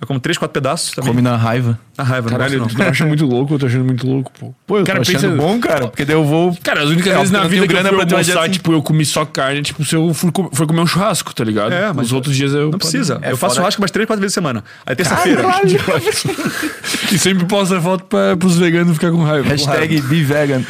[0.00, 1.08] Eu como três, quatro pedaços também.
[1.10, 1.78] Come na raiva.
[1.96, 2.90] Na raiva, Caralho, não tu gosto não não.
[2.90, 4.54] acha muito louco, eu tô achando muito louco, pô.
[4.66, 5.86] Pô, eu Cara, tô achando pensa- bom, cara.
[5.88, 6.54] Porque daí eu vou...
[6.62, 8.82] Cara, as únicas É, vezes na vida que eu grana fui almoçar, dieta- tipo, eu
[8.82, 11.72] comi só carne, tipo, se eu foi comer um churrasco, tá ligado?
[11.72, 12.70] É, mas Os outros dias eu...
[12.70, 13.18] Não precisa.
[13.22, 14.64] É eu faço churrasco umas três, quatro vezes por semana.
[14.84, 15.42] Aí terça-feira.
[17.12, 19.48] E sempre posta foto pra, pros veganos ficar com raiva.
[19.48, 20.62] Hashtag be vegan.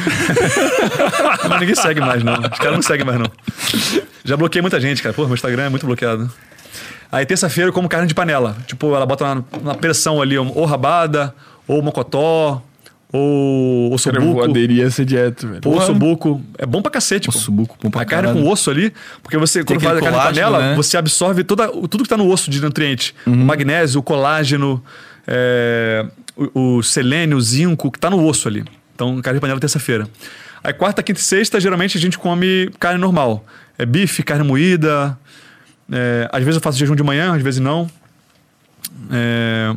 [1.49, 2.35] Mas ninguém segue mais, não.
[2.35, 3.27] Os caras não seguem mais, não.
[4.25, 5.15] Já bloqueei muita gente, cara.
[5.15, 6.31] Pô, meu Instagram é muito bloqueado.
[7.15, 8.57] Aí terça-feira eu como carne de panela.
[8.67, 11.35] Tipo, ela bota na, na pressão ali, ou rabada,
[11.69, 12.63] ou mocotó,
[13.13, 14.33] ou Cara, eu ossobuco.
[14.35, 15.61] vou aderir a essa dieta, velho.
[15.65, 16.43] Ou ossobuco.
[16.59, 17.37] É bom pra cacete, pô.
[17.39, 18.45] Ossobuco, bom pra A carne caralho.
[18.45, 18.93] com osso ali,
[19.23, 20.75] porque você, quando aquele faz a carne de panela, né?
[20.75, 23.15] você absorve toda, o- tudo que tá no osso de nutriente.
[23.27, 23.35] Uhum.
[23.35, 24.83] O magnésio, o colágeno,
[25.29, 26.05] é,
[26.37, 28.65] o, o selênio, o zinco, que tá no osso ali.
[28.95, 30.09] Então, carne de panela terça-feira.
[30.63, 33.45] Aí quarta, quinta e sexta, geralmente a gente come carne normal.
[33.79, 35.17] É bife, carne moída.
[35.91, 37.89] É, às vezes eu faço jejum de manhã, às vezes não.
[39.11, 39.75] É,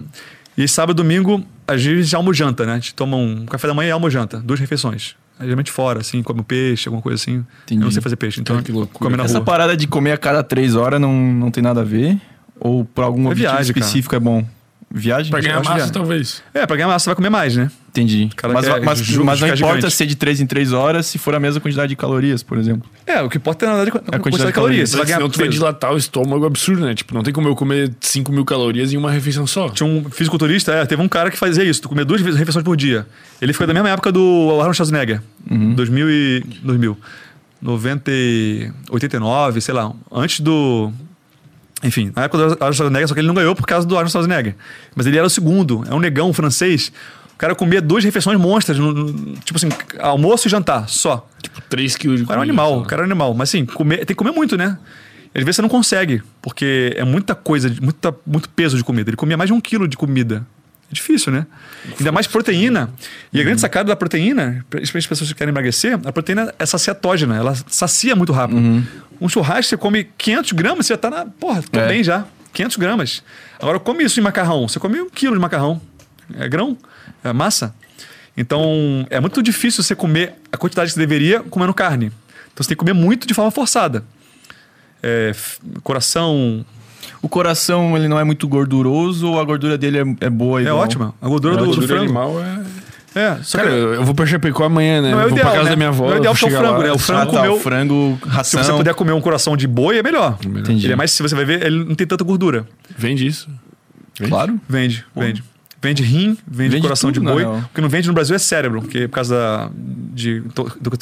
[0.57, 2.73] e sábado e domingo, às vezes almo janta, né?
[2.73, 5.15] A gente toma um café da manhã e almo janta, duas refeições.
[5.39, 7.45] Aí, Geralmente fora, assim, come um peixe, alguma coisa assim.
[7.65, 7.81] Entendi.
[7.81, 8.99] Eu não sei fazer peixe, então Cara, que loucura.
[8.99, 9.45] come na Essa rua.
[9.45, 12.19] parada de comer a cada três horas não, não tem nada a ver?
[12.59, 13.85] Ou por algum É objetivo viagem, cara.
[13.85, 14.43] específico é bom?
[14.89, 15.29] Viagem?
[15.29, 16.41] Pra ganhar massa, talvez.
[16.53, 17.69] É, pra ganhar massa você vai comer mais, né?
[17.89, 18.29] Entendi.
[18.35, 19.93] cara mas, quer mas, ju- mas não importa gigante.
[19.93, 22.89] ser de três em três horas se for a mesma quantidade de calorias, por exemplo.
[23.05, 24.89] É, o que importa é na verdade quantidade quantidade de de calorias.
[24.91, 26.95] Você vai ganhar senão tu vai dilatar o estômago absurdo, né?
[26.95, 29.67] Tipo, não tem como eu comer 5 mil calorias em uma refeição só.
[29.69, 32.63] Tinha um fisiculturista, é, teve um cara que fazia isso, tu comia duas vezes refeições
[32.63, 33.05] por dia.
[33.41, 35.73] Ele foi da mesma época do Arnold Schwarzenegger, Uhum.
[35.73, 36.97] 2000 e 2000.
[37.61, 40.93] 90 e 89, sei lá, antes do
[41.83, 44.11] enfim, na época do Arnold Schwarzenegger, só que ele não ganhou por causa do Arnold
[44.11, 44.55] Schwarzenegger.
[44.95, 46.91] Mas ele era o segundo, é um negão francês.
[47.33, 48.77] O cara comia duas refeições monstras,
[49.45, 51.29] tipo assim, almoço e jantar, só.
[51.41, 53.33] Tipo, 3 quilos de O cara é um comida, animal, o cara é um animal.
[53.35, 54.77] Mas assim, comer, tem que comer muito, né?
[55.35, 59.11] Às vezes você não consegue, porque é muita coisa, de- muita, muito peso de comida.
[59.11, 60.43] Ele comia mais de um quilo de comida.
[60.89, 61.45] É difícil, né?
[61.99, 62.89] Ainda mais proteína.
[63.33, 66.65] E a grande sacada da proteína, especialmente as pessoas que querem emagrecer, a proteína é
[66.65, 68.85] saciatógena, ela sacia muito rápido.
[69.19, 71.25] Um churrasco, você come 500 gramas, você já tá na.
[71.25, 71.87] Porra, tô É.
[71.87, 72.25] bem já.
[72.53, 73.23] 500 gramas.
[73.59, 74.67] Agora, come isso em macarrão.
[74.67, 75.81] Você come um quilo de macarrão.
[76.39, 76.77] É grão,
[77.23, 77.73] é massa.
[78.35, 82.07] Então, é muito difícil você comer a quantidade que você deveria comendo carne.
[82.53, 84.03] Então, você tem que comer muito de forma forçada.
[85.03, 85.31] É,
[85.83, 86.65] coração
[87.21, 90.63] O coração, ele não é muito gorduroso ou a gordura dele é, é boa é
[90.63, 90.77] igual?
[90.79, 91.13] ótima.
[91.21, 92.03] A gordura A do, do frango.
[92.03, 92.87] animal é...
[93.15, 95.09] É, só Cara, que eu vou pra Chapecó amanhã, né?
[95.09, 95.69] Não é o vou ideal, pra casa né?
[95.71, 96.05] da minha avó.
[96.05, 96.83] Não é o ideal vou que é o frango, lá.
[96.83, 96.91] né?
[96.91, 98.63] O Ah, frango tá, comeu- o frango, se ração.
[98.63, 100.37] você puder comer um coração de boi, é melhor.
[100.45, 100.85] Entendi.
[100.85, 102.67] Ele é mais, se você vai ver, ele não tem tanta gordura.
[102.95, 103.49] Vende isso.
[104.19, 104.29] Vende?
[104.31, 104.59] Claro.
[104.69, 105.43] Vende, vende.
[105.81, 107.43] Vende rim, vende, Vende coração tudo, de boi.
[107.45, 109.69] O que não vende no Brasil é cérebro, porque por causa da,
[110.13, 110.41] de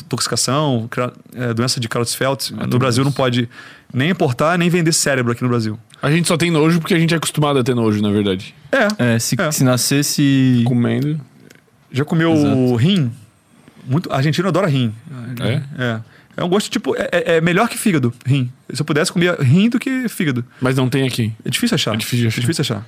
[0.03, 0.89] intoxicação,
[1.34, 2.53] é, doença de Creutzfeldt.
[2.53, 3.49] no Brasil não pode
[3.93, 5.80] nem importar, nem vender cérebro aqui no Brasil.
[6.02, 8.53] A gente só tem nojo porque a gente é acostumado a ter nojo, na verdade.
[8.72, 9.52] É, É, se, É.
[9.52, 10.64] se nascesse.
[10.65, 11.19] Comendo.
[11.91, 12.76] já comeu Exato.
[12.76, 13.11] rim?
[13.88, 14.93] Muito, argentino adora rim.
[15.39, 15.61] É?
[15.81, 15.99] É.
[16.38, 16.93] É um gosto tipo.
[16.97, 18.52] É, é- é melhor que fígado, rim.
[18.73, 20.43] Se eu pudesse, comer rim do que fígado.
[20.60, 21.31] Mas não tem aqui.
[21.45, 21.93] É difícil achar.
[21.93, 22.38] É difícil achar.
[22.38, 22.85] É difícil achar.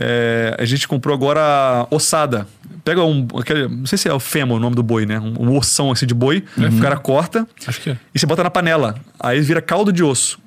[0.00, 2.46] É, a gente comprou agora ossada.
[2.84, 3.26] Pega um.
[3.36, 5.18] Aquele, não sei se é o fêmur o nome do boi, né?
[5.18, 6.44] Um, um ossão assim de boi.
[6.56, 7.98] O cara corta Acho que é.
[8.14, 8.94] e você bota na panela.
[9.18, 10.38] Aí vira caldo de osso.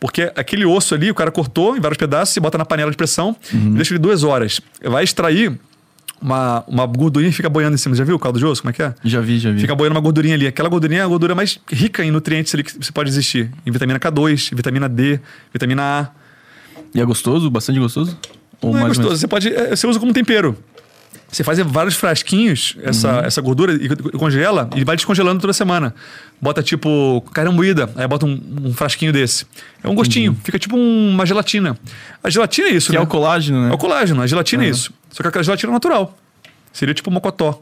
[0.00, 2.96] Porque aquele osso ali, o cara cortou em vários pedaços, você bota na panela de
[2.96, 4.60] pressão e deixa ele duas horas.
[4.82, 5.58] Vai extrair
[6.20, 7.94] uma, uma gordurinha e fica boiando em cima.
[7.94, 8.60] Já viu o caldo de osso?
[8.60, 8.94] Como é que é?
[9.04, 9.60] Já vi, já vi.
[9.60, 10.46] Fica boiando uma gordurinha ali.
[10.46, 13.50] Aquela gordurinha é a gordura mais rica em nutrientes ali que você pode existir.
[13.64, 15.20] Em vitamina K2, em vitamina D,
[15.52, 16.08] vitamina A.
[16.94, 17.50] E é gostoso?
[17.50, 18.18] Bastante gostoso?
[18.62, 19.16] Não é gostoso.
[19.16, 19.52] Você pode.
[19.54, 20.56] é, Você usa como tempero.
[21.30, 25.92] Você faz vários frasquinhos essa, essa gordura e congela e vai descongelando toda semana.
[26.40, 29.44] Bota tipo carne moída, aí bota um, um frasquinho desse.
[29.82, 31.76] É um gostinho, fica tipo um- uma gelatina.
[32.22, 32.98] A gelatina é isso, Que né?
[33.00, 33.70] é o colágeno, né?
[33.70, 34.92] É o colágeno, a gelatina é isso.
[35.10, 36.16] Só que aquela gelatina é natural.
[36.72, 37.60] Seria tipo mocotó.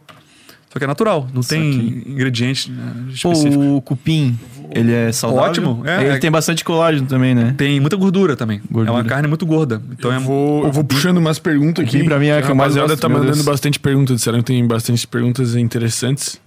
[0.74, 2.92] Só que é natural, não tem ingredientes né,
[3.22, 3.64] Pô, específicos.
[3.64, 4.36] o cupim,
[4.72, 5.48] ele é saudável?
[5.50, 7.54] Ótimo, é, ele é- tem bastante colágeno também, né?
[7.56, 8.60] Tem muita gordura também.
[8.68, 8.98] Gordura.
[8.98, 9.80] É uma carne muito gorda.
[9.92, 12.02] Então eu, é vou, eu vou puxando umas perguntas aqui.
[12.02, 13.44] Pra mim é a que eu mais gosto, tá mandando Deus.
[13.44, 14.16] bastante perguntas.
[14.16, 16.40] Disseram que tem bastante perguntas interessantes.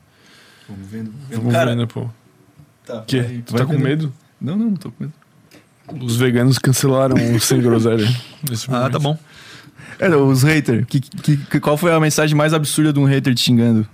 [0.68, 1.12] Vamos vendo.
[1.32, 2.10] Vamos vendo, pô.
[2.86, 3.24] Tá, Que?
[3.46, 4.12] Tu vai tá com medo?
[4.42, 5.14] Não, não, não tô com medo.
[6.06, 8.06] Os veganos cancelaram o Sem Groselha.
[8.50, 9.18] nesse Ah, tá bom.
[10.00, 10.84] É, os haters.
[10.86, 13.88] Que, que, que- qual foi a mensagem mais absurda de um hater te xingando?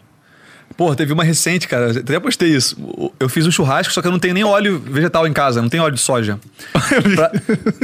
[0.75, 1.91] Pô, teve uma recente, cara.
[1.91, 2.75] eu Até postei isso.
[3.19, 5.69] Eu fiz um churrasco, só que eu não tenho nem óleo vegetal em casa, não
[5.69, 6.39] tem óleo de soja.
[7.15, 7.31] Pra-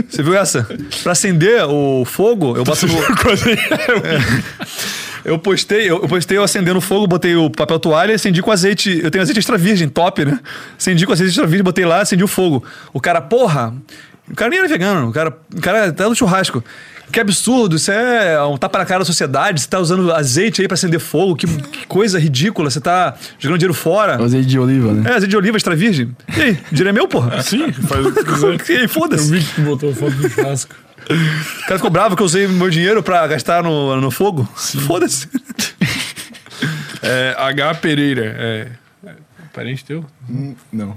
[0.10, 0.68] Você viu essa?
[1.04, 2.94] Pra acender o fogo, eu boto no.
[4.06, 4.60] É.
[5.26, 8.42] Eu postei, eu eu postei eu acendendo o fogo, botei o papel toalha e acendi
[8.42, 9.00] com azeite.
[9.04, 10.40] Eu tenho azeite extra virgem, top, né?
[10.78, 12.64] Acendi com azeite extra virgem, botei lá, acendi o fogo.
[12.94, 13.74] O cara, porra,
[14.32, 16.64] o cara nem era vegano, o cara, o cara tá no churrasco.
[17.12, 19.62] Que absurdo, isso é um tapa na cara da sociedade.
[19.62, 22.70] Você tá usando azeite aí pra acender fogo, que, que coisa ridícula.
[22.70, 24.24] Você tá jogando dinheiro fora.
[24.24, 25.10] Azeite de oliva, né?
[25.10, 26.16] É, azeite de oliva extra virgem.
[26.38, 27.42] E aí, dinheiro é meu, porra?
[27.42, 28.60] Sim, faz o que quiser.
[28.70, 29.32] E aí, foda-se.
[29.32, 30.76] vi que tu botou foto do churrasco.
[31.10, 34.48] O cara ficou bravo que eu usei meu dinheiro pra gastar no, no fogo.
[34.86, 35.28] Foda-se.
[37.02, 37.76] É, H.
[37.76, 38.36] Pereira.
[38.38, 38.68] É,
[39.08, 39.12] é
[39.54, 40.06] parente teu?
[40.72, 40.96] Não.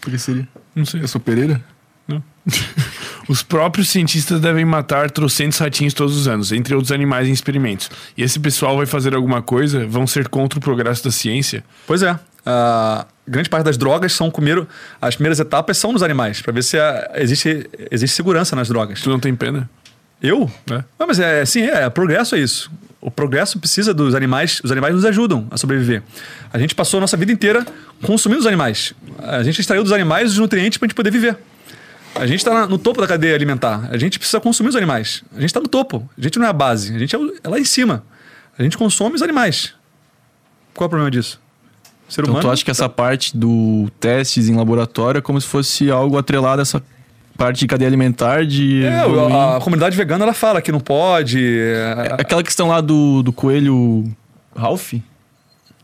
[0.00, 0.46] Por que seria?
[0.74, 1.02] Não sei.
[1.02, 1.60] Eu sou Pereira?
[2.06, 2.22] Não.
[3.28, 7.90] Os próprios cientistas devem matar trocentos ratinhos todos os anos, entre outros animais em experimentos.
[8.16, 9.86] E esse pessoal vai fazer alguma coisa?
[9.86, 11.62] Vão ser contra o progresso da ciência?
[11.86, 12.18] Pois é.
[12.46, 14.66] A grande parte das drogas são comer.
[15.02, 19.02] As primeiras etapas são nos animais, pra ver se a- existe, existe segurança nas drogas.
[19.02, 19.68] Tu não tem pena?
[20.22, 20.50] Eu?
[20.70, 20.82] É.
[20.98, 22.70] Não, mas é sim, é, progresso é isso.
[23.00, 26.02] O progresso precisa dos animais, os animais nos ajudam a sobreviver.
[26.52, 27.64] A gente passou a nossa vida inteira
[28.02, 28.94] consumindo os animais.
[29.18, 31.36] A gente extraiu dos animais os nutrientes pra gente poder viver.
[32.14, 33.88] A gente está no topo da cadeia alimentar.
[33.90, 35.22] A gente precisa consumir os animais.
[35.32, 36.08] A gente está no topo.
[36.16, 36.94] A gente não é a base.
[36.94, 38.02] A gente é, é lá em cima.
[38.58, 39.74] A gente consome os animais.
[40.74, 41.40] Qual é o problema disso?
[42.08, 42.48] Ser Então humano.
[42.48, 46.60] tu acha que essa parte do testes em laboratório é como se fosse algo atrelado
[46.60, 46.82] a essa
[47.36, 48.82] parte de cadeia alimentar de...
[48.84, 51.38] É, a, a comunidade vegana ela fala que não pode.
[51.60, 54.04] é, Aquela questão lá do, do coelho
[54.56, 54.94] Ralph,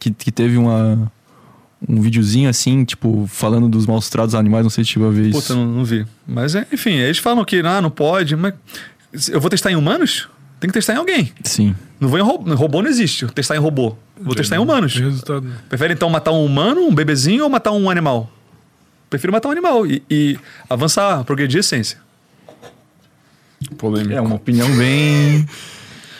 [0.01, 1.13] que, que teve uma,
[1.89, 5.11] um videozinho assim, tipo, falando dos maus tratos aos animais, não sei se chegou a
[5.11, 5.41] ver isso.
[5.41, 6.07] Puta, não, não vi.
[6.27, 8.35] Mas, é, enfim, eles falam que ah, não pode.
[8.37, 8.55] Mas
[9.29, 10.29] eu vou testar em humanos?
[10.61, 11.33] Tem que testar em alguém.
[11.43, 11.75] Sim.
[12.01, 12.55] Não vou em robô.
[12.55, 13.27] Robô não existe.
[13.29, 13.97] Testar em robô.
[14.21, 14.95] Vou testar em humanos.
[14.97, 15.47] Resultado.
[15.69, 18.31] Prefere então matar um humano, um bebezinho ou matar um animal?
[19.11, 20.39] Prefiro matar um animal e, e
[20.69, 21.99] avançar, progredir a ciência.
[23.77, 24.15] Polêmico.
[24.15, 25.47] É uma opinião bem...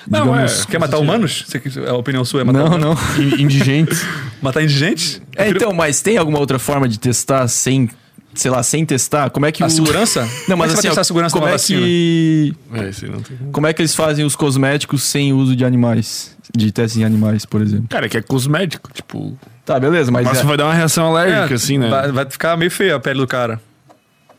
[0.09, 0.63] Não, digamos...
[0.63, 0.67] é.
[0.71, 1.45] Quer matar humanos?
[1.89, 2.99] A opinião sua é matar Não, humanos?
[3.17, 3.23] não.
[3.39, 4.05] In- Indigentes.
[4.43, 5.21] Matar indigentes?
[5.37, 7.89] É, então, mas tem alguma outra forma de testar sem,
[8.35, 9.31] sei lá, sem testar?
[9.31, 9.71] Como é que A o...
[9.71, 10.21] segurança?
[10.49, 11.81] Não, mas Como é assim, testar a segurança como é vacina?
[11.81, 12.55] que...
[12.75, 13.67] É, isso aí não tem como.
[13.67, 16.37] É que eles fazem os cosméticos sem uso de animais?
[16.55, 17.87] De testes em animais, por exemplo.
[17.89, 19.37] Cara, é que é cosmético, tipo.
[19.65, 20.27] Tá, beleza, mas...
[20.27, 21.89] Mas é- vai dar uma reação alérgica, assim, né?
[21.89, 23.59] Vai, vai ficar meio feia a pele do cara.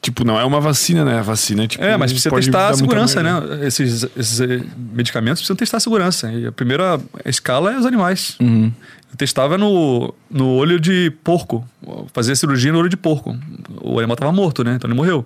[0.05, 1.17] Tipo, não é uma vacina, né?
[1.17, 1.83] A vacina é tipo.
[1.83, 3.31] É, mas precisa testar a segurança, né?
[3.65, 4.61] Esses, esses eh,
[4.93, 6.31] medicamentos precisam testar a segurança.
[6.31, 8.35] E a primeira escala é os animais.
[8.39, 8.71] Uhum.
[9.11, 11.67] Eu testava no, no olho de porco.
[12.13, 13.35] Fazia cirurgia no olho de porco.
[13.81, 14.75] O animal tava morto, né?
[14.75, 15.25] Então ele morreu.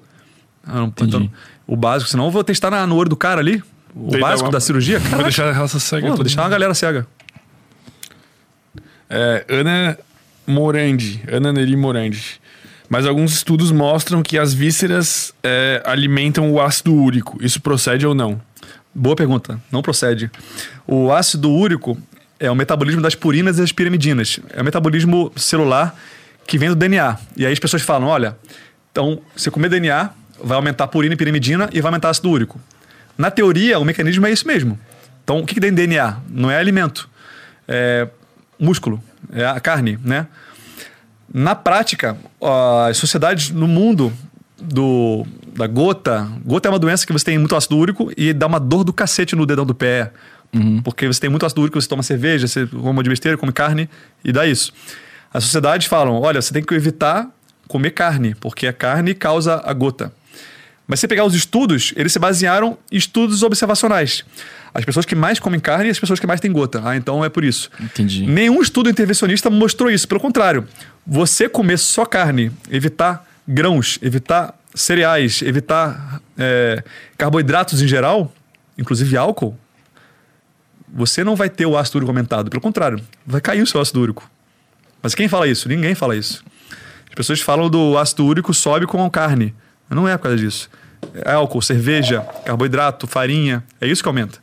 [0.65, 1.29] Ah, não- então,
[1.67, 3.61] o básico, senão eu vou testar na- no olho do cara ali.
[3.93, 4.97] O Daí dá básico uma- da cirurgia.
[4.97, 6.07] Vou Caraca, deixar a raça cega.
[6.07, 6.51] pô, vou deixar uma mundo.
[6.53, 7.05] galera cega.
[9.09, 9.97] É, Ana
[10.47, 11.21] Morandi.
[11.29, 12.39] Ana Neri Morandi.
[12.89, 17.37] Mas alguns estudos mostram que as vísceras é, alimentam o ácido úrico.
[17.39, 18.41] Isso procede ou não?
[18.93, 19.61] Boa pergunta.
[19.71, 20.31] Não procede.
[20.87, 21.97] O ácido úrico
[22.39, 24.39] é o metabolismo das purinas e das pirimidinas.
[24.51, 25.95] É o metabolismo celular
[26.47, 27.17] que vem do DNA.
[27.37, 28.35] E aí as pessoas falam: olha,
[28.91, 30.09] então, você comer DNA,
[30.43, 32.59] vai aumentar a purina e pirimidina e vai aumentar ácido úrico.
[33.15, 34.79] Na teoria, o mecanismo é isso mesmo.
[35.23, 36.17] Então, o que, que tem DNA?
[36.27, 37.07] Não é alimento,
[37.67, 38.07] é
[38.57, 40.25] músculo, é a carne, né?
[41.33, 42.17] Na prática,
[42.87, 44.11] as sociedades no mundo
[44.57, 45.25] do,
[45.55, 46.27] da gota.
[46.45, 48.91] Gota é uma doença que você tem muito ácido úrico e dá uma dor do
[48.91, 50.11] cacete no dedão do pé.
[50.83, 53.89] Porque você tem muito ácido úrico, você toma cerveja, você come de besteira, come carne
[54.23, 54.73] e dá isso.
[55.33, 57.29] As sociedades falam: olha, você tem que evitar
[57.67, 60.11] comer carne, porque a carne causa a gota.
[60.87, 64.25] Mas se você pegar os estudos, eles se basearam em estudos observacionais.
[64.73, 66.81] As pessoas que mais comem carne e as pessoas que mais têm gota.
[66.83, 67.69] Ah, então é por isso.
[67.79, 68.25] Entendi.
[68.25, 70.07] Nenhum estudo intervencionista mostrou isso.
[70.07, 70.67] Pelo contrário,
[71.05, 76.83] você comer só carne, evitar grãos, evitar cereais, evitar é,
[77.17, 78.31] carboidratos em geral,
[78.77, 79.57] inclusive álcool,
[80.91, 82.49] você não vai ter o ácido úrico aumentado.
[82.49, 84.29] Pelo contrário, vai cair o seu ácido úrico.
[85.01, 85.69] Mas quem fala isso?
[85.69, 86.43] Ninguém fala isso.
[87.07, 89.53] As pessoas falam do ácido úrico sobe com a carne.
[89.89, 90.69] Não é por causa disso.
[91.25, 93.63] É álcool, cerveja, carboidrato, farinha.
[93.79, 94.39] É isso que aumenta.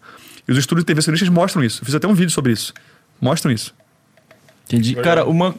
[0.48, 1.82] E os estudos intervencionistas mostram isso.
[1.82, 2.72] Eu fiz até um vídeo sobre isso.
[3.20, 3.74] Mostram isso.
[4.64, 4.94] Entendi.
[4.96, 5.54] Cara, uma,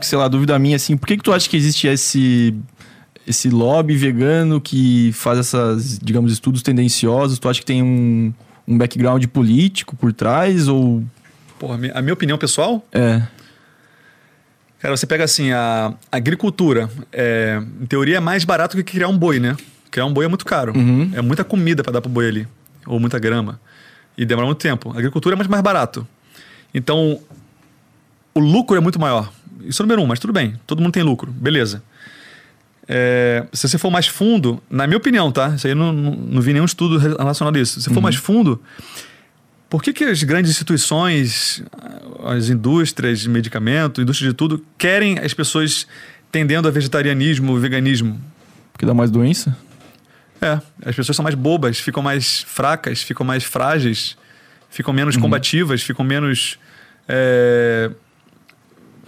[0.00, 2.54] sei lá, dúvida minha, assim, por que, que tu acha que existe esse,
[3.26, 7.38] esse lobby vegano que faz essas, digamos, estudos tendenciosos?
[7.38, 8.32] Tu acha que tem um,
[8.66, 10.68] um background político por trás?
[10.68, 11.04] Ou.
[11.58, 13.22] Porra, a minha- a minha opinião pessoal É.
[14.80, 19.16] Cara, você pega assim, a agricultura, é, em teoria é mais barato que criar um
[19.16, 19.56] boi, né?
[19.92, 20.72] Criar um boi é muito caro.
[21.14, 22.48] É muita comida para dar pro boi ali,
[22.84, 23.60] ou muita grama.
[24.16, 24.90] E demora muito tempo.
[24.90, 26.06] A agricultura é muito mais barato.
[26.74, 27.20] Então,
[28.34, 29.32] o lucro é muito maior.
[29.64, 30.58] Isso é o número um, mas tudo bem.
[30.66, 31.82] Todo mundo tem lucro, beleza.
[32.88, 35.50] É, se você for mais fundo, na minha opinião, tá?
[35.54, 37.80] Isso aí eu não, não, não vi nenhum estudo relacionado a isso.
[37.80, 38.60] Se você for mais fundo,
[39.70, 41.62] por que, que as grandes instituições,
[42.24, 45.86] as indústrias de medicamento, indústria de tudo, querem as pessoas
[46.30, 48.20] tendendo a vegetarianismo, veganismo?
[48.72, 49.56] Porque dá mais doença?
[50.42, 54.16] É, as pessoas são mais bobas, ficam mais fracas, ficam mais frágeis,
[54.68, 56.58] ficam menos combativas, ficam menos
[57.08, 57.90] é,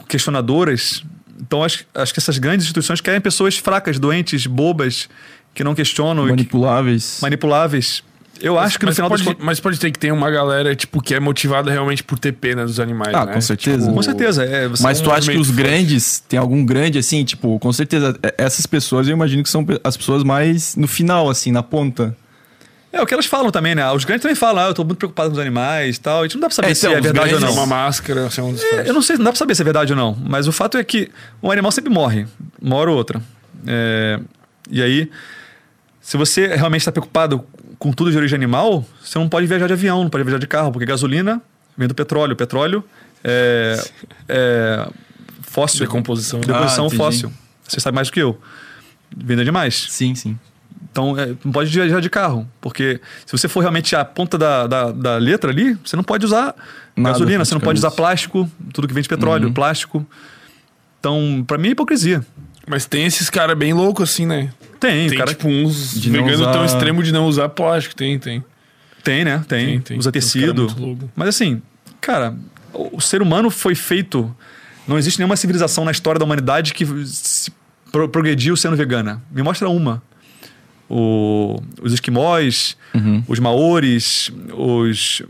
[0.09, 1.05] questionadoras.
[1.41, 5.09] Então, acho, acho que essas grandes instituições querem pessoas fracas, doentes, bobas,
[5.53, 6.35] que não questionam, e que-
[7.21, 8.05] Manipuláveis.
[8.41, 10.75] Eu acho que no mas, final pode, das mas pode ter que ter uma galera,
[10.77, 13.33] tipo, que é motivada realmente por ter pena dos animais, Ah, né?
[13.35, 13.83] com certeza.
[13.83, 14.45] Tipo, Com certeza.
[14.45, 15.63] É, você Mas um tu acha que os forte.
[15.63, 19.65] grandes, tem algum grande assim, tipo, com certeza, é- essas pessoas eu imagino que são
[19.83, 22.15] as pessoas mais no final, assim, na ponta.
[22.93, 23.91] É o que elas falam também, né?
[23.93, 26.21] Os grandes também falam, ah, eu tô muito preocupado com os animais e tal.
[26.21, 27.65] A gente não dá pra saber É, se então, é verdade ou grandes- não.
[27.65, 29.65] uma máscara, assim, um dos É, eu não sei, não dá pra saber se é
[29.65, 30.17] verdade ou não.
[30.25, 31.11] Mas o fato é que
[31.43, 32.27] um animal sempre morre,
[32.63, 33.21] uma hora ou outra.
[33.67, 34.21] É,
[34.71, 35.11] e aí,
[36.01, 37.45] se você realmente está preocupado
[37.79, 40.47] com tudo de origem animal, você não pode viajar de avião, não pode viajar de
[40.47, 41.41] carro, porque gasolina
[41.77, 42.37] vem do petróleo.
[42.37, 42.85] Petróleo
[43.23, 43.83] é,
[44.29, 44.89] é
[45.43, 45.81] fóssil.
[45.81, 46.41] Decomposição.
[46.41, 47.33] Decomposição Ah, fóssil.
[47.67, 48.39] Você sabe mais do que eu.
[49.17, 49.87] Vem de animais.
[49.91, 50.39] Sim, sim.
[50.91, 54.67] Então, é, não pode viajar de carro, porque se você for realmente a ponta da,
[54.67, 56.55] da, da letra ali, você não pode usar
[56.95, 60.07] Nada, gasolina, você não pode usar plástico, tudo que vem de petróleo, plástico.
[61.01, 62.25] Então, pra mim é hipocrisia.
[62.67, 64.53] Mas tem esses caras bem loucos, assim, né?
[64.85, 67.95] Tem, Tem, o cara tipo, uns de usar- tão extremo de não usar plástico.
[67.95, 68.45] Tem, tem.
[69.03, 69.43] tem, né?
[69.49, 69.99] Tem, Tem, tem.
[69.99, 70.67] usa tecido.
[71.17, 71.63] Mas assim,
[72.01, 72.37] cara,
[72.73, 74.35] o, ser humano foi feito.
[74.87, 77.51] Não existe nenhuma civilização na história da humanidade que se
[77.91, 79.23] pro- progrediu sendo vegana.
[79.33, 80.03] Me mostra uma.
[80.89, 82.77] O- os esquimós,
[83.27, 85.23] os maores, os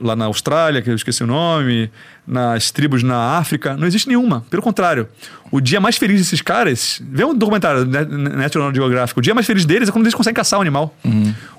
[0.00, 1.90] lá na Austrália, que eu esqueci o nome,
[2.26, 4.44] nas tribos na África, não existe nenhuma.
[4.50, 5.08] Pelo contrário,
[5.50, 9.46] o dia mais feliz desses caras, vê um documentário né, National Geographic, o dia mais
[9.46, 10.94] feliz deles é quando eles conseguem caçar o animal.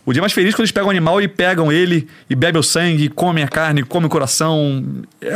[0.05, 2.59] O dia mais feliz é quando eles pegam o animal e pegam ele e bebem
[2.59, 4.84] o sangue, comem a carne, comem o coração.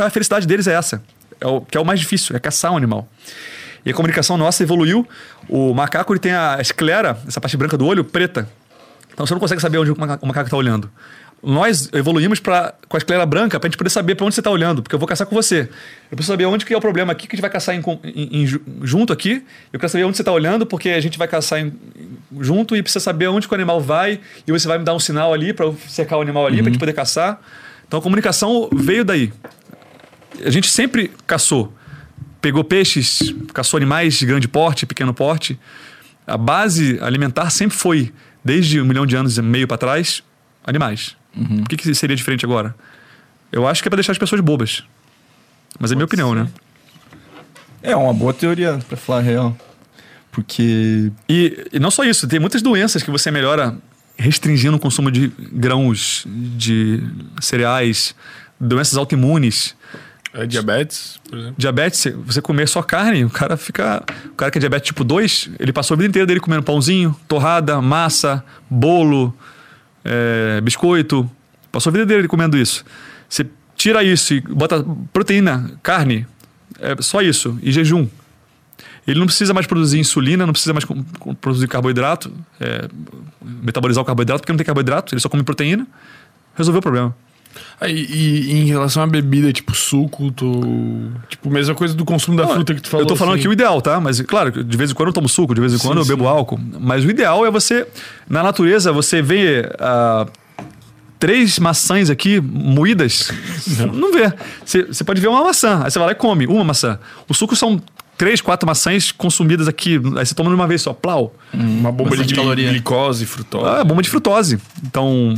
[0.00, 1.02] A felicidade deles é essa.
[1.40, 3.08] É o, que é o mais difícil, é caçar um animal.
[3.84, 5.06] E a comunicação nossa evoluiu.
[5.48, 8.48] O macaco ele tem a esclera, essa parte branca do olho, preta.
[9.12, 10.90] Então você não consegue saber onde o macaco está olhando.
[11.44, 14.40] Nós evoluímos pra, com a esclera branca para a gente poder saber para onde você
[14.40, 15.62] está olhando, porque eu vou caçar com você.
[16.08, 17.82] Eu preciso saber onde que é o problema aqui que a gente vai caçar em,
[18.04, 19.42] em- em ju- junto aqui.
[19.72, 21.58] Eu quero saber onde você está olhando, porque a gente vai caçar
[22.40, 25.00] junto e precisa saber onde que o animal vai e você vai me dar um
[25.00, 27.40] sinal ali para cercar o animal ali para a gente poder caçar.
[27.88, 29.32] Então a comunicação veio daí.
[30.44, 31.74] A gente sempre caçou.
[32.40, 35.58] Pegou peixes, caçou animais de grande porte, pequeno porte.
[36.24, 38.12] A base alimentar sempre foi,
[38.44, 40.22] desde um milhão de anos e meio para trás,
[40.64, 41.16] animais.
[41.34, 42.74] Por que, que seria diferente agora?
[43.50, 44.82] Eu acho que é para deixar as pessoas bobas.
[45.78, 46.48] Mas é minha opinião, né?
[47.82, 49.56] É uma boa teoria, pra falar a real.
[50.30, 51.10] Porque.
[51.28, 53.76] E, e não só isso, tem muitas doenças que você melhora
[54.16, 57.02] restringindo o consumo de grãos, de
[57.40, 58.14] cereais,
[58.60, 59.74] doenças autoimunes,
[60.32, 61.54] É diabetes, por exemplo.
[61.58, 64.02] diabetes, você comer só carne, o cara fica.
[64.26, 67.16] O cara que é diabetes tipo 2, ele passou a vida inteira dele comendo pãozinho,
[67.26, 69.34] torrada, massa, bolo,
[70.04, 71.28] é, biscoito.
[71.70, 72.84] Passou a vida dele comendo isso.
[73.28, 73.46] Você
[73.76, 76.26] tira isso e bota proteína, carne,
[76.78, 78.08] é só isso, e jejum.
[79.06, 80.84] Ele não precisa mais produzir insulina, não precisa mais
[81.40, 82.88] produzir carboidrato, é,
[83.40, 85.86] metabolizar o carboidrato, porque não tem carboidrato, ele só come proteína.
[86.54, 87.16] Resolveu o problema.
[87.80, 91.10] Ah, e, e em relação à bebida, tipo suco, tu...
[91.28, 93.04] tipo, mesma coisa do consumo da Não, fruta que tu falou.
[93.04, 93.40] Eu tô falando assim.
[93.40, 94.00] aqui o ideal, tá?
[94.00, 96.04] Mas, claro, que de vez em quando eu tomo suco, de vez em quando eu
[96.04, 96.10] sim.
[96.10, 96.60] bebo álcool.
[96.80, 97.86] Mas o ideal é você,
[98.28, 100.26] na natureza, você vê ah,
[101.22, 103.30] três maçãs aqui moídas.
[103.94, 104.32] Não, vê.
[104.64, 106.98] Você, pode ver uma maçã, aí você vai lá e come uma maçã.
[107.28, 107.80] O suco são
[108.18, 110.00] três, quatro maçãs consumidas aqui.
[110.16, 111.34] Aí você toma de uma vez só, plau.
[111.54, 112.70] Uma bomba de caloria.
[112.70, 113.66] glicose, frutose.
[113.66, 114.58] Ah, bomba de frutose.
[114.84, 115.34] Então,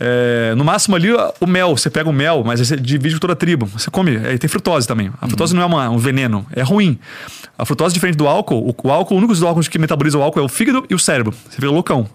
[0.00, 1.08] é, no máximo ali,
[1.40, 1.76] o mel.
[1.76, 3.66] Você pega o mel, mas você divide com toda a tribo.
[3.66, 4.16] Você come.
[4.16, 5.10] Aí tem frutose também.
[5.20, 6.98] A frutose não é uma- um veneno, é ruim.
[7.58, 10.24] A frutose, diferente do álcool, o, o álcool, o único dos órgãos que metabolizam o
[10.24, 11.32] álcool é o fígado e o cérebro.
[11.48, 12.08] Você fica loucão.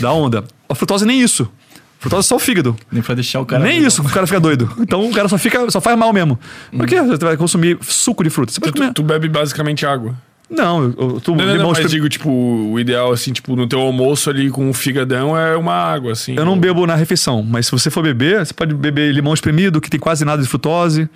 [0.00, 0.44] Da onda.
[0.68, 1.50] A frutose nem isso.
[1.98, 2.76] A frutose é só o fígado.
[2.92, 3.62] Nem pra deixar o cara.
[3.64, 4.70] nem isso, o cara fica doido.
[4.78, 6.38] Então o cara só, fica, só faz mal mesmo.
[6.70, 8.52] Por que você vai consumir suco de fruta?
[8.52, 8.92] Você pode Tu, comer.
[8.92, 10.14] tu bebe basicamente água.
[10.48, 11.88] Não, eu, eu tomo Não, não, não, limão mas espremido.
[11.90, 15.74] digo, tipo, o ideal, assim, tipo, no teu almoço ali com o figadão é uma
[15.74, 16.36] água, assim.
[16.36, 19.80] Eu não bebo na refeição, mas se você for beber, você pode beber limão espremido,
[19.80, 21.08] que tem quase nada de frutose,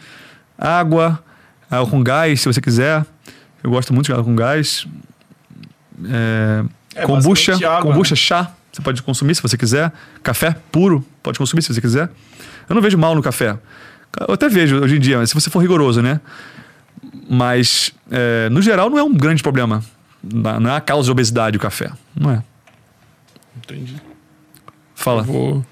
[0.59, 1.23] água,
[1.71, 3.07] água com gás, se você quiser.
[3.63, 4.87] Eu gosto muito de água com gás.
[6.09, 6.65] É,
[6.97, 8.17] É, kombucha, água, kombucha, né?
[8.17, 9.93] chá, você pode consumir se você quiser.
[10.23, 12.11] Café puro, pode consumir se você quiser.
[12.69, 13.57] Eu não vejo mal no café.
[14.27, 16.21] Eu até vejo hoje em dia, mas se você for rigoroso, né?
[17.29, 19.83] Mas, é, no geral, não é um grande problema.
[20.23, 21.91] Não é a causa de obesidade o café.
[22.15, 22.43] Não é.
[23.57, 23.97] Entendi.
[24.95, 25.23] Fala.
[25.23, 25.67] Eu vou,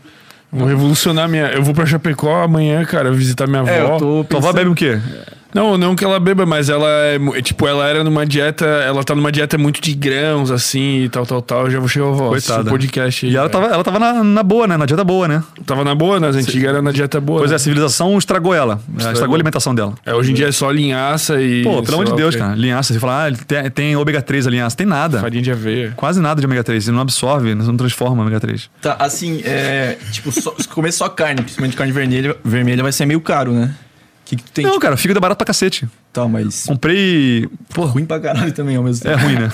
[0.51, 1.47] vou revolucionar minha...
[1.49, 3.71] Eu vou pra Chapecó amanhã, cara, visitar minha avó.
[3.71, 4.55] É, eu tô Tua avó pensando...
[4.55, 5.01] bebe o quê?
[5.55, 9.03] Não, não que ela beba, mas ela é, é, tipo, ela era numa dieta, ela
[9.03, 11.65] tá numa dieta muito de grãos, assim, e tal, tal, tal.
[11.65, 12.71] Eu já vou chegar, vó, assiste Coitada.
[12.71, 13.63] podcast aí, E ela cara.
[13.65, 14.77] tava, ela tava na, na boa, né?
[14.77, 15.43] Na dieta boa, né?
[15.65, 17.39] Tava na boa, nas antigas era na dieta boa.
[17.39, 17.57] Pois é, né?
[17.57, 18.75] a civilização estragou ela.
[18.75, 19.13] Ela Estragou.
[19.13, 19.95] estragou a alimentação dela.
[20.05, 21.63] É, hoje em dia é só linhaça e.
[21.65, 22.41] Pô, pelo amor de lá o Deus, quê.
[22.41, 22.55] cara.
[22.55, 22.93] Linhaça.
[22.93, 24.77] Você fala, ah, tem, tem ômega 3 a linhaça.
[24.77, 25.21] Tem nada.
[25.21, 25.93] Farinha de aveia.
[25.97, 26.89] Quase nada de ômega 3.
[26.89, 28.69] Ele não absorve, não transforma ômega 3.
[28.83, 29.97] Tá, assim, é.
[30.13, 33.75] Tipo, só, se comer só carne, principalmente carne vermelha, vermelha vai ser meio caro, né?
[34.29, 34.63] Que, que tu tem?
[34.65, 35.89] Não, tipo, cara, fígado é barato pra cacete.
[36.13, 36.65] Tá, mas.
[36.67, 37.49] Comprei.
[37.75, 39.25] Pô, Ruim pra caralho também ao mesmo é tempo.
[39.25, 39.49] ruim, né?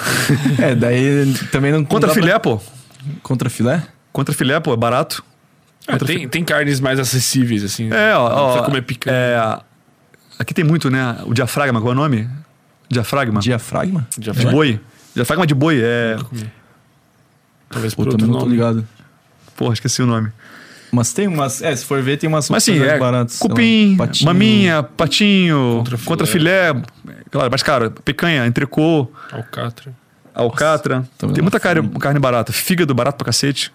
[0.60, 1.84] É, daí também não.
[1.84, 2.60] Contra não filé, pra- pô.
[3.22, 3.82] Contra filé?
[4.12, 5.24] Contra filé, pô, é barato.
[5.86, 7.88] Ah, tem, tem carnes mais acessíveis, assim.
[7.92, 8.56] É, ó.
[8.58, 9.16] Ó comer picanha.
[9.16, 9.58] é,
[10.40, 11.18] aqui tem muito, né?
[11.24, 12.28] O diafragma, qual é o nome?
[12.90, 13.40] Diafragma.
[13.40, 14.06] Diafragma?
[14.18, 14.80] Já De boi.
[15.14, 16.16] Diafragma de boi, é.
[17.68, 18.56] Talvez Pô, por outro também não tô nome.
[18.56, 18.88] ligado.
[19.56, 20.30] Porra, esqueci o nome.
[20.94, 21.60] Mas tem umas.
[21.62, 23.32] É, se for ver, tem umas Mas assim, coisas é baratas.
[23.34, 24.26] sei lá, cupim, patinho.
[24.26, 26.72] maminha, patinho, Contra contra filé.
[27.30, 29.92] Claro, mas caro, picanha, entrecô, Alcatra.
[30.34, 31.08] alcatra.
[31.18, 32.52] tô Tem muita carne, carne barata.
[32.52, 33.72] Fígado barato pra cacete.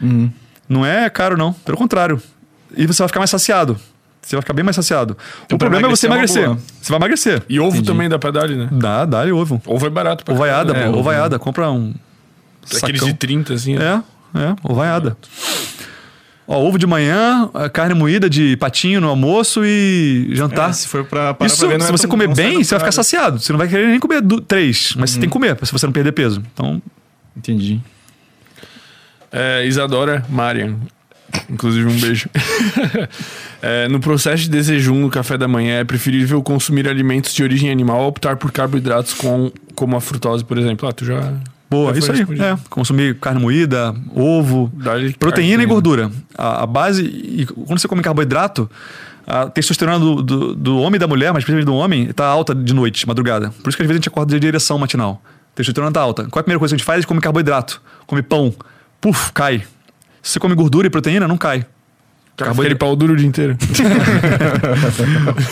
[0.00, 0.30] Uhum.
[0.68, 1.52] Não é caro, não.
[1.52, 2.20] Pelo contrário.
[2.76, 3.78] E você vai ficar mais saciado.
[4.20, 5.16] Você vai ficar bem mais saciado.
[5.46, 6.56] Então, o problema é você emagrecer é.
[6.82, 7.42] Você vai emagrecer.
[7.48, 7.86] E ovo Entendi.
[7.86, 8.68] também dá pra dar ali, né?
[8.70, 9.62] Dá, dá ali ovo.
[9.64, 10.82] Ovo é barato pra Ovaiada, caralho.
[10.82, 10.98] É, pô.
[10.98, 11.08] ovo.
[11.08, 11.38] Ovaiada.
[11.38, 11.94] Compra um
[12.66, 13.08] Aqueles sacão.
[13.08, 13.76] de 30, assim.
[13.76, 14.02] né?
[14.34, 15.16] É, é, ovaiada.
[16.50, 20.70] Ó, ovo de manhã, a carne moída de patinho no almoço e jantar.
[20.70, 21.34] É, se for pra.
[21.34, 23.38] parar Isso, pra ver, não se é você tão- comer bem, você vai ficar saciado.
[23.38, 25.84] Você não vai querer nem comer du- três, mas você tem que comer, se você
[25.84, 26.42] não perder peso.
[26.54, 26.80] Então,
[27.36, 27.80] Entendi.
[29.30, 30.76] É, Isadora Marian.
[31.50, 32.28] Inclusive, um beijo.
[33.60, 37.68] É, no processo de desejum no café da manhã, é preferível consumir alimentos de origem
[37.72, 40.88] animal ou optar por carboidratos com, como a frutose, por exemplo.
[40.88, 41.32] Ah, tu já.
[41.70, 42.18] Boa, isso aí.
[42.18, 42.44] respondido.
[42.44, 44.72] É, consumir carne moída, ovo,
[45.18, 46.10] proteína e gordura.
[46.36, 48.70] A, a base, e quando você come carboidrato,
[49.26, 52.54] a testosterona do, do, do homem e da mulher, mas principalmente do homem, tá alta
[52.54, 53.50] de noite, madrugada.
[53.62, 55.22] Por isso que às vezes a gente acorda de direção matinal.
[55.52, 56.24] A testosterona tá alta.
[56.24, 56.96] Qual é a primeira coisa que a gente faz?
[56.96, 58.54] A gente come carboidrato, come pão.
[59.00, 59.64] Puf, cai.
[60.22, 61.66] Se você come gordura e proteína, não cai.
[62.36, 63.56] Fica de pau duro o dia inteiro.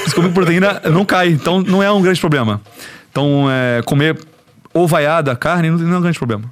[0.07, 1.31] Se comer proteína, não cai.
[1.31, 2.61] Então não é um grande problema.
[3.11, 4.17] Então, é, comer
[4.81, 6.45] ovaiada, carne, não, não é um grande problema.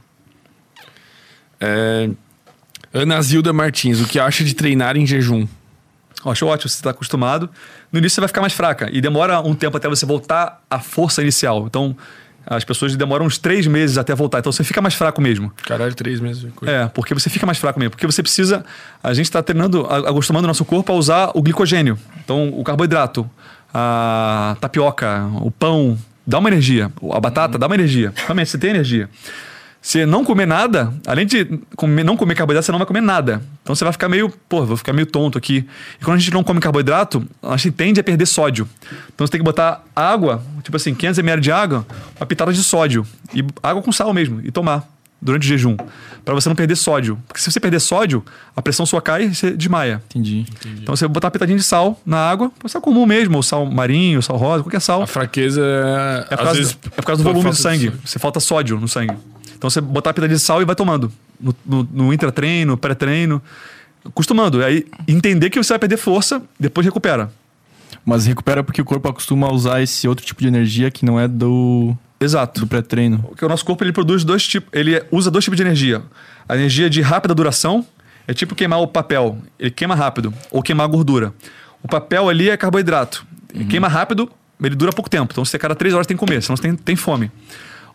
[1.60, 2.10] É,
[2.92, 5.46] Ana Zilda Martins, o que acha de treinar em jejum?
[6.24, 7.50] Eu acho ótimo, você está acostumado.
[7.92, 8.88] No início você vai ficar mais fraca.
[8.92, 11.66] E demora um tempo até você voltar à força inicial.
[11.66, 11.94] Então,
[12.46, 14.38] as pessoas demoram uns três meses até voltar.
[14.38, 15.52] Então, você fica mais fraco mesmo.
[15.66, 16.50] Caralho, três meses.
[16.54, 16.74] Coisa.
[16.74, 17.90] É, porque você fica mais fraco mesmo.
[17.90, 18.64] Porque você precisa.
[19.02, 21.98] A gente está treinando, a- acostumando o nosso corpo a usar o glicogênio.
[22.24, 23.28] Então, o carboidrato,
[23.72, 26.90] a tapioca, o pão, dá uma energia.
[27.12, 28.12] A batata dá uma energia.
[28.16, 29.08] Realmente, você tem energia.
[29.80, 31.44] Você não comer nada, além de
[31.76, 33.42] comer- não comer carboidrato, você não vai comer nada.
[33.62, 35.66] Então você vai ficar meio, pô, vou ficar meio tonto aqui.
[36.00, 38.66] E quando a gente não come carboidrato, a gente tende a perder sódio.
[39.14, 41.86] Então você tem que botar água, tipo assim, 500 ml de água,
[42.18, 43.06] uma pitada de sódio.
[43.34, 44.88] E água com sal mesmo, e tomar
[45.24, 45.74] durante o jejum.
[46.22, 47.18] Pra você não perder sódio.
[47.26, 48.22] Porque se você perder sódio,
[48.54, 50.02] a pressão sua cai e você desmaia.
[50.10, 50.44] Entendi.
[50.82, 54.22] Então você botar uma pitadinha de sal na água, sal comum mesmo, ou sal marinho,
[54.22, 55.02] sal rosa, qualquer sal.
[55.02, 56.34] A fraqueza é.
[56.34, 57.86] É por, causa, vezes, é por causa do volume do sangue.
[57.86, 58.00] sódio.
[58.04, 59.16] Você falta sódio no sangue.
[59.56, 61.10] Então você botar a pitadinha de sal e vai tomando.
[61.40, 63.40] No, no, no intratreino, pré-treino.
[64.04, 64.62] Acostumando.
[64.62, 67.32] Aí entender que você vai perder força, depois recupera.
[68.04, 71.18] Mas recupera porque o corpo acostuma a usar esse outro tipo de energia que não
[71.18, 72.60] é do, Exato.
[72.60, 73.18] do pré-treino.
[73.18, 74.68] Porque o nosso corpo ele produz dois tipos.
[74.72, 76.02] Ele usa dois tipos de energia.
[76.48, 77.86] A energia de rápida duração
[78.26, 79.38] é tipo queimar o papel.
[79.58, 80.32] Ele queima rápido.
[80.50, 81.32] Ou queimar a gordura.
[81.82, 83.26] O papel ali é carboidrato.
[83.54, 84.30] Ele queima rápido,
[84.62, 85.32] ele dura pouco tempo.
[85.32, 87.30] Então você cada três horas tem que comer, senão você tem, tem fome.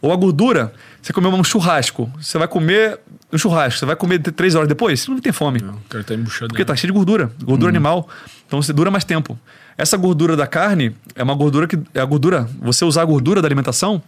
[0.02, 0.72] Ou a gordura,
[1.02, 2.10] você comeu um churrasco.
[2.22, 3.00] Você vai comer
[3.34, 3.80] um churrasco.
[3.80, 5.60] Você vai comer três horas depois, você não tem fome.
[5.62, 6.50] Não, o cara tá embuchado.
[6.50, 8.08] Porque tá cheio de gordura, gordura animal.
[8.48, 9.38] Então você dura mais tempo.
[9.80, 13.42] Essa gordura da carne é uma gordura que é a gordura, você usar a gordura
[13.42, 14.02] da alimentação,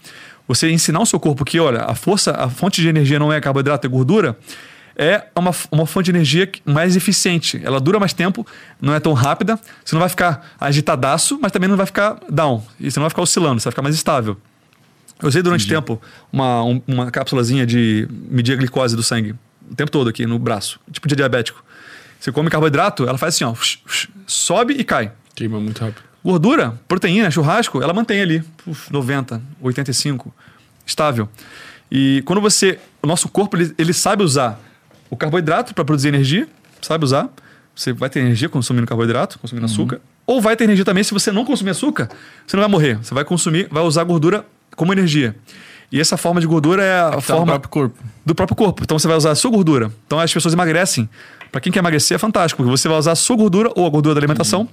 [0.47, 3.39] você ensinar o seu corpo que, olha, a força, a fonte de energia não é
[3.39, 4.37] carboidrato, é gordura,
[4.97, 7.61] é uma, uma fonte de energia mais eficiente.
[7.63, 8.45] Ela dura mais tempo,
[8.81, 12.61] não é tão rápida, você não vai ficar agitadaço, mas também não vai ficar down.
[12.77, 14.35] E você não vai ficar oscilando, você vai ficar mais estável.
[15.21, 16.01] Eu usei durante tempo
[16.33, 19.35] uma, um- uma cápsulazinha de medir a glicose do sangue.
[19.71, 20.79] O tempo todo aqui no braço.
[20.91, 21.63] Tipo de diabético.
[22.19, 23.53] Você come carboidrato, ela faz assim, ó.
[24.27, 25.11] Sobe e cai.
[25.35, 26.03] Queima muito rápido.
[26.23, 28.43] Gordura, proteína, churrasco, ela mantém ali.
[28.67, 30.33] uf, 90, 85.
[30.85, 31.27] Estável.
[31.91, 32.79] E quando você.
[33.01, 34.59] O nosso corpo, ele, ele sabe usar
[35.09, 36.47] o carboidrato para produzir energia.
[36.81, 37.29] Sabe usar.
[37.75, 39.99] Você vai ter energia consumindo carboidrato, consumindo açúcar.
[40.27, 42.09] Ou vai ter energia também, se você não consumir açúcar,
[42.45, 42.97] você não vai morrer.
[42.97, 44.45] Você vai consumir, vai usar gordura
[44.75, 45.35] como energia.
[45.91, 48.03] E essa forma de gordura é a Tá forma próprio corpo.
[48.25, 48.83] do próprio corpo.
[48.83, 49.91] Então você vai usar a sua gordura.
[50.05, 51.09] Então as pessoas emagrecem.
[51.51, 53.89] Para quem quer emagrecer é fantástico, porque você vai usar a sua gordura ou a
[53.89, 54.69] gordura da alimentação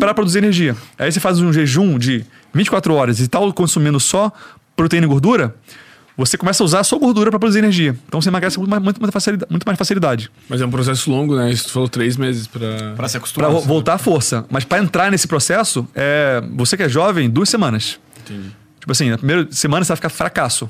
[0.00, 0.74] para produzir energia.
[0.98, 4.32] Aí você faz um jejum de 24 horas e tal consumindo só
[4.74, 5.54] proteína e gordura,
[6.16, 7.96] você começa a usar a sua gordura para produzir energia.
[8.08, 9.00] Então você emagrece com muito mais, muito.
[9.50, 10.30] Muito mais facilidade.
[10.48, 11.50] Mas é um processo longo, né?
[11.50, 12.94] Isso falou três meses pra.
[12.96, 13.50] Pra se Para acostumar.
[13.66, 14.44] voltar à força.
[14.50, 17.98] Mas para entrar nesse processo, é, você que é jovem, duas semanas.
[18.24, 18.50] Entendi.
[18.80, 20.68] Tipo assim, na primeira semana você vai ficar fracasso.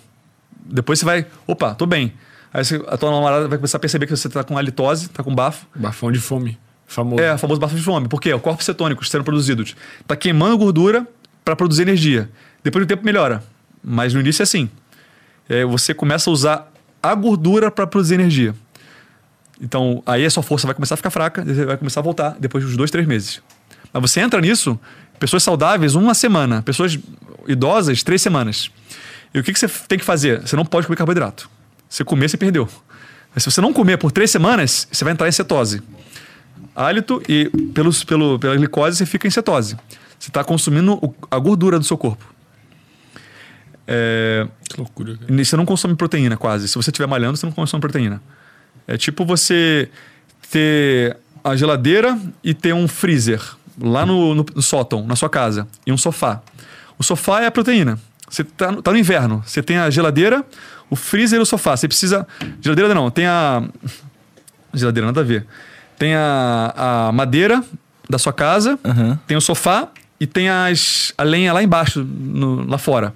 [0.64, 2.12] Depois você vai, opa, tô bem.
[2.52, 5.22] Aí você- a tua namorada vai começar a perceber que você tá com halitose, tá
[5.22, 5.66] com bafo.
[5.74, 6.58] Bafão de fome.
[6.90, 7.22] Famoso.
[7.22, 8.08] É, famoso bafo de fome.
[8.08, 8.34] Por quê?
[8.34, 9.76] O corpo cetônico sendo produzidos.
[10.08, 11.06] Tá queimando gordura
[11.44, 12.28] para produzir energia.
[12.64, 13.44] Depois do tempo melhora.
[13.80, 14.68] Mas no início é assim.
[15.48, 18.56] É, você começa a usar a gordura para produzir energia.
[19.60, 22.34] Então, aí a sua força vai começar a ficar fraca, você vai começar a voltar
[22.40, 23.40] depois dos dois, três meses.
[23.92, 24.78] Mas você entra nisso,
[25.20, 26.60] pessoas saudáveis, uma semana.
[26.60, 26.98] Pessoas
[27.46, 28.68] idosas, três semanas.
[29.32, 30.40] E o que, que você tem que fazer?
[30.40, 31.48] Você não pode comer carboidrato.
[31.88, 32.68] Se comer, você perdeu.
[33.32, 35.80] Mas se você não comer por três semanas, você vai entrar em cetose.
[36.74, 39.76] Hálito e pelos, pelo, pela glicose você fica em cetose.
[40.18, 42.24] Você está consumindo o- a gordura do seu corpo.
[43.86, 45.44] É, Que loucura, cara.
[45.44, 46.68] você não consome proteína quase.
[46.68, 48.22] Se você estiver malhando, você não consome proteína.
[48.86, 49.88] É tipo você
[50.50, 53.40] ter a geladeira e ter um freezer
[53.80, 56.40] lá no, no- no sótão, na sua casa, e um sofá.
[56.98, 57.98] O sofá é a proteína.
[58.28, 59.42] Você tá, no- tá no inverno.
[59.44, 60.44] Você tem a geladeira,
[60.88, 61.76] o freezer e o sofá.
[61.76, 62.26] Você precisa.
[62.60, 63.66] Geladeira não, tem a.
[64.72, 65.46] Geladeira, nada a ver.
[66.00, 67.62] Tem a, a madeira
[68.08, 69.18] da sua casa, Aham.
[69.26, 69.88] tem o sofá
[70.18, 73.12] e tem as, a lenha lá embaixo, no- lá fora.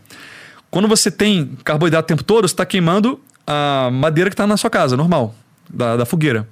[0.71, 4.59] Quando você tem carboidrato o tempo todo, você está queimando a madeira que está na
[4.59, 5.35] sua casa, normal,
[5.69, 6.47] da, da fogueira.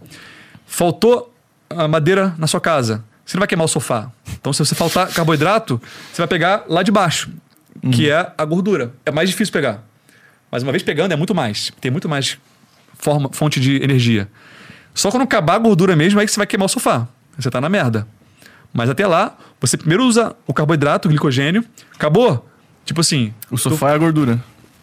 [0.67, 1.35] Faltou
[1.69, 4.11] a madeira na sua casa, você não vai queimar o sofá.
[4.41, 5.78] Então, se você faltar carboidrato,
[6.11, 7.31] você vai pegar lá de baixo,
[7.93, 8.93] que é a gordura.
[9.05, 9.83] É mais difícil pegar.
[10.51, 11.70] Mas uma vez pegando, é muito mais.
[11.78, 12.39] Tem muito mais
[12.94, 14.28] forma, fonte de energia.
[14.94, 17.06] Só quando acabar a gordura mesmo, aí que você vai queimar o sofá.
[17.38, 18.06] Você tá na merda.
[18.72, 21.64] Mas até lá, você primeiro usa o carboidrato, o glicogênio.
[21.94, 22.48] Acabou?
[22.84, 24.42] Tipo assim, O sofá é a gordura.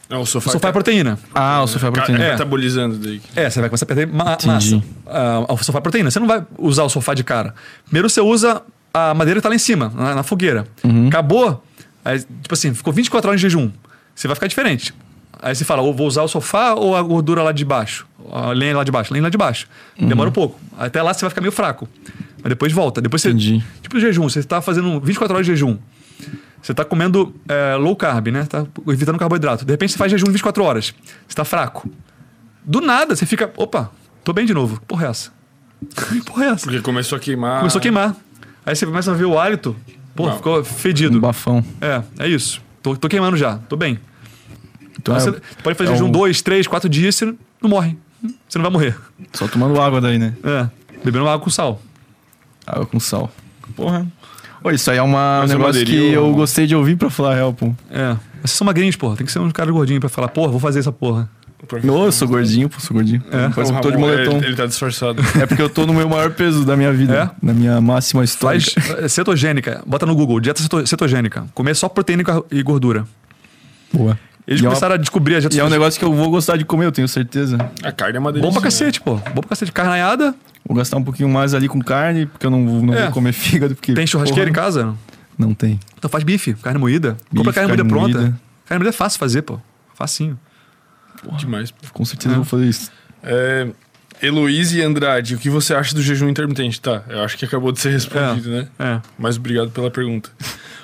[0.09, 1.19] Não, o o sofá, sofá é proteína.
[1.35, 2.23] Ah, o sofá é a proteína.
[2.23, 2.31] É.
[2.31, 3.21] Metabolizando daí.
[3.35, 4.47] É, você vai começar a perder ma Entendi.
[4.47, 4.81] massa.
[5.05, 6.09] Ah, o sofá é proteína.
[6.09, 7.53] Você não vai usar o sofá de cara.
[7.85, 8.63] Primeiro você usa
[8.93, 10.65] a madeira que tá lá em cima, na, na fogueira.
[11.07, 11.63] Acabou,
[12.03, 13.71] aí, tipo assim, ficou 24 horas de jejum.
[14.15, 14.93] Você vai ficar diferente.
[15.41, 18.05] Aí você fala, ou vou usar o sofá ou a gordura lá de baixo?
[18.31, 19.67] A lenha lá de baixo, lenha lá de baixo.
[19.97, 20.59] Demora um pouco.
[20.77, 21.87] Até lá você vai ficar meio fraco.
[22.41, 23.01] Mas depois volta.
[23.01, 23.29] Depois você.
[23.29, 23.63] Entendi.
[23.81, 25.77] Tipo jejum, você tá fazendo 24 horas de jejum.
[26.61, 28.43] Você tá comendo é, low carb, né?
[28.45, 29.63] Tá evitando carboidrato.
[29.63, 30.93] De repente você faz jejum de 24 horas.
[31.27, 31.89] Você tá fraco.
[32.65, 33.89] Do nada você fica, opa,
[34.23, 34.79] tô bem de novo.
[34.79, 35.31] Que Porra é essa?
[36.11, 36.65] Que Porra é essa?
[36.65, 37.59] Porque começou a queimar.
[37.59, 38.15] Começou a queimar.
[38.65, 39.73] Aí você começa a ver o hálito.
[40.13, 40.35] Pô, Não.
[40.35, 41.17] ficou Um fedido.
[41.19, 41.63] bafão.
[41.79, 42.61] É, é isso.
[42.83, 43.97] Tô, tô queimando já, tô bem.
[45.01, 47.25] Então Você é, pode fazer é jejum um- dois, três, quatro dias, você
[47.61, 47.97] não morre.
[48.47, 48.95] Você não vai morrer.
[49.33, 50.33] só tomando água daí, né?
[50.43, 50.67] É.
[51.03, 51.81] Bebendo água com sal.
[52.67, 53.31] Água com sal.
[53.75, 54.05] Porra.
[54.61, 57.53] Pô, isso aí é uma, um negócio que eu gostei de ouvir pra falar real,
[57.53, 57.67] pô.
[57.89, 58.09] É.
[58.41, 59.15] Mas vocês são magrinhos, porra.
[59.15, 61.29] Tem que ser um cara gordinho pra falar, porra, vou fazer essa porra.
[61.89, 63.21] Ô, eu sou gordinho, pô, sou gordinho.
[63.31, 63.49] É?
[63.49, 64.37] Parece que eu tô de moletom.
[64.37, 65.21] Ele, ele tá disfarçado.
[65.41, 67.33] É porque eu tô no meu maior peso da minha vida.
[67.41, 67.45] É?
[67.45, 68.29] Na minha máxima Faz
[68.63, 69.05] histórica.
[69.05, 69.81] é, cetogênica.
[69.85, 71.45] Bota no Google, dieta ceto- cetogênica.
[71.53, 73.05] Comer só proteína e e gordura.
[73.93, 74.17] Boa.
[74.49, 76.11] Eles E é uma- começaram a descobrir a dieta E é um negócio que eu
[76.11, 77.57] vou gostar de comer, eu tenho certeza.
[77.83, 78.53] A carne é uma Bom delícia.
[78.53, 79.15] pra cacete, pô.
[79.17, 79.71] Bom pra cacete.
[79.71, 80.33] Carnaiada.
[80.65, 83.03] Vou gastar um pouquinho mais ali com carne, porque eu não, não É.
[83.03, 83.75] vou comer fígado.
[83.75, 84.95] Porque, Tem churrasqueira em porra, casa?
[85.37, 85.79] Não tem.
[85.97, 87.15] Então faz bife, carne moída.
[87.29, 88.17] Compra Bife, carne, moída carne pronta.
[88.19, 88.39] moída.
[88.65, 89.59] Carne moída é fácil fazer, pô.
[89.93, 90.37] Facinho.
[91.37, 91.69] Demais.
[91.69, 91.77] pô.
[91.93, 92.91] Com certeza eu vou fazer isso.
[93.21, 93.67] É,
[94.21, 96.81] Heloíse Andrade, o que você acha do jejum intermitente?
[96.81, 98.67] Tá, eu acho que acabou de ser respondido, né?
[98.79, 98.99] É.
[99.17, 100.29] Mas obrigado pela pergunta.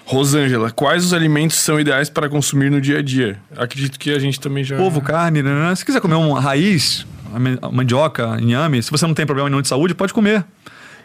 [0.05, 3.39] Rosângela, quais os alimentos são ideais para consumir no dia a dia?
[3.57, 4.79] Acredito que a gente também já.
[4.79, 5.73] Ovo, carne, né?
[5.75, 7.05] Se quiser comer uma raiz,
[7.71, 10.45] mandioca, inhame, se você não tem problema nenhum de saúde, pode comer.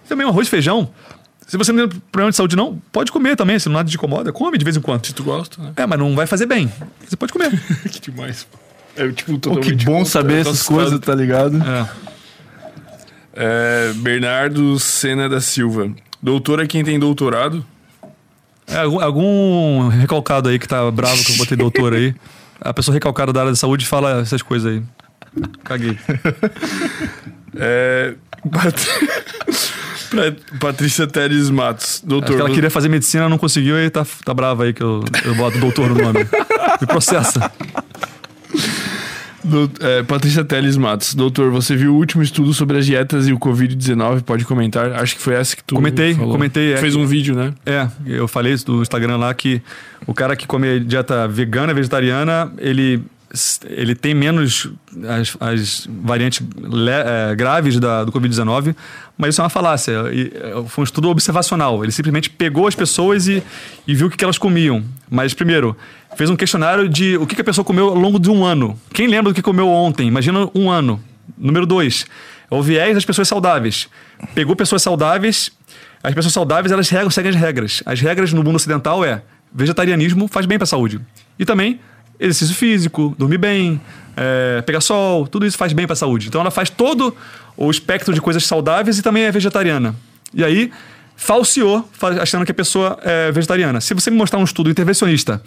[0.04, 0.90] E também um arroz e feijão.
[1.46, 3.58] Se você não tem problema de saúde, não, pode comer também.
[3.58, 5.04] Se nada te incomoda, come de vez em quando.
[5.06, 5.72] Se tu gosta, né?
[5.76, 6.70] É, mas não vai fazer bem.
[7.08, 7.50] Você pode comer.
[7.90, 8.44] que demais.
[8.44, 8.58] pô.
[8.96, 10.76] É tipo Pô, totalmente que bom contra- saber essas assustado.
[10.76, 11.56] coisas, tá ligado?
[11.62, 11.88] É.
[13.34, 15.90] É, Bernardo Sena da Silva.
[16.22, 17.64] Doutor é quem tem doutorado?
[18.70, 22.14] É, algum, algum recalcado aí que tá bravo que eu botei doutor aí.
[22.60, 24.82] A pessoa recalcada da área da saúde fala essas coisas aí.
[25.64, 25.98] Caguei.
[27.56, 28.14] É,
[30.60, 32.02] Patrícia Teres Matos.
[32.04, 32.38] Doutor.
[32.38, 35.58] ela queria fazer medicina, não conseguiu e tá, tá brava aí que eu, eu boto
[35.58, 36.26] doutor no nome.
[36.80, 37.50] Me processa.
[39.42, 41.14] Dou- é, Patrícia Teles Matos.
[41.14, 44.22] Doutor, você viu o último estudo sobre as dietas e o Covid-19?
[44.22, 44.92] Pode comentar?
[44.92, 46.32] Acho que foi essa que tu Comentei, falou.
[46.32, 46.76] comentei, é.
[46.76, 47.52] Fez um vídeo, né?
[47.64, 49.62] É, eu falei isso do Instagram lá que
[50.06, 53.02] o cara que come dieta vegana, vegetariana, ele,
[53.66, 54.68] ele tem menos
[55.08, 58.74] as, as variantes le- é, graves da, do Covid-19,
[59.16, 59.92] mas isso é uma falácia.
[60.12, 61.82] E, é, foi um estudo observacional.
[61.84, 63.42] Ele simplesmente pegou as pessoas e,
[63.86, 64.82] e viu o que, que elas comiam.
[65.08, 65.76] Mas, primeiro,
[66.16, 68.78] fez um questionário de o que, que a pessoa comeu ao longo de um ano.
[68.92, 70.08] Quem lembra do que comeu ontem?
[70.08, 71.02] Imagina um ano.
[71.38, 72.06] Número dois,
[72.50, 73.88] é o viés das pessoas saudáveis.
[74.34, 75.52] Pegou pessoas saudáveis
[76.02, 77.82] as pessoas saudáveis, elas regam, seguem as regras.
[77.84, 80.98] As regras no mundo ocidental é vegetarianismo faz bem para a saúde.
[81.38, 81.78] E também
[82.20, 83.80] exercício físico, dormir bem,
[84.16, 86.28] é, pegar sol, tudo isso faz bem para a saúde.
[86.28, 87.16] Então ela faz todo
[87.56, 89.94] o espectro de coisas saudáveis e também é vegetariana.
[90.34, 90.70] E aí
[91.16, 93.80] falseou, fa- achando que a pessoa é vegetariana.
[93.80, 95.42] Se você me mostrar um estudo intervencionista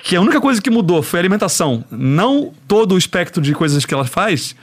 [0.00, 3.84] que a única coisa que mudou foi a alimentação, não todo o espectro de coisas
[3.84, 4.54] que ela faz,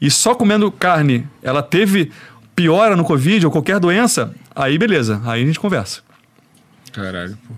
[0.00, 2.10] e só comendo carne ela teve
[2.56, 6.00] piora no Covid ou qualquer doença, aí beleza, aí a gente conversa.
[6.92, 7.54] Caralho, pô.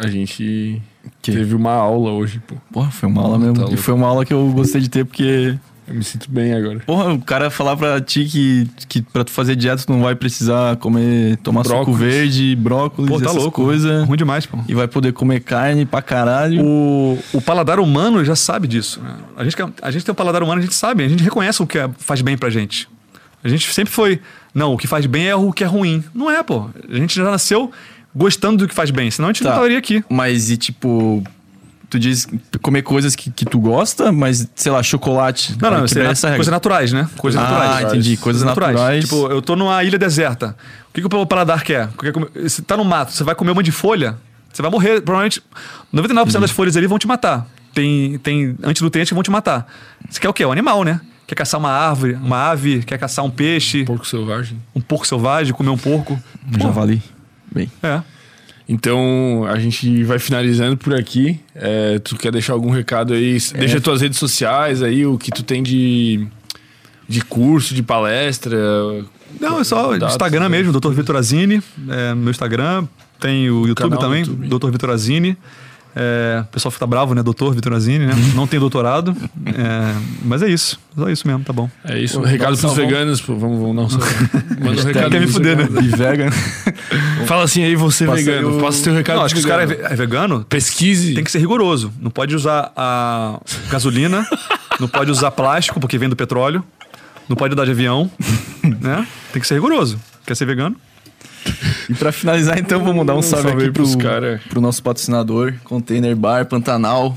[0.00, 0.82] A gente
[1.22, 1.32] Que?
[1.32, 2.54] teve uma aula hoje, pô.
[2.72, 3.66] Porra, foi uma aula mesmo.
[3.66, 5.56] Tá e foi uma aula que eu gostei de ter, porque.
[5.86, 6.80] Eu me sinto bem agora.
[6.80, 10.14] Porra, o cara falar pra ti que, que pra tu fazer dieta tu não vai
[10.14, 12.00] precisar comer, tomar suco Brócolis.
[12.00, 13.62] verde, brócolis, Pô, tá essas louco.
[13.62, 14.06] coisas.
[14.08, 14.56] Ruim demais, pô.
[14.66, 16.64] E vai poder comer carne pra caralho.
[16.64, 18.98] O, o paladar humano já sabe disso.
[19.02, 19.14] né?
[19.36, 21.66] A, gente, a gente tem um paladar humano, a gente sabe, a gente reconhece o
[21.66, 22.88] que é- faz bem pra gente.
[23.42, 24.20] A gente sempre foi,
[24.54, 26.02] não, o que faz bem é o que é ruim.
[26.14, 26.70] Não é, pô.
[26.90, 27.70] A gente já nasceu
[28.14, 29.50] gostando do que faz bem, senão a gente Tá.
[29.50, 30.04] não estaria aqui.
[30.08, 31.22] Mas e tipo.
[31.90, 32.26] Tu diz
[32.60, 35.54] comer coisas que, que tu gosta, mas, sei lá, chocolate.
[35.60, 36.36] Não, não, é essa regra.
[36.38, 37.08] coisas naturais, né?
[37.16, 37.86] Coisas Ah, naturais.
[37.88, 38.16] entendi.
[38.16, 39.04] Coisas naturais.
[39.04, 40.56] Tipo, eu tô numa ilha deserta.
[40.90, 41.88] O que, que o paladar quer?
[42.42, 44.16] Você tá no mato, você vai comer uma de folha,
[44.52, 45.02] você vai morrer.
[45.02, 45.40] Provavelmente
[45.94, 47.46] 99% das folhas ali vão te matar.
[47.72, 49.64] Tem, tem antinutrientes que vão te matar.
[50.10, 50.44] Você quer o quê?
[50.44, 51.00] O animal, né?
[51.28, 54.60] Quer caçar uma árvore, uma ave, quer caçar um peixe, Porco selvagem.
[54.74, 56.20] um porco selvagem, comer um porco.
[56.52, 57.00] Um javali.
[57.54, 57.70] Bem.
[57.82, 58.02] É.
[58.68, 61.38] Então, a gente vai finalizando por aqui.
[61.54, 63.38] É, tu quer deixar algum recado aí?
[63.58, 66.26] Deixa tuas redes sociais aí, o que tu tem de,
[67.06, 68.56] de curso, de palestra.
[69.38, 70.48] Não, é só Dados, Instagram né?
[70.48, 70.92] mesmo, Dr.
[70.92, 71.62] Vitor Azini.
[71.88, 72.86] É, meu Instagram.
[73.20, 74.48] Tem o YouTube também, YouTube.
[74.48, 74.70] Dr.
[74.70, 75.36] Vitor Azini.
[75.96, 77.22] É, o pessoal fica bravo, né?
[77.22, 78.12] Doutor Vitor Azini, né?
[78.34, 79.14] Não tem doutorado.
[79.46, 80.80] É, mas é isso.
[80.96, 81.70] Só isso mesmo, tá bom.
[81.84, 82.18] É isso.
[82.18, 83.20] Pô, recado nossa, pros veganos.
[83.20, 84.00] Pô, vamos, vamos não.
[84.58, 85.64] Manda um recado Quer me pros fuder, né?
[85.64, 85.84] veganos.
[85.84, 86.30] E vegan.
[87.26, 88.48] Fala assim aí, você Passa vegano.
[88.48, 89.96] aí o- Passa o teu recado Não, acho que pros se o cara é é
[89.96, 91.14] vegano, Pesquise.
[91.14, 91.92] tem que ser rigoroso.
[92.00, 94.26] Não pode usar a gasolina,
[94.80, 96.64] não pode usar plástico, porque vem do petróleo,
[97.28, 98.10] não pode andar de avião,
[98.80, 99.06] né?
[99.32, 99.98] Tem que ser rigoroso.
[100.26, 100.76] Quer ser vegano?
[101.88, 104.40] E pra finalizar, então, vamos dar um salve, salve aqui aí pros pro, cara.
[104.48, 107.16] pro nosso patrocinador, Container Bar Pantanal.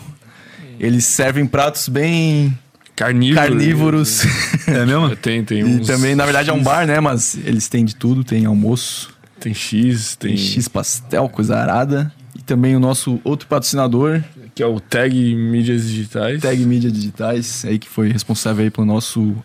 [0.79, 2.55] Eles servem pratos bem
[2.95, 3.47] Carnívoro.
[3.47, 4.23] carnívoros.
[4.67, 5.15] É mesmo?
[5.17, 5.87] Tem, tem e uns...
[5.87, 6.99] também, na verdade, é um bar, né?
[6.99, 8.23] Mas eles têm de tudo.
[8.23, 9.09] Tem almoço,
[9.39, 10.35] Tem X, tem...
[10.35, 12.11] tem X pastel, coisa arada.
[12.37, 14.21] E também o nosso outro patrocinador,
[14.53, 16.41] que é o Tag Mídias Digitais.
[16.41, 19.35] Tag Mídia Digitais, aí que foi responsável aí pelo nosso...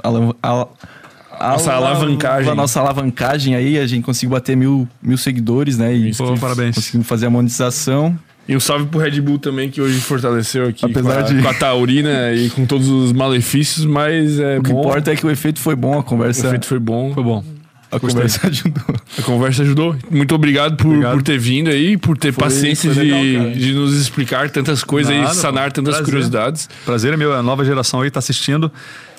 [1.40, 2.50] Nossa alavancagem.
[2.50, 5.92] A nossa alavancagem aí, a gente conseguiu bater mil, mil seguidores, né?
[5.94, 6.74] E Pô, parabéns.
[6.76, 8.16] conseguimos fazer a monetização.
[8.46, 11.42] E um salve pro Red Bull também, que hoje fortaleceu aqui Apesar com, a, de-
[11.42, 14.80] com a taurina e com todos os malefícios, mas é O que bom.
[14.80, 17.12] importa é que o efeito foi bom, a O conversa, efeito foi bom.
[17.14, 17.44] Foi bom.
[17.92, 18.96] A conversa ajudou.
[19.18, 19.96] A conversa ajudou.
[20.10, 21.12] Muito obrigado por, Obrigado.
[21.12, 23.20] por ter vindo aí, por ter Foi- paciência foi legal,
[23.52, 25.74] de, de nos explicar tantas coisas Nada, e sanar pô.
[25.74, 26.04] tantas Prazer.
[26.04, 26.68] curiosidades.
[26.84, 28.70] Prazer é meu, a nova geração aí tá assistindo.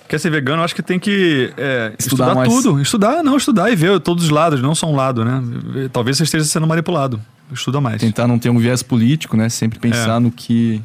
[0.10, 2.50] Quer ser vegano, acho que tem que é, Estudar estudar, mais.
[2.54, 2.82] tudo.
[2.82, 5.42] Estudar, não, estudar e ver todos os lados, não só um lado, né?
[5.92, 7.20] Talvez você esteja sendo manipulado.
[7.52, 8.02] Estuda mais.
[8.02, 9.48] Tentar não ter um viés político, né?
[9.50, 10.20] Sempre pensar É.
[10.20, 10.82] no que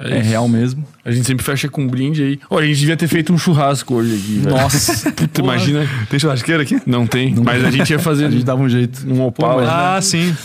[0.00, 0.28] é, isso.
[0.28, 0.84] real mesmo.
[1.04, 2.40] A gente sempre fecha com um brinde aí.
[2.50, 4.38] Ó, a gente devia ter feito um churrasco hoje aqui.
[4.40, 4.56] velho.
[4.56, 5.88] Nossa, Puta, imagina.
[6.10, 6.80] Tem churrasqueira aqui?
[6.86, 7.34] Não tem.
[7.42, 9.06] mas a gente ia fazer a gente dava um jeito.
[9.10, 9.62] um Opala.
[9.62, 10.36] mas- Ah, sim.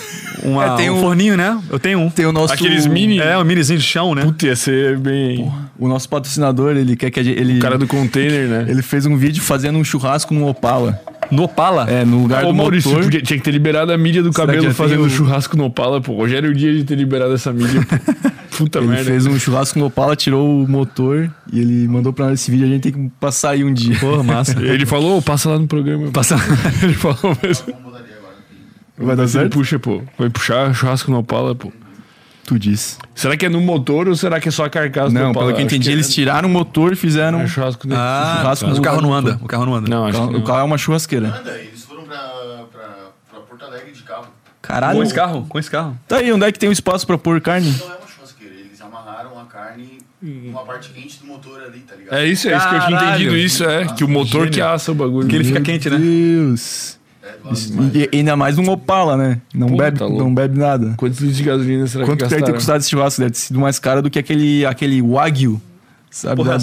[0.44, 1.60] Uma, É, tem um um- forninho, né?
[1.70, 2.10] Eu tenho um.
[2.10, 3.20] Tem o nosso Aqueles mini.
[3.20, 4.24] É, um minizinho de chão, né?
[4.24, 5.52] Puta, ia ser bem.
[5.78, 8.66] O nosso patrocinador, ele quer que a gente, ele O cara do container, né?
[8.68, 11.00] ele fez um vídeo fazendo um churrasco no Opala.
[11.32, 11.90] No Opala.
[11.90, 13.06] É, no lugar Ô, do Maurício, motor.
[13.06, 16.02] podia- tinha que ter liberado a mídia do Será cabelo fazendo o- churrasco no Opala,
[16.02, 16.14] pô.
[16.16, 17.82] Hoje era o dia de ter liberado essa mídia.
[17.86, 18.32] pô.
[18.58, 19.06] Puta Ele merda.
[19.06, 22.68] fez um churrasco no Opala, tirou o motor e ele mandou pra nós esse vídeo.
[22.68, 23.98] A gente tem que passar aí um dia.
[23.98, 24.52] Porra, massa.
[24.62, 26.12] Ele falou, "Ô, passa lá no programa.
[26.12, 26.36] Passa...
[26.84, 27.74] Ele falou mesmo.
[28.98, 29.54] Vai dar Ele certo?
[29.54, 30.02] puxa, pô.
[30.20, 31.72] Vai puxar churrasco no Opala, pô.
[32.46, 32.98] Tu disse.
[33.16, 35.46] Será que é no motor ou será que é só a carcaça do Não, Opala?
[35.48, 37.40] pelo que eu entendi, eles tiraram o motor e fizeram.
[37.42, 38.00] é churrasco dele.
[38.04, 39.40] Ah, Churrasco mas no o carro não do anda.
[39.42, 39.90] O carro não anda.
[39.90, 40.40] Não, O acho que carro, não.
[40.40, 41.28] o carro é uma churrasqueira.
[41.40, 42.18] Anda, eles foram pra,
[42.72, 42.88] pra,
[43.30, 44.28] pra Porto Alegre de carro.
[44.62, 44.98] Caralho.
[44.98, 45.46] Com esse carro?
[45.48, 45.98] Com esse carro.
[46.08, 47.70] Tá aí, onde é que tem o espaço pra pôr carne?
[47.80, 51.96] Não é uma churrasqueira, eles amarraram a carne numa parte quente do motor ali, tá
[51.96, 52.16] ligado?
[52.16, 53.16] É isso, é isso que eu tinha Caralho.
[53.16, 53.38] entendido.
[53.38, 55.28] Isso é, que o motor que assa o bagulho.
[55.28, 55.98] Que ele fica Meu quente, né?
[55.98, 57.00] Deus.
[57.46, 59.42] É, e, ainda mais um Opala, né?
[59.54, 60.94] Não, Pô, bebe, tá não bebe nada.
[60.98, 63.22] Quantos litros de gasolina será Quanto que deve ter custado esse churrasco?
[63.22, 65.62] Deve ter sido mais caro do que aquele, aquele Wagyu.
[66.10, 66.36] Sabe?
[66.36, 66.58] Porra?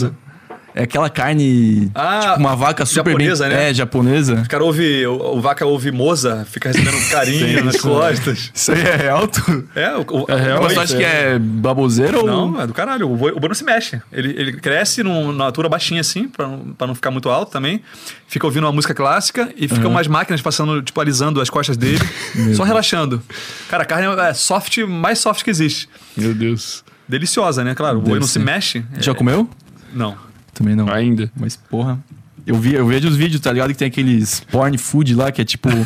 [0.81, 1.91] É aquela carne.
[1.93, 3.57] Ah, tipo uma vaca super japonesa, bem.
[3.57, 3.71] né?
[3.71, 4.35] É, japonesa.
[4.45, 8.53] O cara ouve, o, o vaca ouve moza, fica recebendo carinho nas costas.
[8.55, 9.69] Isso aí é real, tu?
[9.75, 10.97] É, o, o, É real, Mas tu acha é.
[10.99, 12.27] que é baboseiro ou.
[12.27, 13.11] Não, é do caralho.
[13.11, 14.01] O boi, o boi não se mexe.
[14.13, 17.51] Ele, ele cresce num- numa altura baixinha assim, pra, não- pra não ficar muito alto
[17.51, 17.83] também.
[18.29, 21.99] Fica ouvindo uma música clássica e ficam umas máquinas passando, tipo, alisando as costas dele,
[22.55, 23.21] só relaxando.
[23.69, 25.89] Cara, a carne é soft, mais soft que existe.
[26.17, 26.85] Meu Deus.
[27.09, 27.75] Deliciosa, né?
[27.75, 28.85] Claro, o boi não se mexe.
[29.01, 29.49] Já É- comeu?
[29.93, 30.28] Não.
[30.59, 30.93] Também não.
[30.93, 31.31] Ainda.
[31.37, 31.99] Mas, porra.
[32.45, 33.71] Eu, vi, eu vejo os vídeos, tá ligado?
[33.71, 35.69] Que tem aqueles porn food lá, que é tipo.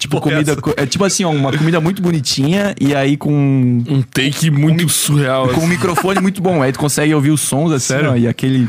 [0.00, 0.52] Tipo, comida.
[0.52, 0.60] essa.
[0.78, 3.84] É tipo assim, ó, uma comida muito bonitinha e aí com.
[3.86, 5.50] Um take muito surreal.
[5.50, 6.62] Com um microfone muito bom.
[6.62, 8.12] Aí tu consegue ouvir os sons assim, Sério?
[8.12, 8.66] ó, e aquele.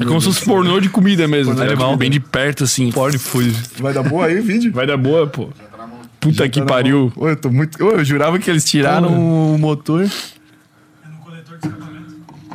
[0.00, 1.56] É como se fosse pornô de comida mesmo.
[1.56, 1.96] Pornô Tá.
[1.96, 2.92] Bem de perto, assim.
[2.92, 3.52] Porn food.
[3.80, 4.70] Vai dar boa aí o vídeo?
[4.72, 5.48] Vai dar boa, pô.
[5.58, 5.88] Já tá.
[6.20, 7.12] Puta que pariu.
[7.16, 7.84] Ô, eu tô muito.
[7.84, 10.08] Ô, eu jurava que eles tiraram o motor.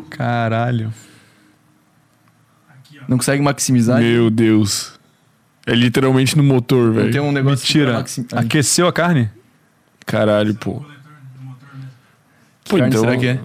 [0.09, 0.93] Caralho.
[3.07, 3.99] Não consegue maximizar.
[3.99, 4.93] Meu Deus.
[5.65, 7.23] É literalmente no motor, Não tem velho.
[7.23, 7.93] um negócio pra Mentira.
[7.93, 9.29] maxi- Aí, Aqueceu a carne?
[10.05, 10.83] Caralho, pô.
[12.67, 13.01] Pô, carne, então.
[13.01, 13.39] será que é?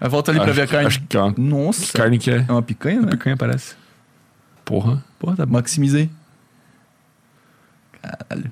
[0.00, 0.86] Aí volta ali pra acho, ver a carne.
[0.88, 1.92] Acho que é uma Nossa.
[1.96, 2.44] carne que é.
[2.48, 3.10] É uma picanha, né?
[3.10, 3.74] Picanha parece.
[4.64, 5.04] Porra.
[5.18, 6.10] Porra, tá, maximiza aí.
[8.02, 8.50] Caralho.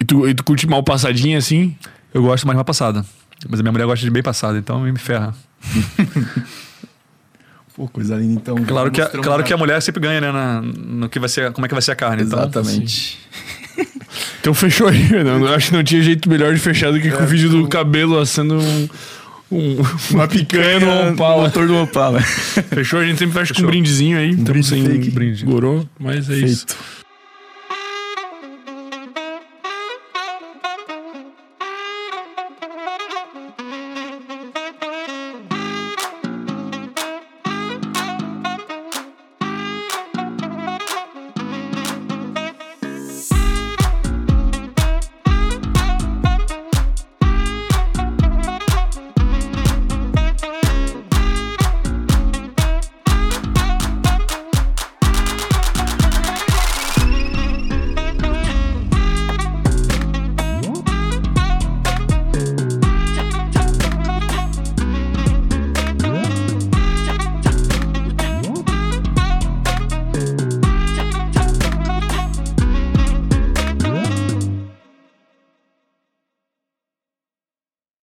[0.00, 1.76] E tu, e tu curte mal passadinha assim?
[2.14, 3.04] Eu gosto mais de uma passada.
[3.48, 5.34] Mas a minha mulher gosta de bem passada, então me ferra.
[7.78, 8.56] Pô, coisa linda então.
[8.56, 10.32] Claro que, a, claro que a mulher sempre ganha, né?
[10.32, 12.24] Na, no que vai ser, como é que vai ser a carne.
[12.24, 13.18] Então, Exatamente.
[14.40, 15.08] Então fechou aí.
[15.22, 17.48] Não, eu acho que não tinha jeito melhor de fechar do que com o vídeo
[17.48, 18.88] do cabelo assando um,
[19.52, 19.76] um-
[20.10, 21.42] uma picanha no Opala.
[21.44, 22.20] motor do Opala.
[22.20, 22.98] Fechou?
[22.98, 23.70] A gente sempre fecha com um Fechou.
[23.70, 24.30] brindezinho aí.
[24.30, 25.10] Estamos brinde sem fake.
[25.12, 25.44] brinde.
[25.44, 26.66] Gorou, mas é isso.
[26.66, 26.97] Feito.